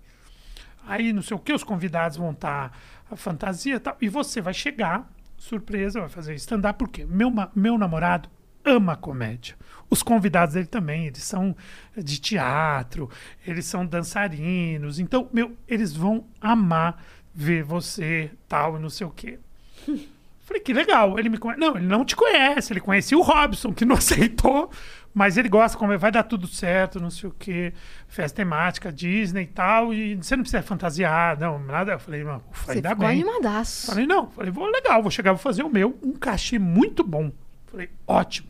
Aí 0.88 1.12
não 1.14 1.22
sei 1.22 1.36
o 1.36 1.40
que, 1.40 1.54
os 1.54 1.64
convidados 1.64 2.18
vão 2.18 2.32
estar 2.32 2.78
a 3.10 3.16
fantasia 3.16 3.76
e 3.76 3.80
tal. 3.80 3.98
E 4.02 4.10
você 4.10 4.42
vai 4.42 4.54
chegar, 4.54 5.10
surpresa, 5.38 6.00
vai 6.00 6.10
fazer 6.10 6.36
stand-up, 6.36 6.78
porque 6.78 7.06
meu, 7.06 7.32
meu 7.56 7.78
namorado 7.78 8.30
ama 8.64 8.96
comédia. 8.96 9.56
Os 9.90 10.02
convidados 10.02 10.56
dele 10.56 10.66
também, 10.66 11.06
eles 11.06 11.24
são 11.24 11.56
de 11.96 12.20
teatro, 12.20 13.10
eles 13.46 13.66
são 13.66 13.86
dançarinos. 13.86 15.00
Então, 15.00 15.30
meu, 15.32 15.56
eles 15.68 15.94
vão 15.96 16.26
amar 16.42 17.04
ver 17.34 17.64
você, 17.64 18.32
tal, 18.48 18.78
e 18.78 18.80
não 18.80 18.90
sei 18.90 19.06
o 19.06 19.12
quê. 19.12 19.40
Falei, 20.46 20.62
que 20.62 20.74
legal. 20.74 21.18
Ele 21.18 21.28
me 21.28 21.38
conhece. 21.38 21.60
Não, 21.60 21.76
ele 21.76 21.88
não 21.88 22.06
te 22.06 22.16
conhece. 22.16 22.72
Ele 22.72 22.80
conhecia 22.80 23.18
o 23.18 23.22
Robson, 23.22 23.74
que 23.74 23.84
não 23.84 23.96
aceitou. 23.98 24.72
Mas 25.18 25.38
ele 25.38 25.48
gosta, 25.48 25.78
como 25.78 25.98
vai 25.98 26.12
dar 26.12 26.24
tudo 26.24 26.46
certo, 26.46 27.00
não 27.00 27.10
sei 27.10 27.30
o 27.30 27.32
quê. 27.40 27.74
Festa 28.06 28.36
temática, 28.36 28.92
Disney 28.92 29.44
e 29.44 29.48
tal. 29.48 29.94
E 29.94 30.16
você 30.18 30.36
não 30.36 30.44
precisa 30.44 30.62
fantasiar, 30.62 31.40
não, 31.40 31.58
nada. 31.58 31.94
Eu 31.94 32.00
falei, 32.00 32.22
não, 32.26 32.44
ufa, 32.52 32.66
Você 32.66 32.72
ainda 32.80 32.90
ficou 32.90 33.08
bem. 33.08 33.22
animadaço. 33.22 33.88
Falei, 33.88 34.06
não. 34.06 34.30
Falei, 34.30 34.52
vou 34.52 34.70
legal, 34.70 35.02
vou 35.02 35.10
chegar, 35.10 35.32
vou 35.32 35.40
fazer 35.40 35.64
o 35.64 35.70
meu. 35.70 35.98
Um 36.04 36.12
cachê 36.12 36.60
muito 36.60 37.02
bom. 37.02 37.32
Falei, 37.68 37.90
ótimo. 38.06 38.50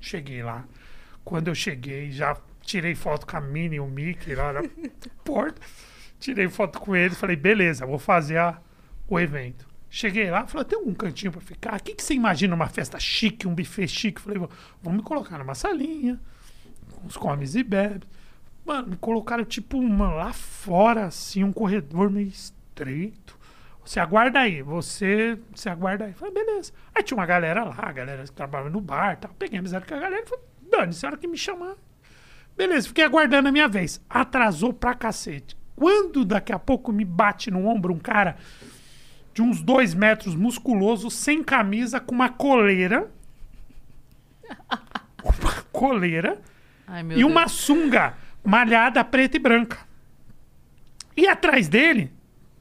Cheguei 0.00 0.42
lá. 0.42 0.64
Quando 1.22 1.48
eu 1.48 1.54
cheguei, 1.54 2.10
já 2.10 2.34
tirei 2.62 2.94
foto 2.94 3.26
com 3.26 3.36
a 3.36 3.40
Minnie 3.42 3.76
e 3.76 3.80
o 3.80 3.86
Mickey 3.86 4.34
lá 4.34 4.54
na 4.54 4.62
porta. 5.22 5.60
Tirei 6.18 6.48
foto 6.48 6.80
com 6.80 6.96
eles. 6.96 7.18
Falei, 7.18 7.36
beleza, 7.36 7.84
vou 7.84 7.98
fazer 7.98 8.38
a- 8.38 8.58
o 9.06 9.20
evento. 9.20 9.65
Cheguei 9.88 10.30
lá, 10.30 10.46
falei, 10.46 10.64
tem 10.66 10.78
algum 10.78 10.92
cantinho 10.92 11.32
pra 11.32 11.40
ficar? 11.40 11.78
O 11.78 11.82
que, 11.82 11.94
que 11.94 12.02
você 12.02 12.12
imagina 12.14 12.54
uma 12.54 12.68
festa 12.68 12.98
chique, 12.98 13.46
um 13.46 13.54
buffet 13.54 13.86
chique? 13.88 14.20
Falei, 14.20 14.38
"Vou- 14.38 14.50
vamos 14.82 14.98
me 14.98 15.04
colocar 15.04 15.38
numa 15.38 15.54
salinha, 15.54 16.20
os 17.04 17.16
comes 17.16 17.54
e 17.54 17.62
bebes. 17.62 18.08
Mano, 18.64 18.88
me 18.88 18.96
colocaram 18.96 19.44
tipo 19.44 19.78
uma 19.78 20.12
lá 20.12 20.32
fora, 20.32 21.06
assim, 21.06 21.44
um 21.44 21.52
corredor 21.52 22.10
meio 22.10 22.26
estreito. 22.28 23.38
Você 23.84 24.00
aguarda 24.00 24.40
aí, 24.40 24.60
você, 24.62 25.38
você 25.54 25.68
aguarda 25.68 26.06
aí. 26.06 26.12
Falei, 26.12 26.34
beleza. 26.34 26.72
Aí 26.92 27.04
tinha 27.04 27.16
uma 27.16 27.24
galera 27.26 27.62
lá, 27.62 27.76
a 27.78 27.92
galera 27.92 28.24
que 28.24 28.32
trabalhava 28.32 28.68
no 28.68 28.80
bar 28.80 29.12
e 29.12 29.16
tal. 29.16 29.30
Peguei 29.38 29.60
amizade 29.60 29.86
com 29.86 29.94
a 29.94 30.00
galera 30.00 30.22
e 30.22 30.28
falei, 30.28 30.44
dane-se, 30.68 31.06
a 31.06 31.10
hora 31.10 31.16
que 31.16 31.28
me 31.28 31.38
chamar. 31.38 31.74
Beleza, 32.56 32.88
fiquei 32.88 33.04
aguardando 33.04 33.48
a 33.48 33.52
minha 33.52 33.68
vez. 33.68 34.00
Atrasou 34.10 34.72
pra 34.72 34.94
cacete. 34.94 35.56
Quando 35.76 36.24
daqui 36.24 36.52
a 36.52 36.58
pouco 36.58 36.90
me 36.92 37.04
bate 37.04 37.50
no 37.52 37.66
ombro 37.68 37.94
um 37.94 37.98
cara 37.98 38.36
de 39.36 39.42
uns 39.42 39.60
dois 39.60 39.92
metros, 39.92 40.34
musculoso, 40.34 41.10
sem 41.10 41.44
camisa, 41.44 42.00
com 42.00 42.14
uma 42.14 42.30
coleira. 42.30 43.10
uma 45.22 45.52
coleira 45.70 46.40
Ai, 46.86 47.02
meu 47.02 47.18
e 47.18 47.20
Deus. 47.20 47.30
uma 47.30 47.46
sunga 47.46 48.14
malhada 48.42 49.04
preta 49.04 49.36
e 49.36 49.40
branca. 49.40 49.76
E 51.14 51.28
atrás 51.28 51.68
dele 51.68 52.10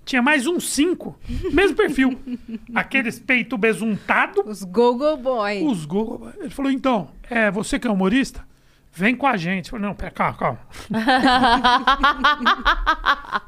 tinha 0.03 0.21
mais 0.21 0.45
uns 0.45 0.69
cinco, 0.69 1.17
mesmo 1.53 1.78
perfil. 1.78 2.19
Aqueles 2.76 3.19
peito 3.19 3.57
besuntado, 3.57 4.43
Os 4.45 4.65
Gogo 4.65 5.15
Boy. 5.15 5.63
os 5.63 5.86
Google. 5.86 6.30
Ele 6.38 6.49
falou: 6.49 6.69
então, 6.69 7.09
é 7.30 7.49
você 7.49 7.80
que 7.80 7.88
é 7.88 7.91
humorista? 7.91 8.45
Vem 8.91 9.15
com 9.15 9.28
a 9.28 9.38
gente. 9.38 9.67
Eu 9.67 9.71
falei, 9.71 9.88
não, 9.88 9.95
pera, 9.95 10.11
calma, 10.11 10.38
calma. 10.38 10.59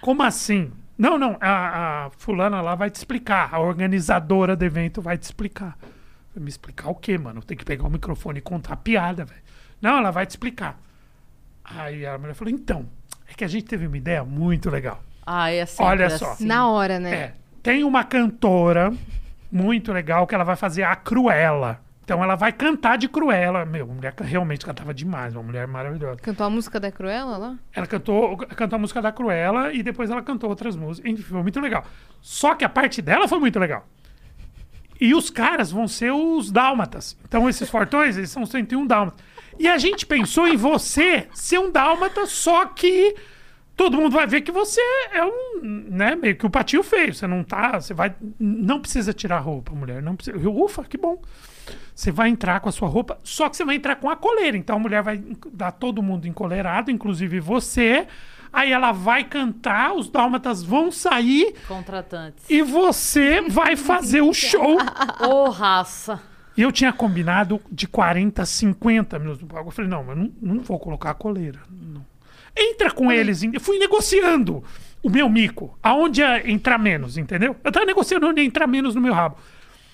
Como 0.00 0.22
assim? 0.22 0.70
Não, 1.00 1.16
não, 1.16 1.38
a, 1.40 2.04
a 2.04 2.10
fulana 2.10 2.60
lá 2.60 2.74
vai 2.74 2.90
te 2.90 2.96
explicar. 2.96 3.48
A 3.54 3.58
organizadora 3.58 4.54
do 4.54 4.62
evento 4.66 5.00
vai 5.00 5.16
te 5.16 5.22
explicar. 5.22 5.78
Falei, 6.28 6.44
Me 6.44 6.50
explicar 6.50 6.90
o 6.90 6.94
quê, 6.94 7.16
mano? 7.16 7.42
Tem 7.42 7.56
que 7.56 7.64
pegar 7.64 7.86
o 7.86 7.90
microfone 7.90 8.40
e 8.40 8.42
contar 8.42 8.74
a 8.74 8.76
piada, 8.76 9.24
velho. 9.24 9.40
Não, 9.80 9.96
ela 9.96 10.10
vai 10.10 10.26
te 10.26 10.30
explicar. 10.32 10.78
Aí 11.64 12.04
a 12.04 12.18
mulher 12.18 12.34
falou, 12.34 12.52
então, 12.52 12.86
é 13.26 13.32
que 13.32 13.42
a 13.42 13.48
gente 13.48 13.64
teve 13.64 13.86
uma 13.86 13.96
ideia 13.96 14.22
muito 14.22 14.68
legal. 14.68 15.02
Ah, 15.24 15.50
é 15.50 15.64
sempre 15.64 15.86
Olha 15.86 16.10
só. 16.10 16.32
assim. 16.32 16.44
Na 16.44 16.68
hora, 16.68 17.00
né? 17.00 17.14
É. 17.14 17.34
Tem 17.62 17.82
uma 17.82 18.04
cantora 18.04 18.92
muito 19.50 19.94
legal 19.94 20.26
que 20.26 20.34
ela 20.34 20.44
vai 20.44 20.56
fazer 20.56 20.82
a 20.82 20.94
Cruella. 20.94 21.80
Então 22.10 22.24
ela 22.24 22.34
vai 22.34 22.50
cantar 22.50 22.98
de 22.98 23.08
Cruella. 23.08 23.64
Meu, 23.64 23.88
a 23.88 23.94
mulher 23.94 24.12
realmente 24.18 24.66
cantava 24.66 24.92
demais, 24.92 25.32
uma 25.32 25.44
mulher 25.44 25.68
maravilhosa. 25.68 26.18
Cantou 26.18 26.44
a 26.44 26.50
música 26.50 26.80
da 26.80 26.90
Cruella 26.90 27.36
lá? 27.36 27.56
Ela 27.72 27.86
cantou, 27.86 28.36
cantou 28.36 28.76
a 28.76 28.80
música 28.80 29.00
da 29.00 29.12
Cruella 29.12 29.72
e 29.72 29.80
depois 29.80 30.10
ela 30.10 30.20
cantou 30.20 30.50
outras 30.50 30.74
músicas. 30.74 31.08
Enfim, 31.08 31.22
foi 31.22 31.40
muito 31.40 31.60
legal. 31.60 31.86
Só 32.20 32.56
que 32.56 32.64
a 32.64 32.68
parte 32.68 33.00
dela 33.00 33.28
foi 33.28 33.38
muito 33.38 33.60
legal. 33.60 33.86
E 35.00 35.14
os 35.14 35.30
caras 35.30 35.70
vão 35.70 35.86
ser 35.86 36.10
os 36.10 36.50
dálmatas. 36.50 37.16
Então 37.28 37.48
esses 37.48 37.70
fortões, 37.70 38.16
eles 38.16 38.30
são 38.30 38.44
101 38.44 38.88
dálmatas. 38.88 39.24
E 39.56 39.68
a 39.68 39.78
gente 39.78 40.04
pensou 40.04 40.48
em 40.48 40.56
você 40.56 41.28
ser 41.32 41.60
um 41.60 41.70
dálmata, 41.70 42.26
só 42.26 42.64
que 42.64 43.14
todo 43.76 43.96
mundo 43.96 44.14
vai 44.14 44.26
ver 44.26 44.40
que 44.40 44.50
você 44.50 44.80
é 45.12 45.24
um, 45.24 45.60
né, 45.62 46.16
meio 46.16 46.34
que 46.34 46.44
o 46.44 46.50
patinho 46.50 46.82
feio. 46.82 47.14
Você 47.14 47.28
não 47.28 47.44
tá, 47.44 47.80
você 47.80 47.94
vai, 47.94 48.12
não 48.36 48.80
precisa 48.80 49.12
tirar 49.12 49.38
roupa, 49.38 49.72
mulher, 49.72 50.02
não 50.02 50.16
precisa. 50.16 50.36
Eu, 50.36 50.60
Ufa, 50.60 50.82
que 50.82 50.98
bom. 50.98 51.22
Você 51.94 52.10
vai 52.10 52.28
entrar 52.28 52.60
com 52.60 52.68
a 52.68 52.72
sua 52.72 52.88
roupa, 52.88 53.18
só 53.22 53.48
que 53.48 53.56
você 53.56 53.64
vai 53.64 53.76
entrar 53.76 53.96
com 53.96 54.08
a 54.10 54.16
coleira. 54.16 54.56
Então 54.56 54.76
a 54.76 54.78
mulher 54.78 55.02
vai 55.02 55.22
dar 55.52 55.72
todo 55.72 56.02
mundo 56.02 56.26
encolerado, 56.26 56.90
inclusive 56.90 57.40
você. 57.40 58.06
Aí 58.52 58.72
ela 58.72 58.90
vai 58.90 59.22
cantar, 59.24 59.92
os 59.94 60.08
dálmatas 60.10 60.62
vão 60.62 60.90
sair 60.90 61.54
Contratantes. 61.68 62.44
e 62.50 62.62
você 62.62 63.40
vai 63.42 63.76
fazer 63.76 64.22
o 64.22 64.32
show. 64.34 64.76
Ô, 65.24 65.50
raça. 65.50 66.20
E 66.56 66.62
eu 66.62 66.72
tinha 66.72 66.92
combinado 66.92 67.60
de 67.70 67.86
40 67.86 68.42
a 68.42 68.44
50 68.46 69.18
minutos 69.20 69.46
palco. 69.46 69.68
Eu 69.68 69.72
falei, 69.72 69.90
não, 69.90 70.02
mas 70.02 70.18
não, 70.18 70.32
não 70.42 70.60
vou 70.62 70.78
colocar 70.80 71.10
a 71.10 71.14
coleira. 71.14 71.60
não. 71.70 72.04
Entra 72.56 72.90
com 72.90 73.12
eles. 73.12 73.42
Eu 73.44 73.60
fui 73.60 73.78
negociando. 73.78 74.64
o 75.02 75.08
meu 75.08 75.28
mico. 75.28 75.78
Aonde 75.80 76.20
ia 76.20 76.50
entrar 76.50 76.76
menos, 76.78 77.16
entendeu? 77.16 77.54
Eu 77.62 77.70
tava 77.70 77.86
negociando 77.86 78.26
onde 78.26 78.40
ia 78.40 78.46
entrar 78.46 78.66
menos 78.66 78.94
no 78.96 79.00
meu 79.00 79.14
rabo. 79.14 79.36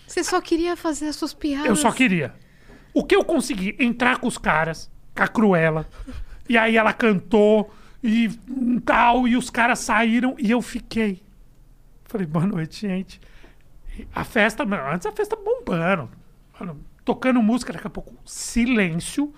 Você 0.06 0.22
só 0.24 0.40
queria 0.40 0.76
fazer 0.76 1.08
as 1.08 1.16
suas 1.16 1.34
piadas. 1.34 1.66
Eu 1.66 1.76
só 1.76 1.90
queria. 1.92 2.34
O 2.94 3.04
que 3.04 3.14
eu 3.14 3.24
consegui? 3.24 3.76
Entrar 3.78 4.18
com 4.18 4.26
os 4.26 4.38
caras, 4.38 4.90
com 5.14 5.22
a 5.22 5.28
Cruella. 5.28 5.86
E 6.48 6.56
aí 6.56 6.76
ela 6.76 6.92
cantou 6.92 7.74
e 8.02 8.30
tal, 8.84 9.26
e 9.26 9.36
os 9.36 9.50
caras 9.50 9.80
saíram 9.80 10.36
e 10.38 10.50
eu 10.50 10.62
fiquei. 10.62 11.22
Falei, 12.04 12.26
boa 12.26 12.46
noite, 12.46 12.86
gente. 12.86 13.20
E 13.98 14.06
A 14.14 14.22
festa, 14.24 14.64
mano, 14.64 14.90
antes 14.92 15.06
a 15.06 15.12
festa 15.12 15.36
bombando. 15.36 16.08
Mano, 16.58 16.80
tocando 17.04 17.42
música, 17.42 17.72
daqui 17.72 17.86
a 17.86 17.90
pouco, 17.90 18.14
silêncio. 18.24 19.34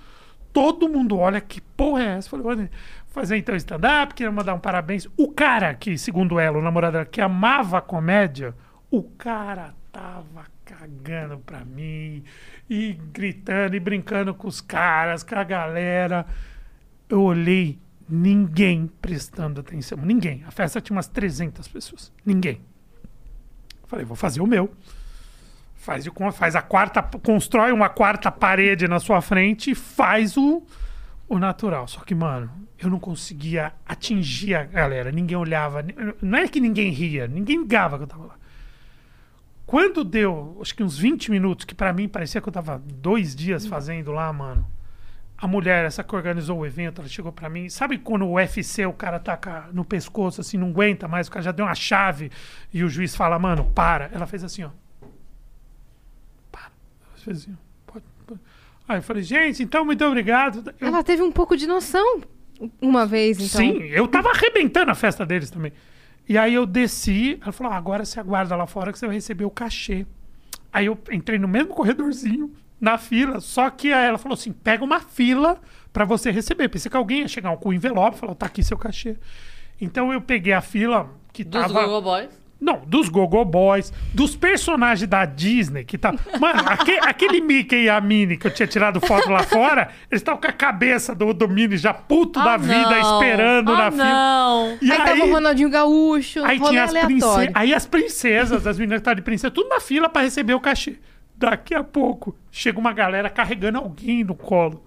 Todo 0.52 0.88
mundo 0.88 1.16
olha, 1.18 1.40
que 1.40 1.60
porra 1.60 2.02
é 2.02 2.06
essa? 2.16 2.28
Falei, 2.30 2.46
"Olha, 2.46 2.70
fazer 3.08 3.36
então 3.36 3.54
stand-up, 3.56 4.14
queria 4.14 4.30
mandar 4.32 4.54
um 4.54 4.58
parabéns. 4.60 5.06
O 5.16 5.30
cara 5.30 5.74
que, 5.74 5.96
segundo 5.98 6.38
ela, 6.38 6.58
o 6.58 6.62
namorado 6.62 6.92
dela, 6.92 7.04
que 7.06 7.20
amava 7.20 7.78
a 7.78 7.82
comédia, 7.82 8.54
o 8.90 9.02
cara 9.02 9.74
tava 9.92 10.46
cagando 10.68 11.38
pra 11.38 11.64
mim 11.64 12.22
e 12.68 12.92
gritando 13.10 13.74
e 13.74 13.80
brincando 13.80 14.34
com 14.34 14.46
os 14.46 14.60
caras, 14.60 15.22
com 15.22 15.34
a 15.34 15.44
galera. 15.44 16.26
Eu 17.08 17.22
olhei, 17.22 17.78
ninguém 18.06 18.86
prestando 19.00 19.60
atenção. 19.60 19.96
Ninguém. 19.98 20.44
A 20.46 20.50
festa 20.50 20.80
tinha 20.80 20.94
umas 20.94 21.08
300 21.08 21.66
pessoas. 21.68 22.12
Ninguém. 22.24 22.60
Falei, 23.86 24.04
vou 24.04 24.16
fazer 24.16 24.42
o 24.42 24.46
meu. 24.46 24.70
Faz, 25.74 26.04
faz 26.34 26.54
a 26.54 26.60
quarta, 26.60 27.02
constrói 27.02 27.72
uma 27.72 27.88
quarta 27.88 28.30
parede 28.30 28.86
na 28.86 29.00
sua 29.00 29.22
frente 29.22 29.70
e 29.70 29.74
faz 29.74 30.36
o, 30.36 30.62
o 31.26 31.38
natural. 31.38 31.88
Só 31.88 32.00
que, 32.00 32.14
mano, 32.14 32.50
eu 32.78 32.90
não 32.90 33.00
conseguia 33.00 33.72
atingir 33.86 34.54
a 34.54 34.64
galera. 34.64 35.10
Ninguém 35.10 35.36
olhava. 35.38 35.82
Não 36.20 36.38
é 36.38 36.46
que 36.46 36.60
ninguém 36.60 36.90
ria, 36.90 37.26
ninguém 37.26 37.60
ligava 37.60 37.96
que 37.96 38.04
eu 38.04 38.08
tava 38.08 38.26
lá. 38.26 38.37
Quando 39.68 40.02
deu, 40.02 40.56
acho 40.62 40.74
que 40.74 40.82
uns 40.82 40.96
20 40.96 41.30
minutos, 41.30 41.66
que 41.66 41.74
pra 41.74 41.92
mim 41.92 42.08
parecia 42.08 42.40
que 42.40 42.48
eu 42.48 42.52
tava 42.52 42.82
dois 42.86 43.36
dias 43.36 43.66
fazendo 43.66 44.10
lá, 44.12 44.32
mano. 44.32 44.66
A 45.36 45.46
mulher, 45.46 45.84
essa 45.84 46.02
que 46.02 46.16
organizou 46.16 46.60
o 46.60 46.64
evento, 46.66 47.02
ela 47.02 47.08
chegou 47.08 47.30
pra 47.30 47.50
mim. 47.50 47.68
Sabe 47.68 47.98
quando 47.98 48.24
o 48.24 48.32
UFC 48.36 48.86
o 48.86 48.94
cara 48.94 49.20
tá 49.20 49.36
com 49.36 49.50
a- 49.50 49.68
no 49.70 49.84
pescoço, 49.84 50.40
assim, 50.40 50.56
não 50.56 50.70
aguenta 50.70 51.06
mais, 51.06 51.28
o 51.28 51.30
cara 51.30 51.42
já 51.42 51.52
deu 51.52 51.66
uma 51.66 51.74
chave 51.74 52.30
e 52.72 52.82
o 52.82 52.88
juiz 52.88 53.14
fala, 53.14 53.38
mano, 53.38 53.62
para. 53.74 54.08
Ela 54.10 54.26
fez 54.26 54.42
assim, 54.42 54.64
ó. 54.64 54.70
Para. 56.50 56.70
Ela 57.10 57.18
fez 57.18 57.36
assim. 57.42 57.54
Pode, 57.86 58.04
pode. 58.26 58.40
Aí 58.88 58.98
eu 58.98 59.02
falei, 59.02 59.22
gente, 59.22 59.62
então 59.62 59.84
muito 59.84 60.02
obrigado. 60.02 60.74
Eu- 60.80 60.88
Ela 60.88 61.04
teve 61.04 61.22
um 61.22 61.30
pouco 61.30 61.54
de 61.58 61.66
noção 61.66 62.22
uma 62.80 63.04
vez, 63.04 63.36
então. 63.38 63.60
Sim, 63.60 63.82
eu 63.82 64.08
tava 64.08 64.30
arrebentando 64.30 64.90
a 64.90 64.94
festa 64.94 65.26
deles 65.26 65.50
também. 65.50 65.74
E 66.28 66.36
aí 66.36 66.54
eu 66.54 66.66
desci, 66.66 67.38
ela 67.40 67.52
falou: 67.52 67.72
ah, 67.72 67.76
agora 67.76 68.04
você 68.04 68.20
aguarda 68.20 68.54
lá 68.54 68.66
fora 68.66 68.92
que 68.92 68.98
você 68.98 69.06
vai 69.06 69.14
receber 69.14 69.44
o 69.44 69.50
cachê. 69.50 70.06
Aí 70.72 70.86
eu 70.86 70.98
entrei 71.10 71.38
no 71.38 71.48
mesmo 71.48 71.74
corredorzinho, 71.74 72.52
na 72.78 72.98
fila, 72.98 73.40
só 73.40 73.70
que 73.70 73.92
aí 73.92 74.06
ela 74.06 74.18
falou 74.18 74.34
assim: 74.34 74.52
pega 74.52 74.84
uma 74.84 75.00
fila 75.00 75.60
pra 75.92 76.04
você 76.04 76.30
receber. 76.30 76.68
Pensei 76.68 76.90
que 76.90 76.96
alguém 76.96 77.20
ia 77.20 77.28
chegar 77.28 77.56
com 77.56 77.70
o 77.70 77.72
envelope 77.72 78.16
e 78.16 78.20
falar: 78.20 78.34
tá 78.34 78.46
aqui 78.46 78.62
seu 78.62 78.76
cachê. 78.76 79.16
Então 79.80 80.12
eu 80.12 80.20
peguei 80.20 80.52
a 80.52 80.60
fila 80.60 81.08
que 81.32 81.42
Dos 81.42 81.62
tava. 81.62 81.82
Google 81.82 82.02
Boys. 82.02 82.47
Não, 82.60 82.82
dos 82.84 83.08
Gogo 83.08 83.44
Boys, 83.44 83.92
dos 84.12 84.34
personagens 84.34 85.08
da 85.08 85.24
Disney 85.24 85.84
que 85.84 85.96
tá. 85.96 86.12
Mano, 86.40 86.60
aque- 86.66 86.98
aquele 87.02 87.40
Mickey 87.40 87.84
e 87.84 87.88
a 87.88 88.00
Minnie 88.00 88.36
que 88.36 88.48
eu 88.48 88.50
tinha 88.52 88.66
tirado 88.66 89.00
foto 89.00 89.30
lá 89.30 89.44
fora, 89.44 89.90
eles 90.10 90.20
estavam 90.22 90.40
com 90.40 90.48
a 90.48 90.52
cabeça 90.52 91.14
do, 91.14 91.32
do 91.32 91.48
Minnie 91.48 91.76
já 91.78 91.94
puto 91.94 92.42
da 92.42 92.54
Ah, 92.54 92.56
vida, 92.56 92.90
não. 93.00 93.14
esperando 93.14 93.72
ah, 93.72 93.76
na 93.78 93.90
fila. 93.92 94.04
não. 94.04 94.78
E 94.82 94.90
aí, 94.90 94.98
tava 95.04 95.24
o 95.24 95.30
Ronaldinho 95.32 95.70
Gaúcho, 95.70 96.44
aí 96.44 96.58
tinha 96.58 96.82
as 96.82 96.92
princesas. 96.92 97.48
Aí 97.54 97.72
as 97.72 97.86
princesas, 97.86 98.66
as 98.66 98.76
meninas 98.76 98.96
que 98.96 99.00
estavam 99.02 99.16
de 99.16 99.22
princesa, 99.22 99.50
tudo 99.52 99.68
na 99.68 99.78
fila 99.80 100.08
pra 100.08 100.22
receber 100.22 100.54
o 100.54 100.60
cachê. 100.60 100.96
Daqui 101.36 101.72
a 101.76 101.84
pouco, 101.84 102.36
chega 102.50 102.80
uma 102.80 102.92
galera 102.92 103.30
carregando 103.30 103.78
alguém 103.78 104.24
no 104.24 104.34
colo. 104.34 104.84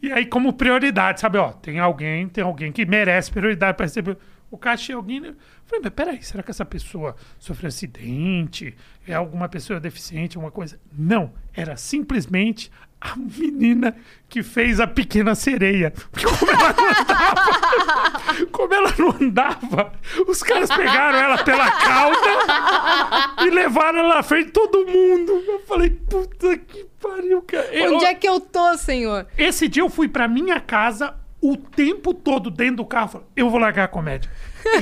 E 0.00 0.12
aí, 0.12 0.24
como 0.24 0.52
prioridade, 0.52 1.20
sabe? 1.20 1.38
Ó, 1.38 1.48
tem 1.50 1.80
alguém, 1.80 2.28
tem 2.28 2.44
alguém 2.44 2.70
que 2.70 2.86
merece 2.86 3.32
prioridade 3.32 3.76
pra 3.76 3.86
receber 3.86 4.16
o 4.50 4.58
cachê. 4.58 4.92
Alguém. 4.92 5.18
Eu 5.18 5.34
falei, 5.66 5.80
mas 5.84 5.92
peraí, 5.92 6.22
será 6.22 6.42
que 6.42 6.50
essa 6.50 6.64
pessoa 6.64 7.14
sofreu 7.38 7.68
acidente? 7.68 8.74
É 9.06 9.14
alguma 9.14 9.48
pessoa 9.48 9.78
deficiente, 9.80 10.36
alguma 10.36 10.50
coisa? 10.52 10.78
Não, 10.92 11.32
era 11.54 11.76
simplesmente 11.76 12.70
a 13.00 13.14
menina 13.14 13.94
que 14.28 14.42
fez 14.42 14.80
a 14.80 14.86
pequena 14.86 15.34
sereia. 15.36 15.92
Porque 16.10 16.26
como 16.26 16.50
ela 16.50 16.74
não 16.74 16.88
andava, 16.90 18.42
como 18.50 18.74
ela 18.74 18.94
não 18.98 19.10
andava, 19.10 19.92
os 20.26 20.42
caras 20.42 20.68
pegaram 20.68 21.18
ela 21.18 21.44
pela 21.44 21.70
cauda 21.70 23.44
e 23.46 23.50
levaram 23.50 24.00
ela 24.00 24.16
na 24.16 24.22
frente 24.22 24.46
de 24.46 24.52
todo 24.52 24.84
mundo. 24.86 25.32
Eu 25.46 25.60
falei, 25.66 25.90
puta 25.90 26.56
que 26.58 26.86
pariu, 27.00 27.40
cara. 27.42 27.66
Eu- 27.72 27.94
Onde 27.94 28.04
é 28.04 28.14
que 28.14 28.28
eu 28.28 28.40
tô, 28.40 28.76
senhor? 28.76 29.26
esse 29.36 29.68
dia 29.68 29.82
eu 29.82 29.88
fui 29.90 30.08
pra 30.08 30.26
minha 30.26 30.60
casa 30.60 31.14
o 31.40 31.56
tempo 31.56 32.12
todo 32.14 32.50
dentro 32.50 32.76
do 32.76 32.84
carro. 32.84 33.08
Falei, 33.08 33.26
eu 33.36 33.48
vou 33.50 33.58
largar 33.60 33.84
a 33.84 33.88
comédia. 33.88 34.30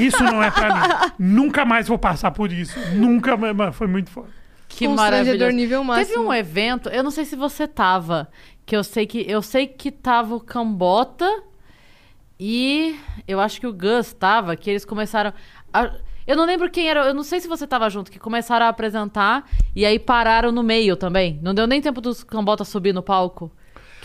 Isso 0.01 0.23
não 0.25 0.43
é 0.43 0.51
pra 0.51 0.75
mim. 0.75 1.13
Nunca 1.19 1.65
mais 1.65 1.87
vou 1.89 1.99
passar 1.99 2.31
por 2.31 2.51
isso. 2.53 2.79
Nunca 2.95 3.37
mais. 3.37 3.55
Mano, 3.55 3.73
foi 3.73 3.87
muito 3.87 4.11
foda. 4.11 4.29
Que 4.69 4.89
maravilhoso. 4.89 5.53
nível 5.53 5.79
Teve 5.81 5.87
máximo. 5.89 6.25
um 6.25 6.35
evento, 6.35 6.89
eu 6.89 7.03
não 7.03 7.11
sei 7.11 7.25
se 7.25 7.37
você 7.37 7.69
tava, 7.69 8.29
que 8.67 8.77
eu 8.77 8.83
sei 8.83 9.07
que 9.07 9.25
eu 9.31 9.41
sei 9.41 9.67
que 9.67 9.91
tava 9.93 10.35
o 10.35 10.41
Cambota 10.41 11.27
e 12.39 12.99
eu 13.27 13.41
acho 13.41 13.61
que 13.61 13.67
o 13.67 13.73
Gus 13.73 14.13
tava, 14.13 14.57
que 14.57 14.69
eles 14.71 14.85
começaram 14.85 15.33
a- 15.73 15.93
eu 16.27 16.37
não 16.37 16.45
lembro 16.45 16.69
quem 16.69 16.89
era, 16.89 17.07
eu 17.07 17.15
não 17.15 17.23
sei 17.23 17.39
se 17.41 17.47
você 17.49 17.67
tava 17.67 17.89
junto, 17.89 18.11
que 18.11 18.19
começaram 18.19 18.67
a 18.67 18.69
apresentar 18.69 19.49
e 19.75 19.87
aí 19.87 19.99
pararam 19.99 20.51
no 20.51 20.63
meio 20.63 20.97
também. 20.97 21.39
Não 21.41 21.55
deu 21.55 21.67
nem 21.67 21.81
tempo 21.81 22.01
dos 22.01 22.25
Cambota 22.25 22.65
subir 22.65 22.93
no 22.93 23.03
palco. 23.03 23.51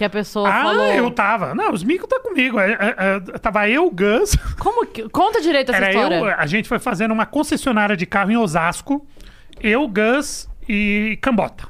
Que 0.02 0.06
a 0.06 0.10
pessoa 0.10 0.50
ah, 0.50 0.64
falou. 0.64 0.84
eu 0.88 1.12
tava. 1.12 1.54
Não, 1.54 1.72
os 1.72 1.84
micos 1.84 2.10
tá 2.10 2.20
comigo. 2.20 2.60
É, 2.60 2.72
é, 2.72 2.96
é, 2.98 3.20
tava 3.38 3.70
eu, 3.70 3.86
o 3.86 3.92
Gus. 3.92 4.36
Como 4.58 4.84
que. 4.88 5.08
Conta 5.10 5.40
direito 5.40 5.70
essa 5.70 5.78
Era 5.78 5.90
história. 5.92 6.16
eu. 6.16 6.26
A 6.26 6.48
gente 6.48 6.68
foi 6.68 6.80
fazendo 6.80 7.12
uma 7.12 7.28
concessionária 7.28 7.96
de 7.96 8.08
carro 8.08 8.32
em 8.32 8.36
Osasco. 8.36 9.06
Eu, 9.62 9.88
Gus 9.88 10.50
e 10.68 11.20
Cambota. 11.22 11.68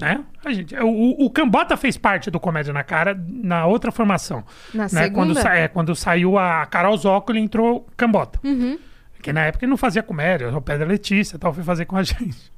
Né? 0.00 0.24
A 0.42 0.50
gente, 0.50 0.74
o, 0.76 1.26
o 1.26 1.30
Cambota 1.30 1.76
fez 1.76 1.98
parte 1.98 2.30
do 2.30 2.40
Comédia 2.40 2.72
na 2.72 2.82
Cara 2.82 3.14
na 3.28 3.66
outra 3.66 3.92
formação. 3.92 4.42
Na 4.72 4.84
né? 4.84 4.88
segunda? 4.88 5.12
Quando, 5.14 5.34
sa- 5.34 5.54
é, 5.54 5.68
quando 5.68 5.94
saiu 5.94 6.38
a 6.38 6.64
Carol 6.64 6.96
Zócoli, 6.96 7.38
entrou 7.38 7.86
Cambota. 7.98 8.40
Uhum. 8.42 8.78
Que 9.22 9.30
na 9.30 9.44
época 9.44 9.66
ele 9.66 9.70
não 9.70 9.76
fazia 9.76 10.02
comédia, 10.02 10.48
o 10.48 10.58
da 10.58 10.86
Letícia 10.86 11.38
tal, 11.38 11.52
foi 11.52 11.62
fazer 11.62 11.84
com 11.84 11.98
a 11.98 12.02
gente. 12.02 12.50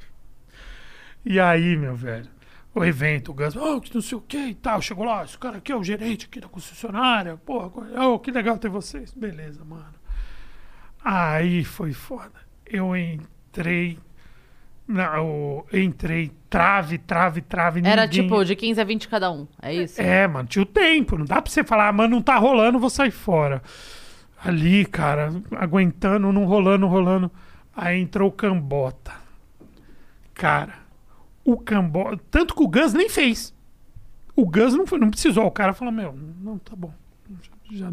E 1.27 1.41
aí, 1.41 1.77
meu 1.77 1.97
velho, 1.97 2.29
o 2.75 2.85
evento, 2.85 3.31
o 3.31 3.35
Gus, 3.35 3.55
oh, 3.57 3.81
que 3.81 3.95
não 3.95 4.03
sei 4.03 4.19
o 4.19 4.21
que 4.21 4.37
e 4.49 4.55
tal, 4.55 4.83
chegou 4.83 5.05
lá, 5.05 5.23
esse 5.25 5.39
cara 5.39 5.59
aqui 5.59 5.71
é 5.71 5.77
o 5.77 5.85
gerente 5.85 6.27
aqui 6.27 6.41
da 6.41 6.49
concessionária, 6.49 7.37
porra, 7.37 7.71
oh, 8.09 8.19
que 8.19 8.31
legal 8.31 8.59
ter 8.59 8.69
vocês. 8.69 9.13
Beleza, 9.15 9.65
mano. 9.65 9.95
Aí 11.05 11.65
foi 11.65 11.93
foda. 11.93 12.33
Eu 12.67 12.97
entrei, 12.97 13.99
não, 14.89 15.65
eu 15.71 15.83
entrei, 15.83 16.33
trave, 16.49 16.99
trave, 16.99 17.43
trave, 17.43 17.81
Era 17.85 18.07
ninguém- 18.07 18.23
tipo 18.23 18.45
de 18.45 18.57
15 18.57 18.81
a 18.81 18.85
20 18.85 19.09
cada 19.09 19.31
um. 19.31 19.47
É 19.61 19.73
isso? 19.75 20.01
é, 20.01 20.27
mano, 20.27 20.49
tinha 20.49 20.63
o 20.63 20.67
tempo. 20.67 21.17
Não 21.19 21.25
dá 21.27 21.41
pra 21.43 21.51
você 21.53 21.63
falar, 21.63 21.89
ah, 21.89 21.93
mano, 21.93 22.17
não 22.17 22.23
tá 22.23 22.37
rolando, 22.37 22.79
vou 22.79 22.91
sair 22.91 23.11
fora. 23.11 23.63
Ali, 24.43 24.85
cara, 24.85 25.31
aguentando, 25.57 26.33
não 26.33 26.45
rolando, 26.45 26.87
rolando. 26.87 27.31
Aí 27.77 28.01
entrou 28.01 28.29
o 28.29 28.33
Cambota. 28.33 29.13
Cara, 30.35 30.75
o 31.45 31.57
Cambota. 31.59 32.23
Tanto 32.31 32.55
que 32.55 32.63
o 32.63 32.69
Gus 32.69 32.93
nem 32.95 33.09
fez. 33.09 33.55
O 34.37 34.47
Gus 34.47 34.75
não, 34.75 34.87
foi, 34.87 34.99
não 34.99 35.11
precisou. 35.11 35.47
O 35.47 35.51
cara 35.51 35.73
falou: 35.73 35.93
Meu, 35.93 36.13
não, 36.41 36.59
tá 36.59 36.75
bom. 36.75 36.93
Já- 37.71 37.91
já- 37.91 37.93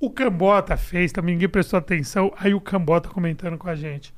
O 0.00 0.10
Cambota 0.10 0.76
fez, 0.76 1.12
também 1.12 1.34
ninguém 1.34 1.48
prestou 1.48 1.78
atenção. 1.78 2.32
Aí 2.38 2.52
o 2.54 2.60
Cambota 2.60 3.08
comentando 3.08 3.56
com 3.58 3.68
a 3.68 3.74
gente: 3.74 4.12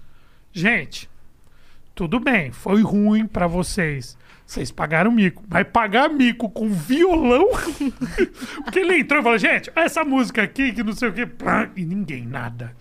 Gente, 0.52 1.10
tudo 1.94 2.18
bem, 2.18 2.50
foi 2.52 2.80
ruim 2.82 3.26
pra 3.26 3.46
vocês. 3.46 4.16
Vocês 4.46 4.70
pagaram 4.70 5.10
mico. 5.10 5.42
Vai 5.48 5.64
pagar 5.64 6.08
mico 6.10 6.50
com 6.50 6.68
violão? 6.68 7.48
Porque 8.62 8.78
ele 8.78 8.98
entrou 8.98 9.20
e 9.20 9.22
falou, 9.22 9.38
gente, 9.38 9.70
essa 9.74 10.04
música 10.04 10.42
aqui, 10.42 10.70
que 10.72 10.82
não 10.82 10.92
sei 10.92 11.08
o 11.08 11.12
quê. 11.14 11.26
E 11.74 11.84
ninguém 11.84 12.26
nada. 12.26 12.76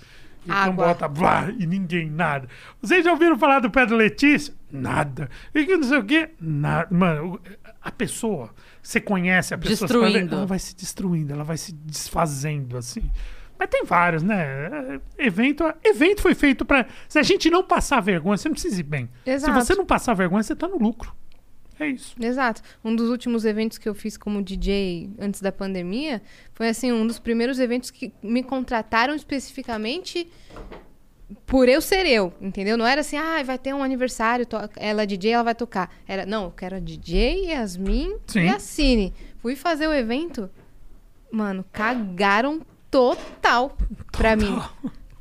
E 0.45 0.49
o 0.49 0.53
Água. 0.53 0.85
Cambota, 0.85 1.07
blá, 1.07 1.49
e 1.57 1.65
ninguém 1.65 2.09
nada. 2.09 2.47
Vocês 2.81 3.03
já 3.03 3.11
ouviram 3.11 3.37
falar 3.37 3.59
do 3.59 3.69
Pedro 3.71 3.95
Letícia? 3.95 4.53
Nada. 4.71 5.29
E 5.53 5.65
que 5.65 5.77
não 5.77 5.83
sei 5.83 5.97
o 5.97 6.03
quê? 6.03 6.29
Nada. 6.39 6.87
Mano, 6.91 7.39
a 7.81 7.91
pessoa, 7.91 8.49
você 8.81 8.99
conhece 8.99 9.53
a 9.53 9.57
pessoa, 9.57 9.87
Destruindo. 9.87 10.35
ela 10.35 10.45
vai 10.45 10.59
se 10.59 10.75
destruindo, 10.75 11.33
ela 11.33 11.43
vai 11.43 11.57
se 11.57 11.71
desfazendo, 11.73 12.77
assim. 12.77 13.09
Mas 13.57 13.69
tem 13.69 13.85
vários, 13.85 14.23
né? 14.23 14.99
É, 15.17 15.25
Evento, 15.25 15.63
evento 15.83 16.21
foi 16.21 16.33
feito 16.35 16.65
pra. 16.65 16.85
Se 17.07 17.19
a 17.19 17.23
gente 17.23 17.49
não 17.49 17.63
passar 17.63 18.01
vergonha, 18.01 18.35
você 18.35 18.49
não 18.49 18.53
precisa 18.53 18.79
ir 18.79 18.83
bem. 18.83 19.09
Exato. 19.25 19.53
Se 19.53 19.65
você 19.65 19.75
não 19.75 19.85
passar 19.85 20.13
vergonha, 20.13 20.43
você 20.43 20.55
tá 20.55 20.67
no 20.67 20.77
lucro. 20.77 21.13
É 21.79 21.87
isso. 21.87 22.15
Exato. 22.19 22.61
Um 22.83 22.95
dos 22.95 23.09
últimos 23.09 23.45
eventos 23.45 23.77
que 23.77 23.89
eu 23.89 23.95
fiz 23.95 24.17
como 24.17 24.41
DJ 24.41 25.09
antes 25.19 25.41
da 25.41 25.51
pandemia 25.51 26.21
foi 26.53 26.69
assim 26.69 26.91
um 26.91 27.05
dos 27.05 27.19
primeiros 27.19 27.59
eventos 27.59 27.89
que 27.89 28.13
me 28.21 28.43
contrataram 28.43 29.15
especificamente 29.15 30.27
por 31.45 31.67
eu 31.67 31.81
ser 31.81 32.05
eu, 32.05 32.33
entendeu? 32.39 32.77
Não 32.77 32.85
era 32.85 33.01
assim, 33.01 33.17
ah, 33.17 33.41
vai 33.43 33.57
ter 33.57 33.73
um 33.73 33.83
aniversário, 33.83 34.45
ela 34.75 35.03
é 35.03 35.05
DJ, 35.05 35.31
ela 35.31 35.43
vai 35.43 35.55
tocar. 35.55 35.93
Era, 36.07 36.25
não, 36.25 36.45
eu 36.45 36.51
quero 36.51 36.75
a 36.75 36.79
DJ, 36.79 37.45
Yasmin 37.47 38.17
Sim. 38.27 38.41
e 38.41 38.49
a 38.49 38.59
Cine. 38.59 39.13
Fui 39.39 39.55
fazer 39.55 39.87
o 39.87 39.93
evento, 39.93 40.49
mano, 41.31 41.65
cagaram 41.71 42.61
total 42.89 43.75
pra 44.11 44.35
mim. 44.35 44.59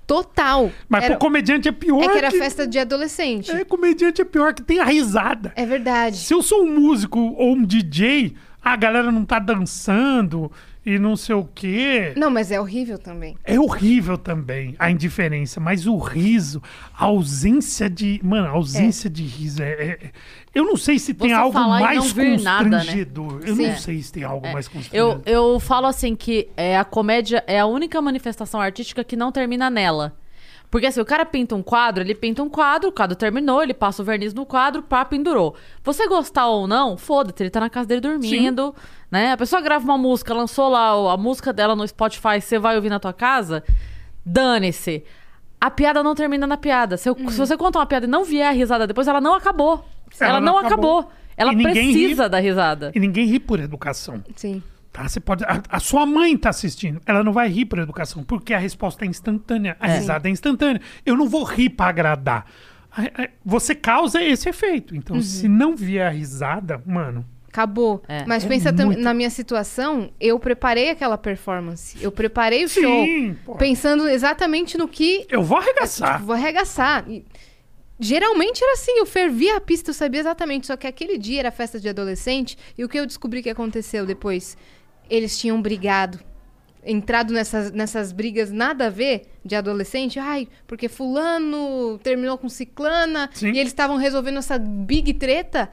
Total. 0.06 0.70
Mas 0.88 1.04
era, 1.04 1.16
pro 1.16 1.26
comediante 1.26 1.68
é 1.68 1.72
pior 1.72 2.02
é 2.02 2.08
que 2.08 2.18
era 2.18 2.30
que... 2.30 2.38
festa 2.38 2.66
de 2.66 2.78
adolescente. 2.78 3.50
É, 3.50 3.64
comediante 3.64 4.20
é 4.20 4.24
pior 4.24 4.52
que 4.52 4.62
tem 4.62 4.78
a 4.78 4.84
risada. 4.84 5.52
É 5.56 5.64
verdade. 5.64 6.16
Se 6.16 6.34
eu 6.34 6.42
sou 6.42 6.64
um 6.64 6.74
músico 6.80 7.18
ou 7.18 7.54
um 7.54 7.64
DJ, 7.64 8.34
a 8.62 8.76
galera 8.76 9.10
não 9.10 9.24
tá 9.24 9.38
dançando 9.38 10.50
e 10.84 10.98
não 10.98 11.16
sei 11.16 11.34
o 11.34 11.44
quê. 11.44 12.12
Não, 12.16 12.30
mas 12.30 12.50
é 12.50 12.60
horrível 12.60 12.98
também. 12.98 13.36
É 13.44 13.58
horrível 13.58 14.18
também 14.18 14.74
a 14.78 14.90
indiferença, 14.90 15.60
mas 15.60 15.86
o 15.86 15.96
riso, 15.96 16.62
a 16.96 17.04
ausência 17.04 17.88
de. 17.88 18.20
Mano, 18.22 18.48
a 18.48 18.50
ausência 18.50 19.08
de 19.08 19.22
riso 19.22 19.62
é. 19.62 19.70
é- 19.70 20.10
Eu 20.54 20.64
não 20.66 20.76
sei 20.76 20.98
se 20.98 21.14
tem 21.14 21.30
Você 21.30 21.34
algo 21.34 21.58
mais 21.58 22.14
nada, 22.42 22.68
né? 22.68 22.76
constrangedor. 22.78 23.40
Eu 23.46 23.56
Sim. 23.56 23.68
não 23.68 23.76
sei 23.78 24.02
se 24.02 24.12
tem 24.12 24.22
algo 24.24 24.52
mais 24.52 24.68
constrangedor. 24.68 25.20
Eu, 25.24 25.52
eu 25.54 25.60
falo 25.60 25.86
assim 25.86 26.14
que 26.14 26.48
é, 26.56 26.76
a 26.78 26.84
comédia 26.84 27.42
é 27.46 27.58
a 27.60 27.66
única 27.66 28.00
manifestação 28.02 28.60
artística 28.60 29.02
que 29.02 29.16
não 29.16 29.32
termina 29.32 29.70
nela. 29.70 30.14
Porque 30.70 30.86
assim, 30.86 31.00
o 31.00 31.04
cara 31.04 31.26
pinta 31.26 31.54
um 31.54 31.62
quadro, 31.62 32.02
ele 32.02 32.14
pinta 32.14 32.42
um 32.42 32.48
quadro, 32.48 32.88
o 32.88 32.92
quadro 32.92 33.14
terminou, 33.14 33.62
ele 33.62 33.74
passa 33.74 34.00
o 34.00 34.04
verniz 34.04 34.32
no 34.32 34.46
quadro, 34.46 34.82
pá, 34.82 35.04
pendurou. 35.04 35.54
Você 35.84 36.08
gostar 36.08 36.46
ou 36.46 36.66
não, 36.66 36.96
foda-se, 36.96 37.42
ele 37.42 37.50
tá 37.50 37.60
na 37.60 37.68
casa 37.68 37.86
dele 37.88 38.00
dormindo, 38.00 38.74
né? 39.10 39.32
A 39.32 39.36
pessoa 39.36 39.60
grava 39.60 39.84
uma 39.84 39.98
música, 39.98 40.32
lançou 40.32 40.70
lá 40.70 41.12
a 41.12 41.16
música 41.18 41.52
dela 41.52 41.76
no 41.76 41.86
Spotify, 41.86 42.40
você 42.40 42.58
vai 42.58 42.76
ouvir 42.76 42.88
na 42.88 42.98
tua 42.98 43.12
casa, 43.12 43.62
dane-se. 44.24 45.04
A 45.60 45.70
piada 45.70 46.02
não 46.02 46.14
termina 46.14 46.46
na 46.46 46.56
piada. 46.56 46.96
Se, 46.96 47.08
eu- 47.08 47.16
se 47.30 47.36
você 47.38 47.56
contar 47.56 47.78
uma 47.80 47.86
piada 47.86 48.06
e 48.06 48.08
não 48.08 48.24
vier 48.24 48.48
a 48.48 48.52
risada 48.52 48.86
depois, 48.86 49.06
ela 49.06 49.20
não 49.20 49.34
acabou. 49.34 49.84
Ela, 50.20 50.40
não 50.40 50.58
acabou. 50.58 51.10
Ela 51.36 51.52
E 51.52 51.56
ninguém 51.56 51.92
precisa 51.92 52.24
ri. 52.24 52.28
da 52.28 52.38
risada. 52.38 52.92
E 52.94 53.00
ninguém 53.00 53.26
ri 53.26 53.40
por 53.40 53.58
educação. 53.60 54.22
Sim. 54.36 54.62
Tá? 54.92 55.08
Você 55.08 55.18
pode. 55.20 55.42
A, 55.44 55.62
a 55.70 55.80
sua 55.80 56.04
mãe 56.04 56.36
tá 56.36 56.50
assistindo. 56.50 57.00
Ela 57.06 57.24
não 57.24 57.32
vai 57.32 57.48
rir 57.48 57.64
por 57.64 57.78
educação, 57.78 58.22
porque 58.22 58.52
a 58.52 58.58
resposta 58.58 59.04
é 59.04 59.08
instantânea. 59.08 59.76
A 59.80 59.86
risada 59.88 60.28
é 60.28 60.30
instantânea. 60.30 60.80
Eu 61.06 61.16
não 61.16 61.28
vou 61.28 61.44
rir 61.44 61.70
pra 61.70 61.86
agradar. 61.86 62.44
Você 63.44 63.74
causa 63.74 64.22
esse 64.22 64.48
efeito. 64.48 64.94
Então, 64.94 65.16
Uhum. 65.16 65.22
se 65.22 65.48
não 65.48 65.74
vier 65.74 66.06
a 66.06 66.10
risada, 66.10 66.82
mano. 66.86 67.24
Acabou. 67.48 68.02
É. 68.08 68.24
Mas 68.26 68.44
É 68.44 68.48
pensa 68.48 68.72
muito. 68.72 69.00
na 69.00 69.12
minha 69.12 69.28
situação, 69.30 70.10
eu 70.20 70.38
preparei 70.38 70.90
aquela 70.90 71.18
performance. 71.18 71.96
Eu 72.02 72.10
preparei 72.12 72.64
o 72.64 72.68
Sim, 72.68 72.80
show 72.82 73.06
pô. 73.46 73.54
pensando 73.56 74.08
exatamente 74.08 74.76
no 74.78 74.88
que 74.88 75.26
Eu 75.30 75.42
vou 75.42 75.58
arregaçar. 75.58 76.14
tipo, 76.14 76.26
vou 76.26 76.34
arregaçar. 76.34 77.04
E, 77.10 77.24
geralmente 78.02 78.62
era 78.62 78.74
assim, 78.74 78.98
eu 78.98 79.06
fervia 79.06 79.56
a 79.56 79.60
pista, 79.60 79.90
eu 79.90 79.94
sabia 79.94 80.20
exatamente. 80.20 80.66
Só 80.66 80.76
que 80.76 80.86
aquele 80.86 81.16
dia 81.16 81.40
era 81.40 81.50
festa 81.50 81.78
de 81.78 81.88
adolescente 81.88 82.58
e 82.76 82.84
o 82.84 82.88
que 82.88 82.98
eu 82.98 83.06
descobri 83.06 83.42
que 83.42 83.50
aconteceu 83.50 84.04
depois? 84.04 84.56
Eles 85.08 85.38
tinham 85.38 85.60
brigado. 85.62 86.18
Entrado 86.84 87.32
nessas, 87.32 87.70
nessas 87.70 88.10
brigas 88.10 88.50
nada 88.50 88.86
a 88.86 88.90
ver 88.90 89.28
de 89.44 89.54
adolescente. 89.54 90.18
Ai, 90.18 90.48
porque 90.66 90.88
fulano 90.88 91.98
terminou 92.02 92.36
com 92.36 92.48
ciclana 92.48 93.30
Sim. 93.32 93.52
e 93.52 93.58
eles 93.58 93.72
estavam 93.72 93.96
resolvendo 93.96 94.38
essa 94.38 94.58
big 94.58 95.14
treta 95.14 95.70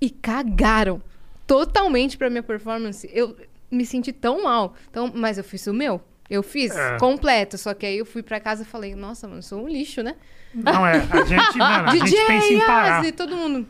e 0.00 0.08
cagaram 0.08 1.02
totalmente 1.44 2.16
pra 2.16 2.30
minha 2.30 2.42
performance. 2.42 3.10
Eu 3.12 3.36
me 3.68 3.84
senti 3.84 4.12
tão 4.12 4.44
mal. 4.44 4.74
Então, 4.88 5.10
mas 5.12 5.38
eu 5.38 5.44
fiz 5.44 5.66
o 5.66 5.74
meu. 5.74 6.00
Eu 6.30 6.42
fiz 6.42 6.74
É. 6.74 6.96
completo. 6.98 7.56
Só 7.58 7.74
que 7.74 7.84
aí 7.86 7.98
eu 7.98 8.06
fui 8.06 8.22
pra 8.22 8.40
casa 8.40 8.62
e 8.62 8.66
falei, 8.66 8.94
nossa, 8.94 9.28
mano, 9.28 9.42
sou 9.42 9.62
um 9.64 9.68
lixo, 9.68 10.02
né? 10.02 10.14
Não 10.54 10.86
é. 10.86 10.98
A 11.10 11.24
gente, 11.26 11.58
mano, 11.58 11.88
a 11.88 11.90
gente 11.96 12.04
DJ 12.04 12.26
pensa 12.26 12.46
em 12.52 12.58
parar. 12.66 13.04
E 13.04 13.12
todo 13.12 13.36
mundo. 13.36 13.66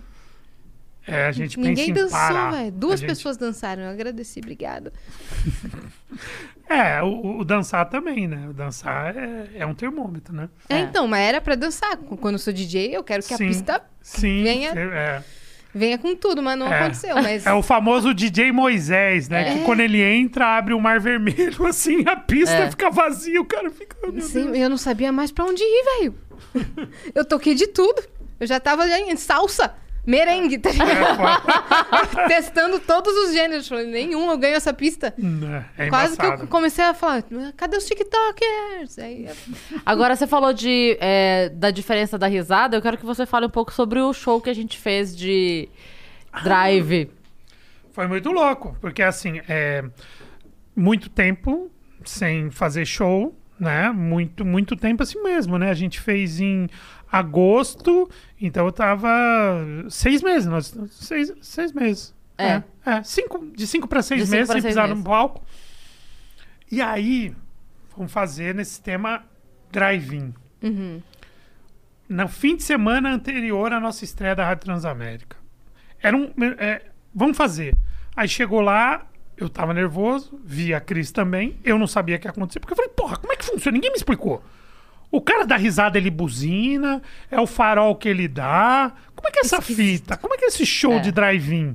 É, 1.06 1.26
a 1.26 1.32
gente 1.32 1.58
Ninguém 1.58 1.92
pensa 1.92 2.00
em 2.00 2.10
dançou, 2.10 2.50
velho. 2.52 2.72
Duas 2.72 2.94
A 2.94 2.96
gente- 2.96 3.08
pessoas 3.08 3.36
dançaram. 3.36 3.82
Eu 3.82 3.90
agradeci, 3.90 4.40
obrigada. 4.40 4.92
É, 6.66 7.02
o, 7.02 7.40
o 7.40 7.44
dançar 7.44 7.88
também, 7.90 8.26
né? 8.26 8.46
O 8.48 8.52
dançar 8.54 9.14
é, 9.14 9.48
é 9.56 9.66
um 9.66 9.74
termômetro, 9.74 10.34
né? 10.34 10.48
É. 10.68 10.76
É. 10.76 10.80
então, 10.80 11.06
mas 11.06 11.20
era 11.20 11.40
pra 11.40 11.54
dançar. 11.54 11.94
Quando 11.96 12.34
eu 12.36 12.38
sou 12.38 12.52
DJ, 12.54 12.96
eu 12.96 13.04
quero 13.04 13.22
que 13.22 13.28
Sim. 13.36 13.44
a 13.44 13.48
pista 13.48 13.82
Sim. 14.00 14.42
venha- 14.42 14.70
É, 14.74 15.22
venha 15.74 15.98
com 15.98 16.14
tudo, 16.14 16.42
mas 16.42 16.58
não 16.58 16.72
é. 16.72 16.78
aconteceu. 16.80 17.14
Mas 17.16 17.44
É 17.46 17.52
o 17.52 17.62
famoso 17.62 18.14
DJ 18.14 18.52
Moisés, 18.52 19.28
né? 19.28 19.48
É. 19.48 19.52
Que 19.58 19.64
quando 19.64 19.80
ele 19.80 20.00
entra, 20.02 20.56
abre 20.56 20.72
o 20.74 20.80
mar 20.80 21.00
vermelho, 21.00 21.66
assim, 21.66 22.04
a 22.06 22.16
pista 22.16 22.54
É. 22.54 22.70
fica 22.70 22.90
vazia, 22.90 23.40
o 23.40 23.44
cara 23.44 23.70
fica. 23.70 23.96
oh, 24.06 24.20
Sim, 24.20 24.44
Deus. 24.46 24.58
eu 24.58 24.70
não 24.70 24.76
sabia 24.76 25.10
mais 25.12 25.30
pra 25.32 25.44
onde 25.44 25.62
ir, 25.62 25.84
velho. 25.98 26.14
eu 27.14 27.24
toquei 27.24 27.54
de 27.54 27.66
tudo. 27.68 28.02
Eu 28.40 28.46
já 28.46 28.58
tava 28.60 28.86
já 28.88 28.98
em 28.98 29.16
salsa, 29.16 29.74
merengue, 30.06 30.58
tá 30.58 30.70
ligado? 30.70 32.28
Testando 32.28 32.78
todos 32.80 33.12
os 33.14 33.32
gêneros. 33.32 33.68
Falei, 33.68 33.86
nenhum, 33.86 34.30
eu 34.30 34.38
ganho 34.38 34.56
essa 34.56 34.72
pista. 34.72 35.14
É, 35.78 35.86
é 35.86 35.88
Quase 35.88 36.16
que 36.16 36.24
eu 36.24 36.46
comecei 36.46 36.84
a 36.84 36.94
falar, 36.94 37.24
cadê 37.56 37.76
os 37.76 37.84
TikTokers? 37.84 38.98
Aí, 38.98 39.28
Agora, 39.84 40.16
você 40.16 40.26
falou 40.26 40.52
de, 40.52 40.96
é, 41.00 41.48
da 41.48 41.70
diferença 41.70 42.18
da 42.18 42.26
risada. 42.26 42.76
Eu 42.76 42.82
quero 42.82 42.98
que 42.98 43.06
você 43.06 43.26
fale 43.26 43.46
um 43.46 43.50
pouco 43.50 43.72
sobre 43.72 44.00
o 44.00 44.12
show 44.12 44.40
que 44.40 44.50
a 44.50 44.54
gente 44.54 44.78
fez 44.78 45.16
de 45.16 45.68
drive. 46.42 47.10
Foi 47.92 48.06
muito 48.08 48.30
louco, 48.32 48.76
porque 48.80 49.02
assim, 49.02 49.40
é 49.48 49.84
muito 50.74 51.08
tempo 51.08 51.70
sem 52.04 52.50
fazer 52.50 52.84
show, 52.84 53.38
né? 53.58 53.90
Muito, 53.90 54.44
muito 54.44 54.76
tempo 54.76 55.02
assim 55.02 55.22
mesmo, 55.22 55.58
né? 55.58 55.70
A 55.70 55.74
gente 55.74 56.00
fez 56.00 56.40
em 56.40 56.68
agosto, 57.18 58.10
então 58.40 58.66
eu 58.66 58.72
tava 58.72 59.08
seis 59.88 60.20
meses, 60.22 60.46
nós, 60.46 60.74
seis, 60.90 61.32
seis 61.40 61.72
meses. 61.72 62.14
É. 62.36 62.54
né? 62.54 62.64
É, 62.84 63.02
cinco, 63.04 63.46
de 63.54 63.66
cinco 63.66 63.86
para 63.86 64.02
seis 64.02 64.22
cinco 64.22 64.32
meses 64.32 64.52
sem 64.52 64.62
pisar 64.62 64.88
meses. 64.88 64.98
no 64.98 65.08
palco. 65.08 65.42
E 66.70 66.82
aí, 66.82 67.32
vamos 67.96 68.12
fazer 68.12 68.54
nesse 68.54 68.82
tema 68.82 69.24
drive-in. 69.70 70.34
No 72.08 72.28
fim 72.28 72.56
de 72.56 72.64
semana 72.64 73.12
anterior 73.14 73.72
à 73.72 73.78
nossa 73.78 74.04
estreia 74.04 74.34
da 74.34 74.44
Rádio 74.44 74.64
Transamérica. 74.64 75.36
Era 76.02 76.16
um. 76.16 76.32
é, 76.58 76.82
vamos 77.14 77.36
fazer. 77.36 77.76
Aí 78.16 78.28
chegou 78.28 78.60
lá, 78.60 79.06
eu 79.36 79.48
tava 79.48 79.72
nervoso, 79.72 80.40
vi 80.44 80.74
a 80.74 80.80
Cris 80.80 81.12
também. 81.12 81.58
Eu 81.62 81.78
não 81.78 81.86
sabia 81.86 82.16
o 82.16 82.18
que 82.18 82.26
ia 82.26 82.30
acontecer, 82.30 82.58
porque 82.58 82.72
eu 82.72 82.76
falei, 82.76 82.90
porra, 82.90 83.16
como 83.16 83.32
é 83.32 83.36
que 83.36 83.44
funciona? 83.44 83.76
Ninguém 83.76 83.90
me 83.90 83.96
explicou. 83.96 84.42
O 85.16 85.20
cara 85.20 85.46
dá 85.46 85.56
risada, 85.56 85.96
ele 85.98 86.10
buzina, 86.10 87.00
é 87.30 87.40
o 87.40 87.46
farol 87.46 87.94
que 87.94 88.08
ele 88.08 88.26
dá. 88.26 88.92
Como 89.14 89.28
é 89.28 89.30
que 89.30 89.38
é 89.38 89.42
essa 89.42 89.60
fita? 89.62 90.16
Como 90.16 90.34
é 90.34 90.36
que 90.38 90.44
é 90.44 90.48
esse 90.48 90.66
show 90.66 90.94
É. 90.94 90.98
de 90.98 91.12
drive-in? 91.12 91.74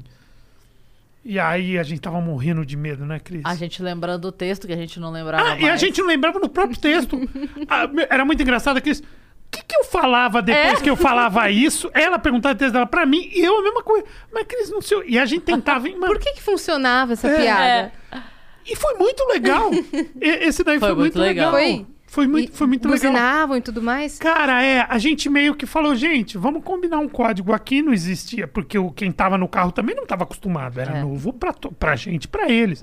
E 1.24 1.38
aí 1.40 1.78
a 1.78 1.84
gente 1.84 2.02
tava 2.02 2.20
morrendo 2.22 2.66
de 2.66 2.76
medo, 2.78 3.06
né, 3.06 3.20
Cris? 3.20 3.42
A 3.46 3.54
gente 3.56 3.84
lembrando 3.84 4.26
o 4.26 4.32
texto 4.32 4.66
que 4.68 4.74
a 4.74 4.78
gente 4.78 5.00
não 5.00 5.12
lembrava 5.12 5.52
Ah, 5.52 5.60
e 5.60 5.64
a 5.66 5.68
mais. 5.70 5.80
gente 5.82 6.00
não 6.00 6.08
lembrava 6.08 6.40
no 6.40 6.50
próprio 6.50 6.80
texto. 6.80 7.18
Ah, 7.70 7.90
era 8.10 8.26
muito 8.26 8.42
engraçado 8.42 8.82
que 8.82 8.90
isso. 8.90 9.04
O 9.04 9.52
que, 9.52 9.64
que 9.64 9.76
eu 9.78 9.84
falava 9.84 10.42
depois 10.42 10.80
É. 10.80 10.84
que 10.84 10.90
eu 10.90 10.96
falava 10.96 11.50
isso? 11.50 11.90
Ela 11.94 12.20
perguntava 12.20 12.56
o 12.56 12.58
texto 12.58 12.74
dela 12.74 12.86
pra 12.86 13.06
mim 13.06 13.30
e 13.34 13.40
eu 13.44 13.58
a 13.60 13.64
mesma 13.64 13.84
coisa. 13.84 14.06
Mas 14.34 14.46
Cris, 14.48 14.70
não 14.70 14.82
sei. 14.82 15.02
E 15.08 15.18
a 15.20 15.26
gente 15.26 15.42
tentava. 15.44 15.88
Mano, 15.90 16.08
Por 16.08 16.20
que 16.20 16.34
que 16.34 16.42
funcionava 16.42 17.14
essa 17.14 17.28
É. 17.28 17.38
piada? 17.42 17.92
E 18.66 18.76
foi 18.76 18.94
muito 18.96 19.24
legal. 19.28 19.72
E- 20.22 20.48
Esse 20.48 20.64
daí 20.64 20.80
foi, 20.80 20.90
Foi 20.90 20.98
muito 20.98 21.18
muito 21.18 21.20
legal. 21.28 21.52
legal. 21.54 21.86
Foi? 21.86 21.99
Foi 22.10 22.26
muito, 22.28 22.52
E 22.52 22.56
foi 22.56 22.66
muito 22.68 22.88
legal. 22.88 23.12
buzinavam 23.12 23.56
e 23.58 23.62
tudo 23.62 23.82
mais? 23.82 24.18
Cara, 24.18 24.64
é, 24.64 24.86
a 24.90 24.98
gente 24.98 25.30
meio 25.30 25.54
que 25.54 25.66
falou, 25.66 25.96
gente, 25.96 26.38
vamos 26.38 26.64
combinar 26.64 26.98
um 27.00 27.08
código 27.08 27.54
aqui, 27.54 27.82
não 27.84 27.94
existia, 27.94 28.48
porque 28.48 28.78
o, 28.80 28.90
quem 28.92 29.12
tava 29.12 29.38
no 29.38 29.48
carro 29.48 29.72
também 29.72 29.96
não 29.96 30.06
tava 30.08 30.24
acostumado, 30.24 30.80
era 30.80 30.98
É. 30.98 31.02
novo 31.04 31.32
pra, 31.32 31.54
pra 31.54 31.96
gente, 31.96 32.28
pra 32.28 32.50
eles. 32.50 32.82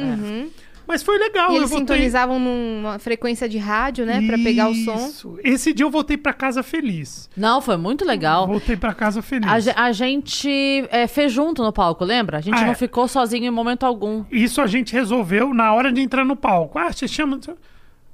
Mas 0.89 1.03
foi 1.03 1.19
legal, 1.19 1.51
E 1.53 1.57
eles 1.57 1.69
voltei... 1.69 1.79
sintonizavam 1.97 2.39
numa 2.39 3.01
frequência 3.01 3.49
de 3.49 3.59
rádio, 3.59 4.07
né? 4.07 4.25
Pra 4.25 4.39
pegar 4.39 4.69
o 4.69 4.75
som. 4.77 4.95
Isso. 4.95 5.37
Esse 5.43 5.73
dia 5.73 5.85
eu 5.85 5.91
voltei 5.91 6.17
pra 6.17 6.33
casa 6.33 6.63
feliz. 6.63 7.29
Não, 7.37 7.61
foi 7.61 7.77
muito 7.77 8.05
legal. 8.05 8.47
Voltei 8.47 8.77
pra 8.77 8.95
casa 8.95 9.21
feliz. 9.21 9.67
A, 9.67 9.87
a 9.87 9.91
gente 9.91 10.49
é, 10.89 11.09
fez 11.09 11.33
junto 11.33 11.65
no 11.65 11.73
palco, 11.73 12.05
lembra? 12.05 12.39
A 12.39 12.41
gente 12.41 12.55
Ah, 12.57 12.63
não 12.67 12.71
é. 12.71 12.75
ficou 12.77 13.09
sozinho 13.09 13.47
em 13.47 13.51
momento 13.51 13.85
algum. 13.85 14.25
Isso 14.31 14.61
a 14.63 14.69
gente 14.69 14.93
resolveu 14.93 15.53
na 15.53 15.75
hora 15.75 15.91
de 15.93 16.01
entrar 16.01 16.25
no 16.25 16.37
palco. 16.37 16.79
Ah, 16.79 16.93
você 16.93 17.09
chama. 17.09 17.41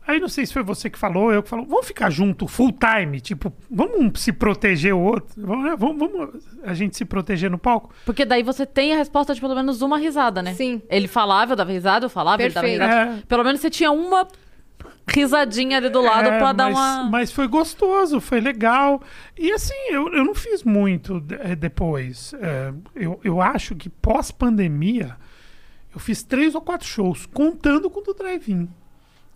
Aí 0.07 0.19
não 0.19 0.29
sei 0.29 0.45
se 0.45 0.53
foi 0.53 0.62
você 0.65 0.91
que 0.91 0.99
falou, 0.99 1.33
eu 1.33 1.43
que 1.43 1.49
falou, 1.49 1.65
vamos 1.65 1.87
ficar 1.87 2.11
junto 2.11 2.49
full 2.49 2.73
time, 2.73 3.20
tipo, 3.20 3.53
vamos 3.70 4.01
um 4.01 4.12
se 4.15 4.33
proteger 4.33 4.93
o 4.93 5.01
outro, 5.01 5.35
vamos, 5.37 5.65
né? 5.65 5.77
vamos, 5.79 5.99
vamos 5.99 6.45
a 6.65 6.74
gente 6.74 6.97
se 6.97 7.05
proteger 7.05 7.49
no 7.51 7.59
palco. 7.59 7.95
Porque 8.05 8.24
daí 8.24 8.43
você 8.43 8.66
tem 8.66 8.93
a 8.93 8.97
resposta 8.97 9.33
de 9.33 9.41
pelo 9.41 9.55
menos 9.55 9.81
uma 9.81 9.99
risada, 9.99 10.43
né? 10.43 10.55
Sim. 10.55 10.83
Ele 10.89 11.07
falava, 11.07 11.53
eu 11.53 11.57
dava 11.57 11.70
risada, 11.70 12.07
eu 12.07 12.11
falava, 12.11 12.43
ele 12.43 12.53
dava 12.53 12.66
Perfeito. 12.66 12.89
risada. 12.91 13.19
É. 13.19 13.23
Pelo 13.29 13.45
menos 13.45 13.61
você 13.61 13.70
tinha 13.70 13.93
uma 13.93 14.27
risadinha 15.07 15.77
ali 15.77 15.89
do 15.89 16.01
lado 16.01 16.29
É, 16.29 16.39
pra 16.39 16.53
dar 16.53 16.70
mas, 16.70 16.77
uma. 16.77 17.11
Mas 17.11 17.33
foi 17.33 17.47
gostoso, 17.47 18.20
foi 18.20 18.41
legal. 18.41 19.01
E 19.39 19.53
assim, 19.53 19.74
eu, 19.91 20.12
eu 20.12 20.24
não 20.24 20.35
fiz 20.35 20.65
muito 20.65 21.24
eh, 21.41 21.55
depois. 21.55 22.35
É, 22.41 22.73
eu, 22.95 23.20
eu 23.23 23.41
acho 23.41 23.74
que 23.74 23.89
pós-pandemia, 23.89 25.16
eu 25.95 26.01
fiz 26.01 26.23
três 26.23 26.55
ou 26.55 26.61
quatro 26.61 26.87
shows, 26.87 27.27
contando 27.27 27.89
com 27.91 28.01
o 28.01 28.03
do 28.03 28.15
drive-in. 28.15 28.69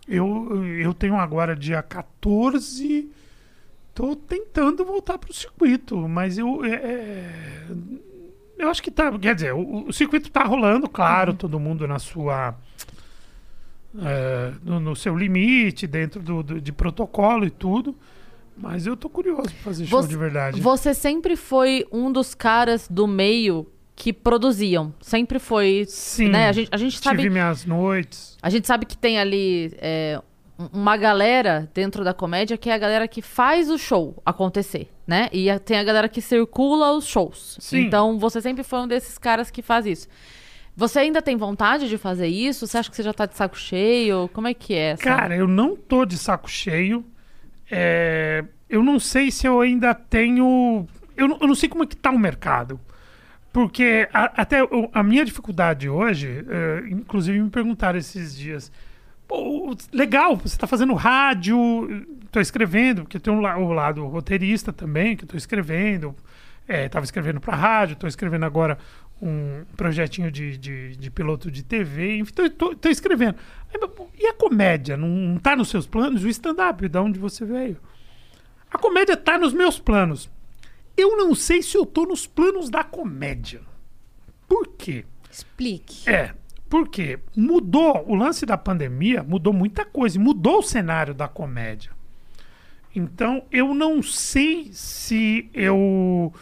Eu, 0.07 0.63
eu 0.79 0.93
tenho 0.93 1.15
agora 1.15 1.55
dia 1.55 1.81
14. 1.83 3.09
Tô 3.93 4.15
tentando 4.15 4.85
voltar 4.85 5.17
pro 5.17 5.33
circuito, 5.33 5.97
mas 6.07 6.37
eu. 6.37 6.63
é, 6.63 6.73
é, 6.75 7.65
eu 8.57 8.69
acho 8.69 8.81
que 8.81 8.91
tá. 8.91 9.11
Quer 9.17 9.35
dizer, 9.35 9.53
o, 9.53 9.87
o 9.87 9.93
circuito 9.93 10.31
tá 10.31 10.43
rolando, 10.43 10.87
claro, 10.87 11.33
todo 11.33 11.59
mundo 11.59 11.87
na 11.87 11.99
sua 11.99 12.55
é, 13.99 14.53
no, 14.63 14.79
no 14.79 14.95
seu 14.95 15.15
limite, 15.17 15.87
dentro 15.87 16.21
do, 16.21 16.43
do- 16.43 16.61
de 16.61 16.71
protocolo 16.71 17.45
e 17.45 17.49
tudo. 17.49 17.95
Mas 18.55 18.87
eu 18.87 18.97
tô 18.97 19.07
curioso 19.09 19.43
pra 19.49 19.63
fazer 19.63 19.85
show 19.85 20.01
Você- 20.01 20.09
de 20.09 20.17
verdade. 20.17 20.61
Você 20.61 20.93
sempre 20.93 21.35
foi 21.35 21.85
um 21.91 22.11
dos 22.11 22.33
caras 22.33 22.87
do 22.87 23.07
meio 23.07 23.67
que 23.99 24.13
produziam. 24.13 24.93
Sempre 25.01 25.39
foi. 25.39 25.83
Sim. 25.89 26.29
Né? 26.29 26.47
A 26.47 26.51
gente, 26.51 26.69
a 26.71 26.77
gente 26.77 26.99
sabe. 26.99 27.17
Tive 27.17 27.31
minhas 27.31 27.65
noites. 27.65 28.37
A 28.43 28.49
gente 28.51 28.67
sabe 28.67 28.85
que 28.85 28.95
tem 28.95 29.17
ali 29.17 29.73
é, 29.79 30.21
um- 30.57 30.81
uma 30.81 30.95
galera 30.95 31.67
dentro 31.73 32.03
da 32.03 32.13
comédia 32.13 32.55
que 32.57 32.69
é 32.69 32.73
a 32.73 32.77
galera 32.77 33.07
que 33.07 33.23
faz 33.23 33.71
o 33.71 33.77
show 33.77 34.21
acontecer, 34.23 34.87
né? 35.07 35.27
E 35.33 35.49
a- 35.49 35.57
tem 35.57 35.79
a 35.79 35.83
galera 35.83 36.07
que 36.07 36.21
circula 36.21 36.91
os 36.93 37.07
shows. 37.07 37.57
Sim. 37.59 37.79
Então 37.85 38.19
você 38.19 38.39
sempre 38.39 38.63
foi 38.63 38.79
um 38.81 38.87
desses 38.87 39.17
caras 39.17 39.49
que 39.49 39.63
faz 39.63 39.87
isso. 39.87 40.07
Você 40.75 40.99
ainda 40.99 41.19
tem 41.23 41.35
vontade 41.35 41.89
de 41.89 41.97
fazer 41.97 42.27
isso? 42.27 42.67
Você 42.67 42.77
acha 42.77 42.87
que 42.91 42.95
você 42.95 43.01
já 43.01 43.11
tá 43.13 43.25
de 43.25 43.35
saco 43.35 43.57
cheio? 43.57 44.29
Como 44.31 44.47
é 44.47 44.53
que 44.53 44.75
é? 44.75 44.91
essa- 44.91 45.01
Cara, 45.03 45.35
eu 45.35 45.47
não 45.47 45.75
tô 45.75 46.05
de 46.05 46.15
saco 46.19 46.47
cheio. 46.47 47.03
É, 47.71 48.43
eu 48.69 48.83
não 48.83 48.99
sei 48.99 49.31
se 49.31 49.47
eu 49.47 49.59
ainda 49.59 49.95
tenho. 49.95 50.85
Eu 51.15 51.27
não, 51.27 51.37
eu 51.41 51.47
não 51.47 51.55
sei 51.55 51.67
como 51.67 51.83
é 51.83 51.87
que 51.87 51.95
tá 51.95 52.11
o 52.11 52.19
mercado. 52.19 52.79
Porque 53.57 54.07
a- 54.13 54.43
até 54.43 54.59
a 54.93 55.01
minha 55.01 55.25
dificuldade 55.25 55.89
hoje, 55.89 56.45
é, 56.47 56.89
inclusive 56.91 57.41
me 57.41 57.49
perguntaram 57.49 57.97
esses 57.97 58.37
dias. 58.37 58.71
Pô, 59.27 59.75
legal, 59.91 60.35
você 60.35 60.49
está 60.55 60.67
fazendo 60.67 60.93
rádio, 60.93 62.05
estou 62.23 62.39
escrevendo, 62.39 63.01
porque 63.01 63.19
tem 63.19 63.33
um 63.33 63.39
o 63.39 63.73
lado 63.73 64.05
roteirista 64.05 64.71
também, 64.71 65.17
que 65.17 65.23
estou 65.23 65.35
escrevendo. 65.39 66.15
Estava 66.69 67.03
escrevendo 67.03 67.41
para 67.41 67.55
rádio, 67.55 67.93
estou 67.93 68.07
escrevendo 68.07 68.45
agora 68.45 68.77
um 69.19 69.63
projetinho 69.75 70.29
de, 70.29 70.55
de, 70.55 70.95
de 70.95 71.09
piloto 71.09 71.49
de 71.49 71.63
TV, 71.63 72.19
enfim, 72.19 72.33
estou 72.43 72.91
escrevendo. 72.91 73.37
E 74.19 74.27
a 74.27 74.35
comédia? 74.35 74.95
Não 74.95 75.35
está 75.35 75.55
nos 75.55 75.69
seus 75.69 75.87
planos? 75.87 76.23
O 76.23 76.29
stand-up, 76.29 76.87
de 76.87 76.97
onde 76.99 77.17
você 77.17 77.43
veio? 77.43 77.77
A 78.71 78.77
comédia 78.77 79.13
está 79.13 79.35
nos 79.35 79.51
meus 79.51 79.79
planos. 79.79 80.29
Eu 80.97 81.15
não 81.15 81.35
sei 81.35 81.61
se 81.61 81.77
eu 81.77 81.85
tô 81.85 82.05
nos 82.05 82.25
planos 82.25 82.69
da 82.69 82.83
comédia. 82.83 83.61
Por 84.47 84.67
quê? 84.77 85.05
Explique. 85.31 86.09
É, 86.09 86.33
porque 86.67 87.19
mudou 87.35 88.03
o 88.09 88.15
lance 88.15 88.45
da 88.45 88.57
pandemia, 88.57 89.21
mudou 89.23 89.53
muita 89.53 89.85
coisa, 89.85 90.19
mudou 90.19 90.59
o 90.59 90.63
cenário 90.63 91.13
da 91.13 91.27
comédia. 91.27 91.91
Então, 92.95 93.43
eu 93.51 93.73
não 93.75 94.01
sei 94.01 94.69
se 94.73 95.49
eu. 95.53 96.33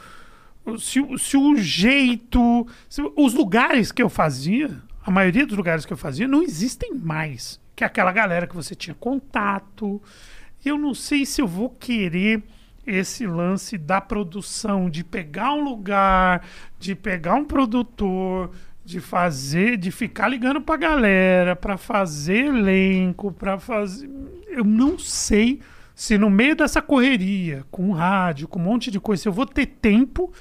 Se, 0.80 1.00
o- 1.02 1.18
se 1.18 1.36
o 1.36 1.56
jeito. 1.58 2.66
se 2.88 3.02
os 3.16 3.34
lugares 3.34 3.92
que 3.92 4.02
eu 4.02 4.10
fazia, 4.10 4.82
a 5.04 5.12
maioria 5.12 5.46
dos 5.46 5.58
lugares 5.58 5.86
que 5.86 5.92
eu 5.94 5.98
fazia, 5.98 6.28
não 6.28 6.42
existem 6.42 6.94
mais. 6.94 7.60
Que 7.76 7.84
é 7.84 7.88
aquela 7.88 8.12
galera 8.12 8.48
que 8.48 8.56
você 8.56 8.74
tinha 8.74 8.96
contato. 8.96 10.02
Eu 10.64 10.78
não 10.78 10.94
sei 10.94 11.26
se 11.26 11.42
eu 11.42 11.48
vou 11.48 11.70
querer 11.70 12.42
esse 12.86 13.26
lance 13.26 13.78
da 13.78 14.00
produção, 14.02 14.90
de 14.90 15.04
pegar 15.04 15.54
um 15.54 15.64
lugar, 15.64 16.46
de 16.80 16.96
pegar 16.96 17.36
um 17.36 17.46
produtor, 17.46 18.52
de 18.84 19.00
fazer, 19.00 19.78
de 19.78 19.90
ficar 19.92 20.28
ligando 20.28 20.62
pra 20.62 20.78
galera, 20.78 21.56
pra 21.56 21.78
fazer 21.78 22.46
elenco, 22.46 23.32
pra 23.32 23.58
fazer. 23.58 24.10
Eu 24.48 24.64
não 24.64 24.98
sei 25.00 25.60
se 25.96 26.18
no 26.18 26.30
meio 26.30 26.56
dessa 26.56 26.82
correria, 26.82 27.66
com 27.72 27.92
rádio, 27.92 28.48
com 28.48 28.60
um 28.60 28.64
monte 28.64 28.92
de 28.92 29.00
coisa, 29.00 29.24
se 29.24 29.28
eu 29.28 29.34
vou 29.34 29.46
ter 29.46 29.66
tempo. 29.66 30.32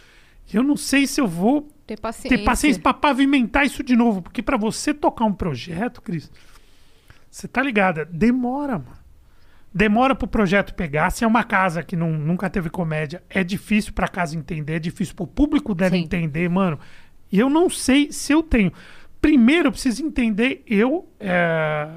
Eu 0.53 0.63
não 0.63 0.77
sei 0.77 1.07
se 1.07 1.21
eu 1.21 1.27
vou 1.27 1.69
Ter 1.87 1.99
paciência. 1.99 2.37
ter 2.39 2.45
paciência 2.45 2.83
pra 2.83 2.93
pavimentar 2.93 3.65
isso 3.65 3.83
de 3.83 3.97
novo. 3.97 4.21
Porque 4.21 4.43
pra 4.43 4.59
você 4.59 4.93
tocar 4.93 5.25
um 5.25 5.33
projeto, 5.33 6.03
Cris, 6.03 6.31
você 7.31 7.49
tá 7.49 7.63
ligada? 7.63 8.05
Demora, 8.05 8.79
mano. 8.79 9.04
Demora 9.75 10.15
pro 10.15 10.29
projeto 10.29 10.73
pegar. 10.73 11.11
Se 11.11 11.25
é 11.25 11.27
uma 11.27 11.43
casa 11.43 11.83
que 11.83 11.97
não, 11.97 12.13
nunca 12.13 12.49
teve 12.49 12.71
comédia, 12.71 13.25
é 13.29 13.43
difícil 13.43 13.93
pra 13.93 14.07
casa 14.07 14.37
entender, 14.37 14.75
é 14.75 14.79
difícil 14.79 15.17
pro 15.17 15.27
público 15.27 15.75
dela 15.75 15.97
Sim. 15.97 16.03
entender, 16.03 16.49
mano. 16.49 16.79
E 17.33 17.41
eu 17.41 17.51
não 17.51 17.69
sei 17.69 18.13
se 18.13 18.33
eu 18.33 18.41
tenho. 18.41 18.73
Primeiro, 19.21 19.69
eu 19.69 19.73
preciso 19.73 20.07
entender 20.07 20.63
eu 20.65 21.09
é, 21.19 21.89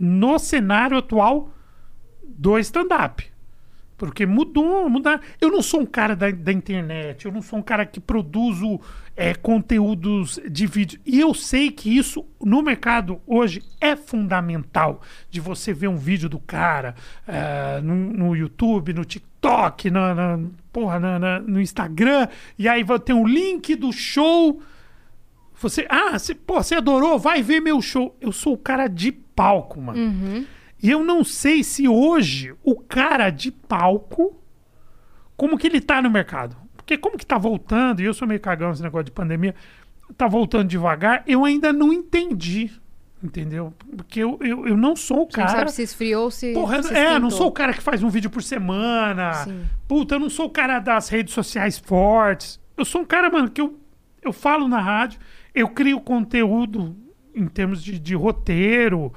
no 0.00 0.36
cenário 0.38 0.96
atual 0.96 1.54
do 2.24 2.58
stand-up. 2.58 3.31
Porque 4.02 4.26
mudou, 4.26 4.90
mudar. 4.90 5.20
Eu 5.40 5.48
não 5.48 5.62
sou 5.62 5.80
um 5.82 5.86
cara 5.86 6.16
da, 6.16 6.28
da 6.28 6.52
internet, 6.52 7.24
eu 7.24 7.30
não 7.30 7.40
sou 7.40 7.60
um 7.60 7.62
cara 7.62 7.86
que 7.86 8.00
produzo 8.00 8.80
é, 9.16 9.32
conteúdos 9.32 10.40
de 10.50 10.66
vídeo. 10.66 10.98
E 11.06 11.20
eu 11.20 11.32
sei 11.32 11.70
que 11.70 11.96
isso 11.96 12.26
no 12.44 12.62
mercado 12.62 13.20
hoje 13.24 13.62
é 13.80 13.94
fundamental. 13.94 15.00
De 15.30 15.40
você 15.40 15.72
ver 15.72 15.86
um 15.86 15.96
vídeo 15.96 16.28
do 16.28 16.40
cara 16.40 16.96
é, 17.28 17.80
no, 17.80 17.94
no 17.94 18.34
YouTube, 18.34 18.92
no 18.92 19.04
TikTok, 19.04 19.88
na, 19.88 20.12
na- 20.12 20.40
porra, 20.72 20.98
na- 20.98 21.18
na- 21.20 21.38
no 21.38 21.60
Instagram, 21.60 22.26
e 22.58 22.68
aí 22.68 22.82
vai 22.82 22.98
ter 22.98 23.12
um 23.12 23.24
link 23.24 23.76
do 23.76 23.92
show. 23.92 24.60
Você, 25.60 25.86
ah, 25.88 26.18
você, 26.18 26.34
pô, 26.34 26.60
você 26.60 26.74
adorou, 26.74 27.20
vai 27.20 27.40
ver 27.40 27.60
meu 27.60 27.80
show. 27.80 28.16
Eu 28.20 28.32
sou 28.32 28.54
o 28.54 28.58
cara 28.58 28.88
de 28.88 29.12
palco, 29.12 29.80
mano. 29.80 30.44
E 30.82 30.90
eu 30.90 31.04
não 31.04 31.22
sei 31.22 31.62
se 31.62 31.86
hoje 31.86 32.54
o 32.64 32.74
cara 32.74 33.30
de 33.30 33.52
palco, 33.52 34.36
como 35.36 35.56
que 35.56 35.68
ele 35.68 35.80
tá 35.80 36.02
no 36.02 36.10
mercado. 36.10 36.56
Porque 36.76 36.98
como 36.98 37.16
que 37.16 37.24
tá 37.24 37.38
voltando, 37.38 38.00
e 38.00 38.04
eu 38.04 38.12
sou 38.12 38.26
meio 38.26 38.40
cagão 38.40 38.70
nesse 38.70 38.82
negócio 38.82 39.04
de 39.04 39.12
pandemia, 39.12 39.54
tá 40.16 40.26
voltando 40.26 40.68
devagar, 40.68 41.22
eu 41.26 41.44
ainda 41.44 41.72
não 41.72 41.92
entendi. 41.92 42.72
Entendeu? 43.22 43.72
Porque 43.96 44.18
eu, 44.18 44.36
eu, 44.40 44.66
eu 44.66 44.76
não 44.76 44.96
sou 44.96 45.18
o 45.22 45.30
Você 45.30 45.38
não 45.38 45.46
cara. 45.46 45.58
sabe 45.58 45.72
se 45.72 45.82
esfriou 45.82 46.24
ou 46.24 46.30
se. 46.32 46.52
Porra, 46.52 46.82
se 46.82 46.92
é, 46.92 47.20
não 47.20 47.30
sou 47.30 47.46
o 47.46 47.52
cara 47.52 47.72
que 47.72 47.80
faz 47.80 48.02
um 48.02 48.08
vídeo 48.08 48.28
por 48.28 48.42
semana. 48.42 49.32
Sim. 49.34 49.64
Puta, 49.86 50.16
eu 50.16 50.18
não 50.18 50.28
sou 50.28 50.46
o 50.46 50.50
cara 50.50 50.80
das 50.80 51.08
redes 51.08 51.32
sociais 51.32 51.78
fortes. 51.78 52.58
Eu 52.76 52.84
sou 52.84 53.02
um 53.02 53.04
cara, 53.04 53.30
mano, 53.30 53.48
que 53.48 53.60
eu, 53.60 53.78
eu 54.20 54.32
falo 54.32 54.66
na 54.66 54.80
rádio, 54.80 55.20
eu 55.54 55.68
crio 55.68 56.00
conteúdo 56.00 56.96
em 57.32 57.46
termos 57.46 57.80
de, 57.80 57.96
de 57.96 58.16
roteiro 58.16 59.12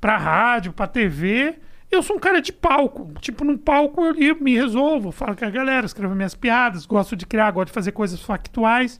pra 0.00 0.16
rádio, 0.16 0.72
pra 0.72 0.86
TV. 0.86 1.56
Eu 1.90 2.02
sou 2.02 2.16
um 2.16 2.20
cara 2.20 2.40
de 2.40 2.52
palco. 2.52 3.12
Tipo, 3.20 3.44
num 3.44 3.58
palco 3.58 4.00
eu, 4.16 4.36
me 4.40 4.54
resolvo, 4.54 5.10
falo 5.10 5.34
com 5.36 5.44
a 5.44 5.50
galera, 5.50 5.84
escrevo 5.86 6.14
minhas 6.14 6.34
piadas, 6.34 6.86
gosto 6.86 7.16
de 7.16 7.26
criar, 7.26 7.50
gosto 7.50 7.68
de 7.68 7.72
fazer 7.74 7.92
coisas 7.92 8.20
factuais. 8.20 8.98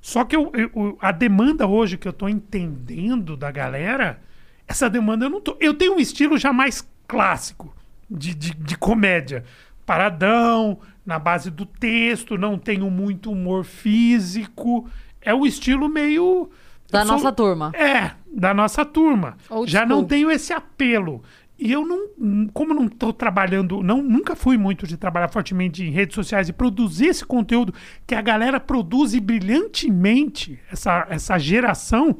Só 0.00 0.24
que 0.24 0.34
eu, 0.34 0.50
eu- 0.54 0.96
a 1.00 1.12
demanda 1.12 1.66
hoje 1.66 1.98
que 1.98 2.08
eu 2.08 2.12
tô 2.12 2.26
entendendo 2.28 3.36
da 3.36 3.50
galera, 3.50 4.18
essa 4.66 4.88
demanda 4.88 5.26
eu 5.26 5.30
não 5.30 5.40
tô. 5.42 5.56
Eu 5.60 5.74
tenho 5.74 5.94
um 5.96 6.00
estilo 6.00 6.38
já 6.38 6.52
mais 6.52 6.86
clássico 7.06 7.74
de, 8.10 8.34
de, 8.34 8.54
de 8.54 8.78
comédia. 8.78 9.44
Paradão, 9.84 10.78
na 11.04 11.18
base 11.18 11.50
do 11.50 11.66
texto, 11.66 12.38
não 12.38 12.56
tenho 12.56 12.88
muito 12.90 13.30
humor 13.30 13.64
físico. 13.64 14.88
É 15.20 15.34
o 15.34 15.44
estilo 15.44 15.88
meio. 15.88 16.48
Da 16.90 17.04
sou- 17.04 17.16
nossa 17.16 17.30
turma. 17.32 17.72
É, 17.74 18.12
da 18.32 18.52
nossa 18.54 18.84
turma. 18.84 19.36
Old 19.48 19.70
Já 19.70 19.84
não 19.84 19.98
school. 19.98 20.08
tenho 20.08 20.30
esse 20.30 20.52
apelo. 20.52 21.22
E 21.58 21.70
eu 21.72 21.84
não, 21.86 22.48
como 22.54 22.72
não 22.72 22.86
estou 22.86 23.12
trabalhando, 23.12 23.82
não, 23.82 24.02
nunca 24.02 24.34
fui 24.34 24.56
muito 24.56 24.86
de 24.86 24.96
trabalhar 24.96 25.28
fortemente 25.28 25.84
em 25.84 25.90
redes 25.90 26.14
sociais 26.14 26.48
e 26.48 26.54
produzir 26.54 27.08
esse 27.08 27.24
conteúdo 27.24 27.74
que 28.06 28.14
a 28.14 28.22
galera 28.22 28.58
produz 28.58 29.14
brilhantemente, 29.18 30.58
essa, 30.72 31.06
essa 31.10 31.38
geração. 31.38 32.16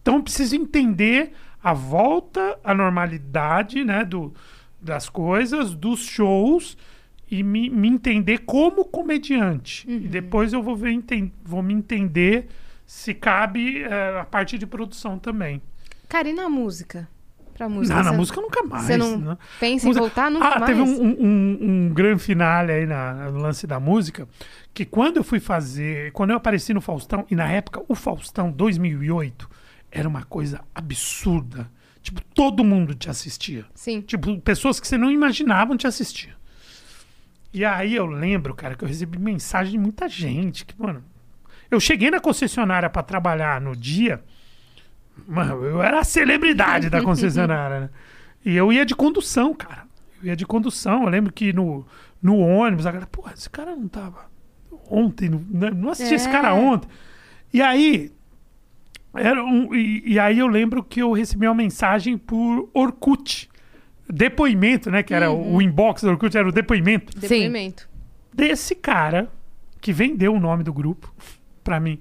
Então 0.00 0.16
eu 0.16 0.22
preciso 0.22 0.54
entender 0.56 1.32
a 1.62 1.72
volta 1.72 2.58
à 2.62 2.74
normalidade 2.74 3.82
né, 3.82 4.04
do, 4.04 4.34
das 4.80 5.08
coisas, 5.08 5.74
dos 5.74 6.00
shows, 6.00 6.76
e 7.30 7.42
me, 7.42 7.68
me 7.70 7.88
entender 7.88 8.38
como 8.44 8.84
comediante. 8.84 9.84
E 9.90 9.98
depois 10.06 10.52
eu 10.52 10.62
vou, 10.62 10.76
ver, 10.76 10.92
enten- 10.92 11.32
vou 11.42 11.62
me 11.62 11.72
entender 11.74 12.46
se 12.86 13.12
cabe 13.12 13.82
eh, 13.82 14.20
a 14.20 14.24
parte 14.24 14.56
de 14.56 14.66
produção 14.66 15.18
também. 15.18 15.60
Cara, 16.08 16.28
e 16.28 16.32
na 16.32 16.48
música? 16.48 17.08
Pra 17.52 17.68
música. 17.68 17.94
Não, 17.96 18.04
na 18.04 18.10
você- 18.10 18.16
música 18.16 18.40
nunca 18.40 18.62
mais. 18.64 18.84
Você 18.84 18.96
não 18.96 19.18
né? 19.18 19.38
pensa 19.58 19.86
em 19.86 19.88
Música- 19.88 20.00
voltar 20.00 20.30
nunca 20.30 20.46
ah, 20.46 20.58
mais? 20.60 20.66
teve 20.66 20.80
um, 20.82 21.02
um, 21.02 21.58
um, 21.60 21.88
grande 21.94 22.22
finale 22.22 22.70
aí 22.70 22.86
na, 22.86 23.30
no 23.30 23.38
lance 23.38 23.66
da 23.66 23.80
música, 23.80 24.28
que 24.74 24.84
quando 24.84 25.16
eu 25.16 25.24
fui 25.24 25.40
fazer, 25.40 26.12
quando 26.12 26.30
eu 26.30 26.36
apareci 26.36 26.74
no 26.74 26.80
Faustão, 26.82 27.26
e 27.30 27.34
na 27.34 27.50
época 27.50 27.82
o 27.88 27.94
Faustão 27.94 28.52
2008 28.52 29.48
era 29.90 30.06
uma 30.06 30.22
coisa 30.24 30.60
absurda. 30.74 31.70
Tipo, 32.02 32.20
todo 32.34 32.62
mundo 32.62 32.94
te 32.94 33.10
assistia. 33.10 33.64
Sim. 33.74 34.00
Tipo, 34.02 34.38
pessoas 34.40 34.78
que 34.78 34.86
você 34.86 34.96
não 34.96 35.10
imaginava 35.10 35.76
te 35.76 35.86
assistir. 35.88 36.36
E 37.52 37.64
aí 37.64 37.96
eu 37.96 38.06
lembro, 38.06 38.54
cara, 38.54 38.74
que 38.76 38.84
eu 38.84 38.88
recebi 38.88 39.18
mensagem 39.18 39.72
de 39.72 39.78
muita 39.78 40.08
gente. 40.08 40.64
Que, 40.64 40.74
mano, 40.80 41.02
eu 41.70 41.80
cheguei 41.80 42.10
na 42.10 42.20
concessionária 42.20 42.88
pra 42.90 43.02
trabalhar 43.02 43.60
no 43.60 43.74
dia. 43.74 44.22
Mano, 45.26 45.64
eu 45.64 45.82
era 45.82 46.00
a 46.00 46.04
celebridade 46.04 46.90
da 46.90 47.00
concessionária, 47.02 47.80
né? 47.80 47.90
E 48.44 48.56
eu 48.56 48.72
ia 48.72 48.84
de 48.86 48.94
condução, 48.94 49.54
cara. 49.54 49.84
Eu 50.22 50.28
ia 50.28 50.36
de 50.36 50.46
condução. 50.46 51.04
Eu 51.04 51.08
lembro 51.08 51.32
que 51.32 51.52
no, 51.52 51.86
no 52.22 52.38
ônibus, 52.38 52.86
a 52.86 52.90
galera, 52.92 53.06
porra, 53.10 53.32
esse 53.34 53.48
cara 53.50 53.74
não 53.74 53.88
tava 53.88 54.26
ontem, 54.90 55.28
não, 55.28 55.40
né? 55.50 55.70
não 55.70 55.90
assisti 55.90 56.14
esse 56.14 56.28
É. 56.28 56.32
cara 56.32 56.54
ontem. 56.54 56.88
E 57.52 57.60
aí, 57.60 58.12
era 59.14 59.42
um, 59.42 59.74
e, 59.74 60.02
e 60.12 60.18
aí 60.18 60.38
eu 60.38 60.46
lembro 60.46 60.84
que 60.84 61.00
eu 61.00 61.12
recebi 61.12 61.46
uma 61.48 61.54
mensagem 61.54 62.16
por 62.16 62.68
Orkut. 62.74 63.48
Depoimento, 64.08 64.90
né? 64.90 65.02
Que 65.02 65.12
era 65.12 65.30
o, 65.32 65.54
o 65.56 65.62
inbox 65.62 66.02
do 66.02 66.10
Orkut, 66.10 66.36
era 66.36 66.46
o 66.48 66.52
depoimento 66.52 67.18
Depoimento. 67.18 67.88
desse 68.32 68.74
cara 68.76 69.28
que 69.80 69.92
vendeu 69.92 70.32
o 70.34 70.38
nome 70.38 70.62
do 70.62 70.72
grupo 70.72 71.12
pra 71.66 71.80
mim. 71.80 71.98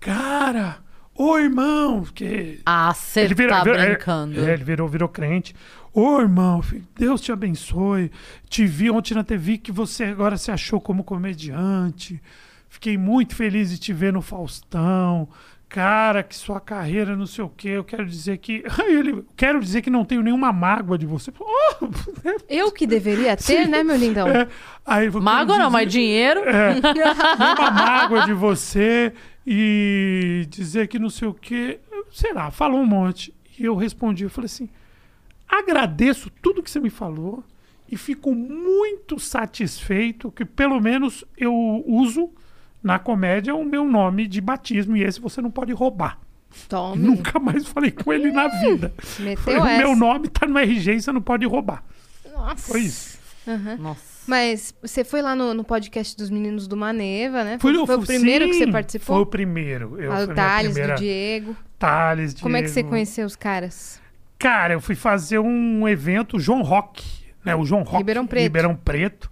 Cara, 0.00 0.78
ô 1.14 1.38
irmão, 1.38 2.04
que 2.04 2.60
Ah, 2.66 2.92
você 2.92 3.32
tá 3.34 3.62
é, 3.66 3.86
brincando. 3.86 4.40
é, 4.40 4.52
ele 4.52 4.64
virou, 4.64 4.88
virou 4.88 5.08
crente. 5.08 5.54
Ô 5.94 6.18
irmão, 6.20 6.60
Deus 6.98 7.20
te 7.20 7.30
abençoe. 7.30 8.10
Te 8.48 8.66
vi 8.66 8.90
ontem 8.90 9.14
na 9.14 9.22
TV 9.22 9.58
que 9.58 9.70
você 9.70 10.04
agora 10.04 10.36
se 10.36 10.50
achou 10.50 10.80
como 10.80 11.04
comediante. 11.04 12.20
Fiquei 12.68 12.96
muito 12.98 13.36
feliz 13.36 13.70
de 13.70 13.78
te 13.78 13.92
ver 13.92 14.12
no 14.12 14.22
Faustão. 14.22 15.28
Cara, 15.72 16.22
que 16.22 16.36
sua 16.36 16.60
carreira 16.60 17.16
não 17.16 17.24
sei 17.24 17.42
o 17.42 17.48
quê. 17.48 17.70
Eu 17.70 17.82
quero 17.82 18.04
dizer 18.04 18.36
que. 18.36 18.62
Ele, 18.86 19.24
quero 19.34 19.58
dizer 19.58 19.80
que 19.80 19.88
não 19.88 20.04
tenho 20.04 20.20
nenhuma 20.20 20.52
mágoa 20.52 20.98
de 20.98 21.06
você. 21.06 21.32
Oh, 21.40 21.86
Eu 22.46 22.70
que 22.70 22.86
deveria 22.86 23.34
ter, 23.38 23.64
Sim. 23.64 23.70
né, 23.70 23.82
meu 23.82 23.96
lindão? 23.96 24.28
é. 24.28 24.46
Aí, 24.84 25.10
Mágoa 25.10 25.56
não, 25.56 25.70
mas 25.70 25.90
dinheiro. 25.90 26.40
é, 26.46 26.74
nenhuma 26.74 27.70
mágoa 27.70 28.26
de 28.26 28.34
você 28.34 29.14
e 29.46 30.46
dizer 30.50 30.88
que 30.88 30.98
não 30.98 31.08
sei 31.08 31.26
o 31.26 31.32
quê. 31.32 31.80
Sei 32.10 32.34
lá, 32.34 32.50
falou 32.50 32.78
um 32.78 32.86
monte. 32.86 33.34
E 33.58 33.64
eu 33.64 33.74
respondi, 33.74 34.24
eu 34.24 34.30
falei 34.30 34.46
assim: 34.46 34.68
agradeço 35.48 36.30
tudo 36.42 36.62
que 36.62 36.70
você 36.70 36.80
me 36.80 36.90
falou 36.90 37.42
e 37.90 37.96
fico 37.96 38.34
muito 38.34 39.18
satisfeito 39.18 40.30
que 40.30 40.44
pelo 40.44 40.78
menos 40.82 41.24
eu 41.34 41.54
uso 41.86 42.30
na 42.82 42.98
comédia 42.98 43.54
o 43.54 43.64
meu 43.64 43.84
nome 43.84 44.26
de 44.26 44.40
batismo 44.40 44.96
e 44.96 45.02
esse 45.02 45.20
você 45.20 45.40
não 45.40 45.50
pode 45.50 45.72
roubar. 45.72 46.18
Tome. 46.68 47.02
Nunca 47.06 47.38
mais 47.38 47.66
falei 47.66 47.90
com 47.90 48.12
ele 48.12 48.30
na 48.30 48.48
vida. 48.48 48.92
Meteu 49.20 49.62
o 49.62 49.66
essa. 49.66 49.78
meu 49.78 49.96
nome 49.96 50.28
tá 50.28 50.46
no 50.46 50.58
RG 50.58 50.92
e 50.94 51.00
você 51.02 51.12
não 51.12 51.22
pode 51.22 51.46
roubar. 51.46 51.82
Nossa. 52.32 52.72
Foi 52.72 52.80
isso. 52.80 53.18
Nossa. 53.78 54.12
Mas 54.26 54.72
você 54.80 55.02
foi 55.02 55.20
lá 55.20 55.34
no, 55.34 55.52
no 55.52 55.64
podcast 55.64 56.16
dos 56.16 56.30
meninos 56.30 56.68
do 56.68 56.76
Maneva, 56.76 57.42
né? 57.42 57.58
Foi, 57.60 57.72
no- 57.72 57.84
foi 57.86 57.96
o 57.96 58.02
primeiro 58.02 58.46
que 58.46 58.52
sim, 58.54 58.58
você 58.66 58.70
participou? 58.70 59.16
Foi 59.16 59.22
o 59.22 59.26
primeiro. 59.26 60.00
Eu, 60.00 60.12
Ah, 60.12 60.16
foi 60.18 60.24
o 60.26 60.34
Thales, 60.34 60.72
primeira- 60.72 60.94
do 60.94 60.98
Diego. 61.00 61.56
Thales, 61.78 62.34
Como 62.40 62.56
é 62.56 62.62
que 62.62 62.68
você 62.68 62.74
Diego. 62.74 62.88
conheceu 62.90 63.26
os 63.26 63.34
caras? 63.34 64.00
Cara, 64.38 64.74
eu 64.74 64.80
fui 64.80 64.94
fazer 64.94 65.40
um 65.40 65.88
evento, 65.88 66.38
João 66.38 66.62
Rock, 66.62 67.04
né? 67.44 67.54
O 67.56 67.64
João 67.64 67.82
Rock. 67.82 67.96
Ribeirão 67.98 68.26
Preto. 68.26 68.42
Ribeirão 68.44 68.76
Preto. 68.76 69.28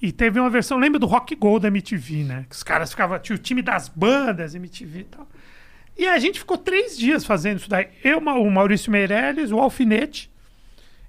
E 0.00 0.12
teve 0.12 0.38
uma 0.38 0.48
versão, 0.48 0.78
lembra 0.78 0.98
do 0.98 1.06
Rock 1.06 1.34
Gold 1.34 1.62
da 1.62 1.68
MTV, 1.68 2.24
né? 2.24 2.46
Que 2.48 2.54
os 2.54 2.62
caras 2.62 2.90
ficavam, 2.90 3.18
tinha 3.18 3.34
o 3.34 3.38
time 3.38 3.62
das 3.62 3.88
bandas, 3.88 4.54
MTV 4.54 5.00
e 5.00 5.04
tal. 5.04 5.28
E 5.96 6.06
a 6.06 6.18
gente 6.18 6.38
ficou 6.38 6.56
três 6.56 6.96
dias 6.96 7.24
fazendo 7.24 7.58
isso 7.58 7.68
daí. 7.68 7.88
Eu, 8.04 8.18
o 8.18 8.50
Maurício 8.50 8.92
Meirelles, 8.92 9.50
o 9.50 9.58
Alfinete. 9.58 10.30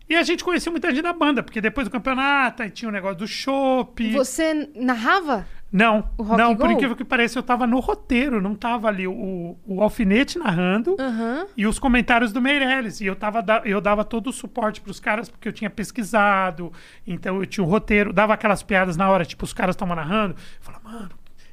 E 0.09 0.15
a 0.15 0.23
gente 0.23 0.43
conheceu 0.43 0.71
muita 0.71 0.89
gente 0.89 1.03
da 1.03 1.13
banda, 1.13 1.43
porque 1.43 1.61
depois 1.61 1.87
do 1.87 1.91
campeonato 1.91 2.63
aí 2.63 2.71
tinha 2.71 2.89
o 2.89 2.91
negócio 2.91 3.19
do 3.19 3.27
chopp. 3.27 4.11
Você 4.13 4.67
narrava? 4.73 5.45
Não, 5.71 6.09
não, 6.17 6.55
por 6.55 6.67
Go? 6.67 6.73
incrível 6.73 6.95
que 6.95 7.05
pareça, 7.05 7.37
eu 7.37 7.43
tava 7.43 7.67
no 7.67 7.79
roteiro, 7.79 8.41
não 8.41 8.55
tava 8.55 8.87
ali 8.87 9.07
o, 9.07 9.55
o 9.67 9.83
Alfinete 9.83 10.39
narrando 10.39 10.95
Aham. 10.99 11.45
e 11.55 11.67
os 11.67 11.77
comentários 11.77 12.33
do 12.33 12.41
Meirelles. 12.41 12.99
E 13.01 13.05
eu, 13.05 13.15
tava, 13.15 13.43
eu 13.65 13.79
dava 13.79 14.03
todo 14.03 14.31
o 14.31 14.33
suporte 14.33 14.81
pros 14.81 14.99
caras, 14.99 15.29
porque 15.29 15.47
eu 15.47 15.53
tinha 15.53 15.69
pesquisado, 15.69 16.73
então 17.05 17.37
eu 17.37 17.45
tinha 17.45 17.63
o 17.63 17.67
roteiro, 17.67 18.11
dava 18.11 18.33
aquelas 18.33 18.63
piadas 18.63 18.97
na 18.97 19.09
hora, 19.09 19.23
tipo, 19.23 19.45
os 19.45 19.53
caras 19.53 19.75
estavam 19.75 19.95
narrando, 19.95 20.33
eu 20.33 20.61
falava, 20.61 20.89
mano, 20.89 21.11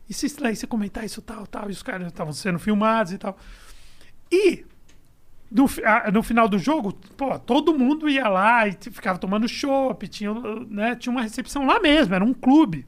e 0.09 0.15
se 0.15 0.27
isso 0.27 0.41
daí 0.41 0.57
você 0.57 0.67
comentar 0.67 1.05
isso 1.05 1.21
tal, 1.21 1.47
tal, 1.47 1.69
e 1.69 1.73
os 1.73 1.83
caras 1.83 2.07
estavam 2.07 2.33
sendo 2.33 2.59
filmados 2.59 3.13
e 3.13 3.19
tal. 3.19 3.37
E 4.33 4.65
no, 5.51 5.67
no 6.13 6.23
final 6.23 6.49
do 6.49 6.59
jogo, 6.59 6.93
pô, 7.17 7.39
todo 7.39 7.79
mundo 7.79 8.09
ia 8.09 8.29
lá 8.29 8.67
e 8.67 8.73
ficava 8.73 9.19
tomando 9.19 9.47
chopp, 9.47 10.09
tinha, 10.09 10.33
né, 10.69 10.97
tinha 10.97 11.13
uma 11.13 11.23
recepção 11.23 11.67
lá 11.67 11.79
mesmo, 11.81 12.15
era 12.15 12.25
um 12.25 12.33
clube. 12.33 12.87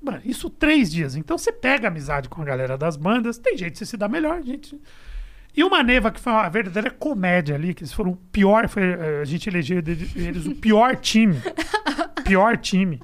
Mano, 0.00 0.20
isso 0.24 0.48
três 0.48 0.90
dias. 0.92 1.16
Então 1.16 1.36
você 1.36 1.50
pega 1.52 1.88
amizade 1.88 2.28
com 2.28 2.40
a 2.40 2.44
galera 2.44 2.78
das 2.78 2.96
bandas, 2.96 3.36
tem 3.38 3.56
jeito 3.56 3.72
de 3.72 3.78
você 3.80 3.86
se 3.86 3.96
dar 3.96 4.08
melhor, 4.08 4.42
gente. 4.42 4.78
E 5.56 5.64
o 5.64 5.70
Maneva, 5.70 6.10
que 6.12 6.20
foi 6.20 6.32
uma 6.32 6.48
verdadeira 6.48 6.90
comédia 6.90 7.54
ali, 7.56 7.74
que 7.74 7.82
eles 7.82 7.92
foram 7.92 8.12
o 8.12 8.16
pior, 8.16 8.68
foi, 8.68 8.82
eh, 8.84 9.20
a 9.20 9.24
gente 9.24 9.48
elegeu 9.48 9.78
eles 9.78 10.46
o 10.46 10.54
pior 10.54 10.94
time. 10.96 11.34
pior 12.24 12.56
time. 12.56 13.00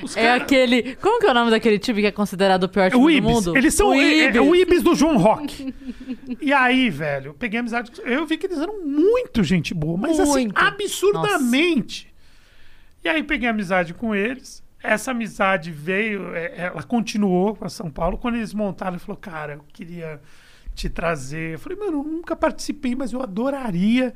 Os 0.00 0.16
É 0.16 0.22
cara- 0.22 0.42
aquele. 0.44 0.94
Como 0.96 1.18
que 1.20 1.26
é 1.26 1.30
o 1.30 1.34
nome 1.34 1.50
daquele 1.50 1.78
time 1.78 2.00
que 2.02 2.06
é 2.06 2.12
considerado 2.12 2.64
o 2.64 2.68
pior 2.68 2.84
é 2.86 2.90
time 2.90 3.02
o 3.02 3.06
do 3.06 3.10
Ibis. 3.10 3.30
mundo? 3.30 3.56
Eles 3.56 3.74
são 3.74 3.88
o 3.88 3.94
é- 3.94 3.98
é, 3.98 4.28
Ibis. 4.28 4.40
o 4.42 4.54
Ibis 4.54 4.82
do 4.82 4.94
João 4.94 5.16
Rock. 5.16 5.74
e 6.40 6.52
aí, 6.52 6.88
velho, 6.90 7.28
eu 7.30 7.34
peguei 7.34 7.58
amizade. 7.58 7.90
com- 7.90 8.02
Eu 8.02 8.26
vi 8.26 8.36
que 8.36 8.46
eles 8.46 8.58
eram 8.58 8.84
muito 8.84 9.42
gente 9.42 9.74
boa, 9.74 9.96
mas 9.96 10.20
assim, 10.20 10.44
Muito. 10.46 10.58
absurdamente. 10.58 12.12
E 13.04 13.08
aí 13.08 13.22
peguei 13.24 13.48
amizade 13.48 13.92
com 13.94 14.14
eles. 14.14 14.61
Essa 14.82 15.12
amizade 15.12 15.70
veio, 15.70 16.34
é, 16.34 16.52
ela 16.56 16.82
continuou 16.82 17.54
para 17.54 17.68
São 17.68 17.90
Paulo. 17.90 18.18
Quando 18.18 18.34
eles 18.36 18.52
montaram, 18.52 18.92
ele 18.92 19.00
falou: 19.00 19.16
Cara, 19.16 19.54
eu 19.54 19.64
queria 19.72 20.20
te 20.74 20.88
trazer. 20.88 21.54
Eu 21.54 21.58
falei: 21.58 21.78
Mano, 21.78 21.98
eu 21.98 22.02
nunca 22.04 22.34
participei, 22.34 22.94
mas 22.94 23.12
eu 23.12 23.22
adoraria. 23.22 24.12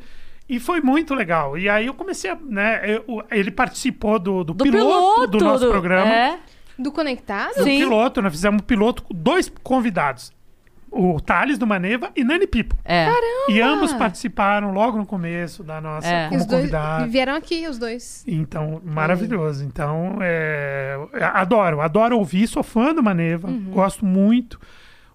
E 0.49 0.61
foi 0.61 0.81
muito 0.81 1.15
legal. 1.15 1.57
E 1.59 1.69
aí 1.69 1.87
eu 1.87 1.95
comecei 1.95 2.31
a. 2.31 2.37
Né, 2.37 2.81
eu- 3.07 3.23
ele 3.31 3.51
participou 3.51 4.19
do, 4.19 4.45
do, 4.45 4.55
Do 4.55 4.65
piloto, 4.65 5.27
do 5.29 5.39
nosso 5.45 5.65
do- 5.67 5.71
programa 5.71 6.13
É. 6.13 6.39
Do 6.79 6.93
Conectado? 6.93 7.55
do 7.57 7.65
Sim. 7.65 7.79
piloto, 7.79 8.21
nós 8.21 8.33
fizemos 8.33 8.61
um 8.61 8.65
piloto 8.65 9.03
com 9.03 9.15
dois 9.15 9.51
convidados. 9.63 10.31
O 10.91 11.21
Thales 11.21 11.59
do 11.59 11.67
Maneva 11.67 12.11
e 12.17 12.25
Nani 12.25 12.47
Pipo. 12.47 12.75
É. 12.85 13.09
E 13.49 13.61
ambos 13.61 13.93
participaram 13.93 14.73
logo 14.73 14.97
no 14.97 15.05
começo 15.05 15.63
da 15.63 15.81
nossa 15.81 16.09
É. 16.09 16.27
E 16.27 16.29
como 16.29 16.41
os 16.41 16.47
dois 16.47 16.61
convidado. 16.63 17.11
vieram 17.11 17.35
aqui, 17.35 17.67
os 17.69 17.79
dois. 17.79 18.25
Então, 18.27 18.81
maravilhoso. 18.85 19.65
Então, 19.65 20.19
é, 20.23 20.99
adoro, 21.35 21.81
adoro 21.81 22.17
ouvir, 22.19 22.47
sou 22.47 22.63
fã 22.63 22.95
do 22.95 23.03
Maneva, 23.03 23.49
Uhum. 23.49 23.71
gosto 23.73 24.05
muito. 24.07 24.59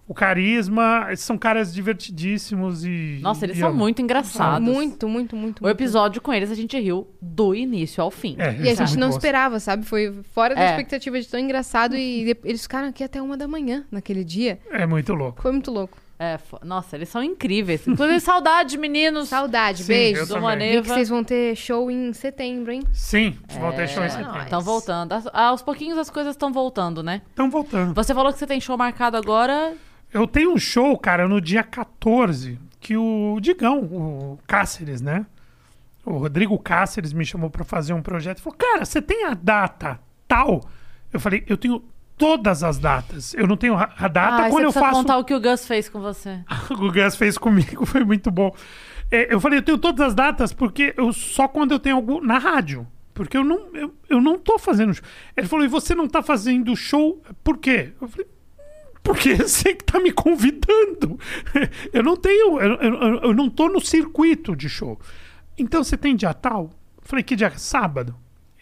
O 0.08 0.14
carisma, 0.14 1.06
esses 1.10 1.24
são 1.24 1.38
caras 1.38 1.72
divertidíssimos 1.72 2.84
e. 2.84 3.18
Nossa, 3.22 3.46
eles 3.46 3.56
e 3.56 3.60
são 3.60 3.70
eu- 3.70 3.74
muito 3.74 4.02
engraçados. 4.02 4.60
Muito, 4.66 5.08
muito, 5.08 5.36
muito. 5.36 5.60
O 5.60 5.62
muito. 5.64 5.74
episódio 5.76 6.20
com 6.20 6.32
eles 6.32 6.50
a 6.50 6.54
gente 6.54 6.78
riu 6.78 7.08
do 7.20 7.54
início 7.54 8.02
ao 8.02 8.10
fim. 8.10 8.34
É, 8.38 8.52
E 8.60 8.68
a 8.68 8.74
gente 8.74 8.78
muito 8.88 8.98
não 8.98 9.08
bons. 9.08 9.16
esperava, 9.16 9.60
sabe? 9.60 9.84
Foi 9.86 10.12
fora 10.34 10.54
da 10.54 10.60
É. 10.62 10.70
expectativa 10.70 11.20
de 11.20 11.28
tão 11.28 11.38
engraçado 11.40 11.96
e 11.96 12.36
eles 12.44 12.62
ficaram 12.62 12.88
aqui 12.88 13.02
até 13.04 13.22
uma 13.22 13.36
da 13.36 13.46
manhã 13.48 13.84
naquele 13.90 14.24
dia. 14.24 14.58
É 14.70 14.84
muito 14.86 15.14
louco. 15.14 15.40
Foi 15.40 15.52
muito 15.52 15.70
louco. 15.70 15.96
É, 16.18 16.38
fo- 16.38 16.58
nossa, 16.62 16.94
eles 16.96 17.08
são 17.08 17.20
incríveis. 17.22 17.86
Inclusive, 17.86 18.20
saudade, 18.20 18.76
meninos. 18.78 19.28
Saudade, 19.28 19.82
Sim, 19.82 19.88
beijos. 19.88 20.28
do 20.28 20.34
também. 20.34 20.50
Vi 20.50 20.56
que 20.56 20.64
Maneva. 20.66 20.94
vocês 20.94 21.08
vão 21.08 21.24
ter 21.24 21.56
show 21.56 21.90
em 21.90 22.12
setembro, 22.12 22.70
hein? 22.72 22.82
Sim, 22.92 23.36
vão 23.58 23.72
ter 23.72 23.88
show 23.88 24.02
em 24.02 24.06
É, 24.06 24.10
setembro. 24.10 24.40
Estão 24.42 24.60
voltando. 24.60 25.14
Aos 25.32 25.62
pouquinhos 25.62 25.98
as 25.98 26.10
coisas 26.10 26.34
estão 26.34 26.52
voltando, 26.52 27.02
né? 27.02 27.22
Estão 27.30 27.50
voltando. 27.50 27.94
Você 27.94 28.12
falou 28.14 28.32
que 28.32 28.38
você 28.38 28.46
tem 28.46 28.60
show 28.60 28.76
marcado 28.76 29.16
agora. 29.16 29.74
Eu 30.12 30.26
tenho 30.26 30.52
um 30.52 30.58
show, 30.58 30.96
cara, 30.98 31.26
no 31.26 31.40
dia 31.40 31.62
14, 31.62 32.58
que 32.78 32.96
o 32.96 33.38
Digão, 33.40 33.80
o 33.80 34.38
Cáceres, 34.46 35.00
né? 35.00 35.24
O 36.04 36.18
Rodrigo 36.18 36.58
Cáceres 36.58 37.12
me 37.12 37.24
chamou 37.24 37.48
pra 37.48 37.64
fazer 37.64 37.92
um 37.92 38.02
projeto 38.02 38.38
e 38.38 38.42
falou: 38.42 38.58
Cara, 38.58 38.84
você 38.84 39.00
tem 39.00 39.24
a 39.24 39.34
data 39.34 40.00
tal? 40.26 40.68
Eu 41.12 41.20
falei: 41.20 41.44
Eu 41.46 41.56
tenho 41.56 41.82
todas 42.18 42.62
as 42.62 42.78
datas. 42.78 43.34
Eu 43.34 43.46
não 43.46 43.56
tenho 43.56 43.76
a 43.76 44.08
data 44.08 44.46
ah, 44.46 44.50
quando 44.50 44.64
eu 44.64 44.72
faço. 44.72 44.96
contar 45.00 45.18
o 45.18 45.24
que 45.24 45.34
o 45.34 45.40
Gus 45.40 45.66
fez 45.66 45.88
com 45.88 46.00
você. 46.00 46.40
o 46.70 46.92
Gus 46.92 47.16
fez 47.16 47.38
comigo, 47.38 47.86
foi 47.86 48.04
muito 48.04 48.30
bom. 48.30 48.54
É, 49.10 49.32
eu 49.32 49.40
falei: 49.40 49.60
Eu 49.60 49.62
tenho 49.62 49.78
todas 49.78 50.08
as 50.08 50.14
datas 50.14 50.52
porque 50.52 50.92
eu 50.96 51.12
só 51.12 51.46
quando 51.46 51.72
eu 51.72 51.78
tenho 51.78 51.96
algo 51.96 52.20
na 52.20 52.38
rádio. 52.38 52.86
Porque 53.14 53.36
eu 53.36 53.44
não, 53.44 53.76
eu, 53.76 53.94
eu 54.08 54.20
não 54.20 54.38
tô 54.38 54.58
fazendo 54.58 54.92
show. 54.92 55.04
Ele 55.36 55.46
falou: 55.46 55.64
E 55.64 55.68
você 55.68 55.94
não 55.94 56.08
tá 56.08 56.22
fazendo 56.22 56.74
show 56.74 57.22
por 57.44 57.58
quê? 57.58 57.92
Eu 58.00 58.08
falei: 58.08 58.26
porque 59.02 59.34
você 59.42 59.74
que 59.74 59.84
tá 59.84 59.98
me 60.00 60.12
convidando. 60.12 61.18
Eu 61.92 62.02
não 62.02 62.16
tenho, 62.16 62.60
eu, 62.60 62.74
eu, 62.76 62.94
eu 63.22 63.34
não 63.34 63.48
tô 63.50 63.68
no 63.68 63.80
circuito 63.80 64.54
de 64.56 64.68
show. 64.68 64.98
Então 65.58 65.82
você 65.84 65.96
tem 65.96 66.16
dia 66.16 66.32
tal? 66.32 66.70
Falei, 67.02 67.22
que 67.22 67.36
dia? 67.36 67.50
Sábado? 67.58 68.14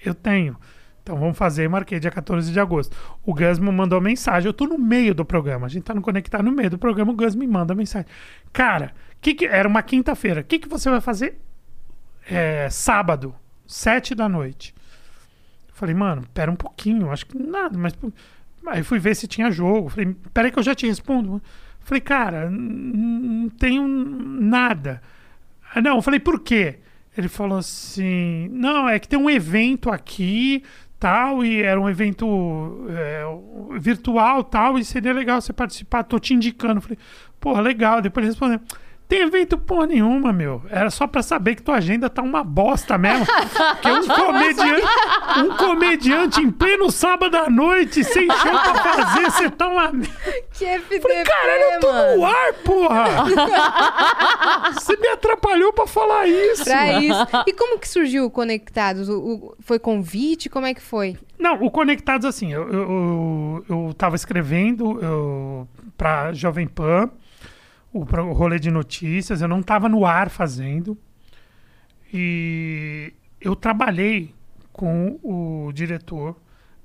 Eu 0.04 0.14
tenho. 0.14 0.56
Então 1.02 1.16
vamos 1.18 1.36
fazer, 1.36 1.68
marquei 1.68 1.98
dia 1.98 2.10
14 2.10 2.52
de 2.52 2.60
agosto. 2.60 2.96
O 3.24 3.34
Gus 3.34 3.58
me 3.58 3.70
mandou 3.70 4.00
mensagem, 4.00 4.46
eu 4.48 4.52
tô 4.52 4.66
no 4.66 4.78
meio 4.78 5.14
do 5.14 5.24
programa, 5.24 5.66
a 5.66 5.68
gente 5.68 5.84
tá 5.84 5.94
no 5.94 6.02
conectar 6.02 6.42
no 6.42 6.52
meio 6.52 6.70
do 6.70 6.78
programa, 6.78 7.12
o 7.12 7.16
Gus 7.16 7.34
me 7.34 7.46
manda 7.46 7.74
mensagem. 7.74 8.08
Cara, 8.52 8.92
que 9.20 9.34
que- 9.34 9.46
era 9.46 9.66
uma 9.68 9.82
quinta-feira. 9.82 10.40
O 10.42 10.44
que, 10.44 10.58
que 10.58 10.68
você 10.68 10.90
vai 10.90 11.00
fazer 11.00 11.38
é, 12.28 12.68
sábado, 12.70 13.34
sete 13.66 14.14
da 14.14 14.28
noite? 14.28 14.74
Falei, 15.72 15.94
mano, 15.94 16.22
pera 16.34 16.50
um 16.50 16.56
pouquinho, 16.56 17.10
acho 17.10 17.26
que 17.26 17.38
nada, 17.38 17.76
mas. 17.78 17.94
Aí 18.66 18.82
fui 18.82 18.98
ver 18.98 19.14
se 19.16 19.26
tinha 19.26 19.50
jogo. 19.50 19.88
Falei, 19.88 20.14
peraí 20.32 20.50
que 20.50 20.58
eu 20.58 20.62
já 20.62 20.74
te 20.74 20.86
respondo. 20.86 21.42
Falei, 21.80 22.00
cara, 22.00 22.50
não 22.50 23.48
tenho 23.48 23.86
nada. 23.86 25.02
Ah, 25.74 25.80
Não, 25.80 25.96
eu 25.96 26.02
falei, 26.02 26.20
por 26.20 26.40
quê? 26.40 26.78
Ele 27.16 27.28
falou 27.28 27.58
assim: 27.58 28.48
não, 28.52 28.88
é 28.88 28.98
que 28.98 29.08
tem 29.08 29.18
um 29.18 29.28
evento 29.28 29.90
aqui, 29.90 30.62
tal, 30.98 31.44
e 31.44 31.62
era 31.62 31.80
um 31.80 31.88
evento 31.88 32.86
é, 32.90 33.24
virtual, 33.78 34.44
tal, 34.44 34.78
e 34.78 34.84
seria 34.84 35.12
legal 35.12 35.40
você 35.40 35.52
participar, 35.52 36.04
tô 36.04 36.18
te 36.18 36.34
indicando. 36.34 36.80
Falei, 36.80 36.98
porra, 37.40 37.60
legal. 37.60 38.00
Depois 38.00 38.24
ele 38.24 38.32
respondeu. 38.32 38.60
Tem 39.10 39.22
evento 39.22 39.58
porra 39.58 39.88
nenhuma, 39.88 40.32
meu. 40.32 40.62
Era 40.70 40.88
só 40.88 41.04
pra 41.06 41.20
saber 41.20 41.56
que 41.56 41.62
tua 41.62 41.74
agenda 41.76 42.08
tá 42.08 42.22
uma 42.22 42.44
bosta 42.44 42.96
mesmo. 42.96 43.26
que 43.82 43.88
é 43.88 43.92
um 43.92 44.06
comediante, 44.06 44.86
um 45.38 45.48
comediante 45.56 46.40
em 46.40 46.50
pleno 46.50 46.90
sábado 46.92 47.36
à 47.36 47.50
noite, 47.50 48.04
sem 48.04 48.26
show 48.30 48.50
pra 48.52 48.74
fazer, 48.76 49.30
você 49.32 49.50
tá 49.50 49.66
uma 49.66 49.90
Que 50.56 50.64
FDP, 50.64 51.00
Falei, 51.02 51.24
caralho, 51.24 51.62
eu 51.74 51.80
tô 51.80 51.92
mano. 51.92 52.16
no 52.18 52.24
ar, 52.24 52.52
porra! 52.64 53.04
Você 54.74 54.96
me 54.96 55.08
atrapalhou 55.08 55.72
pra 55.72 55.86
falar 55.86 56.26
isso. 56.28 56.64
Pra 56.64 57.00
isso. 57.00 57.26
E 57.46 57.52
como 57.52 57.78
que 57.78 57.88
surgiu 57.88 58.24
o 58.26 58.30
Conectados? 58.30 59.08
O, 59.08 59.18
o- 59.18 59.56
foi 59.60 59.78
convite? 59.78 60.48
Como 60.48 60.66
é 60.66 60.74
que 60.74 60.80
foi? 60.82 61.16
Não, 61.38 61.62
o 61.62 61.70
Conectados, 61.70 62.24
assim, 62.26 62.52
eu, 62.52 62.62
eu, 62.72 62.82
eu, 62.82 63.64
eu 63.88 63.94
tava 63.94 64.14
escrevendo 64.14 65.00
eu, 65.02 65.66
pra 65.96 66.32
Jovem 66.32 66.66
Pan, 66.68 67.10
o, 67.92 68.02
rolê 68.32 68.58
de 68.58 68.70
notícias, 68.70 69.42
eu 69.42 69.48
não 69.48 69.62
tava 69.62 69.88
no 69.88 70.06
ar 70.06 70.30
fazendo. 70.30 70.96
E 72.12 73.12
eu 73.40 73.54
trabalhei 73.56 74.34
com 74.72 75.18
o 75.22 75.72
diretor 75.72 76.36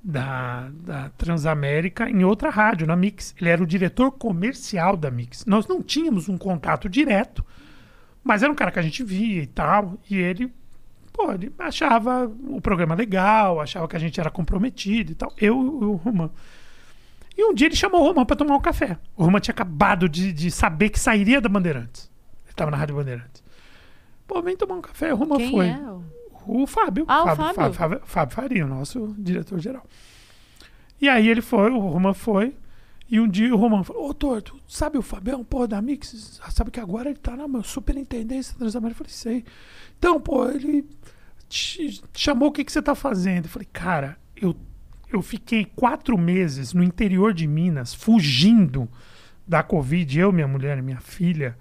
da, 0.04 0.70
da 0.72 1.10
Transamérica 1.10 2.10
em 2.10 2.24
outra 2.24 2.50
rádio, 2.50 2.86
na 2.86 2.96
Mix. 2.96 3.36
Ele 3.40 3.50
era 3.50 3.64
o 3.64 3.68
diretor 3.68 4.12
comercial 4.12 4.96
da 4.96 5.10
Mix. 5.10 5.46
Nós 5.46 5.68
não 5.68 5.82
tínhamos 5.82 6.30
um 6.30 6.38
contato 6.38 6.88
direto, 6.88 7.44
mas 8.24 8.44
era 8.44 8.52
um 8.52 8.56
cara 8.56 8.72
que 8.72 8.80
a 8.80 8.84
gente 8.84 9.04
via 9.04 9.42
e 9.42 9.48
tal. 9.48 9.98
E 10.10 10.18
ele, 10.18 10.54
pô, 11.12 11.32
ele 11.32 11.52
achava 11.58 12.32
o 12.48 12.62
programa 12.62 12.94
legal, 12.94 13.60
achava 13.60 13.88
que 13.88 13.96
a 13.96 14.00
gente 14.00 14.20
era 14.20 14.30
comprometido 14.30 15.12
e 15.12 15.16
tal. 15.16 15.34
Eu 15.38 15.56
e 15.56 15.86
o 15.86 15.94
Roman. 15.96 16.30
E 17.38 17.44
um 17.44 17.54
dia 17.54 17.68
ele 17.68 17.76
chamou 17.76 18.02
o 18.02 18.04
Roman 18.08 18.26
para 18.26 18.36
tomar 18.36 18.56
um 18.56 18.62
café. 18.62 18.98
O 19.16 19.24
Roman 19.26 19.40
tinha 19.40 19.54
acabado 19.54 20.08
de, 20.08 20.32
de 20.32 20.50
saber 20.52 20.90
que 20.90 21.00
sairia 21.00 21.42
da 21.42 21.50
Bandeirantes. 21.50 22.10
Ele 22.44 22.52
estava 22.52 22.72
na 22.72 22.78
Rádio 22.78 22.96
Bandeirantes. 22.96 23.44
Pô, 24.26 24.42
vem 24.42 24.56
tomar 24.56 24.76
um 24.76 24.82
café. 24.82 25.14
O 25.14 25.18
Roman 25.18 25.38
Quem 25.38 25.52
foi. 25.52 25.68
é? 25.68 25.80
O 26.48 26.66
Fábio. 26.68 27.06
Ah, 27.08 27.24
o 27.24 27.26
Fábio, 27.36 27.54
Fábio. 27.54 27.74
Fábio, 27.74 28.02
Fábio- 28.06 28.36
Faria, 28.36 28.66
o 28.66 28.68
nosso 28.70 29.14
diretor-geral. 29.18 29.84
E 31.02 31.10
aí 31.10 31.28
ele 31.28 31.42
foi, 31.42 31.72
o 31.72 31.80
Roman 31.80 32.14
foi. 32.14 32.56
E 33.10 33.20
um 33.20 33.28
dia 33.28 33.54
o 33.54 33.58
Roman 33.58 33.84
falou, 33.84 34.10
ô 34.10 34.14
Torto, 34.14 34.56
sabe 34.68 34.98
o 34.98 35.02
Fabião, 35.02 35.44
porra, 35.44 35.68
da 35.68 35.82
Mix? 35.82 36.40
Sabe 36.50 36.72
que 36.72 36.80
agora 36.80 37.10
ele 37.10 37.20
tá 37.20 37.36
na 37.36 37.62
superintendência 37.64 38.54
da 38.54 38.60
Transamérica? 38.60 39.02
Eu 39.02 39.06
falei, 39.06 39.14
sei. 39.14 39.46
Então, 40.00 40.20
pô, 40.20 40.48
ele 40.50 40.88
te 41.48 42.02
chamou 42.14 42.50
o 42.50 42.52
que, 42.52 42.64
que 42.64 42.72
você 42.72 42.82
tá 42.82 42.96
fazendo? 42.96 43.46
Eu 43.46 43.50
falei, 43.50 43.68
cara, 43.72 44.18
eu, 44.36 44.56
eu 45.12 45.22
fiquei 45.22 45.66
quatro 45.66 46.18
meses 46.18 46.74
no 46.74 46.84
interior 46.84 47.34
de 47.34 47.48
Minas, 47.48 47.94
fugindo 47.94 48.90
da 49.48 49.62
Covid, 49.62 50.20
eu, 50.20 50.32
minha 50.32 50.48
mulher 50.48 50.78
e 50.78 50.82
minha 50.82 51.00
filha. 51.00 51.58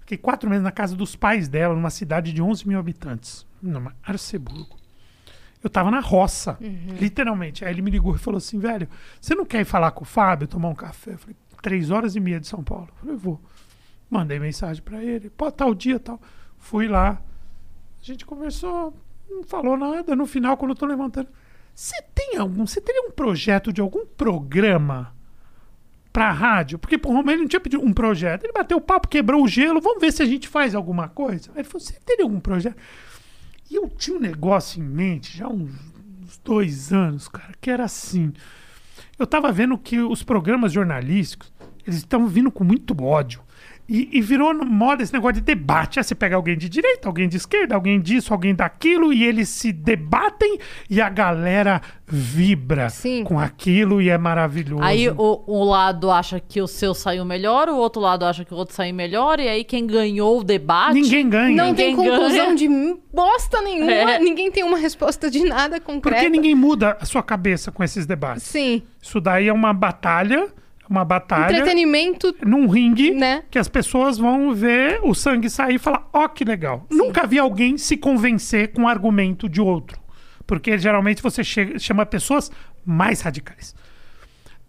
Fiquei 0.00 0.18
quatro 0.18 0.48
meses 0.50 0.64
na 0.64 0.72
casa 0.72 0.96
dos 0.96 1.14
pais 1.14 1.48
dela, 1.48 1.74
numa 1.74 1.90
cidade 1.90 2.32
de 2.32 2.42
11 2.42 2.66
mil 2.66 2.78
habitantes, 2.78 3.46
numa 3.62 3.94
Arceburgo. 4.02 4.76
Eu 5.62 5.68
tava 5.68 5.90
na 5.90 6.00
roça, 6.00 6.58
literalmente. 6.98 7.64
Aí 7.64 7.72
ele 7.72 7.82
me 7.82 7.90
ligou 7.90 8.14
e 8.14 8.18
falou 8.18 8.38
assim, 8.38 8.58
velho, 8.58 8.88
você 9.20 9.34
não 9.34 9.44
quer 9.44 9.60
ir 9.60 9.66
falar 9.66 9.90
com 9.90 10.02
o 10.02 10.06
Fábio, 10.06 10.48
tomar 10.48 10.68
um 10.68 10.74
café? 10.74 11.12
Eu 11.12 11.18
falei, 11.18 11.36
três 11.62 11.90
horas 11.90 12.16
e 12.16 12.20
meia 12.20 12.40
de 12.40 12.46
São 12.46 12.64
Paulo. 12.64 12.88
Eu 12.90 12.94
falei, 12.96 13.16
vou. 13.16 13.40
Mandei 14.08 14.40
mensagem 14.40 14.82
pra 14.82 15.04
ele, 15.04 15.30
pô, 15.30 15.52
tal 15.52 15.74
dia, 15.74 16.00
tal. 16.00 16.20
Fui 16.58 16.88
lá. 16.88 17.22
A 18.00 18.04
gente 18.04 18.24
conversou, 18.24 18.94
não 19.28 19.44
falou 19.44 19.76
nada. 19.76 20.16
No 20.16 20.26
final, 20.26 20.56
quando 20.56 20.70
eu 20.70 20.76
tô 20.76 20.86
levantando, 20.86 21.28
você 21.74 22.00
tem 22.14 22.36
algum, 22.36 22.66
você 22.66 22.80
teria 22.80 23.02
um 23.02 23.10
projeto 23.10 23.72
de 23.72 23.80
algum 23.80 24.04
programa 24.04 25.14
pra 26.12 26.30
rádio? 26.30 26.78
Porque, 26.78 27.00
o 27.04 27.12
Romero 27.12 27.40
não 27.40 27.48
tinha 27.48 27.60
pedido 27.60 27.82
um 27.82 27.92
projeto. 27.92 28.44
Ele 28.44 28.52
bateu 28.52 28.78
o 28.78 28.80
papo, 28.80 29.08
quebrou 29.08 29.42
o 29.42 29.48
gelo, 29.48 29.80
vamos 29.80 30.00
ver 30.00 30.12
se 30.12 30.22
a 30.22 30.26
gente 30.26 30.48
faz 30.48 30.74
alguma 30.74 31.08
coisa. 31.08 31.50
Aí 31.52 31.60
ele 31.60 31.68
falou, 31.68 31.80
você 31.80 31.98
teria 32.04 32.24
algum 32.24 32.40
projeto? 32.40 32.76
E 33.70 33.76
eu 33.76 33.88
tinha 33.88 34.16
um 34.16 34.20
negócio 34.20 34.82
em 34.82 34.84
mente 34.84 35.38
já 35.38 35.46
há 35.46 35.48
uns, 35.48 35.70
uns 36.22 36.38
dois 36.44 36.92
anos, 36.92 37.28
cara, 37.28 37.54
que 37.60 37.70
era 37.70 37.84
assim. 37.84 38.32
Eu 39.18 39.26
tava 39.26 39.52
vendo 39.52 39.78
que 39.78 39.98
os 40.00 40.22
programas 40.22 40.72
jornalísticos, 40.72 41.52
eles 41.86 41.98
estão 41.98 42.26
vindo 42.26 42.50
com 42.50 42.64
muito 42.64 43.00
ódio. 43.02 43.42
E, 43.92 44.08
e 44.12 44.20
virou 44.20 44.54
no- 44.54 44.64
moda 44.64 45.02
esse 45.02 45.12
negócio 45.12 45.34
de 45.34 45.40
debate. 45.40 45.98
Ah, 45.98 46.02
você 46.04 46.14
pega 46.14 46.36
alguém 46.36 46.56
de 46.56 46.68
direita, 46.68 47.08
alguém 47.08 47.28
de 47.28 47.36
esquerda, 47.36 47.74
alguém 47.74 48.00
disso, 48.00 48.32
alguém 48.32 48.54
daquilo, 48.54 49.12
e 49.12 49.24
eles 49.24 49.48
se 49.48 49.72
debatem 49.72 50.58
e 50.88 51.00
a 51.00 51.08
galera 51.08 51.82
vibra 52.06 52.88
Sim. 52.88 53.24
com 53.24 53.38
aquilo 53.38 54.00
e 54.00 54.08
é 54.08 54.16
maravilhoso. 54.16 54.82
Aí 54.84 55.08
o, 55.08 55.42
um 55.48 55.64
lado 55.64 56.08
acha 56.10 56.38
que 56.38 56.60
o 56.60 56.68
seu 56.68 56.94
saiu 56.94 57.24
melhor, 57.24 57.68
o 57.68 57.76
outro 57.76 58.00
lado 58.00 58.24
acha 58.24 58.44
que 58.44 58.54
o 58.54 58.56
outro 58.56 58.74
saiu 58.74 58.94
melhor, 58.94 59.40
e 59.40 59.48
aí 59.48 59.64
quem 59.64 59.86
ganhou 59.86 60.38
o 60.40 60.44
debate. 60.44 60.94
Ninguém 60.94 61.28
ganha. 61.28 61.56
Não 61.56 61.74
tem 61.74 61.90
Ninguém 61.90 61.96
conclusão 62.10 62.46
ganha. 62.46 62.56
de 62.56 62.68
bosta 63.12 63.60
nenhuma. 63.62 63.90
É. 63.92 64.18
Ninguém 64.20 64.50
tem 64.52 64.62
uma 64.62 64.78
resposta 64.78 65.28
de 65.28 65.42
nada 65.44 65.80
concreta. 65.80 66.16
Porque 66.18 66.30
ninguém 66.30 66.54
muda 66.54 66.96
a 67.00 67.04
sua 67.04 67.22
cabeça 67.24 67.72
com 67.72 67.82
esses 67.82 68.06
debates. 68.06 68.44
Sim. 68.44 68.82
Isso 69.02 69.20
daí 69.20 69.48
é 69.48 69.52
uma 69.52 69.72
batalha, 69.72 70.48
uma 70.90 71.04
batalha 71.04 71.52
Entretenimento, 71.56 72.34
num 72.44 72.66
ringue 72.66 73.12
né? 73.14 73.44
que 73.48 73.60
as 73.60 73.68
pessoas 73.68 74.18
vão 74.18 74.52
ver 74.52 74.98
o 75.04 75.14
sangue 75.14 75.48
sair 75.48 75.76
e 75.76 75.78
falar, 75.78 76.08
ó, 76.12 76.26
que 76.26 76.44
legal. 76.44 76.84
Nunca 76.90 77.24
vi 77.28 77.38
alguém 77.38 77.78
se 77.78 77.96
convencer 77.96 78.72
com 78.72 78.82
um 78.82 78.88
argumento 78.88 79.48
de 79.48 79.60
outro. 79.60 80.00
Porque 80.44 80.76
geralmente 80.76 81.22
você 81.22 81.44
chega- 81.44 81.78
chama 81.78 82.04
pessoas 82.04 82.50
mais 82.84 83.20
radicais. 83.20 83.72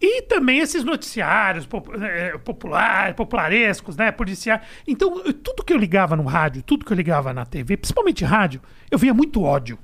E 0.00 0.22
também 0.22 0.58
esses 0.60 0.84
noticiários 0.84 1.68
eh, 2.02 2.38
popular, 2.38 3.14
popularescos, 3.14 3.96
né? 3.96 4.12
Policiais. 4.12 4.60
Então, 4.86 5.22
tudo 5.34 5.64
que 5.64 5.72
eu 5.72 5.76
ligava 5.76 6.16
no 6.16 6.24
rádio, 6.24 6.62
tudo 6.62 6.84
que 6.84 6.92
eu 6.92 6.96
ligava 6.96 7.32
na 7.32 7.44
TV, 7.44 7.76
principalmente 7.76 8.24
rádio, 8.24 8.60
eu 8.90 8.98
via 8.98 9.12
muito 9.14 9.42
ódio. 9.42 9.76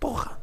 Porra. 0.00 0.38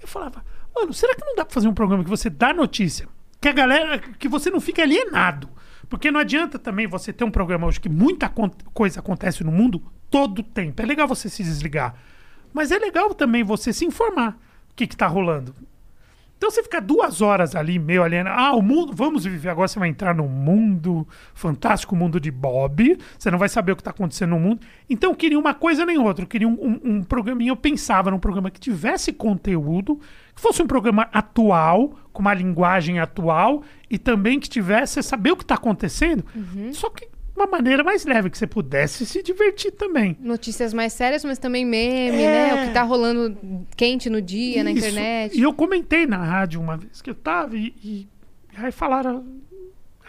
Eu 0.00 0.08
falava, 0.08 0.42
mano, 0.74 0.92
será 0.94 1.14
que 1.14 1.24
não 1.24 1.34
dá 1.34 1.44
pra 1.44 1.52
fazer 1.54 1.68
um 1.68 1.74
programa 1.74 2.02
que 2.04 2.10
você 2.10 2.30
dá 2.30 2.52
notícia? 2.54 3.08
Que 3.40 3.48
a 3.48 3.52
galera. 3.52 3.98
que 3.98 4.28
você 4.28 4.50
não 4.50 4.60
fica 4.60 4.82
alienado. 4.82 5.48
Porque 5.88 6.10
não 6.10 6.20
adianta 6.20 6.58
também 6.58 6.86
você 6.86 7.12
ter 7.12 7.24
um 7.24 7.30
programa 7.30 7.66
hoje 7.66 7.80
que 7.80 7.88
muita 7.88 8.30
coisa 8.74 9.00
acontece 9.00 9.42
no 9.42 9.50
mundo 9.50 9.82
todo 10.10 10.42
tempo. 10.42 10.82
É 10.82 10.84
legal 10.84 11.08
você 11.08 11.28
se 11.30 11.42
desligar. 11.42 11.94
Mas 12.52 12.70
é 12.70 12.78
legal 12.78 13.14
também 13.14 13.42
você 13.42 13.72
se 13.72 13.84
informar 13.84 14.38
o 14.70 14.74
que, 14.74 14.86
que 14.86 14.96
tá 14.96 15.06
rolando. 15.06 15.54
Então 16.38 16.52
você 16.52 16.62
fica 16.62 16.80
duas 16.80 17.20
horas 17.20 17.56
ali 17.56 17.80
meio 17.80 18.02
aliena. 18.02 18.30
Ah, 18.30 18.54
o 18.54 18.62
mundo. 18.62 18.92
Vamos 18.94 19.24
viver 19.24 19.48
agora. 19.48 19.66
Você 19.66 19.78
vai 19.78 19.88
entrar 19.88 20.14
no 20.14 20.28
mundo 20.28 21.06
fantástico 21.34 21.96
mundo 21.96 22.20
de 22.20 22.30
Bob. 22.30 22.96
Você 23.18 23.28
não 23.28 23.38
vai 23.38 23.48
saber 23.48 23.72
o 23.72 23.76
que 23.76 23.80
está 23.80 23.90
acontecendo 23.90 24.30
no 24.30 24.40
mundo. 24.40 24.60
Então 24.88 25.10
eu 25.10 25.16
queria 25.16 25.38
uma 25.38 25.52
coisa 25.52 25.84
nem 25.84 25.98
outra. 25.98 26.22
Eu 26.24 26.28
queria 26.28 26.48
um, 26.48 26.52
um, 26.52 26.80
um 26.84 27.02
programinha. 27.02 27.50
Eu 27.50 27.56
pensava 27.56 28.08
num 28.10 28.20
programa 28.20 28.52
que 28.52 28.60
tivesse 28.60 29.12
conteúdo, 29.12 29.98
que 30.32 30.40
fosse 30.40 30.62
um 30.62 30.66
programa 30.66 31.08
atual, 31.12 31.98
com 32.12 32.22
uma 32.22 32.34
linguagem 32.34 33.00
atual, 33.00 33.64
e 33.90 33.98
também 33.98 34.38
que 34.38 34.48
tivesse 34.48 35.02
saber 35.02 35.32
o 35.32 35.36
que 35.36 35.42
está 35.42 35.56
acontecendo. 35.56 36.24
Só 36.72 36.88
que 36.88 37.08
uma 37.38 37.46
maneira 37.46 37.82
mais 37.84 38.04
leve, 38.04 38.28
que 38.30 38.36
você 38.38 38.46
pudesse 38.46 39.06
se 39.06 39.22
divertir 39.22 39.70
também. 39.72 40.16
notícias 40.20 40.74
mais 40.74 40.92
sérias, 40.92 41.24
mas 41.24 41.38
também 41.38 41.64
meme, 41.64 42.20
É. 42.22 42.52
né? 42.54 42.54
O 42.64 42.66
que 42.68 42.74
tá 42.74 42.82
rolando 42.82 43.66
quente 43.76 44.10
no 44.10 44.20
dia, 44.20 44.62
na 44.64 44.70
Isso. 44.70 44.78
internet. 44.80 45.38
E 45.38 45.42
eu 45.42 45.52
comentei 45.54 46.06
na 46.06 46.18
rádio 46.22 46.60
uma 46.60 46.76
vez 46.76 47.00
que 47.00 47.10
eu 47.10 47.14
tava 47.14 47.56
e, 47.56 47.74
e- 47.82 48.08
aí 48.56 48.72
falaram. 48.72 49.24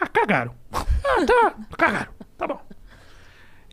Ah, 0.00 0.06
cagaram. 0.06 0.54
Ah, 1.02 1.24
tá, 1.26 1.54
cagaram. 1.76 2.12
Tá 2.38 2.46
bom. 2.46 2.60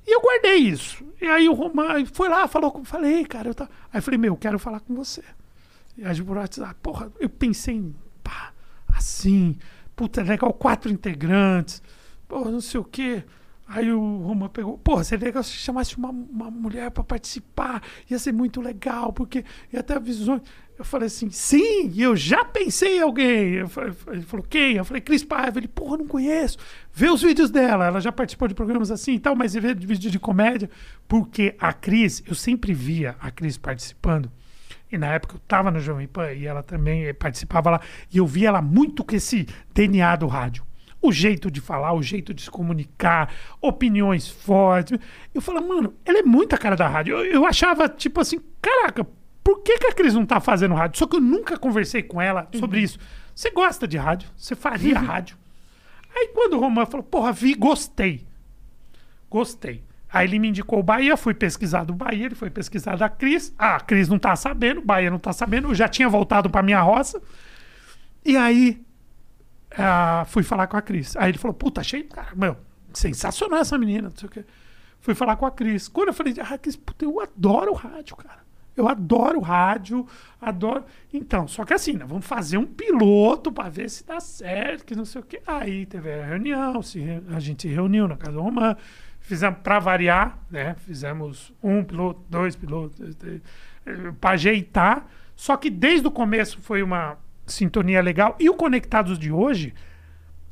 E 0.06 0.16
eu 0.16 0.22
guardei 0.22 0.56
isso. 0.56 1.06
E 1.22 1.26
aí 1.28 1.48
o 1.50 1.54
Roman 1.54 2.06
foi 2.06 2.30
lá, 2.30 2.48
falou 2.48 2.72
com 2.72 2.84
falei, 2.86 3.26
cara, 3.26 3.50
eu 3.50 3.54
tava... 3.54 3.70
Aí 3.94 4.00
eu 4.00 4.02
falei, 4.02 4.18
meu, 4.18 4.34
eu 4.34 4.38
quero 4.38 4.58
falar 4.58 4.80
com 4.80 4.96
você. 4.96 5.22
E 5.98 6.06
aí 6.06 6.22
por 6.24 6.38
WhatsApp, 6.38 6.76
porra, 6.82 7.12
eu 7.20 7.30
pensei 7.30 7.76
em, 7.76 7.96
pá, 8.24 8.54
assim, 8.96 9.58
puta, 9.96 10.24
legal, 10.24 10.54
quatro 10.54 10.90
integrantes, 10.92 11.82
porra, 12.28 12.50
não 12.50 12.62
sei 12.62 12.80
o 12.80 12.84
quê. 12.84 13.24
Aí 13.68 13.92
o 13.92 14.00
Roman 14.20 14.48
pegou, 14.48 14.78
porra, 14.78 15.04
seria 15.04 15.26
legal 15.26 15.44
se 15.44 15.52
chamasse 15.52 15.98
uma, 15.98 16.10
uma 16.10 16.50
mulher 16.50 16.90
pra 16.90 17.04
participar, 17.04 17.84
ia 18.10 18.18
ser 18.18 18.32
muito 18.32 18.62
legal, 18.62 19.12
porque 19.12 19.44
ia 19.74 19.84
ter 19.84 20.00
visões. 20.00 20.42
Eu 20.80 20.86
falei 20.86 21.08
assim, 21.08 21.30
sim, 21.30 21.92
eu 21.98 22.16
já 22.16 22.46
pensei 22.46 22.98
em 23.00 23.02
alguém. 23.02 23.68
Falei- 23.68 23.94
Ele 24.08 24.22
falou, 24.22 24.46
quem? 24.48 24.76
Eu 24.78 24.86
falei, 24.86 25.02
Cris 25.02 25.24
Paiva. 25.24 25.60
Ele, 25.60 25.68
porra, 25.68 25.98
não 25.98 26.08
conheço. 26.08 26.58
Vê 26.94 27.10
os 27.10 27.22
vídeos 27.22 27.50
dela, 27.50 27.88
ela 27.88 28.00
já 28.00 28.12
participou 28.12 28.48
de 28.48 28.54
programas 28.54 28.90
assim 28.92 29.14
e 29.16 29.20
tal, 29.20 29.36
mas 29.36 29.54
vê 29.56 29.74
vídeo 29.74 30.10
de 30.12 30.20
comédia. 30.20 30.70
Porque 31.08 31.56
a 31.60 31.74
Cris, 31.74 32.24
eu 32.28 32.36
sempre 32.36 32.74
via 32.74 33.16
a 33.20 33.32
Cris 33.32 33.58
participando. 33.58 34.32
E 34.92 34.98
na 34.98 35.08
época 35.08 35.36
eu 35.36 35.40
tava 35.48 35.72
no 35.72 35.80
Jovem 35.82 36.08
Pan 36.08 36.32
e 36.32 36.46
ela 36.46 36.62
também 36.64 37.06
eh, 37.06 37.12
participava 37.14 37.72
lá. 37.72 37.82
E 38.14 38.18
eu 38.20 38.26
via 38.28 38.48
ela 38.50 38.62
muito 38.62 39.04
com 39.04 39.16
esse 39.16 39.46
DNA 39.74 40.16
do 40.16 40.28
rádio. 40.28 40.64
O 41.08 41.12
jeito 41.12 41.50
de 41.50 41.62
falar, 41.62 41.94
o 41.94 42.04
jeito 42.04 42.34
de 42.34 42.42
se 42.42 42.52
comunicar, 42.52 43.34
opiniões 43.62 44.28
fortes. 44.28 45.00
Eu 45.34 45.42
falava, 45.42 45.66
mano, 45.66 45.94
ela 46.04 46.20
é 46.20 46.24
muito 46.24 46.54
a 46.54 46.58
cara 46.58 46.76
da 46.76 46.86
rádio. 46.86 47.18
Eu, 47.18 47.26
eu 47.26 47.46
achava, 47.46 47.88
tipo 47.88 48.20
assim, 48.20 48.42
caraca, 48.62 49.08
por 49.42 49.62
que, 49.62 49.78
que 49.78 49.88
a 49.88 49.94
Cris 49.94 50.14
não 50.14 50.26
tá 50.26 50.42
fazendo 50.42 50.76
rádio? 50.76 51.00
Só 51.00 51.08
que 51.08 51.16
eu 51.16 51.22
nunca 51.22 51.58
conversei 51.58 52.04
com 52.04 52.22
ela 52.22 52.46
sobre 52.54 52.82
isso. 52.82 53.00
Você 53.34 53.50
gosta 53.52 53.88
de 53.88 53.96
rádio? 53.96 54.30
Você 54.36 54.54
faria 54.54 55.00
rádio? 55.00 55.38
Aí 56.14 56.30
quando 56.34 56.54
o 56.56 56.60
Roman 56.60 56.86
falou, 56.86 57.06
porra, 57.06 57.32
vi, 57.32 57.54
gostei. 57.54 58.28
Gostei. 59.30 59.84
Aí 60.12 60.28
ele 60.28 60.40
me 60.40 60.50
indicou 60.50 60.80
o 60.80 60.84
Bahia, 60.84 61.16
fui 61.16 61.34
pesquisar 61.34 61.86
do 61.86 61.94
Bahia, 61.94 62.26
ele 62.26 62.36
foi 62.36 62.50
pesquisar 62.50 62.98
da 62.98 63.08
Cris. 63.08 63.54
Ah, 63.58 63.76
a 63.76 63.80
Cris 63.80 64.10
não 64.10 64.20
tá 64.20 64.36
sabendo, 64.36 64.82
o 64.82 64.86
Bahia 64.86 65.10
não 65.10 65.20
tá 65.20 65.32
sabendo, 65.32 65.70
eu 65.70 65.76
já 65.76 65.88
tinha 65.88 66.10
voltado 66.10 66.50
pra 66.50 66.62
minha 66.62 66.82
roça. 66.82 67.22
E 68.26 68.36
aí 68.36 68.86
ah, 69.78 70.26
fui 70.28 70.44
falar 70.44 70.68
com 70.68 70.78
a 70.78 70.82
Cris. 70.82 71.16
Aí 71.16 71.30
ele 71.32 71.38
falou, 71.38 71.54
puta, 71.54 71.82
achei, 71.82 72.04
cara, 72.04 72.36
meu, 72.36 72.58
sensacional 72.94 73.60
essa 73.60 73.78
menina, 73.78 74.10
não 74.10 74.16
sei 74.16 74.28
o 74.28 74.32
quê. 74.32 74.46
Fui 75.00 75.14
falar 75.16 75.36
com 75.36 75.46
a 75.46 75.52
Cris. 75.52 75.88
Quando 75.88 76.10
eu 76.10 76.14
falei, 76.14 76.34
ah, 76.40 76.58
Cris, 76.58 76.76
puta, 76.76 77.06
eu 77.06 77.20
adoro 77.20 77.72
o 77.72 77.76
rádio, 77.76 78.16
cara. 78.16 78.46
Eu 78.76 78.88
adoro 78.88 79.40
rádio, 79.40 80.06
adoro. 80.40 80.86
Então, 81.12 81.48
só 81.48 81.66
que 81.66 81.74
assim, 81.74 81.94
né, 81.94 82.06
vamos 82.08 82.26
fazer 82.26 82.58
um 82.60 82.66
piloto 82.66 83.52
pra 83.52 83.70
ver 83.70 83.90
se 83.90 84.06
dá 84.06 84.20
certo, 84.20 84.86
que 84.86 84.96
não 84.96 85.04
sei 85.06 85.22
o 85.22 85.24
quê. 85.24 85.42
Aí 85.48 85.86
teve 85.88 86.14
a 86.14 86.26
reunião, 86.26 86.82
se 86.84 87.00
re- 87.00 87.24
a 87.32 87.40
gente 87.40 87.64
se 87.64 87.68
reuniu 87.70 88.08
na 88.08 88.16
casa 88.16 88.34
do 88.34 88.42
Romã, 88.42 88.76
fizemos 89.20 89.60
pra 89.64 89.80
variar, 89.80 90.38
né? 90.52 90.76
Fizemos 90.76 91.52
um 91.64 91.84
piloto, 91.84 92.22
dois 92.30 92.56
pilotos, 92.56 93.18
pra 94.22 94.32
ajeitar. 94.32 95.08
Só 95.36 95.58
que 95.58 95.72
desde 95.72 96.08
o 96.08 96.12
começo 96.12 96.60
foi 96.62 96.84
uma 96.84 97.18
sintonia 97.48 98.02
legal. 98.02 98.36
E 98.40 98.50
o 98.50 98.54
Conectados 98.54 99.18
de 99.18 99.32
hoje 99.32 99.74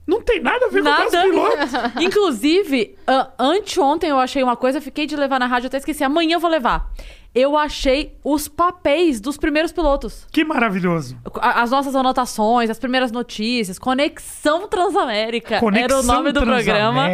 não 0.07 0.22
tem 0.22 0.39
nada 0.41 0.65
a 0.67 0.69
ver 0.69 0.84
com 0.84 0.89
os 0.89 1.11
Nada. 1.13 1.22
pilotos. 1.23 1.72
Inclusive, 2.01 2.95
a- 3.07 3.30
anteontem 3.39 4.09
eu 4.09 4.19
achei 4.19 4.41
uma 4.43 4.55
coisa, 4.55 4.80
fiquei 4.81 5.05
de 5.05 5.15
levar 5.15 5.39
na 5.39 5.47
rádio, 5.47 5.67
até 5.67 5.77
esqueci. 5.77 6.03
Amanhã 6.03 6.35
eu 6.35 6.39
vou 6.39 6.49
levar. 6.49 6.91
Eu 7.34 7.57
achei 7.57 8.15
os 8.23 8.47
papéis 8.47 9.19
dos 9.19 9.35
primeiros 9.38 9.72
pilotos. 9.73 10.26
Que 10.31 10.45
maravilhoso. 10.45 11.17
As 11.41 11.69
nossas 11.69 11.93
anotações, 11.95 12.69
as 12.69 12.80
primeiras 12.80 13.11
notícias, 13.11 13.77
Conexão 13.77 14.67
Transamérica 14.69 15.55
era 15.55 15.99
o 15.99 16.03
nome 16.03 16.31
do 16.31 16.41
programa. 16.41 17.07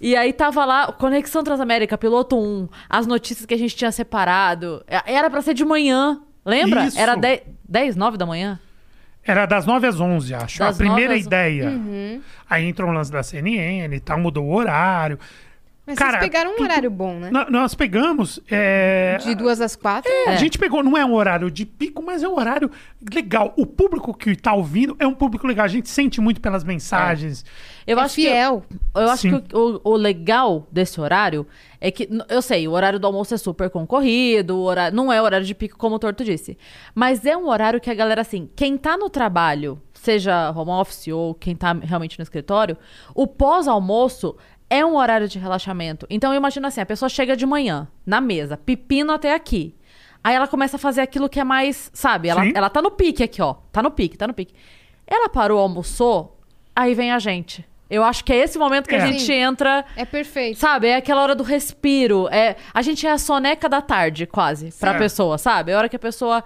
E 0.00 0.14
aí 0.14 0.32
tava 0.32 0.64
lá, 0.64 0.92
Conexão 0.92 1.42
Transamérica, 1.42 1.96
piloto 1.98 2.36
1, 2.38 2.68
as 2.88 3.06
notícias 3.06 3.46
que 3.46 3.54
a 3.54 3.58
gente 3.58 3.74
tinha 3.74 3.90
separado. 3.90 4.84
É, 4.86 5.14
Era 5.14 5.28
pra 5.30 5.40
ser 5.42 5.54
de 5.54 5.64
manhã, 5.64 6.20
lembra? 6.44 6.84
Isso. 6.84 6.98
Era 6.98 7.16
10, 7.16 7.40
10, 7.66 7.96
9 7.96 8.16
da 8.18 8.26
manhã? 8.26 8.60
Era 9.26 9.44
das 9.46 9.66
9 9.66 9.86
às 9.86 9.98
11, 10.00 10.34
acho. 10.34 10.58
Das 10.60 10.74
a 10.76 10.78
primeira 10.78 11.14
às- 11.14 11.24
ideia. 11.24 11.72
Aí 12.48 12.64
entrou 12.68 12.88
o 12.90 12.92
lance 12.92 13.10
da 13.10 13.22
CNN 13.22 13.94
e 13.94 14.00
tal, 14.00 14.18
mudou 14.20 14.44
o 14.44 14.54
horário. 14.54 15.18
Mas 15.86 15.96
Cara, 15.96 16.12
vocês 16.18 16.24
pegaram 16.24 16.50
um 16.50 16.56
tudo- 16.56 16.64
horário 16.64 16.90
bom, 16.90 17.14
né? 17.20 17.30
Nó- 17.30 17.46
Nós 17.48 17.74
pegamos. 17.74 18.40
é, 18.50 19.18
De 19.22 19.34
duas 19.36 19.60
às 19.60 19.76
quatro. 19.76 20.10
A 20.26 20.34
gente 20.34 20.58
pegou, 20.58 20.82
não 20.82 20.96
é 20.96 21.04
um 21.04 21.14
horário 21.14 21.48
de 21.50 21.64
pico, 21.64 22.02
mas 22.02 22.24
é 22.24 22.28
um 22.28 22.36
horário 22.36 22.68
legal. 23.14 23.54
O 23.56 23.64
público 23.64 24.12
que 24.12 24.34
tá 24.34 24.52
ouvindo 24.52 24.96
é 24.98 25.06
um 25.06 25.14
público 25.14 25.46
legal. 25.46 25.64
A 25.64 25.68
gente 25.68 25.88
sente 25.88 26.20
muito 26.20 26.40
pelas 26.40 26.64
mensagens. 26.64 27.44
Eu 27.86 28.00
É 28.00 28.02
acho 28.02 28.14
fiel. 28.16 28.64
que 28.68 28.98
eu 28.98 29.08
acho 29.10 29.22
Sim. 29.22 29.40
que 29.40 29.56
o, 29.56 29.80
o- 29.84 29.94
legal 29.96 30.66
desse 30.72 31.00
horário 31.00 31.46
é 31.80 31.88
que 31.92 32.08
eu 32.28 32.42
sei, 32.42 32.66
o 32.66 32.72
horário 32.72 32.98
do 32.98 33.06
almoço 33.06 33.32
é 33.32 33.36
super 33.38 33.70
concorrido, 33.70 34.56
o 34.56 34.62
horário, 34.62 34.96
não 34.96 35.12
é 35.12 35.22
horário 35.22 35.46
de 35.46 35.54
pico 35.54 35.78
como 35.78 35.94
o 35.94 35.98
Torto 36.00 36.24
disse, 36.24 36.58
mas 36.96 37.24
é 37.24 37.36
um 37.36 37.46
horário 37.48 37.80
que 37.80 37.88
a 37.90 37.94
galera 37.94 38.22
assim, 38.22 38.50
quem 38.56 38.76
tá 38.76 38.96
no 38.96 39.08
trabalho, 39.08 39.80
seja 39.94 40.50
home 40.50 40.70
office 40.72 41.08
ou 41.08 41.32
quem 41.34 41.54
tá 41.54 41.72
realmente 41.80 42.18
no 42.18 42.22
escritório, 42.24 42.76
o 43.14 43.24
pós-almoço 43.26 44.36
é 44.68 44.84
um 44.84 44.96
horário 44.96 45.28
de 45.28 45.38
relaxamento. 45.38 46.06
Então 46.10 46.32
eu 46.32 46.36
imagino 46.36 46.66
assim, 46.66 46.80
a 46.80 46.86
pessoa 46.86 47.08
chega 47.08 47.36
de 47.36 47.46
manhã 47.46 47.88
na 48.04 48.20
mesa, 48.20 48.56
pepino 48.56 49.12
até 49.12 49.34
aqui. 49.34 49.74
Aí 50.22 50.34
ela 50.34 50.48
começa 50.48 50.76
a 50.76 50.78
fazer 50.78 51.00
aquilo 51.02 51.28
que 51.28 51.38
é 51.38 51.44
mais, 51.44 51.90
sabe? 51.94 52.28
Ela, 52.28 52.42
Sim. 52.42 52.52
ela 52.54 52.68
tá 52.68 52.82
no 52.82 52.90
pique 52.90 53.22
aqui, 53.22 53.40
ó. 53.40 53.54
Tá 53.70 53.80
no 53.82 53.90
pique, 53.92 54.16
tá 54.18 54.26
no 54.26 54.34
pique. 54.34 54.52
Ela 55.06 55.28
parou, 55.28 55.60
almoçou, 55.60 56.36
aí 56.74 56.94
vem 56.94 57.12
a 57.12 57.18
gente. 57.20 57.64
Eu 57.88 58.02
acho 58.02 58.24
que 58.24 58.32
é 58.32 58.36
esse 58.38 58.58
momento 58.58 58.88
que 58.88 58.96
É. 58.96 59.00
a 59.00 59.06
gente 59.06 59.22
Sim. 59.22 59.34
entra, 59.34 59.84
É 59.94 60.04
perfeito. 60.04 60.58
sabe? 60.58 60.88
É 60.88 60.96
aquela 60.96 61.22
hora 61.22 61.36
do 61.36 61.44
respiro. 61.44 62.28
É, 62.32 62.56
a 62.74 62.82
gente 62.82 63.06
é 63.06 63.12
a 63.12 63.18
soneca 63.18 63.68
da 63.68 63.80
tarde, 63.80 64.26
quase, 64.26 64.66
pra 64.80 64.90
Certo. 64.90 64.98
pessoa, 64.98 65.38
sabe? 65.38 65.70
É 65.70 65.74
a 65.76 65.78
hora 65.78 65.88
que 65.88 65.94
a 65.94 65.98
pessoa. 66.00 66.42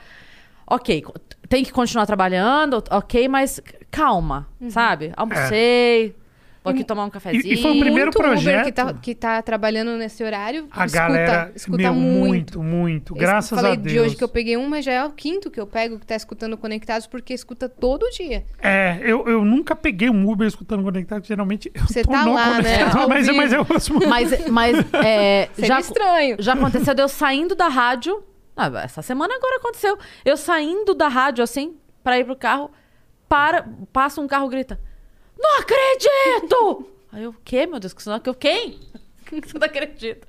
Ok, 0.67 1.03
tem 1.49 1.65
que 1.65 1.73
continuar 1.73 2.05
trabalhando, 2.05 2.85
ok, 2.91 3.27
mas 3.29 3.61
calma, 3.91 4.47
sabe? 4.69 5.13
Almocei, 5.17 6.15
vou 6.63 6.73
aqui 6.73 6.85
tomar 6.85 7.05
um 7.05 7.11
cafezinho. 7.11 7.53
e 7.53 7.57
foi 7.61 7.71
o 7.77 7.79
primeiro 7.81 8.07
muito 8.07 8.19
Uber 8.19 8.31
projeto- 8.33 8.65
que 8.67 8.73
tá, 8.73 8.93
que 8.95 9.15
tá 9.15 9.43
trabalhando 9.43 9.97
nesse 9.97 10.23
horário. 10.23 10.69
A 10.71 10.85
escuta, 10.85 11.03
galera. 11.09 11.53
escuta 11.55 11.79
meu, 11.79 11.95
muito. 11.95 12.61
muito, 12.61 12.63
muito. 12.63 13.15
Graças 13.15 13.51
falei 13.59 13.73
a 13.73 13.75
Deus. 13.77 13.93
de 13.93 14.01
hoje 14.01 14.17
que 14.17 14.25
eu 14.25 14.29
peguei 14.29 14.57
um, 14.57 14.69
mas 14.69 14.85
já 14.85 14.93
é 14.93 15.05
o 15.05 15.11
quinto 15.11 15.51
que 15.51 15.59
eu 15.61 15.67
pego 15.67 15.99
que 15.99 16.07
tá 16.07 16.15
escutando 16.15 16.57
Conectados, 16.57 17.07
porque 17.07 17.33
escuta 17.33 17.69
todo 17.69 18.09
dia. 18.11 18.45
É, 18.61 18.99
eu, 19.03 19.27
eu 19.27 19.45
nunca 19.45 19.75
peguei 19.75 20.11
um 20.11 20.29
Uber 20.31 20.47
escutando 20.47 20.83
conectado, 20.83 21.25
geralmente 21.27 21.71
eu 21.75 21.83
Você 21.87 22.05
tá 22.05 22.25
lá, 22.25 22.61
né, 22.61 22.79
mas, 23.09 23.27
mas 23.35 23.53
eu 23.53 23.67
ouço 23.69 23.93
muito. 23.95 24.09
Mas, 24.09 24.49
mas 24.49 24.77
é, 25.05 25.49
já, 25.59 25.81
estranho. 25.81 26.37
já 26.39 26.53
aconteceu 26.53 26.95
de 26.95 27.03
eu 27.03 27.09
saindo 27.09 27.55
da 27.55 27.69
rádio. 27.69 28.23
Ah, 28.57 28.71
essa 28.85 29.01
semana 29.01 29.35
agora 29.35 29.57
aconteceu. 29.57 29.99
Eu 30.25 30.37
saindo 30.37 30.93
da 30.95 31.09
rádio, 31.09 31.43
assim, 31.43 31.77
pra 32.05 32.19
ir 32.19 32.25
pro 32.25 32.37
carro, 32.37 32.71
para, 33.29 33.67
passa 33.93 34.21
um 34.21 34.27
carro 34.27 34.47
e 34.49 34.51
grita: 34.51 34.79
Não 35.41 35.59
acredito! 35.61 36.87
Aí 37.13 37.23
eu, 37.25 37.31
o 37.31 37.37
quê, 37.45 37.67
meu 37.67 37.81
Deus? 37.81 37.93
Que 37.93 38.03
sinal 38.03 38.21
que 38.21 38.29
eu 38.29 38.35
quem? 38.35 38.79
Que 39.31 39.41
você 39.49 39.57
não 39.57 39.67
acredita? 39.67 40.27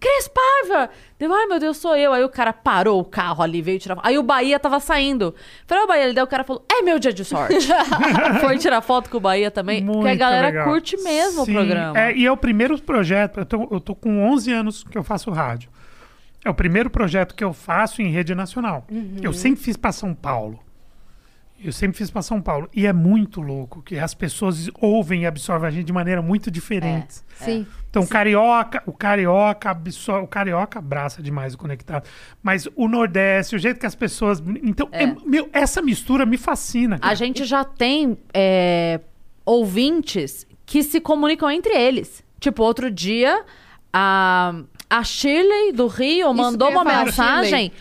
Cris 0.00 0.28
Paiva! 0.28 0.90
Deu, 1.16 1.32
ai 1.32 1.46
meu 1.46 1.60
Deus, 1.60 1.76
sou 1.76 1.96
eu. 1.96 2.12
Aí 2.12 2.24
o 2.24 2.28
cara 2.28 2.52
parou 2.52 2.98
o 3.00 3.04
carro 3.04 3.44
ali, 3.44 3.62
veio 3.62 3.78
tirar 3.78 3.94
foto. 3.94 4.04
Aí 4.08 4.18
o 4.18 4.24
Bahia 4.24 4.58
tava 4.58 4.80
saindo. 4.80 5.32
Falei, 5.68 5.84
ô 5.84 5.86
Bahia, 5.86 6.02
ele 6.02 6.14
daí 6.14 6.24
o 6.24 6.26
cara 6.26 6.42
falou: 6.42 6.64
É 6.68 6.82
meu 6.82 6.98
dia 6.98 7.12
de 7.12 7.24
sorte. 7.24 7.68
Foi 8.40 8.58
tirar 8.58 8.80
foto 8.80 9.08
com 9.08 9.18
o 9.18 9.20
Bahia 9.20 9.52
também. 9.52 9.84
porque 9.86 9.98
a 10.00 10.02
Muito 10.02 10.18
galera 10.18 10.48
legal. 10.48 10.64
curte 10.64 10.96
mesmo 10.96 11.44
Sim, 11.44 11.52
o 11.52 11.54
programa. 11.54 11.96
é, 11.96 12.12
e 12.12 12.26
é 12.26 12.32
o 12.32 12.36
primeiro 12.36 12.76
projeto, 12.82 13.38
eu 13.38 13.46
tô, 13.46 13.68
eu 13.70 13.80
tô 13.80 13.94
com 13.94 14.20
11 14.32 14.52
anos 14.52 14.82
que 14.82 14.98
eu 14.98 15.04
faço 15.04 15.30
rádio. 15.30 15.70
É 16.44 16.50
o 16.50 16.54
primeiro 16.54 16.90
projeto 16.90 17.36
que 17.36 17.44
eu 17.44 17.52
faço 17.52 18.02
em 18.02 18.10
rede 18.10 18.34
nacional. 18.34 18.84
Uhum. 18.90 19.18
Eu 19.22 19.32
sempre 19.32 19.62
fiz 19.62 19.76
para 19.76 19.92
São 19.92 20.12
Paulo. 20.12 20.58
Eu 21.62 21.72
sempre 21.72 21.98
fiz 21.98 22.10
para 22.10 22.22
São 22.22 22.40
Paulo. 22.40 22.68
E 22.74 22.86
é 22.86 22.92
muito 22.92 23.40
louco 23.40 23.82
que 23.82 23.98
as 23.98 24.14
pessoas 24.14 24.70
ouvem 24.80 25.22
e 25.22 25.26
absorvem 25.26 25.68
a 25.68 25.70
gente 25.70 25.84
de 25.84 25.92
maneira 25.92 26.22
muito 26.22 26.50
diferente. 26.50 27.16
Sim. 27.34 27.66
Então, 27.90 28.02
o 28.02 28.06
carioca, 28.06 28.82
o 28.86 28.92
carioca 28.92 29.70
absorve, 29.70 30.24
o 30.24 30.28
carioca 30.28 30.78
abraça 30.78 31.22
demais 31.22 31.54
o 31.54 31.58
conectado. 31.58 32.08
Mas 32.42 32.66
o 32.74 32.88
Nordeste, 32.88 33.56
o 33.56 33.58
jeito 33.58 33.78
que 33.78 33.86
as 33.86 33.94
pessoas. 33.94 34.42
Então, 34.62 34.88
é- 34.92 35.06
meu, 35.26 35.50
essa 35.52 35.82
mistura 35.82 36.24
me 36.24 36.38
fascina. 36.38 36.98
A 37.02 37.14
gente 37.14 37.44
já 37.44 37.64
tem 37.64 38.16
é, 38.32 39.00
ouvintes 39.44 40.46
que 40.64 40.82
se 40.82 41.00
comunicam 41.00 41.50
entre 41.50 41.74
eles. 41.74 42.24
Tipo, 42.38 42.62
outro 42.62 42.90
dia, 42.90 43.44
a, 43.92 44.54
a 44.88 45.04
Shirley 45.04 45.72
do 45.72 45.88
Rio 45.88 46.32
mandou 46.32 46.70
uma 46.70 46.84
mensagem 46.84 47.72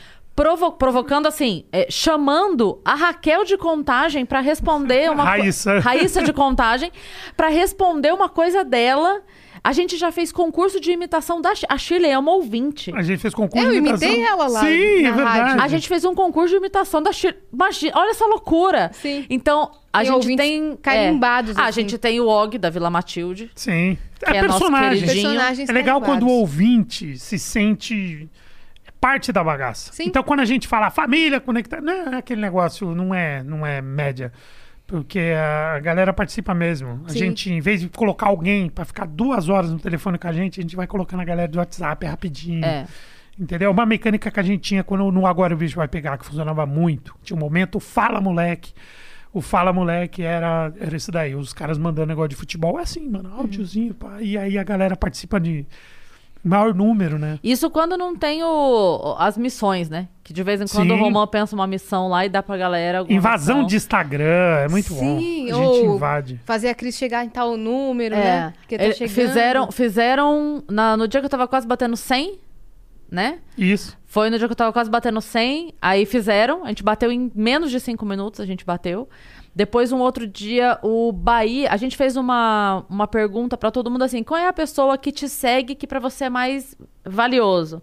provo- 0.41 0.72
provocando 0.72 1.28
assim, 1.28 1.66
é, 1.70 1.88
chamando 1.90 2.80
a 2.86 2.95
Raquel 2.95 3.44
de 3.44 3.57
contagem 3.57 4.26
pra 4.26 4.40
responder 4.40 5.11
uma 5.11 5.24
Raíssa. 5.26 5.80
Raíssa 5.84 6.24
de 6.24 6.32
contagem 6.32 6.91
pra 7.36 7.49
responder 7.49 8.14
uma 8.14 8.30
coisa 8.30 8.64
dela. 8.64 9.22
A 9.61 9.74
gente 9.74 9.98
já 9.98 10.10
fez 10.10 10.32
concurso 10.32 10.80
de 10.80 10.90
imitação 10.90 11.41
da 11.41 11.52
a 11.68 11.78
Shirley 11.78 12.10
é 12.10 12.18
uma 12.18 12.32
ouvinte. 12.32 12.90
A 12.95 13.02
gente 13.02 13.20
fez 13.20 13.34
concurso 13.34 13.66
Eu 13.68 13.72
de 13.72 13.78
imitei 13.80 14.14
imitação. 14.16 14.34
ela 14.34 14.48
lá 14.48 14.60
Sim, 14.61 15.02
na 15.02 15.10
é 15.10 15.11
verdade. 15.11 15.40
rádio. 15.49 15.61
A 15.61 15.68
gente 15.68 15.88
fez 15.90 16.06
um 16.06 16.16
concurso 16.16 16.49
de 16.52 16.56
imitação 16.56 17.03
da 17.03 17.11
Shirley. 17.11 17.41
Imagina, 17.52 17.91
olha 17.98 18.11
essa 18.11 18.26
loucura. 18.26 18.91
Sim. 18.94 19.26
Então, 19.30 19.70
a 19.91 20.02
Tem 20.02 20.07
gente 20.22 20.36
tem. 20.38 20.78
carimbados, 20.78 21.57
é. 21.57 21.60
Ah, 21.60 21.66
a 21.66 21.68
assim. 21.68 21.82
gente 21.82 21.98
tem 21.98 22.22
o 22.22 22.28
Og 22.28 22.57
da 22.57 22.70
Vila 22.70 22.90
Matilde. 22.90 23.52
Sim. 23.53 23.98
Que 24.24 24.32
É, 24.32 24.38
é 24.38 24.41
personagem. 24.48 25.66
É 25.68 25.72
legal 25.74 25.99
quando 25.99 26.24
o 26.26 26.30
ouvinte 26.32 27.18
se 27.18 27.38
sente 27.38 28.30
parte 28.99 29.31
da 29.31 29.43
bagaça. 29.43 29.93
Sim. 29.93 30.05
Então, 30.07 30.23
quando 30.23 30.41
a 30.41 30.45
gente 30.45 30.67
fala 30.67 30.89
família 30.89 31.39
conectada, 31.39 31.81
não 31.81 32.13
é 32.13 32.17
aquele 32.17 32.41
negócio, 32.41 32.93
não 32.93 33.13
é, 33.13 33.43
não 33.43 33.65
é 33.65 33.81
média. 33.81 34.31
Porque 34.85 35.19
a 35.19 35.80
galera 35.80 36.11
participa 36.11 36.53
mesmo. 36.53 37.03
A 37.05 37.09
Sim. 37.09 37.19
gente, 37.19 37.53
em 37.53 37.61
vez 37.61 37.81
de 37.81 37.89
colocar 37.89 38.27
alguém 38.27 38.69
pra 38.69 38.84
ficar 38.84 39.05
duas 39.05 39.47
horas 39.47 39.71
no 39.71 39.80
telefone 39.80 40.17
com 40.17 40.27
a 40.27 40.34
gente, 40.34 40.59
a 40.59 40.63
gente 40.63 40.76
vai 40.76 40.88
colocando 40.88 41.19
a 41.19 41.23
galera 41.23 41.47
do 41.47 41.59
WhatsApp 41.59 42.05
é 42.05 42.09
rapidinho. 42.09 42.65
É. 42.65 42.88
Entendeu? 43.39 43.69
Uma 43.71 43.85
mecânica 43.85 44.31
que 44.31 44.39
a 44.39 44.43
gente 44.43 44.61
tinha 44.61 44.84
quando 44.84 45.11
no 45.11 45.27
Agora 45.27 45.53
o 45.53 45.57
Bicho 45.57 45.76
Vai 45.76 45.88
Pegar, 45.88 46.17
que 46.17 46.26
funcionava 46.26 46.65
muito. 46.65 47.15
Tinha 47.23 47.38
um 47.38 47.39
momento, 47.39 47.76
o 47.76 47.80
Fala 47.80 48.19
Moleque. 48.19 48.73
O 49.31 49.41
Fala 49.41 49.71
Moleque 49.71 50.23
era, 50.23 50.73
era 50.80 50.97
isso 50.97 51.11
daí. 51.11 51.35
Os 51.35 51.53
caras 51.53 51.77
mandando 51.77 52.07
negócio 52.07 52.30
de 52.30 52.35
futebol. 52.35 52.80
É 52.80 52.81
assim, 52.81 53.07
mano. 53.07 53.31
Áudiozinho. 53.31 53.93
pá. 53.93 54.19
E 54.19 54.38
aí 54.38 54.57
a 54.57 54.63
galera 54.63 54.95
participa 54.95 55.39
de 55.39 55.67
maior 56.44 56.74
número, 56.74 57.18
né? 57.20 57.38
Isso 57.44 57.70
quando 57.70 57.98
não 57.98 58.16
tem 58.16 58.44
o- 58.44 59.16
as 59.20 59.38
missões, 59.38 59.90
né? 59.90 60.07
Que 60.24 60.32
de 60.34 60.44
vez 60.44 60.61
em 60.61 60.68
quando 60.68 60.88
Sim. 60.94 60.99
o 60.99 61.03
Romão 61.03 61.26
pensa 61.28 61.56
uma 61.56 61.66
missão 61.68 62.07
lá 62.07 62.26
e 62.26 62.30
dá 62.30 62.41
pra 62.44 62.56
galera. 62.57 62.99
alguma 62.99 63.18
Invasão 63.18 63.56
missão. 63.57 63.68
de 63.68 63.76
Instagram. 63.76 64.57
É 64.60 64.68
muito 64.70 64.94
bom. 64.94 65.20
Sim, 65.20 65.52
A 65.52 65.53
gente 65.56 65.66
ou 65.86 65.95
invade. 65.95 66.40
fazer 66.45 66.70
a 66.70 66.76
Cris 66.76 66.95
chegar 66.95 67.26
em 67.26 67.30
tal 67.30 67.57
número, 67.57 68.16
É. 68.16 68.18
né? 68.24 68.53
Porque 68.60 68.78
tá 68.78 68.84
Ele- 68.84 68.94
chegando. 68.94 69.14
Fizeram, 69.16 69.72
fizeram 69.72 70.64
na- 70.70 70.95
no 70.95 71.07
dia 71.07 71.20
que 71.20 71.26
eu 71.26 71.30
tava 71.30 71.48
quase 71.48 71.66
batendo 71.68 71.98
100, 71.98 72.38
né? 73.11 73.40
Isso. 73.57 73.98
Foi 74.06 74.30
no 74.30 74.38
dia 74.38 74.48
que 74.48 74.52
eu 74.52 74.56
tava 74.56 74.72
quase 74.74 74.90
batendo 74.90 75.22
100, 75.22 75.74
aí 75.82 76.06
fizeram, 76.06 76.64
a 76.64 76.70
gente 76.70 76.84
bateu 76.84 77.11
em 77.11 77.32
menos 77.36 77.70
de 77.72 77.80
5 77.80 78.06
minutos, 78.06 78.40
a 78.40 78.45
gente 78.45 78.66
bateu. 78.66 79.07
Depois, 79.55 79.91
um 79.91 79.99
outro 79.99 80.26
dia, 80.27 80.77
o 80.81 81.11
Bahia, 81.11 81.69
a 81.71 81.77
gente 81.77 81.97
fez 81.97 82.15
uma, 82.15 82.85
uma 82.89 83.07
pergunta 83.07 83.57
pra 83.57 83.71
todo 83.71 83.89
mundo 83.91 84.03
assim: 84.03 84.23
qual 84.23 84.39
é 84.39 84.47
a 84.47 84.53
pessoa 84.53 84.97
que 84.97 85.11
te 85.11 85.27
segue 85.27 85.76
que 85.76 85.88
pra 85.88 85.99
você 85.99 86.26
é 86.26 86.30
mais 86.30 86.76
valioso? 87.05 87.81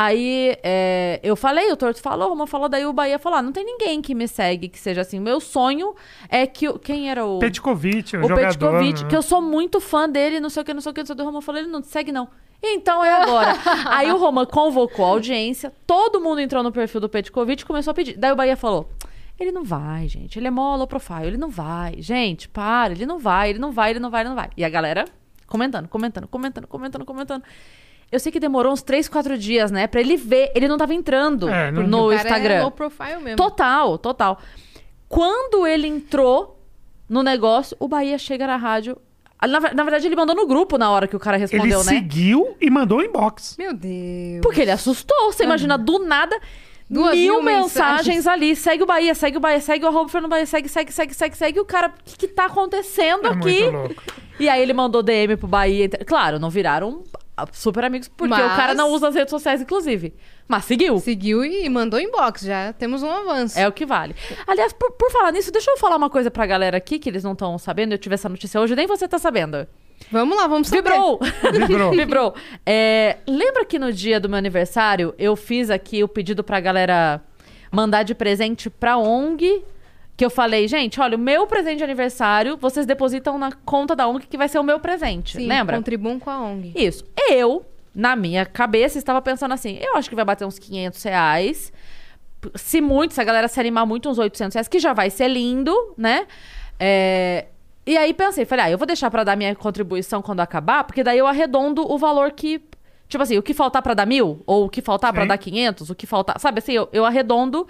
Aí 0.00 0.56
é, 0.62 1.18
eu 1.24 1.34
falei, 1.34 1.72
o 1.72 1.76
Torto 1.76 2.00
falou, 2.00 2.26
o 2.28 2.30
Romão 2.30 2.46
falou, 2.46 2.68
daí 2.68 2.86
o 2.86 2.92
Bahia 2.92 3.18
falou: 3.18 3.38
ah, 3.38 3.42
não 3.42 3.50
tem 3.50 3.64
ninguém 3.64 4.00
que 4.00 4.14
me 4.14 4.28
segue 4.28 4.68
que 4.68 4.78
seja 4.78 5.00
assim. 5.00 5.18
Meu 5.18 5.40
sonho 5.40 5.92
é 6.28 6.46
que. 6.46 6.68
o- 6.68 6.78
Quem 6.78 7.10
era 7.10 7.24
o. 7.26 7.40
Petkovic, 7.40 8.16
o, 8.16 8.20
O 8.20 8.28
jogador. 8.28 8.46
Petkovic, 8.46 9.02
né? 9.02 9.08
que 9.08 9.16
eu 9.16 9.22
sou 9.22 9.42
muito 9.42 9.80
fã 9.80 10.08
dele, 10.08 10.38
não 10.38 10.50
sei 10.50 10.62
o 10.62 10.64
que, 10.64 10.72
não 10.72 10.80
sei 10.80 10.90
o 10.92 10.94
que, 10.94 11.00
não 11.00 11.06
sei 11.06 11.14
o 11.14 11.16
que. 11.16 11.22
O 11.22 11.26
Roman 11.26 11.40
falou, 11.40 11.60
ele 11.60 11.70
não 11.70 11.80
te 11.82 11.88
segue, 11.88 12.12
não. 12.12 12.28
Então 12.62 13.04
é 13.04 13.12
agora. 13.22 13.56
Aí 13.86 14.10
o 14.12 14.16
Roman 14.18 14.44
convocou 14.46 15.04
a 15.04 15.08
audiência, 15.08 15.72
todo 15.86 16.20
mundo 16.20 16.40
entrou 16.40 16.62
no 16.62 16.70
perfil 16.72 17.00
do 17.00 17.08
Petkovic 17.08 17.62
e 17.62 17.66
começou 17.66 17.90
a 17.90 17.94
pedir. 17.94 18.16
Daí 18.16 18.30
o 18.32 18.36
Bahia 18.36 18.56
falou: 18.56 18.88
ele 19.38 19.52
não 19.52 19.64
vai, 19.64 20.08
gente. 20.08 20.38
Ele 20.38 20.48
é 20.48 20.50
mó 20.50 20.74
low 20.76 20.86
profile, 20.86 21.26
ele 21.26 21.36
não 21.36 21.48
vai. 21.50 21.94
Gente, 22.00 22.48
para, 22.48 22.92
ele 22.92 23.06
não 23.06 23.18
vai, 23.18 23.50
ele 23.50 23.58
não 23.58 23.70
vai, 23.72 23.90
ele 23.90 24.00
não 24.00 24.10
vai, 24.10 24.22
ele 24.22 24.28
não 24.30 24.36
vai. 24.36 24.50
E 24.56 24.64
a 24.64 24.68
galera 24.68 25.04
comentando, 25.46 25.88
comentando, 25.88 26.26
comentando, 26.28 26.66
comentando, 26.66 27.04
comentando. 27.04 27.42
Eu 28.10 28.18
sei 28.18 28.32
que 28.32 28.40
demorou 28.40 28.72
uns 28.72 28.80
3, 28.82 29.06
4 29.08 29.36
dias, 29.36 29.70
né? 29.70 29.86
Pra 29.86 30.00
ele 30.00 30.16
ver. 30.16 30.50
Ele 30.54 30.66
não 30.66 30.78
tava 30.78 30.94
entrando 30.94 31.48
É, 31.48 31.70
não- 31.70 31.86
no 31.86 32.06
O 32.06 32.10
cara 32.10 32.22
Instagram. 32.28 32.54
É 32.54 32.62
low 32.62 32.70
profile 32.70 33.18
mesmo. 33.22 33.36
Total, 33.36 33.98
total. 33.98 34.38
Quando 35.08 35.66
ele 35.66 35.86
entrou 35.86 36.58
no 37.08 37.22
negócio, 37.22 37.76
o 37.80 37.86
Bahia 37.88 38.18
chega 38.18 38.46
na 38.46 38.56
rádio. 38.56 38.96
Na, 39.46 39.60
ver- 39.60 39.74
na 39.74 39.82
verdade, 39.84 40.06
ele 40.06 40.16
mandou 40.16 40.34
no 40.34 40.46
grupo 40.46 40.76
na 40.76 40.90
hora 40.90 41.06
que 41.06 41.14
o 41.14 41.18
cara 41.18 41.36
Ele 41.36 41.42
respondeu, 41.46 41.78
né? 41.78 41.84
seguiu 41.84 42.56
e 42.60 42.68
mandou 42.70 43.02
inbox. 43.04 43.56
Meu 43.58 43.72
Deus. 43.72 44.40
Porque 44.42 44.62
ele 44.62 44.70
assustou. 44.72 45.30
Você 45.32 45.44
imagina, 45.44 45.78
do 45.78 46.00
nada, 46.00 46.38
Duas 46.90 47.14
mil, 47.14 47.34
mil 47.34 47.42
mensagens. 47.42 48.06
mensagens. 48.16 48.26
ali. 48.26 48.56
Segue 48.56 48.82
o 48.82 48.86
Bahia, 48.86 49.14
segue 49.14 49.36
o 49.36 49.40
Bahia, 49.40 49.60
segue 49.60 49.84
o 49.84 49.88
arroba 49.88 50.08
Fernando 50.08 50.30
Bahia, 50.30 50.46
segue, 50.46 50.68
segue, 50.68 50.92
segue, 50.92 51.14
segue, 51.14 51.36
segue. 51.36 51.60
O 51.60 51.64
cara, 51.64 51.88
o 51.88 51.92
que, 52.04 52.16
que 52.16 52.28
tá 52.28 52.46
acontecendo 52.46 53.26
É 53.26 53.30
aqui? 53.30 53.62
muito 53.62 53.70
louco. 53.76 54.02
E 54.40 54.48
aí 54.48 54.62
ele 54.62 54.72
mandou 54.72 55.02
DM 55.02 55.36
pro 55.36 55.46
Bahia. 55.48 55.88
Claro, 55.88 56.38
não 56.38 56.48
viraram 56.48 57.02
ah, 57.36 57.46
super 57.52 57.84
amigos, 57.84 58.08
porque 58.08 58.32
o 58.32 58.36
Mas- 58.36 58.56
cara 58.56 58.72
não 58.74 58.90
usa 58.90 59.08
as 59.08 59.14
redes 59.14 59.30
sociais, 59.30 59.60
inclusive. 59.60 60.14
Mas 60.46 60.64
seguiu. 60.64 60.98
Seguiu 60.98 61.44
e 61.44 61.68
mandou 61.68 62.00
inbox. 62.00 62.42
Já 62.42 62.72
temos 62.72 63.02
um 63.02 63.10
avanço. 63.10 63.58
É 63.58 63.68
o 63.68 63.72
que 63.72 63.84
vale. 63.84 64.14
Aliás, 64.46 64.72
por, 64.72 64.90
por 64.92 65.10
falar 65.10 65.30
nisso, 65.32 65.52
deixa 65.52 65.70
eu 65.70 65.76
falar 65.76 65.96
uma 65.96 66.08
coisa 66.08 66.30
pra 66.30 66.46
galera 66.46 66.78
aqui 66.78 66.98
que 66.98 67.08
eles 67.08 67.22
não 67.22 67.32
estão 67.32 67.58
sabendo. 67.58 67.92
Eu 67.92 67.98
tive 67.98 68.14
essa 68.14 68.28
notícia 68.28 68.60
hoje, 68.60 68.74
nem 68.74 68.86
você 68.86 69.06
tá 69.06 69.18
sabendo. 69.18 69.66
Vamos 70.10 70.36
lá, 70.36 70.46
vamos 70.46 70.68
saber. 70.68 70.90
Vibrou! 70.90 71.20
Vibrou. 71.52 71.90
Vibrou. 71.90 72.34
É, 72.64 73.18
lembra 73.26 73.64
que 73.64 73.78
no 73.78 73.92
dia 73.92 74.18
do 74.18 74.28
meu 74.28 74.38
aniversário 74.38 75.14
eu 75.18 75.36
fiz 75.36 75.70
aqui 75.70 76.02
o 76.02 76.08
pedido 76.08 76.42
pra 76.42 76.60
galera 76.60 77.22
mandar 77.70 78.02
de 78.02 78.14
presente 78.14 78.70
pra 78.70 78.96
ONG? 78.96 79.62
Que 80.16 80.24
eu 80.24 80.30
falei, 80.30 80.66
gente, 80.66 81.00
olha, 81.00 81.16
o 81.16 81.20
meu 81.20 81.46
presente 81.46 81.78
de 81.78 81.84
aniversário, 81.84 82.56
vocês 82.56 82.84
depositam 82.84 83.38
na 83.38 83.52
conta 83.52 83.94
da 83.94 84.08
ONG 84.08 84.26
que 84.26 84.36
vai 84.36 84.48
ser 84.48 84.58
o 84.58 84.64
meu 84.64 84.80
presente. 84.80 85.36
Sim, 85.36 85.46
lembra? 85.46 85.76
contribuam 85.76 86.18
com 86.18 86.28
a 86.28 86.40
ONG. 86.40 86.72
Isso. 86.74 87.04
Eu, 87.30 87.64
na 87.94 88.16
minha 88.16 88.44
cabeça, 88.44 88.98
estava 88.98 89.22
pensando 89.22 89.54
assim: 89.54 89.78
eu 89.80 89.96
acho 89.96 90.08
que 90.08 90.16
vai 90.16 90.24
bater 90.24 90.44
uns 90.44 90.58
500 90.58 91.02
reais. 91.04 91.72
Se 92.54 92.80
muito, 92.80 93.14
se 93.14 93.20
a 93.20 93.24
galera 93.24 93.46
se 93.46 93.60
animar 93.60 93.86
muito, 93.86 94.08
uns 94.08 94.18
800 94.18 94.54
reais, 94.54 94.68
que 94.68 94.78
já 94.78 94.92
vai 94.92 95.10
ser 95.10 95.28
lindo, 95.28 95.94
né? 95.96 96.26
É, 96.80 97.46
E 97.88 97.96
aí 97.96 98.12
pensei, 98.12 98.44
falei, 98.44 98.66
ah, 98.66 98.70
eu 98.70 98.76
vou 98.76 98.86
deixar 98.86 99.10
pra 99.10 99.24
dar 99.24 99.34
minha 99.34 99.54
contribuição 99.54 100.20
quando 100.20 100.40
acabar, 100.40 100.84
porque 100.84 101.02
daí 101.02 101.16
eu 101.16 101.26
arredondo 101.26 101.90
o 101.90 101.96
valor 101.96 102.32
que. 102.32 102.60
Tipo 103.08 103.22
assim, 103.22 103.38
o 103.38 103.42
que 103.42 103.54
faltar 103.54 103.80
pra 103.80 103.94
dar 103.94 104.04
mil, 104.04 104.42
ou 104.46 104.66
o 104.66 104.68
que 104.68 104.82
faltar 104.82 105.10
pra 105.10 105.22
Sim. 105.22 105.28
dar 105.28 105.38
500, 105.38 105.88
o 105.88 105.94
que 105.94 106.06
faltar. 106.06 106.38
Sabe 106.38 106.58
assim, 106.58 106.72
eu, 106.72 106.86
eu 106.92 107.06
arredondo 107.06 107.66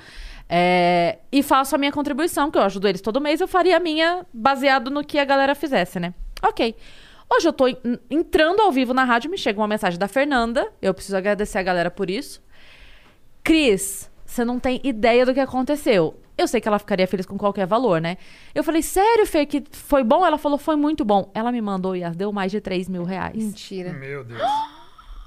é, 0.49 1.19
e 1.31 1.41
faço 1.41 1.77
a 1.77 1.79
minha 1.79 1.93
contribuição, 1.93 2.51
que 2.51 2.59
eu 2.59 2.63
ajudo 2.63 2.89
eles 2.89 3.01
todo 3.01 3.21
mês, 3.21 3.41
eu 3.41 3.47
faria 3.47 3.77
a 3.77 3.81
minha 3.81 4.27
baseado 4.35 4.91
no 4.91 5.05
que 5.05 5.17
a 5.21 5.25
galera 5.25 5.55
fizesse, 5.55 6.01
né? 6.01 6.13
Ok. 6.43 6.75
Hoje 7.33 7.47
eu 7.47 7.53
tô 7.53 7.69
en- 7.69 7.77
entrando 8.11 8.61
ao 8.61 8.73
vivo 8.73 8.93
na 8.93 9.05
rádio, 9.05 9.31
me 9.31 9.39
chega 9.39 9.61
uma 9.61 9.69
mensagem 9.69 10.01
da 10.01 10.09
Fernanda, 10.09 10.67
eu 10.83 10.93
preciso 10.93 11.17
agradecer 11.17 11.59
a 11.59 11.63
galera 11.63 11.93
por 11.93 12.11
isso. 12.11 12.43
Cris, 13.45 14.11
você 14.27 14.45
não 14.45 14.59
tem 14.59 14.81
ideia 14.83 15.25
do 15.25 15.33
que 15.33 15.39
aconteceu. 15.41 16.17
Eu 16.39 16.47
sei 16.47 16.61
que 16.61 16.69
ela 16.69 16.79
ficaria 16.79 17.07
feliz 17.07 17.27
com 17.27 17.37
qualquer 17.37 17.67
valor, 17.67 18.01
né? 18.01 18.17
Eu 18.55 18.63
falei, 18.63 18.81
sério, 18.81 19.27
Fê, 19.27 19.45
que 19.45 19.65
foi 19.73 20.05
bom? 20.05 20.25
Ela 20.25 20.39
falou, 20.39 20.57
foi 20.57 20.77
muito 20.77 21.05
bom. 21.05 21.31
Ela 21.35 21.51
me 21.51 21.61
mandou 21.61 21.97
e 21.97 22.09
deu 22.11 22.33
mais 22.33 22.53
de 22.53 22.61
3 22.61 22.89
mil 22.89 23.03
reais. 23.03 23.37
Mentira. 23.37 23.93
Meu 23.93 24.23
Deus. 24.23 24.41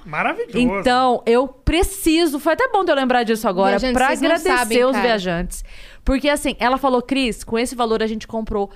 Maravilhoso. 0.06 0.58
Então, 0.58 1.22
eu 1.26 1.48
preciso. 1.48 2.40
Foi 2.40 2.54
até 2.54 2.70
bom 2.70 2.84
de 2.84 2.92
eu 2.92 2.96
lembrar 2.96 3.24
disso 3.24 3.48
agora, 3.48 3.78
Viajantes, 3.78 3.94
pra 3.94 4.08
vocês 4.08 4.22
não 4.22 4.30
agradecer 4.30 4.58
sabem, 4.58 4.86
os 4.86 4.92
cara. 4.94 5.04
viajantes. 5.04 5.64
Porque, 6.04 6.30
assim, 6.30 6.56
ela 6.60 6.78
falou, 6.78 7.02
Cris, 7.02 7.44
com 7.44 7.60
esse 7.60 7.76
valor 7.76 8.02
a 8.02 8.08
gente 8.08 8.26
comprou 8.26 8.72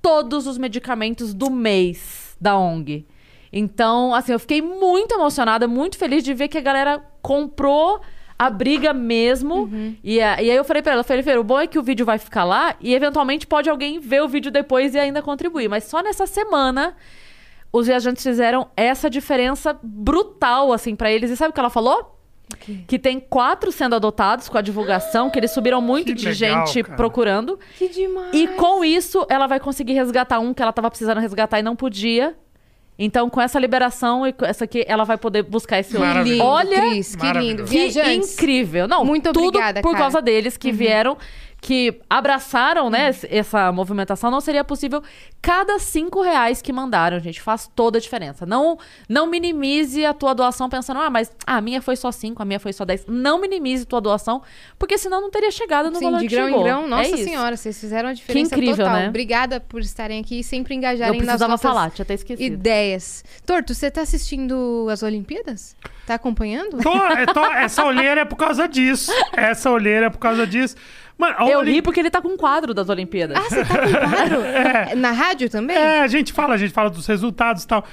todos 0.00 0.46
os 0.46 0.56
medicamentos 0.56 1.34
do 1.34 1.50
mês 1.50 2.36
da 2.40 2.56
ONG. 2.56 3.06
Então, 3.52 4.14
assim, 4.14 4.32
eu 4.32 4.38
fiquei 4.38 4.62
muito 4.62 5.12
emocionada, 5.12 5.68
muito 5.68 5.98
feliz 5.98 6.24
de 6.24 6.32
ver 6.32 6.48
que 6.48 6.56
a 6.56 6.62
galera 6.62 7.02
comprou 7.20 8.00
a 8.46 8.50
briga 8.50 8.92
mesmo. 8.92 9.62
Uhum. 9.64 9.96
E, 10.02 10.20
a- 10.20 10.42
e 10.42 10.50
aí 10.50 10.56
eu 10.56 10.64
falei 10.64 10.82
pra 10.82 10.92
ela, 10.92 11.00
eu 11.00 11.04
falei, 11.04 11.22
Fer, 11.22 11.38
o 11.38 11.44
bom 11.44 11.60
é 11.60 11.66
que 11.66 11.78
o 11.78 11.82
vídeo 11.82 12.04
vai 12.06 12.18
ficar 12.18 12.44
lá 12.44 12.74
e 12.80 12.94
eventualmente 12.94 13.46
pode 13.46 13.68
alguém 13.70 13.98
ver 13.98 14.22
o 14.22 14.28
vídeo 14.28 14.50
depois 14.50 14.94
e 14.94 14.98
ainda 14.98 15.20
contribuir. 15.22 15.68
Mas 15.68 15.84
só 15.84 16.02
nessa 16.02 16.26
semana 16.26 16.94
os 17.72 17.86
viajantes 17.86 18.22
fizeram 18.22 18.68
essa 18.76 19.08
diferença 19.08 19.78
brutal, 19.82 20.72
assim, 20.72 20.94
pra 20.94 21.10
eles. 21.10 21.30
E 21.30 21.36
sabe 21.36 21.50
o 21.50 21.54
que 21.54 21.60
ela 21.60 21.70
falou? 21.70 22.18
Que 22.86 22.98
tem 22.98 23.18
quatro 23.18 23.72
sendo 23.72 23.94
adotados 23.94 24.46
com 24.48 24.58
a 24.58 24.60
divulgação, 24.60 25.30
que 25.30 25.38
eles 25.38 25.50
subiram 25.52 25.80
muito 25.82 26.08
Que 26.08 26.12
de 26.14 26.26
legal, 26.44 26.66
gente 26.66 26.82
cara. 26.84 26.96
procurando. 26.96 27.58
Que 27.78 27.88
demais. 27.88 28.28
E 28.34 28.46
com 28.48 28.84
isso, 28.84 29.24
ela 29.30 29.46
vai 29.46 29.58
conseguir 29.58 29.94
resgatar 29.94 30.38
um 30.38 30.52
que 30.52 30.60
ela 30.62 30.72
tava 30.72 30.90
precisando 30.90 31.18
resgatar 31.18 31.58
e 31.60 31.62
não 31.62 31.74
podia. 31.74 32.36
Então, 32.98 33.28
com 33.30 33.40
essa 33.40 33.58
liberação 33.58 34.26
e 34.26 34.32
com 34.32 34.44
essa 34.44 34.64
aqui, 34.64 34.84
ela 34.86 35.04
vai 35.04 35.16
poder 35.16 35.42
buscar 35.42 35.78
esse 35.78 35.96
lindo, 35.96 36.44
Olha, 36.44 36.80
Cris, 36.80 37.16
que 37.16 37.32
lindo. 37.32 37.64
Que 37.64 37.88
Viajantes, 37.88 38.34
incrível. 38.34 38.86
Não, 38.86 39.04
Muito 39.04 39.32
tudo 39.32 39.48
obrigada, 39.48 39.80
por 39.80 39.92
cara. 39.92 40.04
causa 40.04 40.22
deles 40.22 40.56
que 40.56 40.70
vieram, 40.70 41.16
que 41.64 42.00
abraçaram, 42.10 42.90
né, 42.90 43.10
esse- 43.10 43.28
essa 43.30 43.70
movimentação. 43.70 44.32
Não 44.32 44.40
seria 44.40 44.64
possível. 44.64 45.00
Cada 45.40 45.78
cinco 45.78 46.20
reais 46.20 46.60
que 46.60 46.72
mandaram, 46.72 47.20
gente, 47.20 47.40
faz 47.40 47.70
toda 47.72 47.98
a 47.98 48.00
diferença. 48.00 48.44
Não, 48.44 48.76
não 49.08 49.28
minimize 49.28 50.04
a 50.04 50.12
tua 50.12 50.34
doação 50.34 50.68
pensando, 50.68 50.98
ah, 50.98 51.08
mas 51.08 51.30
a 51.46 51.60
minha 51.60 51.80
foi 51.80 51.94
só 51.94 52.10
cinco, 52.10 52.42
a 52.42 52.44
minha 52.44 52.58
foi 52.58 52.72
só 52.72 52.84
dez. 52.84 53.04
Não 53.06 53.40
minimize 53.40 53.84
tua 53.86 54.00
doação, 54.00 54.42
porque 54.76 54.98
senão 54.98 55.20
não 55.20 55.30
teria 55.30 55.52
chegado 55.52 55.88
no 55.88 55.98
Sim, 55.98 56.04
valor 56.06 56.18
de 56.18 56.26
que 56.28 56.34
grão 56.34 56.46
chegou. 56.46 56.60
em 56.60 56.64
grão. 56.64 56.84
É 56.84 56.88
Nossa 56.88 57.08
isso. 57.14 57.24
senhora, 57.24 57.56
vocês 57.56 57.78
fizeram 57.80 58.08
a 58.08 58.12
diferença 58.12 58.54
incrível, 58.56 58.76
total. 58.78 58.94
né? 58.94 59.08
Obrigada 59.08 59.60
por 59.60 59.80
estarem 59.80 60.20
aqui 60.20 60.40
e 60.40 60.44
sempre 60.44 60.74
Eu 60.74 60.78
engajarem 60.78 61.12
nas 61.12 61.16
precisava 61.26 61.52
nossas 61.52 61.62
falar, 61.70 61.90
tinha 61.92 62.02
até 62.02 62.14
esquecido. 62.14 62.52
ideias. 62.52 63.24
Torto, 63.46 63.72
você 63.72 63.88
tá 63.88 64.00
assistindo 64.00 64.88
as 64.90 65.04
Olimpíadas? 65.04 65.76
Tá 66.08 66.14
acompanhando? 66.14 66.78
Tô- 66.82 66.96
é, 67.06 67.24
tô- 67.26 67.44
essa 67.52 67.84
olheira 67.84 68.22
é 68.22 68.24
por 68.24 68.34
causa 68.36 68.66
disso. 68.68 69.12
Essa 69.32 69.70
olheira 69.70 70.06
é 70.06 70.10
por 70.10 70.18
causa 70.18 70.44
disso. 70.44 70.74
Mano, 71.18 71.34
a 71.38 71.48
Eu 71.48 71.58
Oli- 71.60 71.72
ri 71.72 71.82
porque 71.82 72.00
ele 72.00 72.10
tá 72.10 72.20
com 72.20 72.28
um 72.28 72.36
quadro 72.36 72.72
das 72.74 72.88
Olimpíadas. 72.88 73.36
Ah, 73.36 73.42
você 73.42 73.64
tá 73.64 73.78
com 73.78 73.92
quadro? 74.10 74.96
Na 74.98 75.12
rádio 75.12 75.48
também? 75.50 75.76
É, 75.76 76.00
a 76.00 76.06
gente 76.08 76.32
fala, 76.32 76.54
a 76.54 76.56
gente 76.56 76.72
fala 76.72 76.90
dos 76.90 77.06
resultados 77.06 77.64
e 77.64 77.66
tal. 77.68 77.84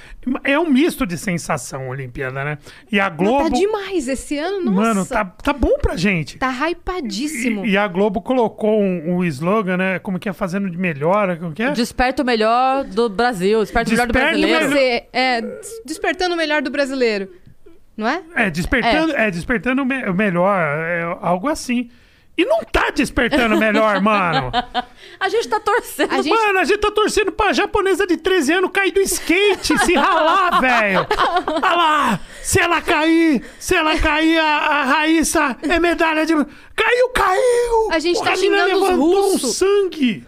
É 0.42 0.58
um 0.58 0.68
misto 0.68 1.06
de 1.06 1.16
sensação 1.16 1.82
a 1.84 1.88
Olimpíada, 1.90 2.42
né? 2.44 2.58
E 2.90 2.98
a 2.98 3.08
Mas 3.08 3.16
Globo. 3.18 3.50
tá 3.50 3.56
demais 3.56 4.08
esse 4.08 4.36
ano, 4.38 4.70
nossa. 4.70 4.80
Mano, 4.88 5.06
tá, 5.06 5.24
tá 5.24 5.52
bom 5.52 5.78
pra 5.80 5.96
gente. 5.96 6.38
Tá 6.38 6.50
hypadíssimo. 6.70 7.64
E, 7.64 7.70
e 7.72 7.76
a 7.76 7.86
Globo 7.86 8.20
colocou 8.20 8.80
um, 8.80 9.16
um 9.16 9.24
slogan, 9.24 9.76
né? 9.76 9.98
Como 9.98 10.18
que 10.18 10.28
é 10.28 10.32
fazendo 10.32 10.68
de 10.70 10.76
melhor? 10.78 11.36
Como 11.38 11.52
que 11.52 11.62
é? 11.62 11.70
Desperta 11.72 12.22
o 12.22 12.26
melhor 12.26 12.84
do 12.84 13.08
Brasil, 13.08 13.60
desperta 13.60 13.90
o 13.90 13.92
melhor 13.92 14.06
do 14.06 14.12
Desperta 14.12 14.36
o 14.36 14.40
brasileiro. 14.40 14.68
melhor- 14.70 14.78
Você, 14.80 15.04
é, 15.12 15.40
des- 15.40 15.82
despertando 15.84 16.34
o 16.34 16.36
melhor 16.38 16.62
do 16.62 16.70
brasileiro. 16.70 17.30
Não 17.96 18.08
é? 18.08 18.22
É, 18.34 18.50
despertando, 18.50 19.14
é. 19.14 19.30
despertando 19.30 19.82
o 19.82 19.84
me- 19.84 20.04
o 20.08 20.14
melhor, 20.14 20.58
é 20.58 21.02
algo 21.20 21.48
assim. 21.48 21.90
E 22.40 22.44
não 22.46 22.60
tá 22.64 22.88
despertando 22.90 23.58
melhor, 23.58 24.00
mano. 24.02 24.50
A 25.18 25.28
gente 25.28 25.46
tá 25.48 25.60
torcendo. 25.60 26.10
A 26.12 26.22
gente- 26.22 26.30
Mano, 26.30 26.58
a 26.58 26.64
gente 26.64 26.78
tá 26.78 26.90
torcendo 26.90 27.32
pra 27.32 27.52
japonesa 27.52 28.06
de 28.06 28.16
13 28.16 28.52
anos 28.54 28.70
cair 28.72 28.92
do 28.92 29.00
skate, 29.02 29.76
se 29.78 29.94
ralar, 29.94 30.58
velho. 30.60 31.06
Olha 31.46 31.74
lá, 31.76 32.20
se 32.42 32.58
ela 32.58 32.80
cair, 32.80 33.44
se 33.58 33.74
ela 33.74 33.98
cair, 33.98 34.38
a, 34.38 34.44
a 34.46 34.84
Raíssa 34.84 35.54
é 35.62 35.78
medalha 35.78 36.24
de... 36.24 36.32
Caiu, 36.32 37.08
caiu! 37.14 37.90
A 37.92 37.98
gente 37.98 38.22
tá 38.22 38.32
a 38.32 38.36
menina 38.36 38.64
xingando 38.64 38.76
os 38.76 38.82
levantou 38.88 39.08
um 39.28 39.32
russos. 39.32 39.56
sangue. 39.56 40.26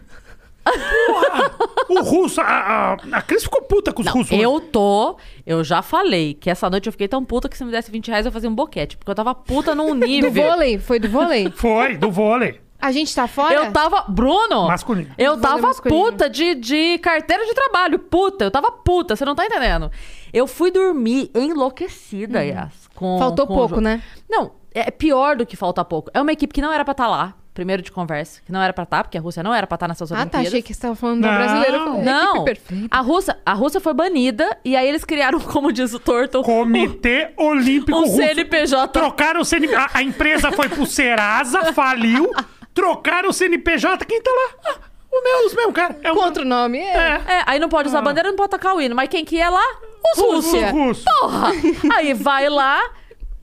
Porra! 0.64 1.50
O 1.88 2.02
russo, 2.02 2.40
a, 2.40 2.44
a, 2.44 2.92
a 3.18 3.22
Cris 3.22 3.42
ficou 3.44 3.62
puta 3.62 3.92
com 3.92 4.00
os 4.00 4.06
Não, 4.06 4.12
russos. 4.14 4.38
eu 4.38 4.60
tô. 4.60 5.16
Eu 5.44 5.62
já 5.64 5.82
falei 5.82 6.34
que 6.34 6.48
essa 6.48 6.70
noite 6.70 6.86
eu 6.86 6.92
fiquei 6.92 7.08
tão 7.08 7.24
puta 7.24 7.48
que 7.48 7.56
se 7.56 7.64
me 7.64 7.70
desse 7.70 7.90
20 7.90 8.08
reais 8.08 8.26
eu 8.26 8.32
fazia 8.32 8.48
um 8.48 8.54
boquete. 8.54 8.96
Porque 8.96 9.10
eu 9.10 9.14
tava 9.14 9.34
puta 9.34 9.74
num 9.74 9.88
Do 9.98 10.06
nível. 10.06 10.30
vôlei? 10.32 10.78
Foi 10.78 10.98
do 10.98 11.08
vôlei? 11.08 11.50
Foi, 11.50 11.96
do 11.96 12.10
vôlei. 12.10 12.60
A 12.80 12.90
gente 12.90 13.14
tá 13.14 13.28
fora? 13.28 13.54
Eu 13.54 13.70
tava. 13.72 14.04
Bruno! 14.08 14.66
Masculino. 14.66 15.14
Eu 15.16 15.36
Vôlei 15.36 15.42
tava 15.50 15.62
masculino. 15.68 16.04
puta 16.04 16.28
de, 16.28 16.54
de 16.56 16.98
carteira 16.98 17.44
de 17.46 17.54
trabalho. 17.54 17.98
Puta, 17.98 18.44
eu 18.46 18.50
tava 18.50 18.72
puta, 18.72 19.14
você 19.14 19.24
não 19.24 19.34
tá 19.36 19.46
entendendo. 19.46 19.88
Eu 20.32 20.46
fui 20.48 20.70
dormir 20.72 21.30
enlouquecida, 21.34 22.44
Yas. 22.44 22.72
com- 22.94 23.16
Hum. 23.16 23.18
Faltou 23.18 23.46
com 23.46 23.52
o 23.52 23.56
pouco, 23.56 23.68
jogo. 23.76 23.80
né? 23.82 24.02
Não, 24.28 24.52
é 24.74 24.90
pior 24.90 25.36
do 25.36 25.46
que 25.46 25.56
falta 25.56 25.84
pouco. 25.84 26.10
É 26.14 26.20
uma 26.20 26.32
equipe 26.32 26.52
que 26.52 26.60
não 26.62 26.72
era 26.72 26.84
pra 26.84 26.92
estar 26.92 27.06
lá, 27.06 27.34
primeiro 27.54 27.82
de 27.82 27.92
conversa, 27.92 28.40
que 28.44 28.50
não 28.50 28.62
era 28.62 28.72
pra 28.72 28.84
estar, 28.84 29.04
porque 29.04 29.18
a 29.18 29.20
Rússia 29.20 29.42
não 29.42 29.52
era 29.54 29.66
pra 29.66 29.76
estar 29.76 29.86
nessas 29.88 30.10
Ah, 30.10 30.14
tá. 30.16 30.20
Olimpíadas. 30.22 30.48
Achei 30.48 30.62
que 30.62 30.72
você 30.72 30.80
tava 30.80 30.94
falando 30.94 31.20
da 31.20 31.30
Não. 31.30 31.36
brasileira. 31.38 31.76
Eu 31.76 31.84
falei, 31.84 32.00
é, 32.00 32.04
Não, 32.04 32.44
a 32.90 33.00
Rússia, 33.00 33.38
a 33.44 33.52
Rússia 33.52 33.80
foi 33.80 33.92
banida 33.94 34.58
e 34.64 34.74
aí 34.74 34.88
eles 34.88 35.04
criaram, 35.04 35.38
como 35.40 35.70
diz 35.72 35.92
o 35.92 35.98
Torto, 35.98 36.42
Comitê 36.42 37.32
Olímpico 37.36 37.96
um 37.98 38.02
Russo. 38.02 38.16
CNPJ. 38.16 38.88
Trocaram 38.92 39.40
o 39.40 39.44
CNPJ. 39.44 39.82
A, 39.94 39.98
a 39.98 40.02
empresa 40.02 40.50
foi 40.52 40.68
pro 40.68 40.86
Serasa, 40.86 41.72
faliu. 41.72 42.30
Trocaram 42.72 43.28
o 43.28 43.32
CNPJ. 43.32 44.04
Quem 44.06 44.22
tá 44.22 44.30
lá? 44.30 44.72
Ah, 44.72 44.78
o 45.12 45.22
meu, 45.22 45.46
os 45.46 45.54
meus, 45.54 45.72
cara. 45.74 45.94
É 46.02 46.10
o 46.10 46.14
Contra 46.14 46.42
o 46.42 46.46
nome? 46.46 46.78
É. 46.78 46.96
É. 46.96 47.20
É, 47.34 47.42
aí 47.44 47.58
não 47.58 47.68
pode 47.68 47.88
usar 47.88 48.00
bandeira, 48.00 48.30
não 48.30 48.36
pode 48.36 48.48
tacar 48.50 48.74
o 48.74 48.80
hino. 48.80 48.94
Mas 48.94 49.10
quem 49.10 49.24
que 49.26 49.38
é 49.38 49.48
lá? 49.50 49.62
Os 50.16 50.22
russos. 50.22 51.04
Porra! 51.20 51.50
Aí 51.96 52.14
vai 52.14 52.48
lá. 52.48 52.80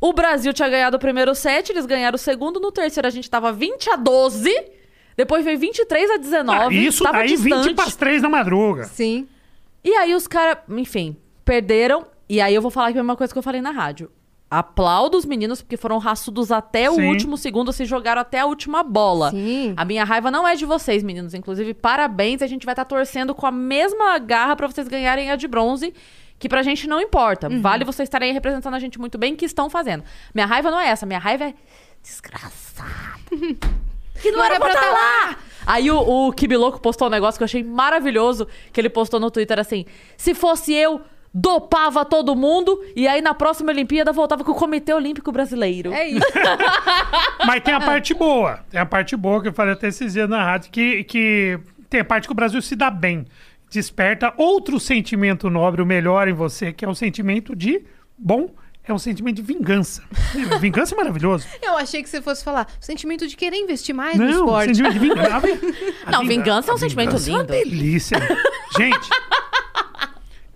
O 0.01 0.13
Brasil 0.13 0.53
tinha 0.53 0.69
ganhado 0.69 0.97
o 0.97 0.99
primeiro 0.99 1.35
set, 1.35 1.69
eles 1.71 1.85
ganharam 1.85 2.15
o 2.15 2.19
segundo. 2.19 2.59
No 2.59 2.71
terceiro 2.71 3.07
a 3.07 3.11
gente 3.11 3.29
tava 3.29 3.51
20 3.51 3.89
a 3.89 3.95
12. 3.95 4.49
Depois 5.17 5.43
veio 5.43 5.59
23 5.59 6.11
a 6.11 6.17
19. 6.17 6.77
Ah, 6.77 6.81
isso 6.81 7.03
tava 7.03 7.17
daí, 7.19 7.27
distante. 7.27 7.67
20 7.69 7.75
para 7.75 7.91
3 7.91 8.21
da 8.21 8.29
madruga. 8.29 8.85
Sim. 8.85 9.27
E 9.83 9.91
aí 9.91 10.15
os 10.15 10.27
caras, 10.27 10.59
enfim, 10.69 11.17
perderam. 11.43 12.05
E 12.29 12.39
aí 12.39 12.55
eu 12.55 12.61
vou 12.61 12.71
falar 12.71 12.87
aqui 12.87 12.97
a 12.97 13.03
mesma 13.03 13.17
coisa 13.17 13.33
que 13.33 13.37
eu 13.37 13.43
falei 13.43 13.61
na 13.61 13.71
rádio. 13.71 14.09
Aplaudo 14.49 15.17
os 15.17 15.25
meninos, 15.25 15.61
porque 15.61 15.77
foram 15.77 15.99
raçudos 15.99 16.51
até 16.51 16.89
o 16.89 16.95
Sim. 16.95 17.07
último 17.07 17.37
segundo, 17.37 17.71
se 17.71 17.85
jogaram 17.85 18.21
até 18.21 18.39
a 18.39 18.45
última 18.47 18.81
bola. 18.81 19.29
Sim. 19.29 19.73
A 19.77 19.85
minha 19.85 20.03
raiva 20.03 20.31
não 20.31 20.47
é 20.47 20.55
de 20.55 20.65
vocês, 20.65 21.03
meninos. 21.03 21.35
Inclusive, 21.35 21.73
parabéns. 21.75 22.41
A 22.41 22.47
gente 22.47 22.65
vai 22.65 22.73
estar 22.73 22.85
torcendo 22.85 23.35
com 23.35 23.45
a 23.45 23.51
mesma 23.51 24.17
garra 24.17 24.55
pra 24.55 24.67
vocês 24.67 24.87
ganharem 24.87 25.29
a 25.29 25.35
de 25.35 25.47
bronze, 25.47 25.93
que 26.39 26.47
pra 26.47 26.63
gente 26.63 26.87
não 26.87 27.01
importa. 27.01 27.49
Uhum. 27.49 27.61
Vale 27.61 27.83
vocês 27.83 28.07
estarem 28.07 28.33
representando 28.33 28.73
a 28.73 28.79
gente 28.79 28.97
muito 28.97 29.17
bem, 29.17 29.35
que 29.35 29.45
estão 29.45 29.69
fazendo. 29.69 30.03
Minha 30.33 30.47
raiva 30.47 30.71
não 30.71 30.79
é 30.79 30.87
essa. 30.87 31.05
Minha 31.05 31.19
raiva 31.19 31.43
é 31.43 31.53
desgraçada. 32.01 32.89
que 34.21 34.31
não, 34.31 34.43
era 34.43 34.57
pra 34.57 34.73
estar 34.73 34.89
lá. 34.89 35.37
Aí 35.67 35.91
o, 35.91 35.99
o 35.99 36.31
Kibiloco 36.31 36.79
postou 36.79 37.07
um 37.09 37.11
negócio 37.11 37.37
que 37.37 37.43
eu 37.43 37.45
achei 37.45 37.63
maravilhoso, 37.63 38.47
que 38.71 38.79
ele 38.79 38.89
postou 38.89 39.19
no 39.19 39.29
Twitter 39.29 39.59
assim, 39.59 39.85
se 40.17 40.33
fosse 40.33 40.73
eu... 40.73 41.01
Dopava 41.31 42.03
todo 42.03 42.35
mundo 42.35 42.83
e 42.95 43.07
aí 43.07 43.21
na 43.21 43.35
próxima 43.35 43.71
Olimpíada 43.71 44.11
voltava 44.11 44.43
com 44.43 44.51
o 44.51 44.55
Comitê 44.55 44.91
Olímpico 44.91 45.31
Brasileiro. 45.31 45.93
É 45.93 46.07
isso. 46.07 46.25
Mas 47.45 47.61
tem 47.61 47.71
a 47.71 47.79
parte 47.79 48.15
boa. 48.15 48.61
Tem 48.67 48.81
a 48.81 48.85
parte 48.85 49.15
boa 49.15 49.39
que 49.39 49.49
eu 49.49 49.53
falei 49.53 49.73
até 49.73 49.89
esses 49.89 50.13
dias 50.13 50.27
na 50.27 50.43
rádio, 50.43 50.71
que, 50.71 51.03
que 51.03 51.59
tem 51.87 51.99
a 51.99 52.03
parte 52.03 52.27
que 52.27 52.31
o 52.31 52.35
Brasil 52.35 52.59
se 52.63 52.75
dá 52.75 52.89
bem. 52.89 53.27
Desperta 53.69 54.33
outro 54.37 54.79
sentimento 54.79 55.49
nobre, 55.49 55.81
o 55.81 55.85
melhor 55.85 56.27
em 56.27 56.33
você, 56.33 56.73
que 56.73 56.83
é 56.83 56.89
o 56.89 56.95
sentimento 56.95 57.55
de 57.55 57.83
bom, 58.17 58.49
é 58.83 58.91
um 58.93 58.97
sentimento 58.97 59.35
de 59.35 59.41
vingança. 59.43 60.01
vingança 60.59 60.95
é 60.95 60.97
maravilhoso. 60.97 61.47
Eu 61.61 61.77
achei 61.77 62.01
que 62.01 62.09
você 62.09 62.21
fosse 62.21 62.43
falar 62.43 62.67
o 62.81 62.83
sentimento 62.85 63.27
de 63.27 63.35
querer 63.37 63.57
investir 63.57 63.93
mais 63.93 64.17
no 64.17 64.25
Não, 64.25 64.31
esporte. 64.45 64.67
sentimento 64.69 64.93
de 64.93 64.99
vingança. 64.99 65.41
Não, 66.11 66.25
vingança 66.25 66.71
é 66.71 66.73
um 66.73 66.77
sentimento 66.77 67.17
vingança 67.17 67.29
É 67.29 67.33
uma 67.33 67.41
lindo. 67.43 67.51
delícia. 67.53 68.17
Gente, 68.75 69.09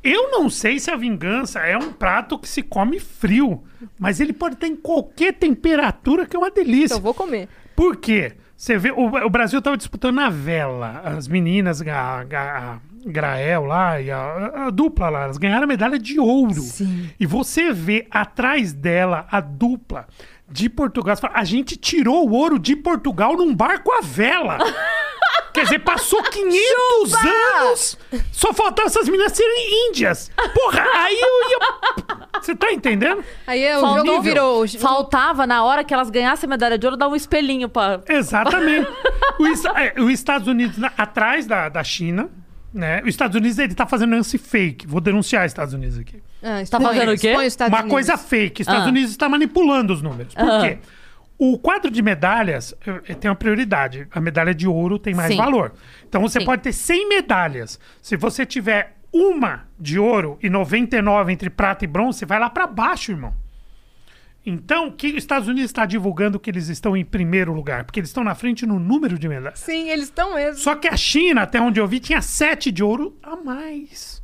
eu 0.03 0.31
não 0.31 0.49
sei 0.49 0.79
se 0.79 0.91
a 0.91 0.95
vingança 0.95 1.59
é 1.59 1.77
um 1.77 1.91
prato 1.93 2.37
que 2.37 2.47
se 2.47 2.61
come 2.61 2.99
frio, 2.99 3.63
mas 3.97 4.19
ele 4.19 4.33
pode 4.33 4.57
ter 4.57 4.67
em 4.67 4.75
qualquer 4.75 5.33
temperatura, 5.33 6.25
que 6.25 6.35
é 6.35 6.39
uma 6.39 6.51
delícia. 6.51 6.95
Então 6.95 7.01
vou 7.01 7.13
comer. 7.13 7.47
Por 7.75 7.95
quê? 7.97 8.33
Você 8.63 8.77
vê, 8.77 8.91
o, 8.91 9.07
o 9.25 9.29
Brasil 9.29 9.59
estava 9.59 9.75
disputando 9.75 10.15
na 10.15 10.29
vela. 10.29 11.01
As 11.03 11.27
meninas, 11.27 11.81
a, 11.81 12.21
a- 12.21 12.23
a 12.31 12.79
Grael 13.05 13.65
lá 13.65 13.99
e 13.99 14.09
a, 14.09 14.67
a 14.67 14.69
dupla 14.69 15.09
lá, 15.09 15.23
elas 15.23 15.37
ganharam 15.37 15.65
a 15.65 15.67
medalha 15.67 15.99
de 15.99 16.17
ouro. 16.17 16.61
Sim. 16.61 17.09
E 17.19 17.25
você 17.25 17.73
vê 17.73 18.07
atrás 18.09 18.71
dela 18.71 19.27
a 19.29 19.41
dupla 19.41 20.07
de 20.53 20.69
Portugal. 20.69 21.17
Fala, 21.17 21.33
a 21.35 21.43
gente 21.43 21.75
tirou 21.75 22.29
o 22.29 22.31
ouro 22.33 22.59
de 22.59 22.75
Portugal 22.75 23.35
num 23.35 23.53
barco 23.55 23.91
à 23.91 24.01
vela. 24.01 24.59
Quer 25.51 25.63
dizer, 25.65 25.79
passou 25.79 26.21
500 26.23 27.13
anos, 27.13 27.97
só 28.31 28.51
faltavam 28.53 28.87
essas 28.87 29.07
meninas 29.07 29.33
serem 29.33 29.87
índias. 29.89 30.31
Porra, 30.53 30.83
aí 30.95 31.15
eu 31.19 31.49
ia... 31.49 32.27
Você 32.41 32.55
tá 32.55 32.71
entendendo? 32.71 33.23
Aí 33.45 33.63
é, 33.63 33.77
o 33.77 33.81
jogo 33.81 34.21
virou. 34.21 34.67
Faltava, 34.79 35.45
na 35.45 35.63
hora 35.63 35.83
que 35.83 35.93
elas 35.93 36.09
ganhassem 36.09 36.47
a 36.47 36.49
medalha 36.49 36.77
de 36.77 36.85
ouro, 36.87 36.97
dar 36.97 37.07
um 37.07 37.15
espelhinho 37.15 37.69
pra. 37.69 38.01
Exatamente. 38.07 38.87
É, 39.75 39.99
Os 40.01 40.11
Estados 40.11 40.47
Unidos 40.47 40.77
na- 40.77 40.91
atrás 40.97 41.45
da, 41.45 41.67
da 41.67 41.83
China, 41.83 42.29
né? 42.73 43.01
Os 43.03 43.09
Estados 43.09 43.35
Unidos 43.35 43.59
ele 43.59 43.73
tá 43.75 43.85
fazendo 43.85 44.11
lance 44.15 44.37
fake. 44.37 44.87
Vou 44.87 44.99
denunciar 44.99 45.45
os 45.45 45.51
Estados 45.51 45.73
Unidos 45.73 45.99
aqui. 45.99 46.21
Ah, 46.41 46.55
Tá 46.55 46.61
expõe- 46.61 46.81
fazendo 46.83 47.11
o 47.13 47.17
quê? 47.17 47.33
Uma 47.33 47.67
Unidos. 47.77 47.89
coisa 47.91 48.17
fake. 48.17 48.61
Os 48.61 48.67
Estados 48.67 48.85
Ah. 48.87 48.89
Unidos 48.89 49.11
está 49.11 49.29
manipulando 49.29 49.93
os 49.93 50.01
números. 50.01 50.33
Por 50.33 50.49
Ah. 50.49 50.61
quê? 50.61 50.77
O 51.37 51.57
quadro 51.57 51.89
de 51.91 52.01
medalhas 52.01 52.73
tem 53.19 53.29
uma 53.29 53.35
prioridade. 53.35 54.07
A 54.11 54.19
medalha 54.21 54.53
de 54.53 54.67
ouro 54.67 54.97
tem 54.99 55.13
mais 55.13 55.31
Sim. 55.31 55.37
valor. 55.37 55.73
Então 56.07 56.21
você 56.21 56.39
Sim. 56.39 56.45
pode 56.45 56.61
ter 56.61 56.71
100 56.73 57.09
medalhas. 57.09 57.79
Se 58.01 58.15
você 58.15 58.45
tiver 58.45 58.95
uma 59.11 59.63
de 59.79 59.99
ouro 59.99 60.37
e 60.41 60.49
99 60.49 61.31
entre 61.31 61.49
prata 61.49 61.83
e 61.83 61.87
bronze, 61.87 62.19
você 62.19 62.25
vai 62.25 62.39
lá 62.39 62.49
para 62.49 62.65
baixo, 62.67 63.11
irmão. 63.11 63.33
Então, 64.45 64.91
que 64.91 65.07
os 65.07 65.15
Estados 65.15 65.47
Unidos 65.47 65.69
está 65.69 65.85
divulgando 65.85 66.37
que 66.39 66.49
eles 66.49 66.67
estão 66.67 66.97
em 66.97 67.05
primeiro 67.05 67.53
lugar, 67.53 67.85
porque 67.85 67.99
eles 67.99 68.09
estão 68.09 68.23
na 68.23 68.35
frente 68.35 68.65
no 68.65 68.77
número 68.77 69.17
de 69.17 69.29
medalhas. 69.29 69.59
Sim, 69.59 69.89
eles 69.89 70.05
estão 70.05 70.35
mesmo. 70.35 70.59
Só 70.61 70.75
que 70.75 70.87
a 70.87 70.97
China, 70.97 71.43
até 71.43 71.61
onde 71.61 71.79
eu 71.79 71.87
vi, 71.87 71.99
tinha 71.99 72.21
sete 72.21 72.71
de 72.71 72.83
ouro 72.83 73.17
a 73.23 73.35
mais. 73.37 74.21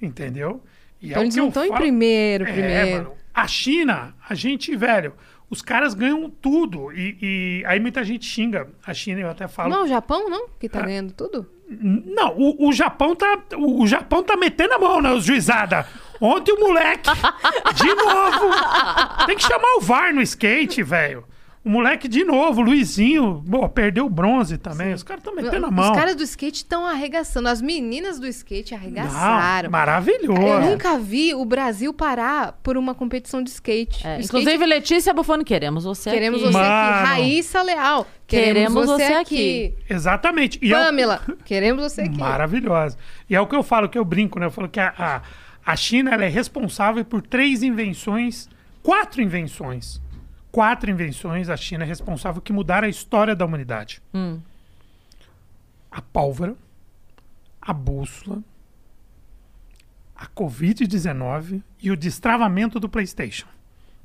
Entendeu? 0.00 0.62
E 1.00 1.10
Então 1.10 1.22
o 1.22 1.24
eles 1.24 1.36
não 1.36 1.48
estão 1.48 1.64
em 1.64 1.72
primeiro, 1.72 2.44
É, 2.44 2.52
primeiro. 2.52 2.90
mano, 3.04 3.12
a 3.32 3.46
China, 3.48 4.14
a 4.28 4.34
gente, 4.34 4.76
velho, 4.76 5.14
os 5.48 5.62
caras 5.62 5.94
ganham 5.94 6.28
tudo. 6.28 6.92
E, 6.92 7.16
e 7.22 7.64
aí 7.66 7.80
muita 7.80 8.04
gente 8.04 8.26
xinga 8.26 8.68
a 8.84 8.92
China, 8.92 9.20
eu 9.20 9.30
até 9.30 9.48
falo. 9.48 9.70
Não, 9.70 9.84
o 9.84 9.88
Japão 9.88 10.28
não? 10.28 10.48
Que 10.60 10.68
tá 10.68 10.80
Ah. 10.80 10.86
ganhando 10.86 11.12
tudo? 11.12 11.48
Não, 11.80 12.36
o, 12.36 12.68
o 12.68 12.72
Japão 12.72 13.14
tá. 13.14 13.38
O, 13.56 13.86
Japão 13.86 14.22
tá 14.22 14.36
metendo 14.36 14.74
a 14.74 14.78
mão 14.78 15.00
na 15.00 15.18
juizada. 15.18 15.86
Ontem 16.20 16.52
o 16.52 16.60
moleque. 16.60 17.10
De 17.74 17.94
novo. 17.94 19.26
Tem 19.26 19.36
que 19.36 19.42
chamar 19.42 19.76
o 19.76 19.80
VAR 19.80 20.14
no 20.14 20.22
skate, 20.22 20.82
velho. 20.82 21.24
O 21.64 21.70
moleque 21.70 22.06
de 22.06 22.24
novo, 22.24 22.60
o 22.60 22.64
Luizinho, 22.64 23.42
pô, 23.50 23.66
perdeu 23.70 24.04
o 24.04 24.10
bronze 24.10 24.58
também. 24.58 24.92
Os 24.92 25.02
caras 25.02 25.22
estão 25.24 25.34
metendo 25.34 25.64
a 25.64 25.70
mão. 25.70 25.90
Os 25.92 25.96
caras 25.96 26.14
do 26.14 26.22
skate 26.22 26.58
estão 26.58 26.84
arregaçando. 26.84 27.48
As 27.48 27.62
meninas 27.62 28.20
do 28.20 28.26
skate 28.26 28.72
Não, 28.72 28.78
arregaçaram. 28.78 29.70
maravilhoso. 29.70 30.42
Eu 30.42 30.60
nunca 30.60 30.98
vi 30.98 31.34
o 31.34 31.42
Brasil 31.46 31.90
parar 31.94 32.52
por 32.62 32.76
uma 32.76 32.94
competição 32.94 33.42
de 33.42 33.48
skate. 33.48 34.06
É, 34.06 34.20
skate- 34.20 34.24
inclusive, 34.26 34.66
Letícia 34.66 35.14
Bufone, 35.14 35.42
queremos 35.42 35.84
você 35.84 36.10
queremos 36.10 36.42
aqui. 36.42 36.52
você 36.52 36.58
Mano. 36.58 36.70
aqui. 36.74 37.06
Raíssa 37.08 37.62
Leal, 37.62 38.06
queremos, 38.26 38.52
Queremos 38.52 38.86
você, 38.86 39.06
você 39.06 39.12
aqui. 39.14 39.74
Exatamente. 39.88 40.58
E 40.60 40.70
é 40.70 40.78
o- 40.78 40.84
Pamela, 40.84 41.22
queremos 41.46 41.82
você 41.82 42.02
aqui. 42.02 42.18
Maravilhosa. 42.18 42.98
E 43.30 43.34
é 43.34 43.40
o 43.40 43.46
que 43.46 43.56
eu 43.56 43.62
falo, 43.62 43.88
que 43.88 43.96
eu 43.98 44.04
brinco, 44.04 44.38
né? 44.38 44.44
Eu 44.44 44.50
falo 44.50 44.68
que 44.68 44.78
a, 44.80 44.92
a, 44.98 45.22
a 45.64 45.76
China 45.76 46.10
ela 46.12 46.26
é 46.26 46.28
responsável 46.28 47.02
por 47.06 47.22
três 47.22 47.62
invenções, 47.62 48.50
quatro 48.82 49.22
invenções. 49.22 50.03
Quatro 50.54 50.88
invenções 50.88 51.48
a 51.48 51.56
China 51.56 51.82
é 51.82 51.86
responsável 51.86 52.40
que 52.40 52.52
mudaram 52.52 52.86
a 52.86 52.88
história 52.88 53.34
da 53.34 53.44
humanidade. 53.44 54.00
Hum. 54.14 54.38
A 55.90 56.00
pólvora, 56.00 56.54
a 57.60 57.72
bússola, 57.72 58.38
a 60.14 60.26
Covid-19 60.28 61.60
e 61.82 61.90
o 61.90 61.96
destravamento 61.96 62.78
do 62.78 62.88
PlayStation. 62.88 63.46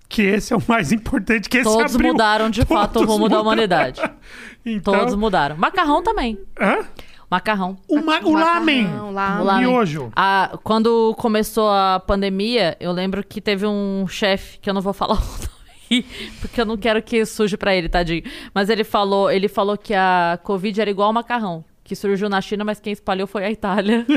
Que 0.08 0.24
esse 0.24 0.52
é 0.52 0.58
o 0.58 0.64
mais 0.68 0.92
importante, 0.92 1.48
que 1.48 1.58
esse 1.60 1.70
Todos 1.72 1.94
abriu- 1.94 2.14
mudaram, 2.14 2.50
de 2.50 2.66
fato, 2.66 2.90
o 2.90 2.94
Todos 3.02 3.10
rumo 3.10 3.30
da 3.30 3.38
mudaram. 3.38 3.42
humanidade. 3.44 4.02
Então, 4.66 4.94
Todos 4.98 5.14
mudaram. 5.16 5.56
Macarrão 5.56 6.02
também. 6.04 6.38
hã? 6.60 6.84
Macarrão. 7.32 7.78
O, 7.88 8.02
ma 8.02 8.20
o 8.22 8.34
lamen. 8.34 8.84
Macarrão, 8.86 9.12
lamen. 9.14 9.42
O 9.42 9.46
Lamen. 9.46 9.68
miojo. 9.68 10.12
Ah, 10.16 10.58
quando 10.64 11.14
começou 11.18 11.70
a 11.70 12.00
pandemia, 12.06 12.76
eu 12.80 12.92
lembro 12.92 13.24
que 13.24 13.40
teve 13.40 13.66
um 13.68 14.06
chefe, 14.08 14.58
que 14.60 14.68
eu 14.70 14.74
não 14.74 14.82
vou 14.82 14.94
falar 14.94 15.14
o 15.14 15.20
nome, 15.20 15.48
rir, 15.90 16.06
porque 16.42 16.62
eu 16.62 16.66
não 16.66 16.78
quero 16.78 17.02
que 17.02 17.26
suje 17.26 17.58
pra 17.58 17.76
ele, 17.76 17.90
tadinho. 17.90 18.24
Mas 18.54 18.70
ele 18.70 18.84
falou, 18.84 19.32
ele 19.32 19.48
falou 19.48 19.78
que 19.78 19.94
a 19.94 20.40
Covid 20.44 20.80
era 20.82 20.90
igual 20.90 21.08
ao 21.08 21.14
macarrão, 21.14 21.64
que 21.84 21.96
surgiu 21.96 22.30
na 22.30 22.40
China, 22.42 22.64
mas 22.64 22.80
quem 22.80 22.94
espalhou 22.94 23.28
foi 23.28 23.46
a 23.46 23.52
Itália. 23.52 24.06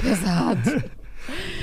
Pesado. 0.00 0.90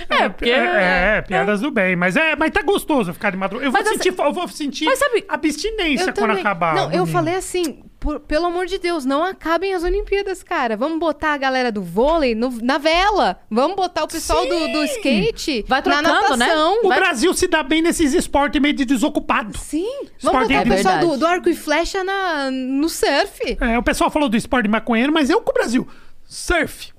É, 0.09 0.29
porque... 0.29 0.49
É, 0.49 1.17
é, 1.17 1.21
piadas 1.21 1.61
do 1.61 1.71
bem. 1.71 1.95
Mas 1.95 2.15
é, 2.15 2.35
mas 2.35 2.51
tá 2.51 2.61
gostoso 2.61 3.13
ficar 3.13 3.31
de 3.31 3.37
madrugada. 3.37 3.67
Eu 3.67 3.71
vou 3.71 3.81
assim- 3.81 3.97
sentir, 4.01 4.13
eu 4.19 4.33
vou 4.33 4.47
sentir 4.47 4.85
Mas 4.85 4.99
sabe- 4.99 5.25
abstinência 5.27 6.13
quando 6.13 6.31
acabar. 6.31 6.75
Não, 6.75 6.91
eu 6.91 7.05
falei 7.05 7.35
assim, 7.35 7.83
por- 7.99 8.19
pelo 8.19 8.45
amor 8.45 8.65
de 8.67 8.77
Deus, 8.77 9.05
não 9.05 9.23
acabem 9.23 9.73
as 9.73 9.83
Olimpíadas, 9.83 10.43
cara. 10.43 10.77
Vamos 10.77 10.99
botar 10.99 11.33
a 11.33 11.37
galera 11.37 11.71
do 11.71 11.81
vôlei 11.81 12.35
no- 12.35 12.59
na 12.61 12.77
vela. 12.77 13.39
Vamos 13.49 13.75
botar 13.75 14.03
o 14.03 14.07
pessoal 14.07 14.45
do, 14.47 14.67
do 14.71 14.83
skate 14.85 15.65
Vai 15.67 15.79
na 15.79 15.83
trocando, 15.83 16.37
né? 16.37 16.45
natação. 16.47 16.79
O 16.83 16.89
Vai- 16.89 16.99
Brasil 16.99 17.33
se 17.33 17.47
dá 17.47 17.63
bem 17.63 17.81
nesses 17.81 18.13
esportes 18.13 18.61
meio 18.61 18.73
de 18.73 18.85
desocupado. 18.85 19.57
Sim. 19.57 19.85
Esporte 20.17 20.21
Vamos 20.21 20.47
botar 20.47 20.53
é 20.53 20.61
o 20.61 20.67
pessoal 20.67 20.99
do, 20.99 21.17
do 21.17 21.25
arco 21.25 21.49
e 21.49 21.55
flecha 21.55 22.03
na, 22.03 22.49
no 22.51 22.87
surf. 22.89 23.57
É, 23.59 23.77
o 23.77 23.83
pessoal 23.83 24.09
falou 24.11 24.29
do 24.29 24.37
esporte 24.37 24.69
maconheiro, 24.69 25.11
mas 25.11 25.29
eu 25.29 25.41
com 25.41 25.51
o 25.51 25.53
Brasil. 25.53 25.87
Surf, 26.25 26.91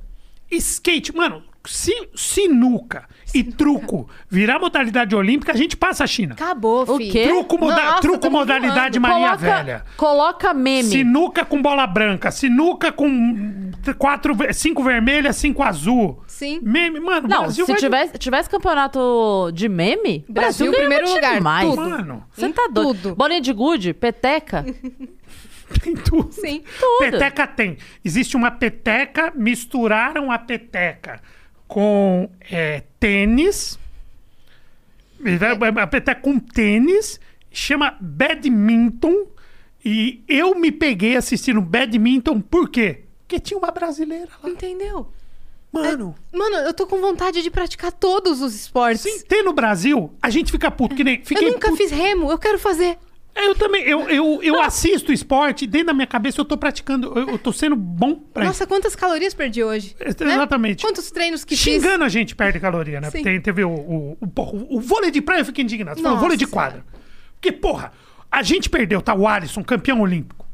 skate, 0.51 1.15
mano, 1.15 1.43
si- 1.67 2.09
sinuca 2.15 3.07
e 3.35 3.43
truco 3.45 4.09
virar 4.29 4.59
modalidade 4.59 5.15
olímpica, 5.15 5.53
a 5.53 5.57
gente 5.57 5.77
passa 5.77 6.05
a 6.05 6.07
China. 6.07 6.33
Acabou, 6.35 6.83
O 6.91 6.97
filho. 6.97 7.13
quê? 7.13 7.25
Truco, 7.29 7.59
moda- 7.59 7.83
Nossa, 7.85 8.01
truco 8.01 8.19
tamo 8.19 8.39
modalidade 8.39 8.99
voando. 8.99 9.13
Maria 9.15 9.27
coloca, 9.37 9.57
Velha. 9.57 9.85
Coloca 9.97 10.55
meme. 10.55 10.89
Sinuca 10.89 11.45
com 11.45 11.61
bola 11.61 11.87
branca, 11.87 12.31
sinuca 12.31 12.91
com 12.91 13.71
quatro, 13.99 14.35
ve- 14.35 14.53
cinco 14.53 14.83
vermelhas, 14.83 15.37
cinco 15.37 15.63
azul. 15.63 16.23
Sim. 16.27 16.61
Meme, 16.63 17.01
mano, 17.01 17.27
o 17.27 17.31
Não, 17.31 17.41
Brasil 17.43 17.67
se 17.67 17.73
vai- 17.73 17.81
tivesse, 17.81 18.19
tivesse 18.19 18.49
campeonato 18.51 19.51
de 19.53 19.69
meme, 19.69 20.25
Brasil, 20.29 20.71
ganhava 20.73 20.89
primeiro 20.89 21.15
lugar, 21.15 21.35
demais. 21.35 21.69
tudo. 21.69 21.83
Mano, 21.91 22.25
Você 22.33 22.47
Em 22.47 22.53
tá 22.53 22.69
doido. 22.73 22.95
tudo. 23.03 23.15
Bolinha 23.17 23.41
de 23.41 23.53
gude, 23.53 23.93
peteca. 23.93 24.65
tem 25.83 25.95
tudo. 25.95 26.33
Sim. 26.33 26.63
Tudo. 26.81 27.11
Peteca 27.11 27.47
tem. 27.47 27.77
Existe 28.05 28.37
uma 28.37 28.51
peteca, 28.51 29.33
misturaram 29.35 30.31
a 30.33 30.39
peteca 30.39 31.21
com 31.69 32.31
é, 32.51 32.83
tênis. 32.99 33.79
A 35.81 35.87
peteca 35.87 36.21
com 36.21 36.39
tênis, 36.39 37.21
chama 37.51 37.97
badminton. 38.01 39.27
E 39.85 40.23
eu 40.27 40.55
me 40.55 40.73
peguei 40.73 41.17
assistindo 41.17 41.61
badminton, 41.61 42.41
por 42.41 42.69
quê? 42.69 43.05
Porque 43.21 43.39
tinha 43.39 43.59
uma 43.59 43.71
brasileira 43.71 44.31
lá. 44.43 44.51
Entendeu? 44.51 45.09
Mano, 45.71 46.15
Mano, 46.33 46.57
eu 46.57 46.73
tô 46.73 46.87
com 46.87 46.99
vontade 46.99 47.43
de 47.43 47.51
praticar 47.51 47.93
todos 47.93 48.41
os 48.41 48.55
esportes. 48.55 49.03
se 49.03 49.25
tem 49.27 49.45
no 49.45 49.53
Brasil, 49.53 50.11
a 50.21 50.31
gente 50.31 50.51
fica 50.51 50.71
puto. 50.71 50.97
Que 50.97 51.05
nem, 51.05 51.23
Eu 51.31 51.53
nunca 51.53 51.69
puto. 51.69 51.77
fiz 51.77 51.91
remo, 51.91 52.31
eu 52.31 52.39
quero 52.39 52.59
fazer. 52.59 52.99
É, 53.39 53.47
Eu 53.47 53.55
também, 53.55 53.83
eu, 53.85 54.09
eu, 54.11 54.43
eu 54.43 54.61
assisto 54.61 55.13
esporte, 55.13 55.67
dentro 55.67 55.89
da 55.89 55.95
minha 55.95 56.07
cabeça 56.07 56.41
eu 56.41 56.45
tô 56.45 56.57
praticando, 56.59 57.13
eu, 57.17 57.31
eu 57.31 57.39
tô 57.39 57.53
sendo 57.53 57.77
bom 57.77 58.15
pra 58.17 58.45
Nossa, 58.45 58.67
quantas 58.67 58.97
calorias 58.97 59.33
perdi 59.33 59.63
hoje? 59.63 59.95
isso. 60.05 60.25
né? 60.25 60.35
Exatamente. 60.35 60.85
Quantos 60.85 61.11
treinos 61.11 61.45
que 61.45 61.57
Xingando 61.57 62.05
a 62.05 62.09
gente 62.09 62.35
perde 62.35 62.59
caloria, 62.59 63.01
né? 63.01 63.11
Sim. 63.11 63.23
Tem, 63.23 63.41
teve 63.41 63.63
o, 63.65 63.71
o, 63.71 64.19
o, 64.21 64.77
o 64.77 64.81
vôlei 64.81 65.11
de 65.11 65.21
praia, 65.23 65.41
eu 65.41 65.45
fiquei 65.45 65.63
indignado. 65.63 66.03
Falou 66.03 66.19
vôlei 66.19 66.37
de 66.37 66.47
quadra. 66.47 66.85
Porque, 67.35 67.53
porra, 67.53 67.93
a 68.31 68.43
gente 68.43 68.69
perdeu, 68.69 69.01
tá? 69.01 69.15
O 69.15 69.27
Alisson, 69.29 69.63
campeão 69.63 70.01
olímpico. 70.01 70.45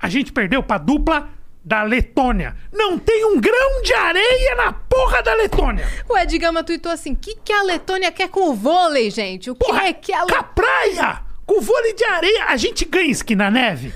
A 0.00 0.08
gente 0.08 0.32
perdeu 0.32 0.62
pra 0.62 0.76
dupla 0.78 1.30
da 1.64 1.82
Letônia. 1.82 2.56
Não 2.72 2.98
tem 2.98 3.24
um 3.24 3.40
grão 3.40 3.82
de 3.82 3.94
areia 3.94 4.54
na 4.56 4.72
porra 4.72 5.22
da 5.22 5.32
Letônia. 5.34 5.86
fiz? 5.86 6.04
O 6.08 6.18
Ed 6.18 6.36
Gama 6.36 6.62
tweetou 6.62 6.92
assim: 6.92 7.12
o 7.12 7.16
que, 7.16 7.36
que 7.36 7.52
a 7.52 7.62
Letônia 7.62 8.12
quer 8.12 8.28
com 8.28 8.50
o 8.50 8.54
vôlei, 8.54 9.10
gente? 9.10 9.50
O 9.50 9.54
que 9.54 9.64
Porra, 9.64 9.84
é 9.86 9.92
que 9.92 10.12
a 10.12 10.18
com 10.26 10.34
a 10.34 10.38
Letônia. 10.38 10.50
praia, 10.54 11.20
com 11.46 11.58
o 11.58 11.60
vôlei 11.60 11.94
de 11.94 12.04
areia, 12.04 12.44
a 12.48 12.56
gente 12.56 12.84
ganha 12.84 13.10
esqui 13.10 13.34
na 13.36 13.50
neve. 13.50 13.92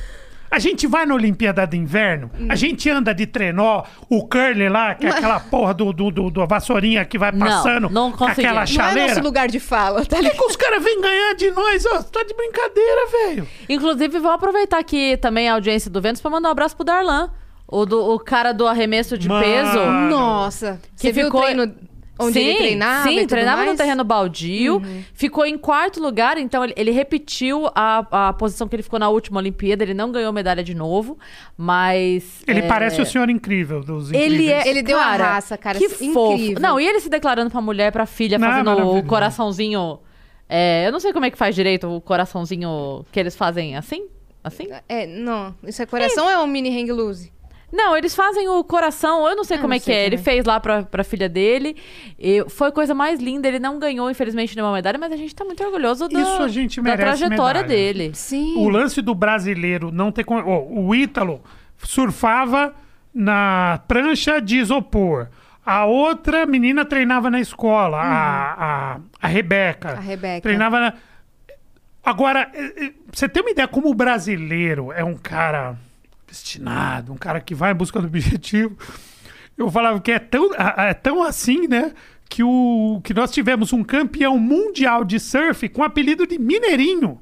A 0.50 0.58
gente 0.58 0.86
vai 0.86 1.04
na 1.04 1.14
Olimpíada 1.14 1.66
de 1.66 1.76
Inverno, 1.76 2.30
Hum. 2.40 2.46
a 2.50 2.54
gente 2.54 2.88
anda 2.88 3.12
de 3.14 3.26
trenó, 3.26 3.82
o 4.08 4.26
curly 4.26 4.66
lá, 4.70 4.94
que 4.94 5.06
é 5.06 5.10
aquela 5.10 5.38
porra 5.38 5.74
do, 5.74 5.92
do, 5.92 6.10
do, 6.10 6.30
do 6.30 6.46
vassourinha 6.46 7.04
que 7.04 7.18
vai 7.18 7.30
passando 7.32 7.90
não 7.90 8.10
com 8.10 8.24
aquela. 8.24 8.54
Não 8.54 8.62
é 8.62 8.66
chaleira. 8.66 9.08
nosso 9.08 9.20
lugar 9.20 9.46
de 9.48 9.60
fala, 9.60 10.06
tá 10.06 10.16
Por 10.16 10.16
que, 10.16 10.22
ligado? 10.22 10.38
que 10.38 10.44
os 10.46 10.56
caras 10.56 10.82
vêm 10.82 11.02
ganhar 11.02 11.34
de 11.34 11.50
nós? 11.50 11.84
Ó, 11.84 12.02
tá 12.02 12.22
de 12.22 12.32
brincadeira, 12.34 13.06
velho. 13.10 13.48
Inclusive, 13.68 14.18
vou 14.20 14.30
aproveitar 14.30 14.78
aqui 14.78 15.18
também 15.18 15.50
a 15.50 15.52
audiência 15.52 15.90
do 15.90 16.00
Vênus 16.00 16.22
pra 16.22 16.30
mandar 16.30 16.48
um 16.48 16.52
abraço 16.52 16.74
pro 16.74 16.84
Darlan. 16.84 17.30
O, 17.70 17.84
do, 17.84 18.14
o 18.14 18.18
cara 18.18 18.52
do 18.54 18.66
arremesso 18.66 19.18
de 19.18 19.28
Mano. 19.28 19.44
peso. 19.44 19.78
Nossa, 20.08 20.80
você 20.96 21.12
viu 21.12 21.24
o 21.24 21.26
ficou- 21.26 21.42
treino 21.42 21.74
onde 22.18 22.32
sim, 22.34 22.40
ele 22.46 22.56
treinava? 22.58 23.08
e 23.08 23.12
Sim, 23.12 23.18
tudo 23.20 23.28
treinava 23.28 23.56
mais? 23.58 23.70
no 23.70 23.76
terreno 23.76 24.04
baldio. 24.04 24.82
Ficou 25.14 25.46
em 25.46 25.56
quarto 25.58 26.00
lugar, 26.00 26.36
então 26.38 26.64
ele, 26.64 26.74
ele 26.76 26.90
repetiu 26.90 27.66
a, 27.74 28.28
a 28.28 28.32
posição 28.32 28.66
que 28.68 28.74
ele 28.76 28.82
ficou 28.82 28.98
na 28.98 29.08
última 29.08 29.38
Olimpíada. 29.40 29.82
Ele 29.84 29.94
não 29.94 30.10
ganhou 30.12 30.32
medalha 30.32 30.62
de 30.64 30.74
novo, 30.74 31.18
mas. 31.56 32.42
Ele 32.46 32.60
é, 32.60 32.68
parece 32.68 33.00
o 33.00 33.06
senhor 33.06 33.28
incrível 33.30 33.80
dos 33.82 34.10
Ele 34.12 34.34
incríveis. 34.44 34.66
é. 34.66 34.68
Ele 34.68 34.82
deu 34.82 34.98
a 34.98 35.02
cara, 35.04 35.24
raça, 35.34 35.56
cara, 35.58 35.78
Que 35.78 35.84
incrível. 35.86 36.12
fofo. 36.14 36.60
Não, 36.60 36.80
e 36.80 36.86
ele 36.86 37.00
se 37.00 37.08
declarando 37.08 37.50
pra 37.50 37.60
mulher, 37.60 37.92
pra 37.92 38.06
filha, 38.06 38.38
Não, 38.38 38.46
é 38.48 38.50
fazendo 38.50 38.96
o 38.96 39.02
coraçãozinho. 39.04 39.98
é, 40.48 40.86
eu 40.86 40.92
não 40.92 41.00
sei 41.00 41.12
como 41.12 41.24
é 41.26 41.30
que 41.30 41.36
faz 41.38 41.54
direito 41.54 41.86
o 41.88 42.00
coraçãozinho 42.00 43.04
que 43.12 43.18
eles 43.20 43.36
fazem 43.36 43.76
assim. 43.76 44.06
Assim? 44.42 44.68
É, 44.88 45.06
não. 45.06 45.54
Isso 45.64 45.82
é 45.82 45.86
coração 45.86 46.24
ou 46.24 46.30
é 46.30 46.38
um 46.38 46.46
mini 46.46 46.70
hang 46.70 46.90
loose? 46.92 47.30
Não, 47.70 47.94
eles 47.96 48.14
fazem 48.14 48.48
o 48.48 48.64
coração, 48.64 49.28
eu 49.28 49.36
não 49.36 49.44
sei 49.44 49.56
Ah, 49.58 49.60
como 49.60 49.68
não 49.70 49.76
é 49.76 49.78
que 49.78 49.84
sei 49.84 49.94
é. 49.94 50.06
Ele 50.06 50.16
também. 50.16 50.24
fez 50.24 50.44
lá 50.46 50.58
pra, 50.58 50.82
pra 50.84 51.04
filha 51.04 51.28
dele. 51.28 51.76
E 52.18 52.42
foi 52.48 52.68
a 52.68 52.72
coisa 52.72 52.94
mais 52.94 53.20
linda. 53.20 53.46
Ele 53.46 53.58
não 53.58 53.78
ganhou, 53.78 54.10
infelizmente, 54.10 54.56
nenhuma 54.56 54.72
medalha, 54.72 54.98
mas 54.98 55.12
a 55.12 55.16
gente 55.16 55.34
tá 55.34 55.44
muito 55.44 55.62
orgulhoso 55.62 56.08
da, 56.08 56.18
Isso 56.20 56.42
a 56.42 56.48
gente 56.48 56.76
da 56.80 56.82
merece 56.90 57.02
trajetória 57.18 57.60
medalha. 57.62 57.66
dele. 57.66 58.10
Sim. 58.14 58.56
O 58.56 58.68
lance 58.70 59.02
do 59.02 59.14
brasileiro 59.14 59.90
não 59.92 60.10
ter. 60.10 60.24
ó, 60.28 60.62
o 60.66 60.94
Ítalo 60.94 61.42
surfava 61.76 62.74
na 63.14 63.80
prancha 63.86 64.40
de 64.40 64.56
isopor. 64.58 65.28
A 65.64 65.84
outra 65.84 66.46
menina 66.46 66.84
treinava 66.86 67.30
na 67.30 67.38
escola, 67.40 67.98
a, 67.98 68.52
a, 68.94 69.00
a 69.20 69.26
Rebeca. 69.28 69.90
A 69.90 70.00
Rebeca. 70.00 70.40
Treinava 70.40 70.80
na. 70.80 70.94
Agora, 72.02 72.50
eh, 72.54 72.72
eh, 72.86 72.92
você 73.12 73.28
tem 73.28 73.42
uma 73.42 73.50
ideia 73.50 73.68
como 73.68 73.90
o 73.90 73.94
brasileiro 73.94 74.90
é 74.92 75.04
um 75.04 75.14
cara 75.14 75.76
destinado, 76.28 77.12
um 77.12 77.16
cara 77.16 77.40
que 77.40 77.54
vai 77.54 77.72
em 77.72 77.74
busca 77.74 78.00
do 78.00 78.06
objetivo. 78.06 78.76
Eu 79.56 79.70
falava 79.70 79.98
que 80.00 80.12
é 80.12 80.18
tão, 80.18 80.50
é 80.54 80.94
tão 80.94 81.22
assim, 81.22 81.66
né? 81.66 81.92
Que, 82.28 82.42
o, 82.44 83.00
que 83.02 83.14
nós 83.14 83.30
tivemos 83.30 83.72
um 83.72 83.82
campeão 83.82 84.38
mundial 84.38 85.02
de 85.04 85.18
surf 85.18 85.68
com 85.70 85.80
o 85.80 85.84
apelido 85.84 86.26
de 86.26 86.38
Mineirinho. 86.38 87.20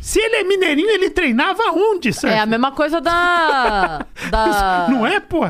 Se 0.00 0.18
ele 0.18 0.36
é 0.36 0.44
mineirinho, 0.44 0.88
ele 0.90 1.10
treinava 1.10 1.62
onde, 1.72 2.12
surf? 2.12 2.34
É 2.34 2.40
a 2.40 2.46
mesma 2.46 2.72
coisa 2.72 3.00
da. 3.00 4.04
da... 4.30 4.86
Não 4.90 5.06
é, 5.06 5.20
pô? 5.20 5.40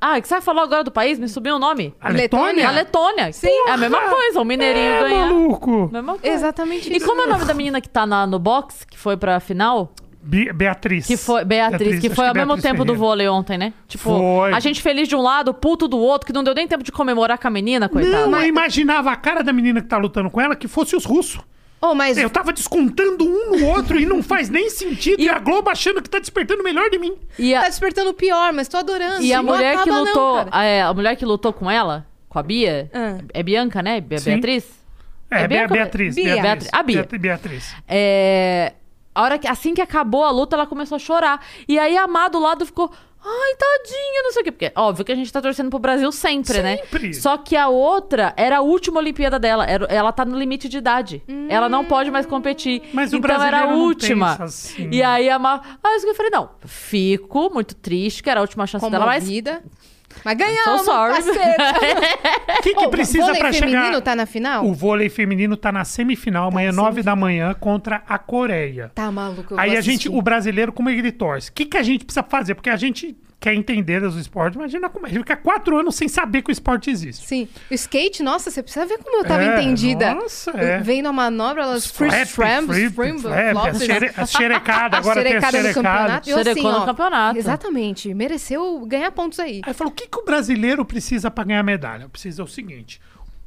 Ah, 0.00 0.20
que 0.20 0.28
você 0.28 0.40
falou 0.40 0.62
agora 0.62 0.84
do 0.84 0.92
país? 0.92 1.18
Me 1.18 1.28
subiu 1.28 1.56
o 1.56 1.58
nome? 1.58 1.92
A 2.00 2.08
Letônia? 2.08 2.68
A 2.68 2.70
Letônia. 2.70 3.32
Sim. 3.32 3.48
É 3.66 3.72
a 3.72 3.76
mesma 3.76 4.00
coisa, 4.08 4.40
o 4.40 4.44
Mineirinho 4.44 4.84
É, 4.92 5.00
ganhar. 5.02 5.26
maluco. 5.26 5.90
Mesma 5.92 6.16
coisa. 6.16 6.28
Exatamente 6.36 6.92
E 6.92 6.96
isso. 6.98 7.06
como 7.06 7.20
é 7.22 7.26
o 7.26 7.28
nome 7.28 7.44
da 7.44 7.52
menina 7.52 7.80
que 7.80 7.88
tá 7.88 8.06
na- 8.06 8.24
no 8.26 8.38
box, 8.38 8.84
que 8.88 8.96
foi 8.96 9.16
pra 9.16 9.40
final? 9.40 9.92
Be- 10.20 10.52
Beatriz. 10.52 11.06
Que 11.06 11.16
foi 11.16 11.44
Beatriz, 11.44 12.00
que 12.00 12.06
acho 12.08 12.16
foi 12.16 12.26
ao 12.28 12.34
mesmo 12.34 12.48
Beatriz 12.54 12.62
tempo 12.62 12.84
do 12.84 12.92
Ferreira. 12.92 12.98
vôlei 12.98 13.28
ontem, 13.28 13.56
né? 13.56 13.72
Tipo, 13.86 14.04
Foi. 14.18 14.52
a 14.52 14.60
gente 14.60 14.82
feliz 14.82 15.08
de 15.08 15.16
um 15.16 15.22
lado, 15.22 15.54
puto 15.54 15.86
do 15.88 15.98
outro, 15.98 16.26
que 16.26 16.32
não 16.32 16.42
deu 16.44 16.54
nem 16.54 16.66
tempo 16.68 16.82
de 16.84 16.92
comemorar 16.92 17.38
com 17.38 17.46
a 17.48 17.50
menina, 17.50 17.88
coitada. 17.88 18.26
Não, 18.26 18.40
eu 18.40 18.46
imaginava 18.46 19.10
a 19.10 19.16
cara 19.16 19.42
da 19.42 19.52
menina 19.52 19.80
que 19.80 19.86
tá 19.88 19.96
lutando 19.96 20.28
com 20.30 20.40
ela 20.40 20.54
que 20.56 20.68
fosse 20.68 20.94
os 20.96 21.04
russos. 21.04 21.40
Oh, 21.80 21.94
mas 21.94 22.18
Eu 22.18 22.28
tava 22.28 22.52
descontando 22.52 23.24
um 23.24 23.56
no 23.56 23.66
outro 23.68 24.00
e 24.00 24.04
não 24.04 24.20
faz 24.20 24.50
nem 24.50 24.68
sentido. 24.68 25.20
E, 25.22 25.28
a 25.28 25.38
Globo 25.38 25.70
achando 25.70 26.02
que 26.02 26.10
tá 26.10 26.18
despertando 26.18 26.60
o 26.60 26.64
melhor 26.64 26.90
de 26.90 26.98
mim. 26.98 27.14
E 27.38 27.54
a, 27.54 27.60
tá 27.62 27.68
despertando 27.68 28.10
o 28.10 28.14
pior, 28.14 28.52
mas 28.52 28.66
tô 28.66 28.76
adorando. 28.78 29.22
e 29.22 29.32
a 29.32 29.36
Não 29.40 29.44
mulher 29.54 29.74
que 29.76 29.82
acaba 29.82 29.92
não, 29.98 30.04
lutou, 30.04 30.34
cara. 30.38 30.48
a, 30.50 30.64
é, 30.64 30.82
a 30.82 30.92
mulher 30.92 31.14
que 31.14 31.24
lutou 31.24 31.52
com 31.52 31.70
ela, 31.70 32.04
com 32.28 32.36
a 32.38 32.42
Bia, 32.42 32.90
Ah. 32.92 33.18
é 33.32 33.42
Bianca, 33.44 33.80
né? 33.80 34.00
Be- 34.00 34.18
Sim. 34.18 34.32
Beatriz? 34.32 34.64
É, 35.30 35.42
É 35.42 35.46
Bianca- 35.48 35.74
Beatriz. 35.74 36.14
Bia. 36.16 36.24
Beatriz. 36.24 36.42
Beatriz. 36.42 36.68
A 36.72 36.82
Bia. 36.82 37.02
Beat- 37.04 37.20
Beatriz. 37.20 37.74
É, 37.86 38.72
a 39.18 39.22
hora 39.22 39.36
que, 39.36 39.48
assim 39.48 39.74
que 39.74 39.82
acabou 39.82 40.22
a 40.22 40.30
luta, 40.30 40.54
ela 40.54 40.64
começou 40.64 40.94
a 40.94 40.98
chorar. 41.00 41.44
E 41.66 41.76
aí 41.76 41.96
a 41.98 42.06
Má 42.06 42.28
do 42.28 42.38
lado 42.38 42.64
ficou. 42.64 42.88
Ai, 43.20 43.54
tadinha, 43.56 44.22
não 44.22 44.32
sei 44.32 44.42
o 44.42 44.44
quê. 44.44 44.52
Porque, 44.52 44.72
óbvio 44.76 45.04
que 45.04 45.10
a 45.10 45.14
gente 45.16 45.32
tá 45.32 45.42
torcendo 45.42 45.68
pro 45.70 45.80
Brasil 45.80 46.12
sempre, 46.12 46.62
né? 46.62 46.76
Sempre. 46.76 47.14
Só 47.14 47.36
que 47.36 47.56
a 47.56 47.66
outra 47.66 48.32
era 48.36 48.58
a 48.58 48.60
última 48.60 49.00
Olimpíada 49.00 49.36
dela. 49.36 49.64
Era, 49.66 49.86
ela 49.86 50.12
tá 50.12 50.24
no 50.24 50.38
limite 50.38 50.68
de 50.68 50.78
idade. 50.78 51.20
Ela 51.48 51.68
não 51.68 51.84
pode 51.84 52.12
mais 52.12 52.26
competir. 52.26 52.80
Mas 52.92 53.12
o 53.12 53.16
então 53.16 53.42
era 53.42 53.62
a 53.62 53.74
última. 53.74 54.36
assim. 54.40 54.88
E 54.92 55.02
aí 55.02 55.28
a 55.28 55.36
Má. 55.36 55.60
Ah, 55.82 55.96
isso 55.96 56.04
que 56.04 56.12
eu 56.12 56.14
falei, 56.14 56.30
não. 56.30 56.50
Fico 56.64 57.50
muito 57.52 57.74
triste, 57.74 58.22
que 58.22 58.30
era 58.30 58.38
a 58.38 58.42
última 58.42 58.68
chance 58.68 58.88
dela, 58.88 59.04
mas. 59.04 59.24
Mas 60.24 60.36
ganhamos, 60.36 60.82
So. 60.82 60.92
O 60.92 62.62
que, 62.62 62.74
que 62.74 62.86
Ô, 62.86 62.90
precisa 62.90 63.26
vôlei 63.26 63.40
pra 63.40 63.52
feminino 63.52 63.84
chegar? 63.84 64.00
tá 64.00 64.16
na 64.16 64.26
final? 64.26 64.64
O 64.66 64.74
vôlei 64.74 65.08
feminino 65.08 65.56
tá 65.56 65.70
na 65.72 65.84
semifinal, 65.84 66.48
amanhã, 66.48 66.72
na 66.72 66.82
nove 66.82 67.02
da 67.02 67.14
manhã, 67.14 67.54
contra 67.54 68.02
a 68.08 68.18
Coreia. 68.18 68.90
Tá 68.94 69.10
maluco, 69.10 69.54
eu 69.54 69.58
Aí 69.58 69.76
a 69.76 69.80
gente, 69.80 70.08
o 70.08 70.20
brasileiro, 70.22 70.72
como 70.72 70.90
ele 70.90 71.12
torce? 71.12 71.50
O 71.50 71.52
que, 71.52 71.64
que 71.66 71.76
a 71.76 71.82
gente 71.82 72.04
precisa 72.04 72.22
fazer? 72.22 72.54
Porque 72.54 72.70
a 72.70 72.76
gente 72.76 73.16
quer 73.40 73.54
entender 73.54 74.00
dos 74.00 74.16
esportes, 74.16 74.56
imagina 74.56 74.88
como 74.90 75.06
é. 75.06 75.10
Ele 75.10 75.18
fica 75.20 75.36
quatro 75.36 75.78
anos 75.78 75.94
sem 75.94 76.08
saber 76.08 76.42
que 76.42 76.50
o 76.50 76.52
esporte 76.52 76.90
existe. 76.90 77.24
Sim. 77.26 77.48
O 77.70 77.74
skate, 77.74 78.20
nossa, 78.22 78.50
você 78.50 78.62
precisa 78.62 78.84
ver 78.84 78.98
como 78.98 79.18
eu 79.18 79.24
tava 79.24 79.42
É, 79.44 79.60
entendida. 79.62 80.12
nossa, 80.14 80.50
é. 80.52 80.80
Vendo 80.80 81.06
a 81.08 81.12
manobra, 81.12 81.62
elas 81.62 81.86
free 81.86 82.10
Flap, 82.10 82.26
strams, 82.26 82.66
flip, 82.66 82.94
free 82.94 83.18
flap, 83.20 83.50
flops, 83.52 83.76
as 83.76 83.82
xere- 83.86 84.12
as 84.16 84.30
xerecadas, 84.32 84.98
agora 85.06 85.22
tem 85.22 85.36
as 85.36 85.44
xerecada 85.44 85.56
no 85.58 85.62
xerecadas. 85.62 85.74
campeonato. 85.74 86.30
Eu, 86.30 86.38
assim, 86.52 86.62
no 86.80 86.84
campeonato. 86.86 87.38
Exatamente. 87.38 88.14
Mereceu 88.14 88.80
ganhar 88.86 89.12
pontos 89.12 89.38
aí. 89.38 89.60
Aí 89.64 89.72
falou: 89.72 89.92
o 89.92 89.94
que, 89.94 90.08
que 90.08 90.18
o 90.18 90.24
brasileiro 90.24 90.84
precisa 90.84 91.30
para 91.30 91.44
ganhar 91.44 91.62
medalha? 91.62 92.08
Precisa 92.08 92.42
o 92.42 92.48
seguinte: 92.48 93.00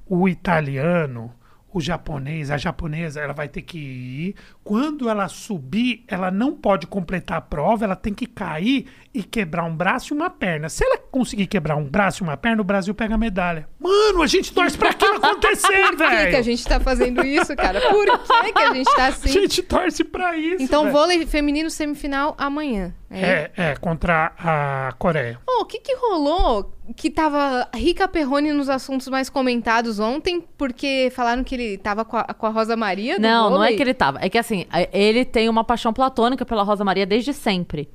o 0.08 0.28
italiano, 0.30 1.34
o 1.73 1.81
japonês, 1.81 2.52
a 2.52 2.57
japonesa, 2.57 3.22
ela 3.22 3.34
vai 3.34 3.48
ter 3.48 3.61
que 3.61 3.77
ir. 3.77 4.35
Quando 4.64 5.10
ela 5.10 5.27
subir, 5.27 6.03
ela 6.07 6.30
não 6.30 6.56
pode 6.56 6.88
completar 6.88 7.38
a 7.38 7.41
prova, 7.41 7.85
ela 7.85 7.95
tem 7.95 8.14
que 8.14 8.26
cair 8.26 8.88
e 9.14 9.23
quebrar 9.23 9.64
um 9.64 9.76
braço 9.76 10.14
e 10.14 10.15
uma 10.15 10.30
perna. 10.30 10.69
Se 10.69 10.84
ela 10.84 10.98
conseguir 10.98 11.48
quebrar 11.48 11.76
um 11.76 11.85
braço 11.85 12.23
e 12.23 12.26
uma 12.26 12.38
perna, 12.38 12.61
o 12.61 12.65
Brasil 12.65 12.93
pega 12.93 13.15
a 13.15 13.18
medalha. 13.18 13.68
Mano, 13.82 14.22
a 14.22 14.28
gente 14.28 14.53
torce 14.53 14.78
pra 14.78 14.91
aquilo 14.91 15.16
acontecer, 15.16 15.68
Por 15.68 15.90
que, 15.91 15.98
que 15.98 16.03
a 16.03 16.10
velho. 16.30 16.44
gente 16.44 16.64
tá 16.68 16.80
fazendo 16.80 17.26
isso, 17.26 17.56
cara? 17.56 17.82
Por 17.82 18.06
que, 18.44 18.53
que 18.53 18.62
a 18.62 18.74
gente 18.76 18.95
tá 18.95 19.06
A 19.06 19.08
assim? 19.08 19.30
gente 19.30 19.64
torce 19.64 20.03
pra 20.03 20.38
isso. 20.38 20.62
Então, 20.62 20.84
velho. 20.84 20.95
vôlei 20.95 21.26
feminino 21.26 21.70
semifinal 21.70 22.36
amanhã. 22.38 22.94
É. 23.10 23.22
É, 23.22 23.52
é, 23.72 23.76
contra 23.76 24.32
a 24.38 24.94
Coreia. 24.99 25.40
Ô, 25.48 25.62
o 25.64 25.66
que 25.66 25.80
que 25.80 25.95
rolou 25.95 26.72
que 26.95 27.10
tava 27.10 27.68
Rica 27.74 28.08
Perrone 28.08 28.52
nos 28.53 28.70
assuntos 28.70 29.08
mais 29.08 29.30
comentados 29.30 29.99
ontem, 29.99 30.45
porque 30.58 31.12
falaram 31.16 31.44
que 31.44 31.56
ele 31.56 31.78
tava 31.78 32.06
com 32.06 32.18
a, 32.18 32.24
com 32.24 32.45
a 32.45 32.49
Rosa 32.49 32.76
Maria 32.78 33.16
do 33.18 33.22
Não, 33.22 33.49
não 33.49 33.56
é 33.58 33.60
vôlei? 33.60 33.76
que 33.78 33.82
ele 33.84 33.94
tava. 33.94 34.20
É 34.22 34.30
que 34.30 34.38
assim, 34.38 34.66
a- 34.70 34.88
ele 34.94 35.26
tem 35.26 35.49
uma 35.49 35.64
paixão 35.64 35.91
platônica 35.91 36.45
pela 36.45 36.64
Rosa 36.64 36.84
Maria 36.86 37.06
desde 37.06 37.34
sempre. 37.34 37.90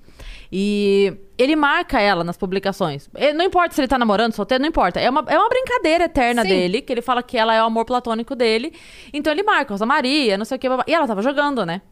E 0.51 1.13
ele 1.39 1.57
marca 1.57 2.01
ela 2.01 2.25
nas 2.25 2.37
publicações. 2.37 3.09
E 3.17 3.33
Não 3.33 3.45
importa 3.45 3.75
se 3.75 3.81
ele 3.81 3.89
tá 3.89 3.99
namorando, 3.99 4.33
solteiro, 4.33 4.63
não 4.63 4.69
importa. 4.69 5.01
É 5.01 5.11
uma, 5.11 5.25
é 5.29 5.39
uma 5.39 5.49
brincadeira 5.49 6.05
eterna 6.05 6.43
Sim. 6.43 6.49
dele, 6.49 6.83
que 6.83 6.93
ele 6.93 7.03
fala 7.03 7.23
que 7.23 7.37
ela 7.37 7.55
é 7.55 7.63
o 7.63 7.67
amor 7.67 7.85
platônico 7.85 8.35
dele. 8.35 8.73
Então 9.13 9.33
ele 9.33 9.43
marca 9.43 9.75
Rosa 9.75 9.87
Maria, 9.87 10.39
não 10.39 10.45
sei 10.45 10.57
o 10.57 10.61
que. 10.61 10.69
E 10.87 10.95
ela 10.95 11.07
tava 11.07 11.23
jogando, 11.23 11.65
né? 11.67 11.83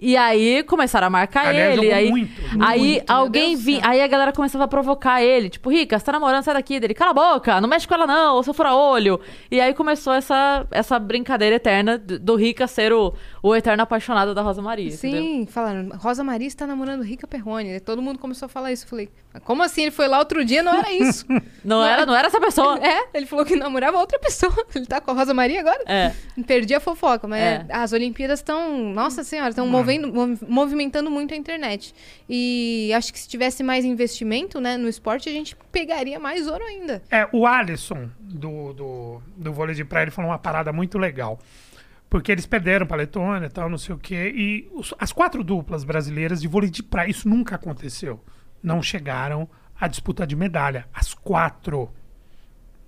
E 0.00 0.16
aí 0.16 0.62
começaram 0.62 1.06
a 1.08 1.10
marcar 1.10 1.46
Aliás, 1.48 1.72
ele. 1.74 1.82
jogou 1.82 1.94
aí, 1.98 2.10
muito, 2.10 2.32
aí 2.60 2.78
muito, 2.80 3.04
meu 3.08 3.16
alguém 3.16 3.48
Deus 3.50 3.58
do 3.60 3.64
vinha. 3.66 3.80
Aí 3.84 4.00
a 4.00 4.06
galera 4.06 4.32
começava 4.32 4.64
a 4.64 4.68
provocar 4.68 5.22
ele. 5.22 5.50
Tipo, 5.50 5.70
Rica, 5.70 5.98
você 5.98 6.04
tá 6.04 6.12
namorando, 6.12 6.42
sai 6.42 6.54
daqui 6.54 6.80
dele. 6.80 6.94
Cala 6.94 7.10
a 7.10 7.14
boca, 7.34 7.60
não 7.60 7.68
mexe 7.68 7.86
com 7.86 7.94
ela 7.94 8.06
não, 8.06 8.36
ou 8.36 8.42
seu 8.42 8.54
fura-olho. 8.54 9.20
E 9.50 9.60
aí 9.60 9.74
começou 9.74 10.12
essa, 10.14 10.66
essa 10.70 10.98
brincadeira 10.98 11.56
eterna 11.56 11.98
do 11.98 12.34
Rica 12.36 12.66
ser 12.66 12.92
o, 12.92 13.12
o 13.42 13.54
eterno 13.54 13.82
apaixonado 13.82 14.34
da 14.34 14.40
Rosa 14.42 14.62
Maria. 14.62 14.92
entendeu? 14.92 15.22
Sim, 15.22 15.46
falaram, 15.46 15.90
Rosa 15.98 16.24
Maria 16.24 16.48
está 16.48 16.66
namorando 16.66 17.02
Rica 17.02 17.26
Perrone. 17.26 17.78
Todo 17.80 18.00
mundo 18.00 18.18
começou 18.18 18.46
a 18.46 18.48
falar 18.48 18.72
isso. 18.72 18.84
Eu 18.86 18.88
falei, 18.88 19.08
"Mas 19.34 19.42
como 19.42 19.62
assim? 19.62 19.82
Ele 19.82 19.90
foi 19.90 20.08
lá 20.08 20.18
outro 20.18 20.44
dia, 20.44 20.62
não 20.62 20.74
era 20.74 20.90
isso. 20.92 21.26
Não, 21.62 21.84
era, 21.84 22.06
não 22.06 22.16
era 22.16 22.28
essa 22.28 22.40
pessoa. 22.40 22.78
é, 22.82 23.08
ele 23.12 23.26
falou 23.26 23.44
que 23.44 23.54
namorava 23.54 23.98
outra 23.98 24.18
pessoa. 24.18 24.50
Ele 24.74 24.86
tá 24.86 24.98
com 24.98 25.10
a 25.10 25.14
Rosa 25.14 25.34
Maria 25.34 25.60
agora? 25.60 25.82
É. 25.86 26.12
Perdi 26.46 26.74
a 26.74 26.80
fofoca, 26.80 27.28
mas 27.28 27.38
É. 27.42 27.66
as 27.70 27.92
Olimpíadas 27.92 28.38
estão, 28.38 28.78
nossa 28.94 29.22
senhora, 29.22 29.50
estão 29.50 29.66
movendo, 29.66 29.89
mov- 29.98 30.44
movimentando 30.48 31.10
muito 31.10 31.34
a 31.34 31.36
internet. 31.36 31.94
E 32.28 32.92
acho 32.94 33.12
que 33.12 33.18
se 33.18 33.28
tivesse 33.28 33.62
mais 33.62 33.84
investimento, 33.84 34.60
né, 34.60 34.76
no 34.76 34.88
esporte, 34.88 35.28
a 35.28 35.32
gente 35.32 35.56
pegaria 35.72 36.18
mais 36.20 36.46
ouro 36.46 36.64
ainda. 36.64 37.02
É, 37.10 37.28
o 37.32 37.46
Alisson, 37.46 38.08
do, 38.20 38.72
do, 38.72 39.22
do 39.36 39.52
vôlei 39.52 39.74
de 39.74 39.84
praia, 39.84 40.04
ele 40.04 40.10
falou 40.10 40.30
uma 40.30 40.38
parada 40.38 40.72
muito 40.72 40.98
legal. 40.98 41.38
Porque 42.08 42.32
eles 42.32 42.44
perderam 42.44 42.86
pra 42.86 42.96
Letônia 42.96 43.46
e 43.46 43.50
tal, 43.50 43.68
não 43.70 43.78
sei 43.78 43.94
o 43.94 43.98
quê. 43.98 44.32
E 44.34 44.68
os- 44.72 44.92
as 44.98 45.12
quatro 45.12 45.44
duplas 45.44 45.84
brasileiras 45.84 46.40
de 46.40 46.48
vôlei 46.48 46.68
de 46.68 46.82
praia, 46.82 47.08
isso 47.08 47.28
nunca 47.28 47.54
aconteceu. 47.54 48.20
Não 48.62 48.82
chegaram 48.82 49.48
à 49.80 49.86
disputa 49.86 50.26
de 50.26 50.34
medalha. 50.34 50.86
As 50.92 51.14
quatro. 51.14 51.88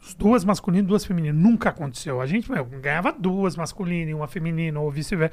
As 0.05 0.15
duas 0.15 0.45
masculinas 0.45 0.85
e 0.85 0.89
duas 0.89 1.05
femininas. 1.05 1.41
Nunca 1.41 1.69
aconteceu. 1.69 2.21
A 2.21 2.27
gente 2.27 2.51
meu, 2.51 2.65
ganhava 2.65 3.13
duas 3.13 3.55
masculinas 3.55 4.11
e 4.11 4.15
uma 4.15 4.27
feminina, 4.27 4.81
ou 4.81 4.91
vice-versa. 4.91 5.33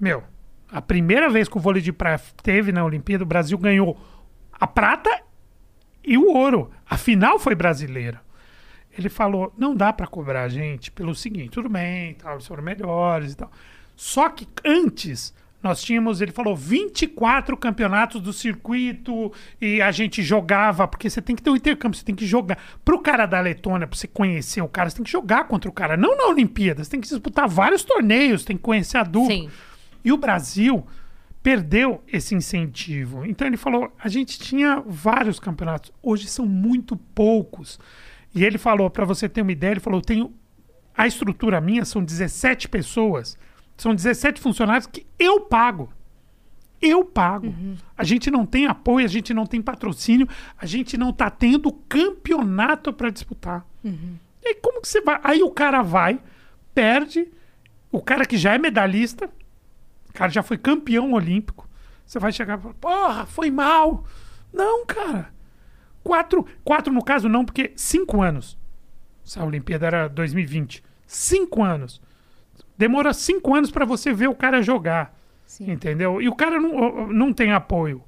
Meu, 0.00 0.24
a 0.70 0.82
primeira 0.82 1.28
vez 1.30 1.48
que 1.48 1.56
o 1.56 1.60
vôlei 1.60 1.82
de 1.82 1.92
praia 1.92 2.20
teve 2.42 2.72
na 2.72 2.84
Olimpíada, 2.84 3.24
o 3.24 3.26
Brasil 3.26 3.56
ganhou 3.58 3.98
a 4.52 4.66
prata 4.66 5.22
e 6.04 6.16
o 6.18 6.26
ouro. 6.26 6.70
A 6.88 6.96
final 6.96 7.38
foi 7.38 7.54
brasileira. 7.54 8.20
Ele 8.96 9.08
falou: 9.08 9.52
não 9.56 9.74
dá 9.74 9.92
pra 9.92 10.06
cobrar 10.06 10.44
a 10.44 10.48
gente 10.48 10.90
pelo 10.90 11.14
seguinte, 11.14 11.50
tudo 11.50 11.68
bem, 11.68 12.14
tal, 12.14 12.34
eles 12.34 12.46
foram 12.46 12.62
melhores 12.62 13.32
e 13.32 13.36
tal. 13.36 13.50
Só 13.94 14.28
que 14.28 14.46
antes 14.64 15.34
nós 15.62 15.82
tínhamos, 15.82 16.20
ele 16.20 16.30
falou, 16.30 16.54
24 16.54 17.56
campeonatos 17.56 18.20
do 18.20 18.32
circuito 18.32 19.32
e 19.60 19.82
a 19.82 19.90
gente 19.90 20.22
jogava, 20.22 20.86
porque 20.86 21.10
você 21.10 21.20
tem 21.20 21.34
que 21.34 21.42
ter 21.42 21.50
um 21.50 21.56
intercâmbio, 21.56 21.98
você 21.98 22.04
tem 22.04 22.14
que 22.14 22.26
jogar. 22.26 22.56
Pro 22.84 23.00
cara 23.00 23.26
da 23.26 23.40
Letônia, 23.40 23.86
pra 23.86 23.98
você 23.98 24.06
conhecer 24.06 24.60
o 24.60 24.68
cara, 24.68 24.88
você 24.88 24.96
tem 24.96 25.04
que 25.04 25.10
jogar 25.10 25.48
contra 25.48 25.68
o 25.68 25.72
cara, 25.72 25.96
não 25.96 26.16
na 26.16 26.26
Olimpíada, 26.28 26.84
você 26.84 26.90
tem 26.90 27.00
que 27.00 27.08
disputar 27.08 27.48
vários 27.48 27.82
torneios, 27.82 28.44
tem 28.44 28.56
que 28.56 28.62
conhecer 28.62 28.98
a 28.98 29.02
dupla. 29.02 29.34
Sim. 29.34 29.50
E 30.06 30.12
o 30.12 30.16
Brasil 30.16 30.86
perdeu 31.42 32.00
esse 32.06 32.32
incentivo. 32.32 33.26
Então 33.26 33.44
ele 33.44 33.56
falou: 33.56 33.92
a 33.98 34.08
gente 34.08 34.38
tinha 34.38 34.80
vários 34.86 35.40
campeonatos, 35.40 35.92
hoje 36.00 36.28
são 36.28 36.46
muito 36.46 36.96
poucos. 36.96 37.80
E 38.32 38.44
ele 38.44 38.56
falou, 38.56 38.88
para 38.88 39.04
você 39.04 39.28
ter 39.28 39.42
uma 39.42 39.50
ideia, 39.50 39.72
ele 39.72 39.80
falou: 39.80 40.00
tenho 40.00 40.32
a 40.96 41.08
estrutura 41.08 41.60
minha 41.60 41.84
são 41.84 42.04
17 42.04 42.68
pessoas, 42.68 43.36
são 43.76 43.94
17 43.94 44.40
funcionários 44.40 44.86
que 44.86 45.04
eu 45.18 45.40
pago. 45.40 45.92
Eu 46.80 47.04
pago. 47.04 47.52
A 47.98 48.04
gente 48.04 48.30
não 48.30 48.46
tem 48.46 48.66
apoio, 48.66 49.04
a 49.04 49.08
gente 49.08 49.34
não 49.34 49.44
tem 49.44 49.60
patrocínio, 49.60 50.28
a 50.56 50.66
gente 50.66 50.96
não 50.96 51.12
tá 51.12 51.28
tendo 51.30 51.72
campeonato 51.72 52.92
para 52.92 53.10
disputar. 53.10 53.66
E 54.44 54.48
aí, 54.48 54.54
como 54.54 54.80
que 54.80 54.86
você 54.86 55.00
vai? 55.00 55.18
Aí 55.24 55.42
o 55.42 55.50
cara 55.50 55.82
vai, 55.82 56.20
perde, 56.72 57.26
o 57.90 58.00
cara 58.00 58.24
que 58.24 58.36
já 58.36 58.54
é 58.54 58.58
medalhista, 58.58 59.28
cara 60.16 60.30
já 60.30 60.42
foi 60.42 60.58
campeão 60.58 61.12
olímpico. 61.12 61.68
Você 62.04 62.18
vai 62.18 62.32
chegar 62.32 62.58
e 62.58 62.62
falar, 62.62 62.74
porra, 62.74 63.26
foi 63.26 63.50
mal. 63.50 64.04
Não, 64.52 64.86
cara. 64.86 65.28
Quatro, 66.02 66.46
quatro 66.64 66.92
no 66.92 67.02
caso 67.02 67.28
não, 67.28 67.44
porque 67.44 67.72
cinco 67.76 68.22
anos. 68.22 68.56
Essa 69.24 69.44
Olimpíada 69.44 69.86
era 69.86 70.08
2020. 70.08 70.82
Cinco 71.06 71.62
anos. 71.62 72.00
Demora 72.78 73.12
cinco 73.12 73.54
anos 73.54 73.70
para 73.70 73.84
você 73.84 74.12
ver 74.12 74.28
o 74.28 74.34
cara 74.34 74.62
jogar. 74.62 75.16
Sim. 75.44 75.70
Entendeu? 75.70 76.20
E 76.20 76.28
o 76.28 76.34
cara 76.34 76.60
não, 76.60 77.08
não 77.08 77.32
tem 77.32 77.52
apoio 77.52 78.02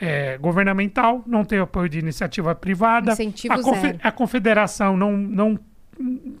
é, 0.00 0.38
governamental, 0.38 1.22
não 1.26 1.44
tem 1.44 1.58
apoio 1.58 1.88
de 1.88 1.98
iniciativa 1.98 2.54
privada. 2.54 3.12
Incentivo 3.12 3.54
a, 3.54 3.80
zero. 3.80 3.98
a 4.02 4.10
confederação 4.10 4.96
não, 4.96 5.16
não, 5.16 5.58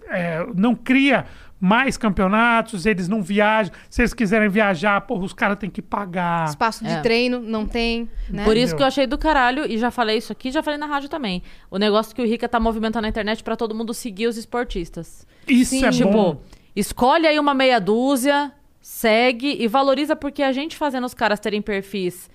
é, 0.08 0.46
não 0.54 0.74
cria 0.74 1.26
mais 1.60 1.96
campeonatos, 1.96 2.86
eles 2.86 3.06
não 3.06 3.22
viajam. 3.22 3.72
Se 3.90 4.00
eles 4.00 4.14
quiserem 4.14 4.48
viajar, 4.48 4.98
porra, 5.02 5.24
os 5.24 5.32
caras 5.34 5.58
têm 5.58 5.68
que 5.68 5.82
pagar. 5.82 6.48
Espaço 6.48 6.82
de 6.84 6.90
É. 6.90 7.00
treino 7.00 7.38
não 7.40 7.66
tem, 7.66 8.08
né? 8.30 8.44
Por 8.44 8.56
isso 8.56 8.74
que 8.74 8.82
eu 8.82 8.86
achei 8.86 9.06
do 9.06 9.18
caralho, 9.18 9.66
e 9.70 9.76
já 9.76 9.90
falei 9.90 10.16
isso 10.16 10.32
aqui, 10.32 10.50
já 10.50 10.62
falei 10.62 10.78
na 10.78 10.86
rádio 10.86 11.08
também. 11.08 11.42
O 11.70 11.76
negócio 11.78 12.14
que 12.14 12.22
o 12.22 12.26
Rica 12.26 12.48
tá 12.48 12.58
movimentando 12.58 13.02
na 13.02 13.08
internet 13.08 13.44
pra 13.44 13.56
todo 13.56 13.74
mundo 13.74 13.92
seguir 13.92 14.26
os 14.26 14.36
esportistas. 14.38 15.26
Isso 15.46 15.70
Sim. 15.72 15.84
é 15.84 15.90
Tipo, 15.90 16.10
bom. 16.10 16.40
escolhe 16.74 17.26
aí 17.26 17.38
uma 17.38 17.52
meia 17.52 17.78
dúzia, 17.78 18.50
segue 18.80 19.56
e 19.62 19.68
valoriza, 19.68 20.16
porque 20.16 20.42
a 20.42 20.52
gente 20.52 20.76
fazendo 20.76 21.04
os 21.04 21.12
caras 21.14 21.38
terem 21.38 21.60
perfis 21.60 22.30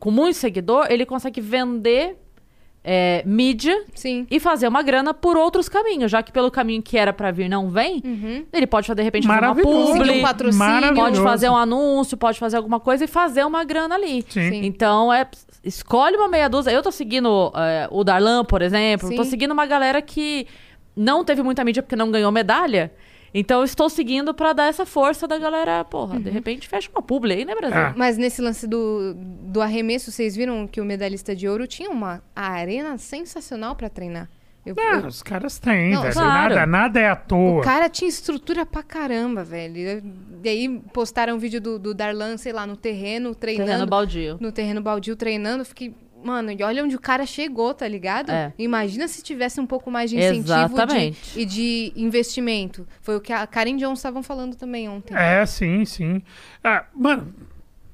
com 0.00 0.10
muito 0.10 0.34
seguidor, 0.36 0.86
ele 0.90 1.06
consegue 1.06 1.40
vender 1.40 2.16
é, 2.84 3.22
mídia 3.24 3.84
Sim. 3.94 4.26
e 4.30 4.38
fazer 4.38 4.68
uma 4.68 4.82
grana 4.82 5.14
por 5.14 5.36
outros 5.36 5.68
caminhos, 5.68 6.10
já 6.10 6.22
que 6.22 6.30
pelo 6.30 6.50
caminho 6.50 6.82
que 6.82 6.98
era 6.98 7.12
pra 7.12 7.30
vir 7.30 7.48
não 7.48 7.70
vem, 7.70 8.02
ele 8.52 8.66
pode 8.66 8.94
de 8.94 9.02
repente 9.02 9.26
fazer 9.26 9.46
uma 9.46 9.54
publi, 9.54 10.18
um 10.18 10.22
patrocínio. 10.22 10.94
Pode 10.94 11.20
fazer 11.22 11.48
um 11.48 11.56
anúncio, 11.56 12.16
pode 12.16 12.38
fazer 12.38 12.58
alguma 12.58 12.78
coisa 12.78 13.04
e 13.04 13.06
fazer 13.06 13.44
uma 13.44 13.64
grana 13.64 13.94
ali. 13.94 14.22
Sim. 14.28 14.50
Sim. 14.50 14.64
Então, 14.66 15.12
é 15.12 15.26
escolhe 15.64 16.16
uma 16.16 16.28
meia 16.28 16.48
dúzia. 16.48 16.70
Eu 16.70 16.82
tô 16.82 16.92
seguindo 16.92 17.50
é, 17.56 17.88
o 17.90 18.04
Darlan, 18.04 18.44
por 18.44 18.60
exemplo. 18.60 19.08
Sim. 19.08 19.16
Tô 19.16 19.24
seguindo 19.24 19.52
uma 19.52 19.64
galera 19.64 20.02
que 20.02 20.46
não 20.94 21.24
teve 21.24 21.42
muita 21.42 21.64
mídia 21.64 21.82
porque 21.82 21.96
não 21.96 22.10
ganhou 22.10 22.30
medalha. 22.30 22.92
Então, 23.36 23.58
eu 23.58 23.64
estou 23.64 23.90
seguindo 23.90 24.32
pra 24.32 24.52
dar 24.52 24.66
essa 24.68 24.86
força 24.86 25.26
da 25.26 25.36
galera. 25.36 25.84
Porra, 25.84 26.14
Uhum. 26.14 26.20
de 26.22 26.30
repente 26.30 26.68
fecha 26.68 26.88
uma 26.94 27.02
publi 27.02 27.32
aí, 27.32 27.44
né, 27.44 27.54
Brasil? 27.54 27.76
Ah. 27.80 27.92
Mas 27.96 28.16
nesse 28.16 28.40
lance 28.40 28.64
do, 28.66 29.12
do 29.16 29.60
arremesso, 29.60 30.12
vocês 30.12 30.36
viram 30.36 30.66
que 30.68 30.80
o 30.80 30.84
medalhista 30.84 31.34
de 31.34 31.48
ouro 31.48 31.66
tinha 31.66 31.90
uma 31.90 32.22
arena 32.34 32.96
sensacional 32.96 33.74
pra 33.74 33.88
treinar. 33.88 34.30
Eu- 34.64 34.74
Ah, 34.78 35.00
eu- 35.02 35.06
os 35.08 35.22
caras 35.22 35.58
têm, 35.58 35.92
Não, 35.92 36.02
velho. 36.02 36.14
claro. 36.14 36.54
Nada, 36.54 36.66
nada 36.66 37.00
é 37.00 37.10
à 37.10 37.16
toa. 37.16 37.60
O 37.60 37.62
cara 37.62 37.86
tinha 37.88 38.08
estrutura 38.08 38.64
pra 38.64 38.82
caramba, 38.82 39.44
velho. 39.44 40.02
E 40.42 40.48
aí 40.48 40.80
postaram 40.92 41.34
um 41.34 41.38
vídeo 41.38 41.60
do, 41.60 41.78
do 41.78 41.92
Darlan, 41.92 42.36
sei 42.38 42.52
lá, 42.52 42.66
no 42.66 42.76
terreno, 42.76 43.34
treinando. 43.34 43.66
Terreno 43.68 43.86
baldio. 43.86 44.38
No 44.40 44.50
terreno 44.52 44.80
baldio, 44.80 45.16
treinando. 45.16 45.62
Eu 45.62 45.66
Fiquei, 45.66 45.94
mano, 46.24 46.50
e 46.50 46.62
olha 46.62 46.82
onde 46.82 46.96
o 46.96 47.00
cara 47.00 47.26
chegou, 47.26 47.74
tá 47.74 47.86
ligado? 47.86 48.30
É. 48.30 48.52
Imagina 48.58 49.06
se 49.06 49.22
tivesse 49.22 49.60
um 49.60 49.66
pouco 49.66 49.90
mais 49.90 50.10
de 50.10 50.16
incentivo 50.16 50.86
de- 50.86 51.40
e 51.40 51.44
de 51.44 51.92
investimento. 51.94 52.86
Foi 53.02 53.16
o 53.16 53.20
que 53.20 53.32
a 53.32 53.46
Karen 53.46 53.76
Jones 53.76 53.98
estavam 53.98 54.22
falando 54.22 54.56
também 54.56 54.88
ontem. 54.88 55.14
É, 55.16 55.44
sim, 55.46 55.84
sim. 55.84 56.22
Ah, 56.62 56.84
mano, 56.94 57.32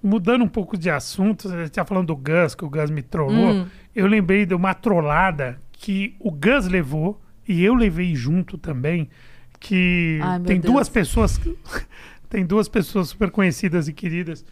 mudando 0.03 0.43
um 0.43 0.49
pouco 0.49 0.79
de 0.79 0.89
assunto, 0.89 1.49
você 1.49 1.69
tá 1.69 1.85
falando 1.85 2.07
do 2.07 2.17
Gus, 2.17 2.55
que 2.55 2.65
o 2.65 2.71
Gus 2.71 2.91
me 2.91 3.03
trollou. 3.03 3.67
Eu 3.95 4.07
lembrei 4.07 4.47
de 4.47 4.55
uma 4.55 4.73
trollada 4.73 5.61
que 5.73 6.15
o 6.21 6.31
Gus 6.31 6.69
levou 6.69 7.21
e 7.47 7.63
eu 7.65 7.75
levei 7.75 8.15
junto 8.15 8.57
também. 8.57 9.09
Que 9.59 10.19
Ai, 10.23 10.41
tem 10.41 10.61
Deus. 10.61 10.73
duas 10.73 10.89
pessoas. 10.89 11.39
tem 12.31 12.47
duas 12.47 12.69
pessoas 12.69 13.09
super 13.09 13.31
conhecidas 13.31 13.89
e 13.89 13.93
queridas. 13.93 14.45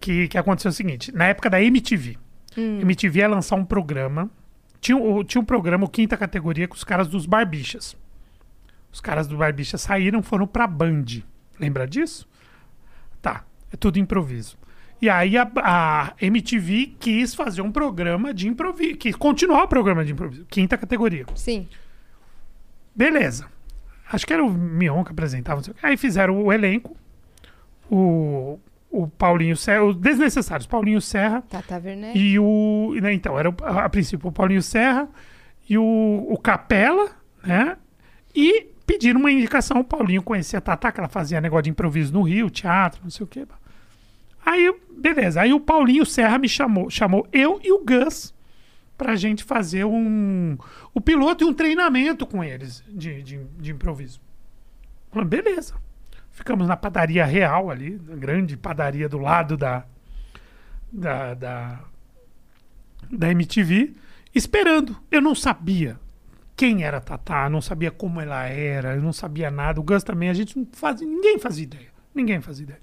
Que, 0.00 0.28
que 0.28 0.36
aconteceu 0.36 0.70
o 0.70 0.74
seguinte: 0.74 1.12
na 1.12 1.26
época 1.26 1.48
da 1.48 1.62
MTV, 1.62 2.16
MTV 2.56 3.20
ia 3.20 3.28
lançar 3.28 3.56
um 3.56 3.64
programa. 3.64 4.30
Tinha, 4.80 4.98
tinha 5.24 5.40
um 5.40 5.44
programa, 5.44 5.84
o 5.84 5.88
quinta 5.88 6.16
categoria, 6.16 6.68
com 6.68 6.74
os 6.74 6.84
caras 6.84 7.08
dos 7.08 7.26
Barbichas. 7.26 7.96
Os 8.92 9.00
caras 9.00 9.26
do 9.26 9.36
Barbicha 9.36 9.78
saíram, 9.78 10.22
foram 10.22 10.46
pra 10.46 10.66
Band. 10.66 11.04
Lembra 11.58 11.86
disso? 11.86 12.28
Tá, 13.20 13.44
é 13.72 13.76
tudo 13.76 13.98
improviso. 13.98 14.56
E 15.00 15.08
aí 15.10 15.36
a, 15.36 15.50
a 15.56 16.14
MTV 16.20 16.94
quis 16.98 17.34
fazer 17.34 17.60
um 17.60 17.72
programa 17.72 18.32
de 18.32 18.48
improviso, 18.48 18.96
quis 18.96 19.16
continuar 19.16 19.64
o 19.64 19.68
programa 19.68 20.04
de 20.04 20.12
improviso, 20.12 20.46
quinta 20.46 20.78
categoria. 20.78 21.26
Sim. 21.34 21.68
Beleza. 22.94 23.48
Acho 24.10 24.26
que 24.26 24.32
era 24.32 24.44
o 24.44 24.50
Mion 24.50 25.02
que 25.02 25.10
apresentava. 25.10 25.56
não 25.56 25.64
sei 25.64 25.72
o 25.72 25.74
quê. 25.74 25.86
Aí 25.86 25.96
fizeram 25.96 26.40
o 26.42 26.52
elenco. 26.52 26.96
O, 27.90 28.58
o 28.94 29.08
Paulinho 29.08 29.56
Serra, 29.56 29.84
os 29.84 29.96
desnecessários, 29.96 30.68
Paulinho 30.68 31.00
Serra 31.00 31.42
Tata 31.42 31.80
Werneck. 31.84 32.16
e 32.16 32.38
o. 32.38 32.94
né, 33.02 33.12
então, 33.12 33.36
era 33.36 33.52
a, 33.62 33.84
a 33.84 33.88
princípio 33.88 34.28
o 34.28 34.32
Paulinho 34.32 34.62
Serra 34.62 35.08
e 35.68 35.76
o, 35.76 36.26
o 36.30 36.38
Capela, 36.38 37.10
né? 37.44 37.76
E 38.34 38.68
pediram 38.86 39.18
uma 39.18 39.32
indicação. 39.32 39.80
O 39.80 39.84
Paulinho 39.84 40.22
conhecia 40.22 40.58
a 40.60 40.62
Tatá, 40.62 40.92
que 40.92 41.00
ela 41.00 41.08
fazia 41.08 41.40
negócio 41.40 41.64
de 41.64 41.70
improviso 41.70 42.12
no 42.12 42.22
Rio, 42.22 42.48
teatro, 42.48 43.00
não 43.02 43.10
sei 43.10 43.24
o 43.24 43.26
quê. 43.26 43.44
Aí, 44.46 44.72
beleza. 44.96 45.40
Aí 45.40 45.52
o 45.52 45.58
Paulinho 45.58 46.06
Serra 46.06 46.38
me 46.38 46.48
chamou, 46.48 46.88
chamou 46.88 47.26
eu 47.32 47.60
e 47.64 47.72
o 47.72 47.84
Gus 47.84 48.32
pra 48.96 49.16
gente 49.16 49.42
fazer 49.42 49.84
um. 49.84 50.56
O 50.92 51.00
piloto 51.00 51.42
e 51.42 51.46
um 51.46 51.52
treinamento 51.52 52.24
com 52.24 52.44
eles 52.44 52.84
de, 52.88 53.22
de, 53.22 53.40
de 53.58 53.72
improviso. 53.72 54.20
Falei, 55.10 55.28
beleza. 55.28 55.74
Ficamos 56.34 56.66
na 56.66 56.76
padaria 56.76 57.24
real 57.24 57.70
ali, 57.70 57.98
na 58.04 58.16
grande 58.16 58.56
padaria 58.56 59.08
do 59.08 59.18
lado 59.18 59.56
da, 59.56 59.84
da, 60.92 61.32
da, 61.32 61.80
da 63.08 63.30
MTV, 63.30 63.94
esperando. 64.34 64.96
Eu 65.12 65.22
não 65.22 65.32
sabia 65.32 65.96
quem 66.56 66.82
era 66.82 66.96
a 66.96 67.00
Tatá, 67.00 67.48
não 67.48 67.60
sabia 67.60 67.92
como 67.92 68.20
ela 68.20 68.46
era, 68.46 68.96
eu 68.96 69.00
não 69.00 69.12
sabia 69.12 69.48
nada. 69.48 69.80
O 69.80 69.84
Gus 69.84 70.02
também, 70.02 70.28
a 70.28 70.34
gente 70.34 70.58
não 70.58 70.66
fazia, 70.72 71.06
ninguém 71.06 71.38
fazia 71.38 71.62
ideia. 71.62 71.88
Ninguém 72.12 72.40
fazia 72.40 72.64
ideia. 72.64 72.82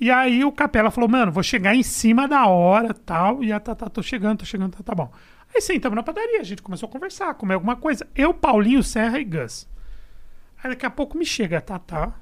E 0.00 0.10
aí 0.10 0.44
o 0.44 0.50
Capela 0.50 0.90
falou, 0.90 1.08
mano, 1.08 1.30
vou 1.30 1.44
chegar 1.44 1.76
em 1.76 1.84
cima 1.84 2.26
da 2.26 2.46
hora 2.46 2.92
tal. 2.92 3.42
E 3.44 3.52
a 3.52 3.60
Tatá, 3.60 3.88
tô 3.88 4.02
chegando, 4.02 4.38
tô 4.38 4.44
chegando, 4.44 4.76
tá, 4.76 4.82
tá 4.82 4.94
bom. 4.96 5.12
Aí 5.54 5.60
sentamos 5.60 5.94
na 5.94 6.02
padaria, 6.02 6.40
a 6.40 6.44
gente 6.44 6.60
começou 6.60 6.88
a 6.88 6.92
conversar, 6.92 7.34
comer 7.34 7.54
alguma 7.54 7.76
coisa. 7.76 8.04
Eu, 8.16 8.34
Paulinho, 8.34 8.82
Serra 8.82 9.20
e 9.20 9.24
Gus. 9.24 9.68
Aí 10.60 10.70
daqui 10.70 10.84
a 10.84 10.90
pouco 10.90 11.16
me 11.16 11.24
chega 11.24 11.58
a 11.58 11.60
Tatá, 11.60 12.14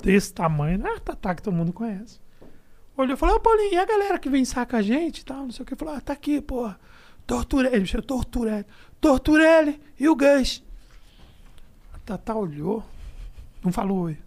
desse 0.00 0.32
tamanho, 0.32 0.78
né? 0.78 0.90
a 0.96 1.00
Tatá 1.00 1.34
que 1.34 1.42
todo 1.42 1.54
mundo 1.54 1.72
conhece. 1.72 2.20
Olhou 2.96 3.14
e 3.14 3.16
falou, 3.18 3.36
ô 3.36 3.40
Paulinho, 3.40 3.72
e 3.74 3.78
a 3.78 3.84
galera 3.84 4.18
que 4.18 4.28
vem 4.28 4.44
sacar 4.44 4.80
a 4.80 4.82
gente 4.82 5.20
e 5.20 5.24
tal, 5.24 5.38
não 5.44 5.50
sei 5.50 5.62
o 5.62 5.66
que. 5.66 5.74
Falou, 5.74 5.94
ah, 5.94 6.00
tá 6.00 6.12
aqui, 6.12 6.40
porra. 6.40 6.78
Torturelli, 7.26 7.80
me 7.80 7.86
chama 7.86 8.02
Torturelli. 8.02 8.66
Torturelli 9.00 9.80
e 9.98 10.08
o 10.08 10.14
Gus. 10.16 10.62
A 11.94 11.98
Tatá 11.98 12.34
olhou, 12.34 12.84
não 13.64 13.72
falou 13.72 14.02
oi. 14.04 14.18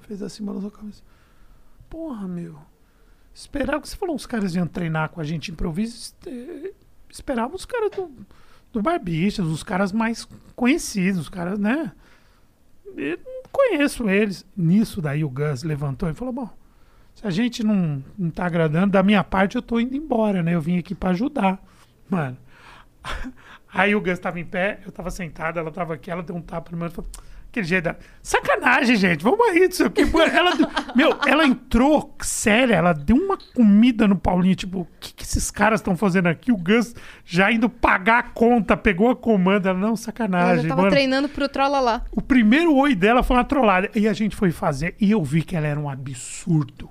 Fez 0.00 0.22
assim, 0.22 0.44
balançou 0.44 0.68
a 0.68 0.72
cabeça. 0.72 1.02
Porra, 1.90 2.28
meu. 2.28 2.56
Esperava 3.34 3.80
que 3.80 3.88
você 3.88 3.96
falou 3.96 4.14
uns 4.14 4.26
caras 4.26 4.54
iam 4.54 4.66
treinar 4.66 5.10
com 5.10 5.20
a 5.20 5.24
gente 5.24 5.50
improviso. 5.50 5.96
este- 5.96 6.74
Esperava 7.10 7.54
os 7.54 7.64
caras 7.64 7.90
do, 7.90 8.10
do 8.72 8.82
Barbichas, 8.82 9.46
os 9.46 9.62
caras 9.62 9.90
mais 9.92 10.28
conhecidos, 10.54 11.22
os 11.22 11.28
caras, 11.28 11.58
né? 11.58 11.92
Não 12.84 13.35
conheço 13.56 14.08
eles. 14.08 14.44
Nisso 14.56 15.00
daí 15.00 15.24
o 15.24 15.30
Gus 15.30 15.62
levantou 15.62 16.08
e 16.08 16.14
falou: 16.14 16.32
Bom, 16.32 16.50
se 17.14 17.26
a 17.26 17.30
gente 17.30 17.64
não, 17.64 18.04
não 18.18 18.30
tá 18.30 18.46
agradando, 18.46 18.92
da 18.92 19.02
minha 19.02 19.24
parte 19.24 19.56
eu 19.56 19.62
tô 19.62 19.80
indo 19.80 19.96
embora, 19.96 20.42
né? 20.42 20.54
Eu 20.54 20.60
vim 20.60 20.78
aqui 20.78 20.94
pra 20.94 21.10
ajudar. 21.10 21.62
Mano. 22.08 22.36
Aí 23.72 23.94
o 23.94 24.00
Gus 24.00 24.18
tava 24.18 24.40
em 24.40 24.44
pé, 24.44 24.80
eu 24.86 24.92
tava 24.92 25.10
sentado, 25.10 25.58
ela 25.58 25.70
tava 25.70 25.94
aqui, 25.94 26.10
ela 26.10 26.22
deu 26.22 26.34
um 26.34 26.40
tapa 26.40 26.70
no 26.70 26.78
meu 26.78 26.86
e 26.86 26.90
falou. 26.90 27.10
Aquele 27.56 27.66
jeito 27.68 27.84
da... 27.84 27.96
Sacanagem, 28.22 28.96
gente. 28.96 29.24
Vamos 29.24 29.40
aí, 29.48 29.60
não 29.60 29.70
sei 29.72 29.86
o 29.86 29.90
quê. 29.90 30.04
Pô, 30.04 30.20
Ela, 30.20 30.50
meu, 30.94 31.16
ela 31.26 31.46
entrou 31.46 32.14
séria, 32.20 32.74
ela 32.74 32.92
deu 32.92 33.16
uma 33.16 33.38
comida 33.54 34.06
no 34.06 34.14
Paulinho, 34.14 34.54
tipo, 34.54 34.80
o 34.80 34.88
que, 35.00 35.14
que 35.14 35.22
esses 35.24 35.50
caras 35.50 35.80
estão 35.80 35.96
fazendo 35.96 36.26
aqui? 36.26 36.52
O 36.52 36.56
Gus 36.58 36.94
já 37.24 37.50
indo 37.50 37.70
pagar 37.70 38.18
a 38.18 38.22
conta, 38.24 38.76
pegou 38.76 39.08
a 39.08 39.16
comanda. 39.16 39.70
Ela, 39.70 39.78
não, 39.78 39.88
Ela 39.88 39.96
sacanagem, 39.96 40.62
já 40.64 40.68
tava 40.68 40.82
mano. 40.82 40.92
treinando 40.92 41.30
pro 41.30 41.48
Trolla 41.48 41.80
lá. 41.80 42.04
O 42.12 42.20
primeiro 42.20 42.74
oi 42.76 42.94
dela 42.94 43.22
foi 43.22 43.36
uma 43.38 43.44
trollada. 43.44 43.90
E 43.94 44.06
a 44.06 44.12
gente 44.12 44.36
foi 44.36 44.50
fazer, 44.50 44.94
e 45.00 45.10
eu 45.10 45.24
vi 45.24 45.40
que 45.42 45.56
ela 45.56 45.66
era 45.66 45.80
um 45.80 45.88
absurdo. 45.88 46.90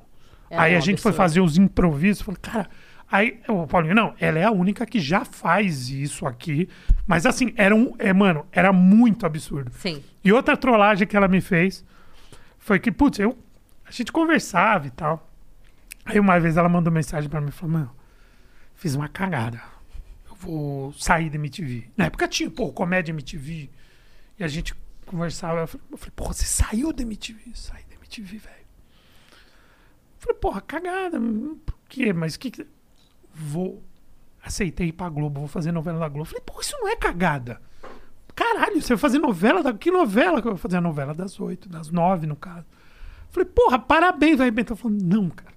Ela 0.49 0.63
aí 0.63 0.73
é 0.73 0.75
a 0.77 0.79
um 0.79 0.81
gente 0.81 0.99
foi 0.99 1.09
absurdo. 1.11 1.15
fazer 1.15 1.41
os 1.41 1.57
improvisos. 1.59 2.23
Falei, 2.23 2.39
cara. 2.41 2.67
Aí 3.11 3.39
o 3.47 3.67
Paulinho, 3.67 3.93
não, 3.95 4.15
ela 4.19 4.39
é 4.39 4.43
a 4.43 4.51
única 4.51 4.85
que 4.85 4.99
já 4.99 5.23
faz 5.23 5.89
isso 5.89 6.25
aqui. 6.25 6.67
Mas 7.05 7.25
assim, 7.25 7.53
era 7.55 7.75
um. 7.75 7.93
É, 7.99 8.11
mano, 8.11 8.45
era 8.51 8.73
muito 8.73 9.25
absurdo. 9.25 9.71
Sim. 9.73 10.03
E 10.23 10.33
outra 10.33 10.57
trollagem 10.57 11.07
que 11.07 11.15
ela 11.15 11.27
me 11.27 11.39
fez 11.39 11.85
foi 12.57 12.79
que, 12.79 12.91
putz, 12.91 13.19
eu, 13.19 13.37
a 13.85 13.91
gente 13.91 14.11
conversava 14.11 14.87
e 14.87 14.91
tal. 14.91 15.29
Aí 16.03 16.19
uma 16.19 16.39
vez 16.39 16.57
ela 16.57 16.67
mandou 16.67 16.91
mensagem 16.91 17.29
pra 17.29 17.39
mim 17.39 17.49
e 17.49 17.51
falou: 17.51 17.73
Mano, 17.73 17.91
fiz 18.73 18.95
uma 18.95 19.07
cagada. 19.07 19.61
Eu 20.27 20.35
vou 20.35 20.91
sair 20.93 21.29
da 21.29 21.35
MTV. 21.35 21.89
Na 21.95 22.05
época 22.05 22.27
tinha, 22.27 22.49
pô, 22.49 22.71
comédia 22.73 23.11
MTV. 23.11 23.69
E 24.39 24.43
a 24.43 24.47
gente 24.47 24.73
conversava. 25.05 25.61
Eu 25.61 25.67
falei, 25.97 26.13
porra, 26.15 26.33
você 26.33 26.45
saiu 26.45 26.91
da 26.91 27.03
MTV? 27.03 27.51
Saí 27.53 27.83
da 27.89 27.95
MTV, 27.95 28.37
velho. 28.39 28.65
Falei, 30.17 30.37
porra, 30.39 30.61
cagada. 30.61 31.19
hum, 31.19 31.57
Por 31.65 31.75
quê? 31.87 32.11
Mas 32.11 32.35
o 32.35 32.39
que, 32.39 32.51
que. 32.51 32.67
Vou. 33.35 33.83
Aceitei 34.43 34.87
ir 34.87 34.93
pra 34.93 35.09
Globo, 35.09 35.39
vou 35.39 35.49
fazer 35.49 35.71
novela 35.71 35.99
da 35.99 36.07
Globo. 36.07 36.25
Falei, 36.25 36.43
pô, 36.45 36.61
isso 36.61 36.77
não 36.79 36.87
é 36.87 36.95
cagada. 36.95 37.59
Caralho, 38.35 38.81
você 38.81 38.89
vai 38.89 38.97
fazer 38.97 39.17
novela 39.17 39.63
da. 39.63 39.73
Que 39.73 39.89
novela? 39.89 40.41
que 40.41 40.47
Eu 40.47 40.51
vou 40.51 40.59
fazer 40.59 40.77
a 40.77 40.81
novela 40.81 41.13
das 41.13 41.39
oito, 41.39 41.69
das 41.69 41.89
nove, 41.89 42.27
no 42.27 42.35
caso. 42.35 42.65
Falei, 43.29 43.49
porra, 43.49 43.79
parabéns, 43.79 44.37
vai 44.37 44.51
Bento. 44.51 44.75
Falou, 44.75 44.97
não, 45.01 45.29
cara. 45.29 45.53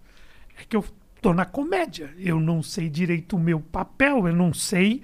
É 0.60 0.64
que 0.64 0.76
eu 0.76 0.84
tô 1.20 1.32
na 1.34 1.44
comédia. 1.44 2.12
Eu 2.18 2.40
não 2.40 2.62
sei 2.62 2.88
direito 2.88 3.36
o 3.36 3.40
meu 3.40 3.60
papel. 3.60 4.26
Eu 4.26 4.34
não 4.34 4.54
sei 4.54 5.02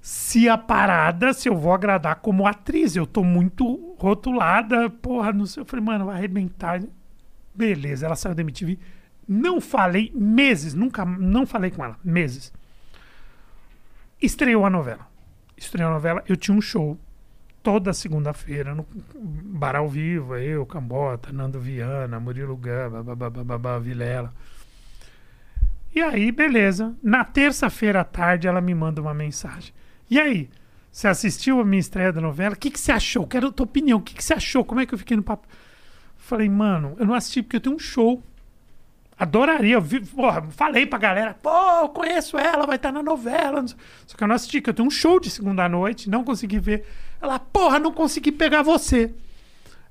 se 0.00 0.48
a 0.48 0.58
parada, 0.58 1.32
se 1.32 1.48
eu 1.48 1.56
vou 1.56 1.72
agradar 1.72 2.16
como 2.16 2.46
atriz. 2.46 2.96
Eu 2.96 3.06
tô 3.06 3.22
muito 3.22 3.94
rotulada, 3.98 4.90
porra, 4.90 5.32
não 5.32 5.46
sei. 5.46 5.62
Eu 5.62 5.66
falei, 5.66 5.84
mano, 5.84 6.06
vai 6.06 6.16
arrebentar. 6.16 6.82
Beleza, 7.54 8.06
ela 8.06 8.16
saiu 8.16 8.34
da 8.34 8.42
MTV. 8.42 8.78
Não 9.32 9.62
falei 9.62 10.12
meses, 10.14 10.74
nunca, 10.74 11.06
não 11.06 11.46
falei 11.46 11.70
com 11.70 11.82
ela, 11.82 11.98
meses. 12.04 12.52
Estreou 14.20 14.66
a 14.66 14.70
novela. 14.70 15.08
Estreou 15.56 15.88
a 15.88 15.94
novela, 15.94 16.22
eu 16.28 16.36
tinha 16.36 16.56
um 16.56 16.60
show 16.60 16.98
toda 17.62 17.94
segunda-feira 17.94 18.74
no 18.74 18.86
Bar 19.14 19.76
ao 19.76 19.88
Vivo, 19.88 20.36
eu, 20.36 20.66
Cambota, 20.66 21.32
Nando 21.32 21.58
Viana, 21.58 22.20
Murilo 22.20 22.56
Gama, 22.56 23.02
babá, 23.02 23.78
Vilela. 23.78 24.34
E 25.94 26.02
aí, 26.02 26.30
beleza. 26.30 26.94
Na 27.02 27.24
terça-feira 27.24 28.00
à 28.00 28.04
tarde, 28.04 28.46
ela 28.46 28.60
me 28.60 28.74
manda 28.74 29.00
uma 29.00 29.14
mensagem. 29.14 29.72
E 30.10 30.20
aí, 30.20 30.50
você 30.90 31.08
assistiu 31.08 31.58
a 31.58 31.64
minha 31.64 31.80
estreia 31.80 32.12
da 32.12 32.20
novela? 32.20 32.54
O 32.54 32.58
que, 32.58 32.70
que 32.70 32.80
você 32.80 32.92
achou? 32.92 33.26
Quero 33.26 33.48
a 33.48 33.52
tua 33.52 33.64
opinião. 33.64 33.98
O 33.98 34.02
que, 34.02 34.14
que 34.14 34.24
você 34.24 34.34
achou? 34.34 34.64
Como 34.64 34.80
é 34.80 34.86
que 34.86 34.92
eu 34.92 34.98
fiquei 34.98 35.16
no 35.16 35.22
papo? 35.22 35.46
Falei, 36.16 36.48
mano, 36.48 36.96
eu 36.98 37.06
não 37.06 37.14
assisti 37.14 37.42
porque 37.42 37.56
eu 37.56 37.60
tenho 37.60 37.76
um 37.76 37.78
show. 37.78 38.22
Adoraria. 39.18 39.74
Eu 39.74 39.80
vi, 39.80 40.00
porra, 40.00 40.42
falei 40.50 40.86
pra 40.86 40.98
galera, 40.98 41.34
pô, 41.34 41.50
eu 41.82 41.88
conheço 41.88 42.38
ela, 42.38 42.66
vai 42.66 42.76
estar 42.76 42.92
na 42.92 43.02
novela. 43.02 43.64
Só 44.06 44.16
que 44.16 44.22
eu 44.22 44.28
não 44.28 44.34
assisti, 44.34 44.58
porque 44.58 44.70
eu 44.70 44.74
tenho 44.74 44.88
um 44.88 44.90
show 44.90 45.20
de 45.20 45.30
segunda 45.30 45.68
noite, 45.68 46.10
não 46.10 46.24
consegui 46.24 46.58
ver. 46.58 46.84
Ela, 47.20 47.38
porra, 47.38 47.78
não 47.78 47.92
consegui 47.92 48.32
pegar 48.32 48.62
você. 48.62 49.14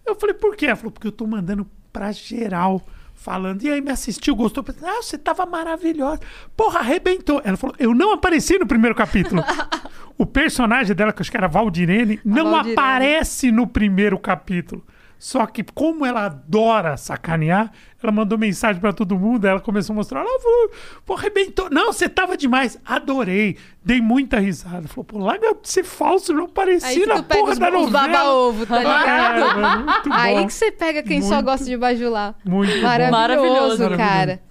Eu 0.06 0.16
falei, 0.16 0.36
por 0.36 0.56
quê? 0.56 0.68
Ela 0.68 0.76
falou, 0.76 0.92
porque 0.92 1.08
eu 1.08 1.12
tô 1.12 1.26
mandando 1.26 1.66
pra 1.94 2.12
geral, 2.12 2.82
falando. 3.14 3.62
E 3.64 3.70
aí, 3.72 3.80
me 3.80 3.92
assistiu, 3.92 4.36
gostou? 4.36 4.66
Ah, 4.84 5.02
você 5.02 5.18
tava 5.18 5.46
maravilhosa. 5.46 6.20
Porra, 6.58 6.80
arrebentou. 6.80 7.42
Ela 7.44 7.56
falou, 7.56 7.76
eu 7.80 7.94
não 7.94 8.14
apareci 8.14 8.58
no 8.58 8.66
primeiro 8.66 8.96
capítulo. 8.96 9.44
o 10.18 10.26
personagem 10.26 10.96
dela, 10.96 11.14
que 11.14 11.20
eu 11.20 11.22
acho 11.22 11.32
que 11.32 11.38
era 11.38 11.48
Valdirene, 11.48 12.20
não 12.26 12.52
Valdirene. 12.52 12.74
aparece 12.74 13.52
no 13.52 13.68
primeiro 13.68 14.18
capítulo. 14.20 14.84
Só 15.24 15.46
que, 15.46 15.64
como 15.64 16.04
ela 16.04 16.26
adora 16.26 16.98
sacanear, 16.98 17.72
ela 18.02 18.12
mandou 18.12 18.40
mensagem 18.40 18.82
pra 18.82 18.92
todo 18.92 19.16
mundo. 19.20 19.46
Ela 19.46 19.60
começou 19.60 19.94
a 19.94 19.98
mostrar. 19.98 20.22
Ela 20.22 20.40
falou, 20.40 20.72
pô, 21.06 21.14
arrebentou. 21.14 21.70
Não, 21.70 21.94
você 21.94 22.10
tava 22.10 22.36
demais. 22.36 22.80
Adorei. 22.84 23.56
Dei 23.86 24.02
muita 24.02 24.40
risada. 24.40 24.88
Falou, 24.88 25.04
pô, 25.04 25.20
larga 25.20 25.54
de 25.54 25.70
ser 25.70 25.84
falso, 25.84 26.34
não 26.34 26.50
parecia 26.50 27.06
na 27.06 27.22
porra 27.22 27.52
os, 27.52 27.60
da 27.60 27.68
os 27.68 27.74
novela. 27.86 28.08
baba-ovo, 28.08 28.66
tá 28.66 28.80
ligado? 28.80 30.10
É, 30.10 30.12
Aí 30.12 30.46
que 30.48 30.54
você 30.54 30.72
pega 30.72 31.04
quem 31.04 31.22
só 31.22 31.36
Muito- 31.36 31.46
gosta 31.46 31.66
de 31.68 31.78
bajular. 31.78 32.34
Muito 32.44 32.74
bom. 32.74 32.82
Maravilhoso, 32.82 33.12
Maravilhoso. 33.12 33.90
cara. 33.98 34.42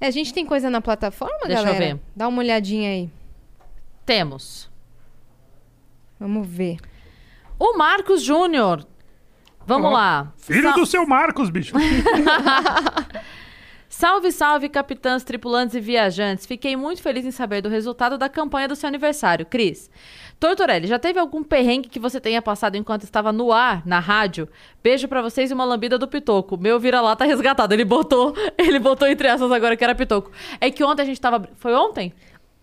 É, 0.00 0.06
a 0.06 0.10
gente 0.12 0.32
tem 0.32 0.46
coisa 0.46 0.70
na 0.70 0.80
plataforma, 0.80 1.38
Deixa 1.48 1.60
eu 1.62 1.66
galera? 1.66 1.94
ver. 1.96 2.00
Dá 2.14 2.28
uma 2.28 2.38
olhadinha 2.38 2.88
aí. 2.90 3.10
Temos. 4.06 4.70
Vamos 6.20 6.46
ver. 6.46 6.76
O 7.58 7.76
Marcos 7.76 8.22
Júnior. 8.22 8.86
Vamos 9.70 9.90
Ó, 9.90 9.92
lá. 9.92 10.32
Filho 10.36 10.68
Sa- 10.70 10.74
do 10.74 10.84
seu 10.84 11.06
Marcos, 11.06 11.48
bicho. 11.48 11.72
Salve, 13.88 14.30
salve, 14.32 14.68
capitãs, 14.68 15.24
tripulantes 15.24 15.74
e 15.74 15.80
viajantes. 15.80 16.46
Fiquei 16.46 16.76
muito 16.76 17.02
feliz 17.02 17.26
em 17.26 17.30
saber 17.32 17.60
do 17.60 17.68
resultado 17.68 18.16
da 18.16 18.28
campanha 18.28 18.68
do 18.68 18.76
seu 18.76 18.88
aniversário, 18.88 19.44
Cris. 19.44 19.90
Tortorelli, 20.38 20.86
já 20.86 20.98
teve 20.98 21.18
algum 21.18 21.42
perrengue 21.42 21.88
que 21.88 21.98
você 21.98 22.18
tenha 22.20 22.40
passado 22.40 22.76
enquanto 22.76 23.02
estava 23.02 23.30
no 23.32 23.52
ar, 23.52 23.82
na 23.84 23.98
rádio? 23.98 24.48
Beijo 24.82 25.06
pra 25.06 25.20
vocês 25.20 25.50
e 25.50 25.54
uma 25.54 25.64
lambida 25.64 25.98
do 25.98 26.08
Pitoco. 26.08 26.56
Meu 26.56 26.78
vira-lata 26.80 27.24
resgatado. 27.26 27.74
Ele 27.74 27.84
botou, 27.84 28.32
ele 28.56 28.78
botou 28.78 29.06
entre 29.06 29.28
essas 29.28 29.50
agora 29.52 29.76
que 29.76 29.84
era 29.84 29.94
Pitoco. 29.94 30.30
É 30.60 30.70
que 30.70 30.82
ontem 30.84 31.02
a 31.02 31.06
gente 31.06 31.20
tava... 31.20 31.46
Foi 31.56 31.74
ontem? 31.74 32.14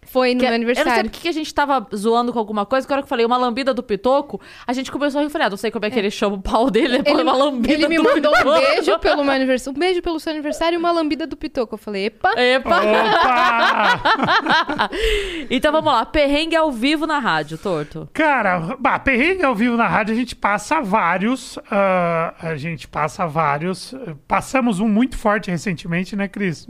Foi 0.09 0.33
no 0.33 0.39
Que- 0.39 0.45
meu 0.49 0.53
Eu 0.55 0.59
não 0.59 0.65
sei 0.65 0.73
aniversário. 0.73 1.09
porque 1.09 1.21
que 1.21 1.27
a 1.27 1.31
gente 1.31 1.53
tava 1.53 1.85
zoando 1.95 2.31
com 2.33 2.39
alguma 2.39 2.65
coisa, 2.65 2.85
que 2.87 2.93
a 2.93 2.95
hora 2.95 3.01
que 3.01 3.05
eu 3.05 3.09
falei 3.09 3.25
uma 3.25 3.37
lambida 3.37 3.73
do 3.73 3.83
Pitoco, 3.83 4.39
a 4.65 4.73
gente 4.73 4.91
começou 4.91 5.19
a 5.19 5.21
rir. 5.21 5.27
Eu 5.27 5.31
falei, 5.31 5.47
ah, 5.47 5.49
não 5.49 5.57
sei 5.57 5.69
como 5.71 5.85
é 5.85 5.89
que 5.89 5.99
ele 5.99 6.09
chama 6.11 6.35
o 6.37 6.41
pau 6.41 6.69
dele, 6.71 6.97
depois 6.99 7.19
Ele, 7.19 7.23
uma 7.29 7.37
lambida 7.37 7.73
ele 7.73 7.87
me 7.87 7.97
do 7.97 8.03
mandou 8.03 8.31
um 8.31 8.35
Pitoco. 8.35 8.59
beijo 8.59 8.99
pelo 8.99 9.23
meu 9.23 9.33
aniversário. 9.33 9.75
Um 9.75 9.79
beijo 9.79 10.01
pelo 10.01 10.19
seu 10.19 10.31
aniversário 10.31 10.75
e 10.75 10.79
uma 10.79 10.91
lambida 10.91 11.27
do 11.27 11.35
Pitoco. 11.37 11.75
Eu 11.75 11.77
falei, 11.77 12.05
epa. 12.05 12.33
Epa! 12.39 12.79
Opa! 12.81 14.89
então 15.49 15.71
vamos 15.71 15.91
lá, 15.91 16.05
perrengue 16.05 16.55
ao 16.55 16.71
vivo 16.71 17.05
na 17.05 17.19
rádio, 17.19 17.57
torto. 17.57 18.09
Cara, 18.13 18.75
bah, 18.79 18.99
perrengue 18.99 19.43
ao 19.43 19.55
vivo 19.55 19.75
na 19.77 19.87
rádio, 19.87 20.13
a 20.13 20.17
gente 20.17 20.35
passa 20.35 20.81
vários. 20.81 21.57
ah, 21.69 22.33
a 22.41 22.55
gente 22.55 22.87
passa 22.87 23.25
vários. 23.27 23.93
Passamos 24.27 24.79
um 24.79 24.87
muito 24.87 25.17
forte 25.17 25.51
recentemente, 25.51 26.15
né, 26.15 26.27
Cris? 26.27 26.67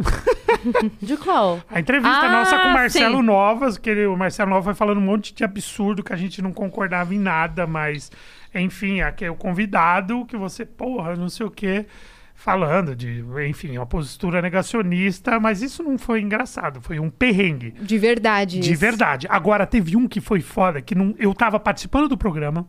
De 1.01 1.17
qual? 1.17 1.59
A 1.69 1.79
entrevista 1.79 2.25
Ah, 2.25 2.31
nossa 2.31 2.57
com 2.59 2.69
o 2.69 2.73
Marcelo 2.73 3.17
sim. 3.17 3.23
Novas, 3.27 3.77
que 3.77 3.89
ele- 3.89 4.05
o 4.07 4.15
Marcelo 4.17 4.49
Novas 4.49 4.65
vai 4.65 4.73
falando 4.73 4.97
um 4.97 5.01
monte 5.01 5.33
de 5.33 5.43
absurdo 5.43 6.03
que 6.03 6.13
a 6.13 6.17
gente 6.17 6.41
não 6.41 6.51
concordava 6.51 7.13
em 7.13 7.19
nada, 7.19 7.67
mas, 7.67 8.11
enfim, 8.55 9.01
aqui 9.01 9.23
é 9.25 9.29
o 9.31 9.35
convidado 9.35 10.25
que 10.25 10.35
você, 10.35 10.65
porra, 10.65 11.15
não 11.15 11.29
sei 11.29 11.45
o 11.45 11.51
quê, 11.51 11.85
falando 12.33 12.95
de, 12.95 13.23
enfim, 13.47 13.77
uma 13.77 13.85
postura 13.85 14.41
negacionista, 14.41 15.39
mas 15.39 15.61
isso 15.61 15.83
não 15.83 15.97
foi 15.97 16.21
engraçado, 16.21 16.79
foi 16.81 16.99
um 16.99 17.09
perrengue. 17.09 17.71
De 17.71 17.97
verdade. 17.97 18.59
De 18.59 18.71
isso. 18.73 18.79
verdade. 18.81 19.27
Agora, 19.29 19.65
teve 19.65 19.95
um 19.95 20.07
que 20.07 20.21
foi 20.21 20.39
foda, 20.41 20.81
que 20.81 20.93
não, 20.95 21.13
eu 21.17 21.33
tava 21.33 21.59
participando 21.59 22.07
do 22.07 22.17
programa. 22.17 22.67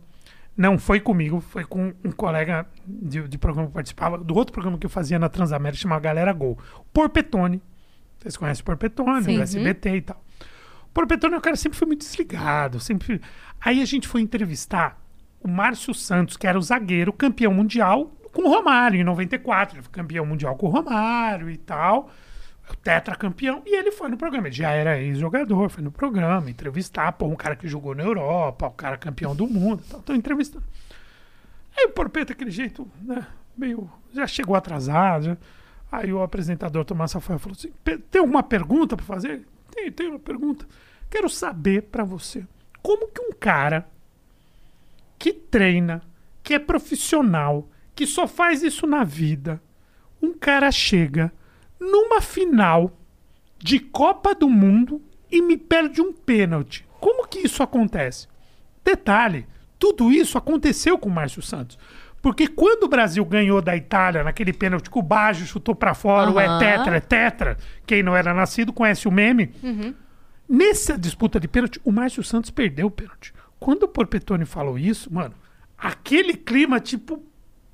Não 0.57 0.77
foi 0.77 0.99
comigo, 0.99 1.41
foi 1.41 1.65
com 1.65 1.93
um 2.05 2.11
colega 2.11 2.67
de, 2.85 3.29
de 3.29 3.39
programa 3.39 3.69
que 3.69 3.75
participava, 3.75 4.19
do 4.19 4.35
outro 4.35 4.53
programa 4.53 4.77
que 4.77 4.87
eu 4.87 4.91
fazia 4.91 5.17
na 5.19 5.29
Transamérica, 5.29 5.81
chamava 5.81 6.01
Galera 6.01 6.33
Gol. 6.33 6.59
Porpetone. 6.93 7.63
Vocês 8.19 8.37
conhecem 8.37 8.63
o 8.63 8.65
Porpetone, 8.65 9.23
Sim. 9.23 9.37
do 9.37 9.43
SBT 9.43 9.97
e 9.97 10.01
tal. 10.01 10.21
Porpetone, 10.99 11.37
o 11.37 11.41
cara 11.41 11.55
sempre 11.57 11.79
foi 11.79 11.87
muito 11.87 12.01
desligado. 12.01 12.81
Sempre... 12.81 13.21
Aí 13.61 13.81
a 13.81 13.85
gente 13.85 14.09
foi 14.09 14.21
entrevistar 14.21 15.01
o 15.41 15.47
Márcio 15.49 15.95
Santos, 15.95 16.37
que 16.37 16.47
era 16.47 16.59
o 16.59 16.63
zagueiro, 16.63 17.13
campeão 17.13 17.55
mundial 17.55 18.07
com 18.33 18.43
o 18.43 18.49
Romário, 18.49 19.01
em 19.01 19.05
94. 19.05 19.77
Ele 19.77 19.83
foi 19.83 19.93
campeão 19.93 20.27
mundial 20.27 20.57
com 20.57 20.67
o 20.67 20.71
Romário 20.71 21.49
e 21.49 21.57
tal 21.57 22.11
o 22.71 22.77
tetracampeão, 22.77 23.63
e 23.65 23.75
ele 23.75 23.91
foi 23.91 24.11
no 24.11 24.19
programa. 24.19 24.49
Ele 24.49 24.55
já 24.57 24.71
era 24.73 25.01
ex-jogador, 25.01 25.71
foi 25.71 25.83
no 25.83 25.91
programa, 25.91 26.51
entrevistar, 26.51 27.11
pô, 27.13 27.25
um 27.27 27.35
cara 27.35 27.57
que 27.57 27.67
jogou 27.67 27.95
na 27.95 28.03
Europa, 28.03 28.67
o 28.67 28.71
cara 28.73 28.99
campeão 28.99 29.35
do 29.35 29.47
mundo, 29.47 29.83
tal, 29.89 30.03
tô 30.03 30.13
entrevistando. 30.13 30.65
Aí 31.75 31.87
o 31.87 31.91
Porpeta, 31.91 32.35
aquele 32.35 32.51
jeito, 32.51 32.87
né, 33.01 33.27
meio, 33.57 33.91
já 34.13 34.27
chegou 34.27 34.55
atrasado, 34.55 35.25
já. 35.25 35.37
aí 35.91 36.13
o 36.13 36.23
apresentador 36.23 36.85
Tomás 36.85 37.11
Rafael 37.15 37.39
falou 37.39 37.57
assim, 37.59 37.73
"Pe- 37.83 37.97
tem 37.97 38.21
alguma 38.21 38.43
pergunta 38.43 38.99
para 38.99 39.07
fazer? 39.07 39.47
Tem, 39.75 39.91
tem 39.91 40.09
uma 40.11 40.19
pergunta. 40.19 40.67
Quero 41.11 41.29
saber 41.29 41.83
para 41.85 42.05
você, 42.05 42.47
como 42.83 43.09
que 43.09 43.21
um 43.21 43.33
cara 43.33 43.89
que 45.19 45.33
treina, 45.33 46.03
que 46.43 46.55
é 46.55 46.59
profissional, 46.59 47.69
que 47.95 48.07
só 48.07 48.27
faz 48.27 48.63
isso 48.63 48.87
na 48.87 49.05
vida, 49.05 49.61
um 50.23 50.33
cara 50.33 50.71
chega 50.71 51.33
numa 51.81 52.21
final 52.21 52.97
de 53.59 53.81
Copa 53.81 54.35
do 54.35 54.49
Mundo 54.49 55.03
e 55.31 55.43
me 55.43 55.57
perde 55.57 56.01
um 56.01 56.13
pênalti. 56.13 56.87
Como 57.01 57.27
que 57.27 57.41
isso 57.41 57.63
acontece? 57.63 58.29
Detalhe, 58.85 59.47
tudo 59.79 60.11
isso 60.13 60.39
aconteceu 60.39 60.99
com 60.99 61.09
o 61.09 61.13
Márcio 61.13 61.43
Santos. 61.43 61.79
Porque 62.21 62.49
quando 62.49 62.85
o 62.85 62.89
Brasil 62.89 63.25
ganhou 63.25 63.63
da 63.63 63.77
Itália 63.77 64.25
naquele 64.25 64.53
pênalti 64.53 64.91
que 64.91 64.99
o 64.99 65.03
Baggio 65.03 65.47
chutou 65.47 65.75
pra 65.75 65.95
fora, 65.95 66.31
o 66.31 66.41
é 66.41 66.59
tetra, 66.59 66.97
é 66.97 67.01
tetra, 67.01 67.57
quem 67.87 68.03
não 68.03 68.17
era 68.17 68.35
nascido 68.35 68.73
conhece 68.73 69.07
o 69.07 69.13
meme. 69.13 69.53
Nessa 70.49 70.97
disputa 70.97 71.39
de 71.39 71.47
pênalti, 71.47 71.81
o 71.85 71.93
Márcio 71.93 72.23
Santos 72.25 72.51
perdeu 72.51 72.87
o 72.87 72.91
pênalti. 72.91 73.35
Quando 73.61 73.83
o 73.83 73.89
Porpetone 73.89 74.45
falou 74.45 74.79
isso, 74.79 75.13
mano, 75.13 75.35
aquele 75.77 76.35
clima 76.35 76.81
tipo, 76.81 77.23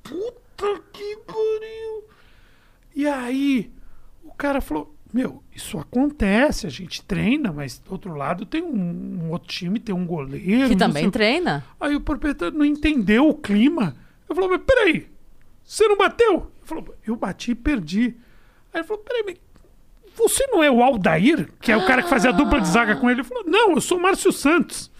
puta 0.03 0.81
que 0.91 1.17
pariu. 1.25 2.03
E 2.95 3.07
aí, 3.07 3.71
o 4.23 4.33
cara 4.33 4.59
falou: 4.61 4.93
Meu, 5.13 5.41
isso 5.55 5.77
acontece, 5.77 6.65
a 6.67 6.69
gente 6.69 7.01
treina, 7.03 7.51
mas 7.53 7.79
do 7.79 7.91
outro 7.91 8.13
lado 8.15 8.45
tem 8.45 8.61
um, 8.63 9.23
um 9.25 9.29
outro 9.31 9.47
time, 9.47 9.79
tem 9.79 9.93
um 9.95 10.05
goleiro. 10.05 10.67
Que 10.69 10.75
também 10.75 11.07
o- 11.07 11.11
treina. 11.11 11.63
Aí 11.79 11.95
o 11.95 12.01
Porpeta 12.01 12.51
não 12.51 12.65
entendeu 12.65 13.29
o 13.29 13.33
clima. 13.33 13.95
Eu 14.27 14.35
falou, 14.35 14.49
mas 14.49 14.61
peraí, 14.65 15.07
você 15.63 15.87
não 15.87 15.95
bateu? 15.97 16.33
Ele 16.57 16.65
falou, 16.65 16.95
eu 17.05 17.15
bati 17.15 17.51
e 17.51 17.55
perdi. 17.55 18.15
Aí 18.73 18.81
ele 18.81 18.83
falou, 18.87 19.03
peraí, 19.03 19.23
mas 19.25 19.37
você 20.15 20.45
não 20.47 20.63
é 20.63 20.69
o 20.71 20.81
Aldair, 20.83 21.49
que 21.61 21.71
é 21.71 21.77
o 21.77 21.85
cara 21.85 22.01
que 22.03 22.09
fazia 22.09 22.29
a 22.29 22.33
dupla 22.33 22.59
de 22.61 22.67
zaga 22.67 22.95
com 22.95 23.09
ele? 23.09 23.21
Ele 23.21 23.27
falou, 23.27 23.43
não, 23.45 23.71
eu 23.73 23.81
sou 23.81 23.97
o 23.97 24.01
Márcio 24.01 24.31
Santos. 24.31 24.91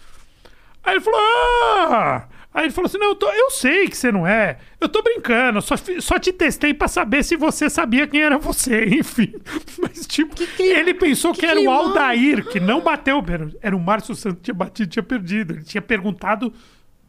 Aí 0.84 0.94
ele 0.94 1.00
falou, 1.00 1.18
ah! 1.20 2.28
Aí 2.54 2.64
ele 2.64 2.72
falou 2.72 2.86
assim, 2.86 2.96
não, 2.96 3.08
eu, 3.08 3.14
tô- 3.14 3.30
eu 3.30 3.50
sei 3.50 3.86
que 3.86 3.96
você 3.96 4.10
não 4.10 4.26
é. 4.26 4.56
Eu 4.80 4.88
tô 4.88 5.02
brincando, 5.02 5.60
só, 5.60 5.74
só 6.00 6.18
te 6.18 6.32
testei 6.32 6.72
pra 6.72 6.88
saber 6.88 7.22
se 7.22 7.36
você 7.36 7.68
sabia 7.68 8.06
quem 8.06 8.22
era 8.22 8.38
você, 8.38 8.84
enfim. 8.96 9.34
Mas, 9.78 10.06
tipo, 10.06 10.34
ele 10.58 10.94
pensou 10.94 11.34
que, 11.34 11.44
era 11.44 11.60
o. 11.60 11.70
Aldair, 11.70 12.46
que 12.48 12.58
não 12.58 12.80
bateu. 12.80 13.22
Era 13.60 13.76
o 13.76 13.80
Márcio 13.80 14.14
Santos 14.14 14.38
que 14.38 14.44
tinha 14.44 14.54
batido, 14.54 14.88
tinha 14.90 15.02
perdido. 15.02 15.52
Ele 15.54 15.64
tinha 15.64 15.82
perguntado 15.82 16.50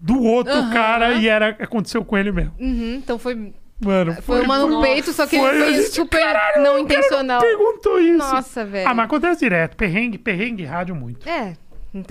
do 0.02 0.22
outro 0.22 0.70
cara 0.72 1.14
e 1.14 1.30
era, 1.30 1.50
aconteceu 1.60 2.04
com 2.04 2.18
ele 2.18 2.32
mesmo. 2.34 2.54
Uhum, 2.60 2.96
então 2.96 3.18
foi, 3.18 3.54
Mano, 3.80 4.14
foi 4.24 4.42
uma 4.42 4.58
no 4.60 4.82
peito, 4.82 5.14
só 5.14 5.28
que 5.28 5.38
foi, 5.38 5.60
foi 5.60 5.82
super 5.84 6.20
caralho, 6.20 6.64
não 6.64 6.80
intencional. 6.80 7.40
Perguntou 7.42 8.00
isso. 8.00 8.18
Nossa, 8.18 8.66
velho. 8.66 8.88
Ah, 8.90 8.94
mas 8.94 9.06
acontece 9.06 9.40
direto. 9.42 9.78
Perrengue, 9.78 10.18
perrengue, 10.18 10.64
rádio 10.66 10.96
muito. 10.96 11.28
É, 11.30 11.54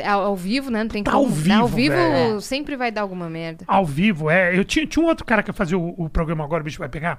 ao, 0.04 0.22
ao 0.22 0.36
vivo, 0.36 0.70
né? 0.70 0.84
Não 0.84 0.88
tem 0.90 1.02
Tá 1.02 1.10
como. 1.12 1.24
ao 1.24 1.30
né? 1.30 1.36
vivo, 1.36 1.60
Ao 1.60 1.66
vivo 1.68 1.94
velho. 1.94 2.40
sempre 2.40 2.76
vai 2.76 2.92
dar 2.92 3.00
alguma 3.02 3.28
merda. 3.28 3.64
Ao 3.66 3.84
vivo, 3.84 4.30
é. 4.30 4.56
Eu 4.56 4.64
tinha, 4.64 4.86
tinha 4.86 5.04
um 5.04 5.08
outro 5.08 5.24
cara 5.24 5.42
que 5.42 5.52
fazia 5.52 5.76
o, 5.78 5.94
o 6.04 6.08
programa 6.08 6.44
Agora 6.44 6.60
o 6.62 6.64
Bicho 6.64 6.78
Vai 6.78 6.88
Pegar, 6.88 7.18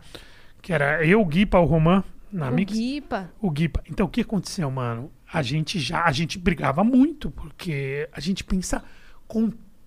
que 0.61 0.71
era 0.71 1.05
eu, 1.05 1.19
o 1.21 1.25
Guipa, 1.25 1.59
o 1.59 1.65
Roman, 1.65 2.01
na 2.31 2.49
O 2.49 2.53
Mix. 2.53 2.71
Guipa. 2.73 3.29
O 3.41 3.51
Guipa. 3.51 3.83
Então, 3.89 4.05
o 4.05 4.09
que 4.09 4.21
aconteceu, 4.21 4.71
mano? 4.71 5.11
A 5.31 5.41
gente 5.41 5.77
já, 5.77 6.05
a 6.05 6.11
gente 6.13 6.39
brigava 6.39 6.85
muito, 6.85 7.29
porque 7.31 8.07
a 8.13 8.19
gente 8.21 8.45
pensa 8.45 8.81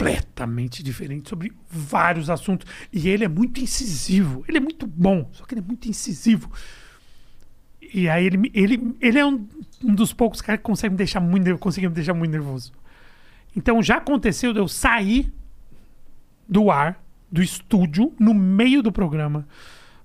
completamente 0.00 0.82
diferente 0.82 1.28
sobre 1.28 1.52
vários 1.68 2.30
assuntos. 2.30 2.66
E 2.92 3.08
ele 3.08 3.24
é 3.24 3.28
muito 3.28 3.60
incisivo. 3.60 4.44
Ele 4.48 4.56
é 4.56 4.60
muito 4.60 4.86
bom, 4.86 5.28
só 5.32 5.44
que 5.44 5.54
ele 5.54 5.60
é 5.60 5.64
muito 5.64 5.88
incisivo. 5.88 6.50
E 7.80 8.08
aí 8.08 8.24
ele, 8.24 8.50
ele, 8.54 8.96
ele 9.00 9.18
é 9.18 9.26
um, 9.26 9.46
um 9.84 9.94
dos 9.94 10.12
poucos 10.12 10.40
caras 10.40 10.60
que 10.60 10.64
consegue 10.64 10.92
me 10.92 10.98
deixar 10.98 11.20
muito, 11.20 11.58
conseguia 11.58 11.88
me 11.88 11.94
deixar 11.94 12.14
muito 12.14 12.30
nervoso. 12.30 12.72
Então 13.54 13.82
já 13.82 13.96
aconteceu 13.96 14.52
de 14.52 14.58
eu 14.58 14.68
sair 14.68 15.32
do 16.48 16.70
ar, 16.70 17.02
do 17.30 17.42
estúdio, 17.42 18.12
no 18.18 18.32
meio 18.32 18.82
do 18.82 18.92
programa, 18.92 19.46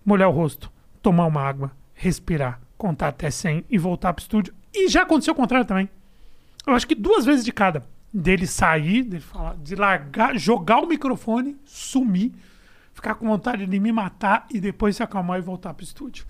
molhar 0.04 0.30
o 0.30 0.32
rosto, 0.32 0.72
tomar 1.02 1.26
uma 1.26 1.42
água, 1.42 1.72
respirar, 1.94 2.60
contar 2.78 3.10
até 3.10 3.30
100 3.30 3.66
e 3.70 3.78
voltar 3.78 4.14
pro 4.14 4.22
estúdio. 4.22 4.54
E 4.74 4.90
já 4.90 5.04
aconteceu 5.04 5.34
o 5.34 5.38
contrário 5.38 5.66
também. 5.66 5.90
Eu 6.66 6.74
acho 6.74 6.88
que 6.88 6.96
duas 6.96 7.24
vezes 7.26 7.46
de 7.46 7.52
cada. 7.52 7.84
Dele 8.18 8.48
sair, 8.48 9.04
dele 9.04 9.22
falar, 9.22 9.56
de 9.58 9.76
largar, 9.76 10.38
jogar 10.38 10.78
o 10.80 10.88
microfone, 10.88 11.58
sumir, 11.66 12.32
ficar 12.94 13.16
com 13.16 13.28
vontade 13.28 13.66
de 13.66 13.80
me 13.80 13.92
matar 13.92 14.46
e 14.50 14.60
depois 14.62 14.96
se 14.96 15.04
acalmar 15.04 15.38
e 15.38 15.42
voltar 15.42 15.74
pro 15.74 15.84
estúdio. 15.84 16.26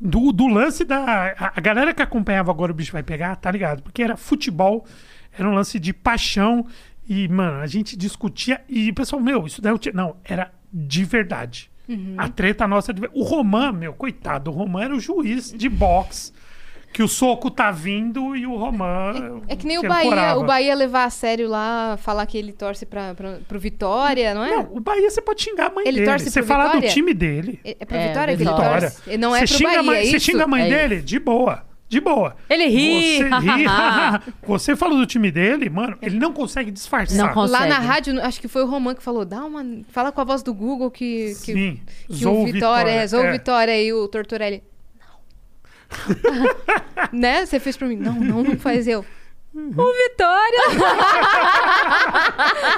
Do, 0.00 0.32
do 0.32 0.48
lance 0.48 0.82
da. 0.84 1.34
A, 1.54 1.60
galera 1.60 1.94
que 1.94 2.02
acompanhava 2.02 2.50
agora 2.50 2.72
o 2.72 2.74
bicho 2.74 2.90
vai 2.90 3.02
pegar, 3.04 3.36
tá 3.36 3.48
ligado? 3.50 3.80
Porque 3.82 4.02
era 4.02 4.16
futebol, 4.16 4.84
era 5.32 5.48
um 5.48 5.54
lance 5.54 5.78
de 5.78 5.92
paixão. 5.92 6.66
E, 7.08 7.28
mano, 7.28 7.60
a 7.60 7.66
gente 7.68 7.96
discutia. 7.96 8.60
E 8.68 8.92
pessoal, 8.92 9.22
meu, 9.22 9.46
isso 9.46 9.60
daí 9.62 9.72
eu 9.72 9.78
tinha. 9.78 9.94
Não, 9.94 10.16
era 10.24 10.50
de 10.72 11.04
verdade. 11.04 11.70
A 12.18 12.28
treta 12.28 12.66
nossa. 12.66 12.92
de- 12.92 13.08
O 13.12 13.22
Roman, 13.22 13.72
meu, 13.72 13.92
coitado, 13.92 14.50
o 14.50 14.54
Roman 14.54 14.82
era 14.84 14.96
o 14.96 15.00
juiz 15.00 15.52
de 15.52 15.68
boxe. 15.68 16.32
Que 16.92 17.02
o 17.04 17.08
soco 17.08 17.50
tá 17.50 17.70
vindo 17.70 18.34
e 18.34 18.44
o 18.46 18.56
Roman. 18.56 19.42
É 19.46 19.54
que 19.54 19.64
nem 19.66 19.78
o 19.78 19.82
que 19.82 19.86
Bahia, 19.88 20.06
ancorava. 20.10 20.40
o 20.40 20.44
Bahia 20.44 20.74
levar 20.74 21.04
a 21.04 21.10
sério 21.10 21.48
lá, 21.48 21.96
falar 21.96 22.26
que 22.26 22.36
ele 22.36 22.52
torce 22.52 22.84
pra, 22.84 23.14
pra, 23.14 23.38
pro 23.46 23.60
Vitória, 23.60 24.34
não 24.34 24.44
é? 24.44 24.50
Não, 24.50 24.68
o 24.72 24.80
Bahia 24.80 25.08
você 25.08 25.20
pode 25.22 25.40
xingar 25.40 25.68
a 25.68 25.70
mãe 25.74 25.84
Ele 25.86 25.98
dele. 26.00 26.10
torce 26.10 26.28
Você 26.30 26.40
pro 26.40 26.48
falar 26.48 26.64
do 26.64 26.72
Vitória? 26.72 26.90
time 26.90 27.14
dele. 27.14 27.60
É 27.64 27.76
é 27.78 27.84
pro 27.84 27.96
É, 27.96 28.08
Vitória 28.08 28.36
que 28.36 28.42
ele 28.42 28.50
Vitória. 28.50 28.90
torce? 28.90 29.16
Não 29.18 29.36
é 29.36 29.46
você 29.46 29.46
pro 29.46 29.56
xinga 29.58 29.70
a 29.70 29.74
Bahia, 29.74 29.82
mãe, 29.84 30.00
é 30.00 30.04
Você 30.04 30.20
xinga 30.20 30.44
a 30.44 30.46
mãe 30.48 30.62
É 30.62 30.68
dele? 30.88 31.00
De 31.02 31.18
boa. 31.20 31.64
De 31.88 32.00
boa. 32.00 32.36
Ele 32.48 32.66
ri. 32.66 33.18
Você 33.18 33.24
ri. 33.38 34.32
você 34.46 34.76
falou 34.76 34.98
do 34.98 35.06
time 35.06 35.30
dele, 35.30 35.70
mano, 35.70 35.96
ele 36.02 36.18
não 36.18 36.32
consegue 36.32 36.70
disfarçar. 36.72 37.16
Não 37.18 37.32
consegue. 37.34 37.62
Lá 37.62 37.68
na 37.68 37.78
rádio, 37.78 38.20
acho 38.20 38.40
que 38.40 38.46
foi 38.48 38.62
o 38.62 38.66
Roman 38.66 38.94
que 38.94 39.02
falou, 39.02 39.24
dá 39.24 39.44
uma... 39.44 39.64
Fala 39.88 40.10
com 40.12 40.20
a 40.20 40.24
voz 40.24 40.42
do 40.42 40.52
Google 40.54 40.90
que... 40.90 41.34
que 41.44 41.52
Sim. 41.52 41.80
Que 42.08 42.14
Zou 42.14 42.42
o 42.42 42.44
Vitória, 42.46 42.90
é, 42.90 43.06
Zou 43.06 43.24
é. 43.24 43.32
Vitória 43.32 43.80
e 43.82 43.92
o 43.92 44.06
Tortorelli. 44.08 44.62
Não. 47.12 47.12
né? 47.20 47.46
Você 47.46 47.58
fez 47.60 47.76
pra 47.76 47.88
mim. 47.88 47.96
Não, 47.96 48.14
não, 48.14 48.42
não 48.42 48.58
faz 48.58 48.86
eu. 48.86 49.04
Uhum. 49.52 49.72
O 49.76 49.92
Vitória! 49.92 50.62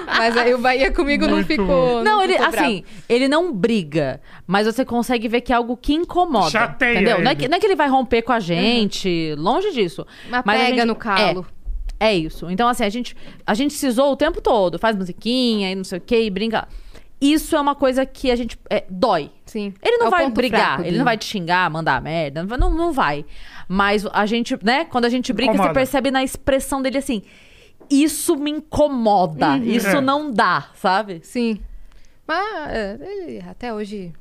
Mas 0.07 0.37
aí 0.37 0.55
o 0.55 0.59
Bahia 0.59 0.91
comigo 0.91 1.27
não 1.27 1.35
Muito 1.35 1.47
ficou. 1.47 1.67
bom. 1.67 2.03
Não, 2.03 2.23
ele, 2.23 2.35
ficou 2.35 2.47
assim, 2.49 2.85
ele 3.09 3.29
não 3.29 3.53
briga, 3.53 4.21
mas 4.47 4.67
você 4.67 4.85
consegue 4.85 5.29
ver 5.29 5.41
que 5.43 5.53
é 5.53 5.57
algo 5.57 5.77
que 5.77 5.93
incomoda. 5.93 6.51
Chateia 6.51 6.95
entendeu? 6.95 7.21
Não 7.21 7.29
é, 7.29 7.33
ele. 7.33 7.41
que, 7.41 7.49
não 7.49 7.57
é 7.57 7.61
que 7.61 7.67
ele 7.67 7.77
vai 7.77 7.89
romper 7.89 8.23
com 8.23 8.33
a 8.33 8.41
gente, 8.41 9.35
longe 9.37 9.71
disso. 9.73 10.07
Mas 10.31 10.41
a 10.41 10.43
pega 10.43 10.77
gente- 10.77 10.85
no 10.87 10.97
calo. 10.97 11.47
É, 12.01 12.09
é 12.09 12.15
isso. 12.17 12.51
Então, 12.51 12.69
assim, 12.69 12.85
a 12.85 12.89
gente, 12.89 13.17
a 13.47 13.55
gente 13.55 13.75
se 13.75 13.91
zoa 13.91 14.09
o 14.09 14.17
tempo 14.17 14.41
todo, 14.41 14.79
faz 14.79 14.97
musiquinha 14.97 15.71
e 15.71 15.75
não 15.75 15.85
sei 15.85 15.99
o 15.99 16.01
que, 16.01 16.21
e 16.23 16.31
brinca. 16.31 16.67
Isso 17.23 17.55
é 17.55 17.61
uma 17.61 17.75
coisa 17.75 18.05
que 18.05 18.31
a 18.31 18.37
gente. 18.37 18.59
é, 18.69 18.85
dói. 18.91 19.31
Sim. 19.47 19.73
Ele 19.83 19.99
não 19.99 20.09
É 20.09 20.11
vai 20.11 20.31
brigar, 20.31 20.75
ele 20.81 20.85
dele. 20.85 20.99
não 20.99 21.05
vai 21.05 21.17
te 21.17 21.25
xingar, 21.25 21.71
mandar 21.71 22.03
merda, 22.03 22.43
não, 22.45 22.69
não 22.75 22.91
vai. 22.93 23.25
Mas 23.69 24.05
a 24.13 24.27
gente, 24.27 24.59
né, 24.63 24.85
quando 24.85 25.05
a 25.05 25.09
gente 25.09 25.33
brinca, 25.33 25.53
Incomoda. 25.55 25.71
você 25.71 25.75
percebe 25.75 26.11
na 26.11 26.23
expressão 26.25 26.83
dele 26.83 26.99
assim: 26.99 27.23
isso 27.89 28.37
me 28.37 28.51
incomoda, 28.51 29.57
isso 29.59 29.87
É. 29.99 30.01
não 30.01 30.31
dá, 30.33 30.69
sabe? 30.75 31.21
Sim. 31.23 31.61
Mas 32.27 32.71
é, 32.71 32.99
ele 33.01 33.45
até 33.49 33.73
hoje 33.73 34.13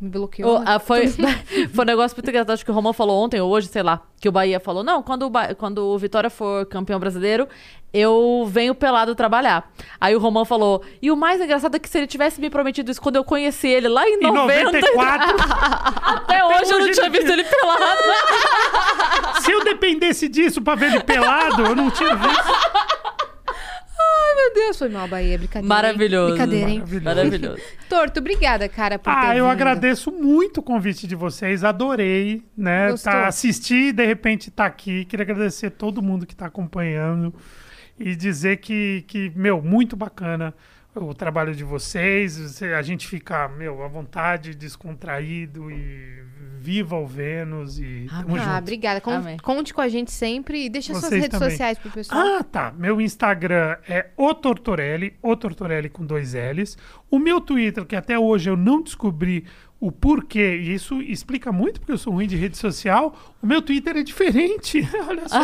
me 0.00 0.08
bloqueou. 0.08 0.56
O- 0.56 0.58
né? 0.60 0.64
ah, 0.68 0.78
foi, 0.78 1.08
foi 1.74 1.84
um 1.84 1.86
negócio 1.86 2.16
muito 2.16 2.28
engraçado 2.28 2.52
acho 2.52 2.64
que 2.64 2.70
o 2.70 2.74
Romão 2.74 2.92
falou 2.92 3.22
ontem 3.22 3.40
ou 3.40 3.50
hoje, 3.50 3.68
sei 3.68 3.82
lá, 3.82 4.00
que 4.20 4.28
o 4.28 4.32
Bahia 4.32 4.58
falou: 4.60 4.82
não, 4.82 5.02
quando 5.02 5.24
o, 5.26 5.30
Ba- 5.30 5.54
quando 5.54 5.78
o 5.86 5.98
Vitória 5.98 6.30
for 6.30 6.64
campeão 6.66 6.98
brasileiro, 6.98 7.46
eu 7.92 8.46
venho 8.48 8.74
pelado 8.74 9.14
trabalhar. 9.16 9.70
Aí 10.00 10.14
o 10.14 10.18
Romão 10.18 10.44
falou: 10.44 10.82
e 11.02 11.10
o 11.10 11.16
mais 11.16 11.40
engraçado 11.40 11.74
é 11.74 11.78
que 11.78 11.88
se 11.88 11.98
ele 11.98 12.06
tivesse 12.06 12.40
me 12.40 12.48
prometido 12.48 12.90
isso 12.90 13.00
quando 13.02 13.16
eu 13.16 13.24
conheci 13.24 13.68
ele 13.68 13.88
lá 13.88 14.08
em 14.08 14.14
Em 14.14 14.20
90, 14.32 14.64
94, 14.64 15.36
até 16.02 16.44
hoje 16.44 16.70
eu 16.72 16.78
não 16.78 16.84
hoje 16.86 16.92
tinha 16.94 17.06
ele 17.06 17.18
visto 17.18 17.30
ele 17.30 17.44
pelado. 17.44 18.00
se 19.42 19.50
eu 19.52 19.64
dependesse 19.64 20.28
disso 20.28 20.62
pra 20.62 20.74
ver 20.74 20.86
ele 20.92 21.00
pelado, 21.00 21.62
eu 21.62 21.74
não 21.76 21.90
tinha 21.90 22.14
visto. 22.14 22.50
Ai, 24.12 24.34
meu 24.36 24.54
Deus, 24.54 24.78
foi 24.78 24.88
mal, 24.88 25.06
Bahia. 25.08 25.38
Brincadeira. 25.38 25.64
hein? 25.64 25.68
Maravilhoso. 25.68 26.28
Brincadeira, 26.34 26.70
hein? 26.70 26.78
Maravilhoso. 26.78 27.04
Maravilhoso. 27.04 27.62
Torto, 27.88 28.20
obrigada, 28.20 28.68
cara, 28.68 28.98
por 28.98 29.12
ter 29.12 29.18
Ah, 29.18 29.36
eu 29.36 29.44
vindo. 29.44 29.52
agradeço 29.52 30.10
muito 30.10 30.58
o 30.58 30.62
convite 30.62 31.06
de 31.06 31.14
vocês, 31.14 31.62
adorei, 31.64 32.42
né? 32.56 32.90
Gostou? 32.90 33.12
Tá, 33.12 33.26
assistir 33.26 33.88
e 33.88 33.92
de 33.92 34.04
repente 34.06 34.50
tá 34.50 34.66
aqui. 34.66 35.04
Queria 35.04 35.22
agradecer 35.24 35.70
todo 35.70 36.02
mundo 36.02 36.26
que 36.26 36.34
tá 36.34 36.46
acompanhando 36.46 37.34
e 37.98 38.14
dizer 38.16 38.58
que, 38.58 39.04
que 39.06 39.30
meu, 39.36 39.60
muito 39.62 39.94
bacana 39.96 40.54
o 40.94 41.14
trabalho 41.14 41.54
de 41.54 41.64
vocês. 41.64 42.36
Você- 42.38 42.72
A 42.74 42.82
gente 42.82 43.06
fica, 43.06 43.48
meu, 43.48 43.82
à 43.82 43.88
vontade, 43.88 44.54
descontraído 44.54 45.70
e 45.70 46.20
viva 46.58 46.96
o 46.96 47.06
Vênus 47.06 47.78
e 47.78 48.06
tamo 48.10 48.36
Ah, 48.36 48.38
junto. 48.38 48.58
obrigada. 48.58 49.00
Con- 49.00 49.12
Amém. 49.12 49.36
Conte 49.38 49.72
com 49.72 49.80
a 49.80 49.88
gente 49.88 50.10
sempre 50.10 50.66
e 50.66 50.68
deixa 50.68 50.92
suas 50.92 51.04
Vocês 51.04 51.22
redes 51.22 51.38
também. 51.38 51.50
sociais 51.50 51.78
pro 51.78 51.90
pessoal. 51.90 52.20
Ah, 52.38 52.44
tá. 52.44 52.72
Meu 52.76 53.00
Instagram 53.00 53.76
é 53.88 54.08
o 54.16 54.34
Tortorelli, 54.34 55.14
o 55.22 55.34
Tortorelli 55.36 55.88
com 55.88 56.04
dois 56.04 56.34
L's. 56.34 56.76
O 57.10 57.18
meu 57.18 57.40
Twitter, 57.40 57.84
que 57.86 57.96
até 57.96 58.18
hoje 58.18 58.50
eu 58.50 58.56
não 58.58 58.82
descobri 58.82 59.44
o 59.80 59.90
porquê, 59.90 60.58
e 60.60 60.74
isso 60.74 61.00
explica 61.00 61.50
muito 61.50 61.80
porque 61.80 61.92
eu 61.92 61.96
sou 61.98 62.12
ruim 62.12 62.26
de 62.26 62.36
rede 62.36 62.58
social, 62.58 63.16
o 63.42 63.46
meu 63.46 63.62
Twitter 63.62 63.96
é 63.96 64.02
diferente. 64.02 64.86
Olha 65.08 65.26
só. 65.26 65.38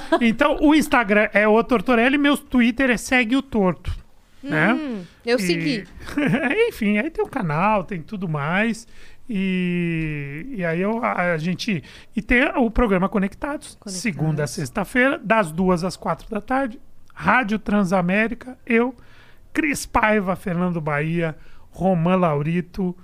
então, 0.22 0.56
o 0.62 0.74
Instagram 0.74 1.28
é 1.34 1.46
o 1.46 1.62
Tortorelli, 1.62 2.16
meu 2.16 2.38
Twitter 2.38 2.88
é 2.88 2.96
segue 2.96 3.36
o 3.36 3.42
torto. 3.42 3.94
Né? 4.42 4.72
Hum, 4.74 5.04
eu 5.24 5.36
E- 5.38 5.42
segui. 5.42 5.84
Enfim, 6.68 6.98
aí 6.98 7.10
tem 7.10 7.24
o 7.24 7.28
canal, 7.28 7.84
tem 7.84 8.02
tudo 8.02 8.28
mais. 8.28 8.86
E, 9.28 10.46
e 10.56 10.64
aí 10.64 10.80
eu- 10.80 11.02
a, 11.04 11.32
a 11.32 11.38
gente. 11.38 11.82
E 12.14 12.20
tem 12.20 12.44
o 12.56 12.70
programa 12.70 13.08
Conectados, 13.08 13.78
segunda 13.86 14.44
a 14.44 14.46
sexta-feira, 14.46 15.18
das 15.22 15.50
duas 15.52 15.84
às 15.84 15.96
quatro 15.96 16.28
da 16.28 16.40
tarde. 16.40 16.80
Rádio 17.14 17.58
Transamérica, 17.58 18.58
eu, 18.66 18.94
Cris 19.52 19.84
Paiva, 19.86 20.34
Fernando 20.34 20.80
Bahia, 20.80 21.36
Roman 21.70 22.16
Laurito, 22.16 22.96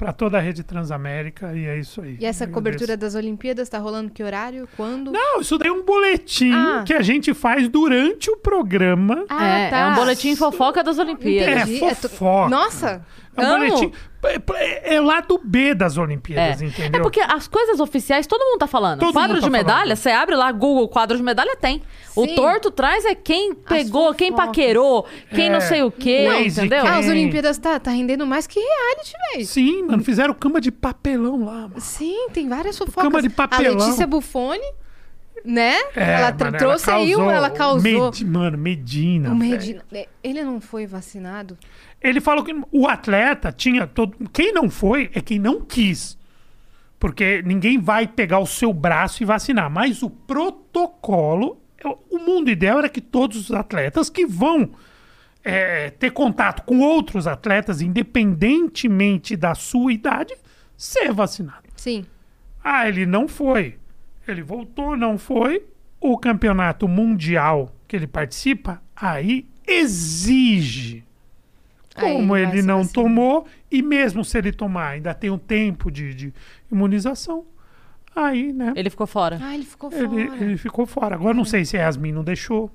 para 0.00 0.14
toda 0.14 0.38
a 0.38 0.40
rede 0.40 0.62
Transamérica, 0.64 1.54
e 1.54 1.66
é 1.66 1.78
isso 1.78 2.00
aí. 2.00 2.16
E 2.18 2.24
essa 2.24 2.44
Eu 2.44 2.48
cobertura 2.48 2.94
agradeço. 2.94 3.12
das 3.14 3.22
Olimpíadas 3.22 3.68
tá 3.68 3.76
rolando 3.78 4.10
que 4.10 4.22
horário? 4.22 4.66
Quando? 4.74 5.12
Não, 5.12 5.42
isso 5.42 5.58
daí 5.58 5.68
é 5.68 5.72
um 5.72 5.84
boletim 5.84 6.52
Ah. 6.54 6.82
que 6.86 6.94
a 6.94 7.02
gente 7.02 7.34
faz 7.34 7.68
durante 7.68 8.30
o 8.30 8.36
programa. 8.38 9.26
Ah, 9.28 9.46
é, 9.46 9.68
tá. 9.68 9.76
é 9.76 9.86
um 9.88 9.94
boletim 9.96 10.34
fofoca 10.34 10.82
das 10.82 10.96
Olimpíadas. 10.98 11.68
Entendi. 11.68 11.84
É 11.84 11.94
to- 11.94 12.08
fofoca. 12.08 12.48
Nossa! 12.48 13.04
É 13.36 13.42
um 13.42 13.44
amo. 13.46 13.68
boletim. 13.68 13.92
É, 14.56 14.96
é 14.96 15.00
lá 15.00 15.20
do 15.22 15.38
B 15.42 15.72
das 15.74 15.96
Olimpíadas, 15.96 16.60
É. 16.60 16.66
entendeu? 16.66 17.00
É 17.00 17.02
porque 17.02 17.20
as 17.20 17.48
coisas 17.48 17.80
oficiais 17.80 18.26
todo 18.26 18.42
mundo 18.44 18.58
tá 18.58 18.66
falando. 18.66 19.00
Todo 19.00 19.12
quadro 19.14 19.36
mundo 19.36 19.44
de 19.44 19.50
tá 19.50 19.56
medalha, 19.56 19.78
falando. 19.80 19.96
você 19.96 20.10
abre 20.10 20.36
lá 20.36 20.52
Google, 20.52 20.88
quadro 20.88 21.16
de 21.16 21.22
medalha 21.22 21.56
tem. 21.56 21.80
O 22.14 22.26
Sim. 22.26 22.34
torto 22.34 22.70
traz 22.70 23.04
é 23.06 23.14
quem 23.14 23.54
pegou, 23.54 24.12
quem 24.12 24.30
fofocas. 24.30 24.46
paquerou, 24.48 25.06
quem 25.34 25.46
É. 25.46 25.50
não 25.50 25.60
sei 25.62 25.82
o 25.82 25.90
quê, 25.90 26.26
Waze, 26.28 26.60
entendeu? 26.60 26.82
quem- 26.82 26.90
Ah, 26.90 26.98
as 26.98 27.06
É. 27.06 27.10
Olimpíadas 27.10 27.56
tá, 27.56 27.80
tá 27.80 27.90
rendendo 27.92 28.26
mais 28.26 28.46
que 28.46 28.60
reality, 28.60 29.12
velho. 29.32 29.46
Sim, 29.46 29.82
mano, 29.84 30.04
fizeram 30.04 30.34
cama 30.34 30.60
de 30.60 30.70
papelão 30.70 31.44
lá, 31.46 31.62
mano. 31.62 31.80
Sim, 31.80 32.28
tem 32.32 32.46
várias 32.46 32.76
fofocas. 32.76 33.02
Cama 33.04 33.22
de 33.22 33.30
papelão. 33.30 33.80
A 33.80 33.84
Letícia 33.86 34.06
Buffoni, 34.06 34.60
né? 35.42 35.76
É, 35.96 36.12
ela 36.20 36.36
mano, 36.38 36.58
trouxe 36.58 36.90
aí, 36.90 37.14
um- 37.14 37.18
causou- 37.20 37.30
ela 37.32 37.48
causou. 37.50 37.80
Med- 38.10 38.24
mano, 38.26 38.58
Medina. 38.58 39.30
O 39.32 39.38
velho. 39.38 39.50
Medina- 39.50 39.82
é, 39.94 40.06
Ele 40.22 40.42
não 40.44 40.60
foi 40.60 40.86
vacinado? 40.86 41.56
Ele 42.02 42.20
falou 42.20 42.42
que 42.42 42.54
o 42.72 42.86
atleta 42.86 43.52
tinha 43.52 43.86
todo. 43.86 44.16
Quem 44.30 44.52
não 44.52 44.70
foi 44.70 45.10
é 45.14 45.20
quem 45.20 45.38
não 45.38 45.60
quis. 45.60 46.18
Porque 46.98 47.42
ninguém 47.42 47.78
vai 47.78 48.06
pegar 48.06 48.38
o 48.38 48.46
seu 48.46 48.72
braço 48.72 49.22
e 49.22 49.26
vacinar. 49.26 49.70
Mas 49.70 50.02
o 50.02 50.10
protocolo. 50.10 51.60
O 52.10 52.18
mundo 52.18 52.50
ideal 52.50 52.78
era 52.78 52.90
que 52.90 53.00
todos 53.00 53.48
os 53.48 53.52
atletas 53.52 54.10
que 54.10 54.26
vão 54.26 54.72
é, 55.42 55.88
ter 55.90 56.10
contato 56.10 56.62
com 56.64 56.80
outros 56.80 57.26
atletas, 57.26 57.80
independentemente 57.80 59.34
da 59.34 59.54
sua 59.54 59.92
idade, 59.92 60.34
ser 60.76 61.12
vacinado. 61.12 61.68
Sim. 61.76 62.04
Ah, 62.62 62.86
ele 62.86 63.06
não 63.06 63.26
foi. 63.26 63.78
Ele 64.28 64.42
voltou, 64.42 64.96
não 64.96 65.16
foi. 65.18 65.64
O 65.98 66.18
campeonato 66.18 66.86
mundial 66.86 67.74
que 67.88 67.96
ele 67.96 68.06
participa, 68.06 68.82
aí 68.94 69.48
exige. 69.66 71.04
Como 72.00 72.36
ele 72.36 72.50
ele 72.50 72.62
não 72.62 72.86
tomou, 72.86 73.46
e 73.70 73.82
mesmo 73.82 74.24
se 74.24 74.38
ele 74.38 74.52
tomar, 74.52 74.90
ainda 74.90 75.14
tem 75.14 75.30
um 75.30 75.38
tempo 75.38 75.90
de, 75.90 76.14
de 76.14 76.34
imunização, 76.70 77.44
aí, 78.14 78.52
né? 78.52 78.72
Ele 78.76 78.90
ficou 78.90 79.06
fora. 79.06 79.38
Ah, 79.40 79.54
ele 79.54 79.64
ficou 79.64 79.90
fora. 79.90 80.04
Ele, 80.04 80.44
ele 80.44 80.56
ficou 80.56 80.86
fora. 80.86 81.14
Agora 81.14 81.34
não 81.34 81.44
sei 81.44 81.64
se 81.64 81.76
a 81.76 81.82
Yasmin 81.82 82.12
não 82.12 82.24
deixou. 82.24 82.70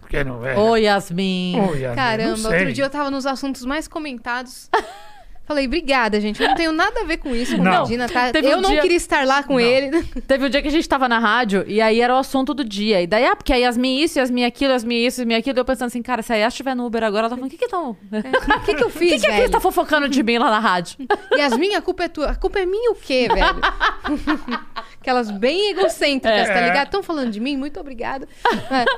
Porque 0.00 0.24
não 0.24 0.44
é. 0.44 0.58
Ô, 0.58 0.76
Yasmin. 0.76 1.60
Ô, 1.60 1.74
Yasmin, 1.74 1.94
Caramba, 1.94 2.48
outro 2.48 2.72
dia 2.72 2.84
eu 2.84 2.90
tava 2.90 3.10
nos 3.10 3.26
assuntos 3.26 3.64
mais 3.64 3.86
comentados. 3.86 4.68
Falei, 5.46 5.66
obrigada, 5.66 6.20
gente. 6.20 6.40
Eu 6.40 6.48
não 6.48 6.54
tenho 6.54 6.70
nada 6.70 7.00
a 7.00 7.04
ver 7.04 7.16
com 7.16 7.34
isso, 7.34 7.56
com 7.56 7.62
Não. 7.64 7.82
Medina, 7.82 8.08
tá? 8.08 8.30
Teve 8.30 8.46
um 8.46 8.50
eu 8.52 8.60
não 8.60 8.70
dia- 8.70 8.82
queria 8.82 8.96
estar 8.96 9.26
lá 9.26 9.42
com 9.42 9.58
ele. 9.58 10.00
Teve 10.28 10.46
um 10.46 10.48
dia 10.48 10.62
que 10.62 10.68
a 10.68 10.70
gente 10.70 10.88
tava 10.88 11.08
na 11.08 11.18
rádio 11.18 11.64
e 11.66 11.80
aí 11.80 12.00
era 12.00 12.14
o 12.14 12.18
assunto 12.18 12.54
do 12.54 12.62
dia. 12.64 13.02
E 13.02 13.06
daí, 13.08 13.24
ah, 13.26 13.34
porque 13.34 13.52
a 13.52 13.56
Yasmin 13.56 13.98
isso, 14.00 14.20
Yasmin 14.20 14.44
aquilo, 14.44 14.72
Yasmin 14.72 15.04
isso, 15.04 15.20
Yasmin 15.22 15.34
aquilo. 15.34 15.58
Eu 15.58 15.64
pensando 15.64 15.88
assim, 15.88 16.02
cara, 16.02 16.22
se 16.22 16.32
a 16.32 16.36
Yas 16.36 16.52
estiver 16.54 16.76
no 16.76 16.86
Uber 16.86 17.02
agora, 17.02 17.22
ela 17.26 17.30
tá 17.30 17.34
falando, 17.34 17.48
o 17.48 17.50
que 17.50 17.58
que 17.58 17.64
estão... 17.64 17.90
O 17.90 18.64
que, 18.64 18.74
que 18.74 18.82
eu 18.84 18.86
O 18.90 18.90
fiz, 18.90 19.10
que 19.14 19.18
que 19.20 19.26
a 19.26 19.30
Cris 19.30 19.40
velho? 19.40 19.50
tá 19.50 19.58
fofocando 19.60 20.08
de 20.08 20.22
mim 20.22 20.38
lá 20.38 20.50
na 20.50 20.60
rádio? 20.60 20.98
Yasmin, 21.36 21.74
a 21.74 21.82
culpa 21.82 22.04
é 22.04 22.08
tua. 22.08 22.30
A 22.30 22.34
culpa 22.36 22.60
é 22.60 22.66
minha 22.66 22.92
o 22.92 22.94
quê, 22.94 23.26
velho? 23.28 23.60
Aquelas 25.00 25.30
bem 25.30 25.70
egocêntricas, 25.70 26.46
tá 26.48 26.60
É. 26.60 26.68
ligado? 26.68 26.86
Estão 26.88 27.02
falando 27.02 27.30
de 27.30 27.40
mim? 27.40 27.56
Muito 27.56 27.80
obrigada. 27.80 28.28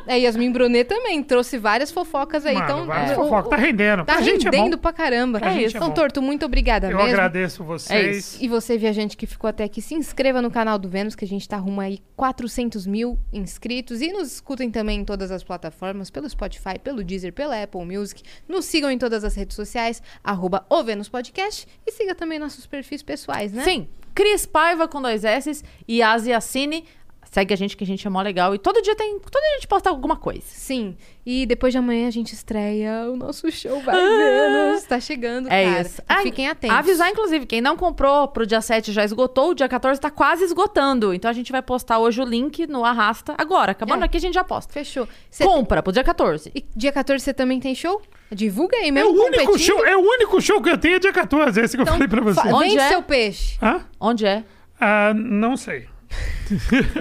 é, 0.07 0.19
e 0.19 0.23
Yasmin 0.24 0.51
Brunet 0.51 0.85
também 0.89 1.23
trouxe 1.23 1.57
várias 1.59 1.93
fofocas 1.93 2.45
aí. 2.45 2.55
Mano, 2.55 2.65
então, 2.66 2.87
várias 2.87 3.12
o- 3.12 3.15
fofocas. 3.23 3.51
Tá 3.51 3.57
rendendo. 3.57 4.05
Tá 4.05 4.16
Pra 4.16 4.20
é 4.23 4.24
rendendo 4.24 4.79
pra 4.79 4.93
caramba. 4.93 5.39
Pra 5.39 5.55
é 5.55 5.62
então, 5.66 5.89
bom. 5.89 5.95
Torto, 5.95 6.20
muito 6.20 6.45
obrigada 6.45 6.89
Eu 6.91 6.97
mesmo. 6.97 7.11
agradeço 7.11 7.62
É 7.62 7.66
vocês. 7.66 8.16
isso. 8.16 8.45
E 8.45 8.49
você, 8.49 8.77
viajante 8.77 9.16
que 9.16 9.27
ficou 9.27 9.49
até 9.49 9.62
aqui, 9.62 9.81
se 9.81 9.95
inscreva 9.95 10.43
no 10.43 10.51
canal 10.51 10.77
do 10.77 10.89
Vênus, 10.89 11.15
que 11.15 11.24
a 11.24 11.29
gente 11.29 11.49
tá 11.49 11.57
rumo 11.57 11.81
aí 11.81 12.01
400 12.16 12.85
mil 12.87 13.16
inscritos. 13.33 14.01
E 14.03 14.11
nos 14.12 14.33
escutem 14.33 14.70
também 14.70 15.01
em 15.01 15.05
todas 15.05 15.31
as 15.31 15.45
plataformas, 15.45 16.11
pelo 16.11 16.29
Spotify, 16.29 16.79
pelo 16.83 17.05
Deezer, 17.05 17.33
pela 17.33 17.62
Apple 17.62 17.85
Music. 17.85 18.23
Nos 18.49 18.65
sigam 18.65 18.91
em 18.91 18.99
todas 18.99 19.23
as 19.23 19.37
redes 19.37 19.55
sociais, 19.55 20.03
arroba 20.24 20.66
o 20.69 20.83
Vênus 20.83 21.09
Podcast. 21.09 21.66
E 21.87 21.93
siga 21.93 22.12
também 22.15 22.41
nossos 22.41 22.66
perfis 22.66 23.03
pessoais, 23.05 23.53
né? 23.53 23.62
Sim, 23.62 23.89
Cris 24.15 24.47
Paiva 24.47 24.87
com 24.87 25.01
dois 25.01 25.25
S 25.25 25.63
e 25.87 26.03
Asiacine. 26.03 26.85
Segue 27.33 27.55
a 27.55 27.57
gente 27.57 27.79
que 27.79 27.83
a 27.83 27.87
gente 27.87 28.07
é 28.07 28.11
mó 28.11 28.21
legal. 28.21 28.55
E 28.55 28.59
todo 28.59 28.83
dia 28.83 28.95
tem. 28.95 29.19
Todo 29.19 29.41
dia 29.41 29.51
a 29.53 29.55
gente 29.55 29.67
posta 29.67 29.89
alguma 29.89 30.17
coisa. 30.17 30.43
Sim. 30.45 30.95
E 31.25 31.47
depois 31.47 31.73
de 31.73 31.79
amanhã 31.79 32.07
a 32.07 32.11
gente 32.11 32.35
estreia 32.35 33.11
o 33.11 33.17
nosso 33.17 33.51
show 33.51 33.81
Vai 33.81 33.95
Vênus. 33.97 34.83
Tá 34.85 35.01
chegando, 35.01 35.49
É 35.51 35.65
cara. 35.65 35.81
isso. 35.81 36.03
Ah, 36.07 36.21
fiquem 36.21 36.47
atentos. 36.47 36.77
Avisar, 36.77 37.09
inclusive, 37.09 37.47
quem 37.47 37.63
não 37.63 37.75
comprou 37.75 38.29
pro 38.29 38.47
dia 38.47 38.61
7 38.61 38.93
já 38.93 39.03
esgotou, 39.03 39.53
o 39.53 39.55
dia 39.55 39.67
14 39.67 39.99
tá 39.99 40.11
quase 40.11 40.45
esgotando. 40.45 41.15
Então 41.15 41.31
a 41.31 41.33
gente 41.33 41.51
vai 41.51 41.63
postar 41.63 41.99
hoje 42.01 42.21
o 42.21 42.25
link 42.25 42.67
no 42.67 42.85
Arrasta 42.85 43.35
agora. 43.39 43.73
Acabando 43.73 44.03
É. 44.03 44.05
aqui, 44.05 44.19
a 44.19 44.21
gente 44.21 44.35
já 44.35 44.45
posta. 44.45 44.71
Fechou. 44.71 45.09
Cê- 45.31 45.45
Compra 45.45 45.83
pro 45.83 45.91
dia 45.91 46.05
14. 46.05 46.53
E 46.55 46.63
dia 46.77 46.93
14 46.93 47.25
você 47.25 47.33
também 47.33 47.59
tem 47.59 47.75
show? 47.75 48.03
Divulga 48.31 48.77
aí 48.77 48.89
É 48.89 48.91
mesmo. 48.91 49.09
o, 49.11 49.15
único 49.25 49.47
competindo. 49.47 49.59
show, 49.59 49.87
é 49.87 49.97
o 49.97 50.01
único 50.01 50.39
show 50.39 50.61
que 50.61 50.69
eu 50.69 50.77
tenho 50.77 50.97
é 50.97 50.99
dia 50.99 51.13
14, 51.15 51.59
esse 51.63 51.77
que 51.79 51.81
eu 51.81 51.85
Então, 51.85 51.95
falei 51.95 52.09
pra 52.09 52.21
você. 52.21 52.41
Onde 52.49 52.69
Vende 52.69 52.79
é? 52.79 52.89
seu 52.91 53.03
peixe. 53.03 53.57
Hã? 53.63 53.81
Onde 53.99 54.27
é? 54.27 54.45
Ah, 54.79 55.15
não 55.15 55.57
sei. 55.57 55.91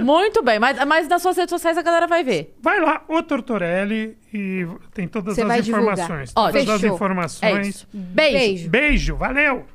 Muito 0.02 0.42
bem, 0.44 0.60
mas, 0.60 0.78
mas 0.86 1.08
nas 1.08 1.22
suas 1.22 1.36
redes 1.38 1.50
sociais 1.50 1.78
a 1.78 1.82
galera 1.82 2.08
vai 2.08 2.24
ver. 2.24 2.56
Vai 2.62 2.80
lá, 2.80 3.04
o 3.08 3.22
Tortorelli, 3.22 4.18
e 4.34 4.66
tem 4.94 5.08
todas 5.08 5.36
Você 5.36 5.42
as 5.42 5.48
vai 5.48 5.62
divulgar. 5.62 5.94
informações. 5.94 6.32
Ó, 6.36 6.48
Todas 6.48 6.70
as 6.70 6.82
fechou. 6.82 6.90
É 6.94 6.96
informações. 6.96 7.68
isso. 7.68 7.88
Beijo. 7.94 8.38
Beijo. 8.38 8.70
Beijo, 8.70 9.16
valeu! 9.18 9.66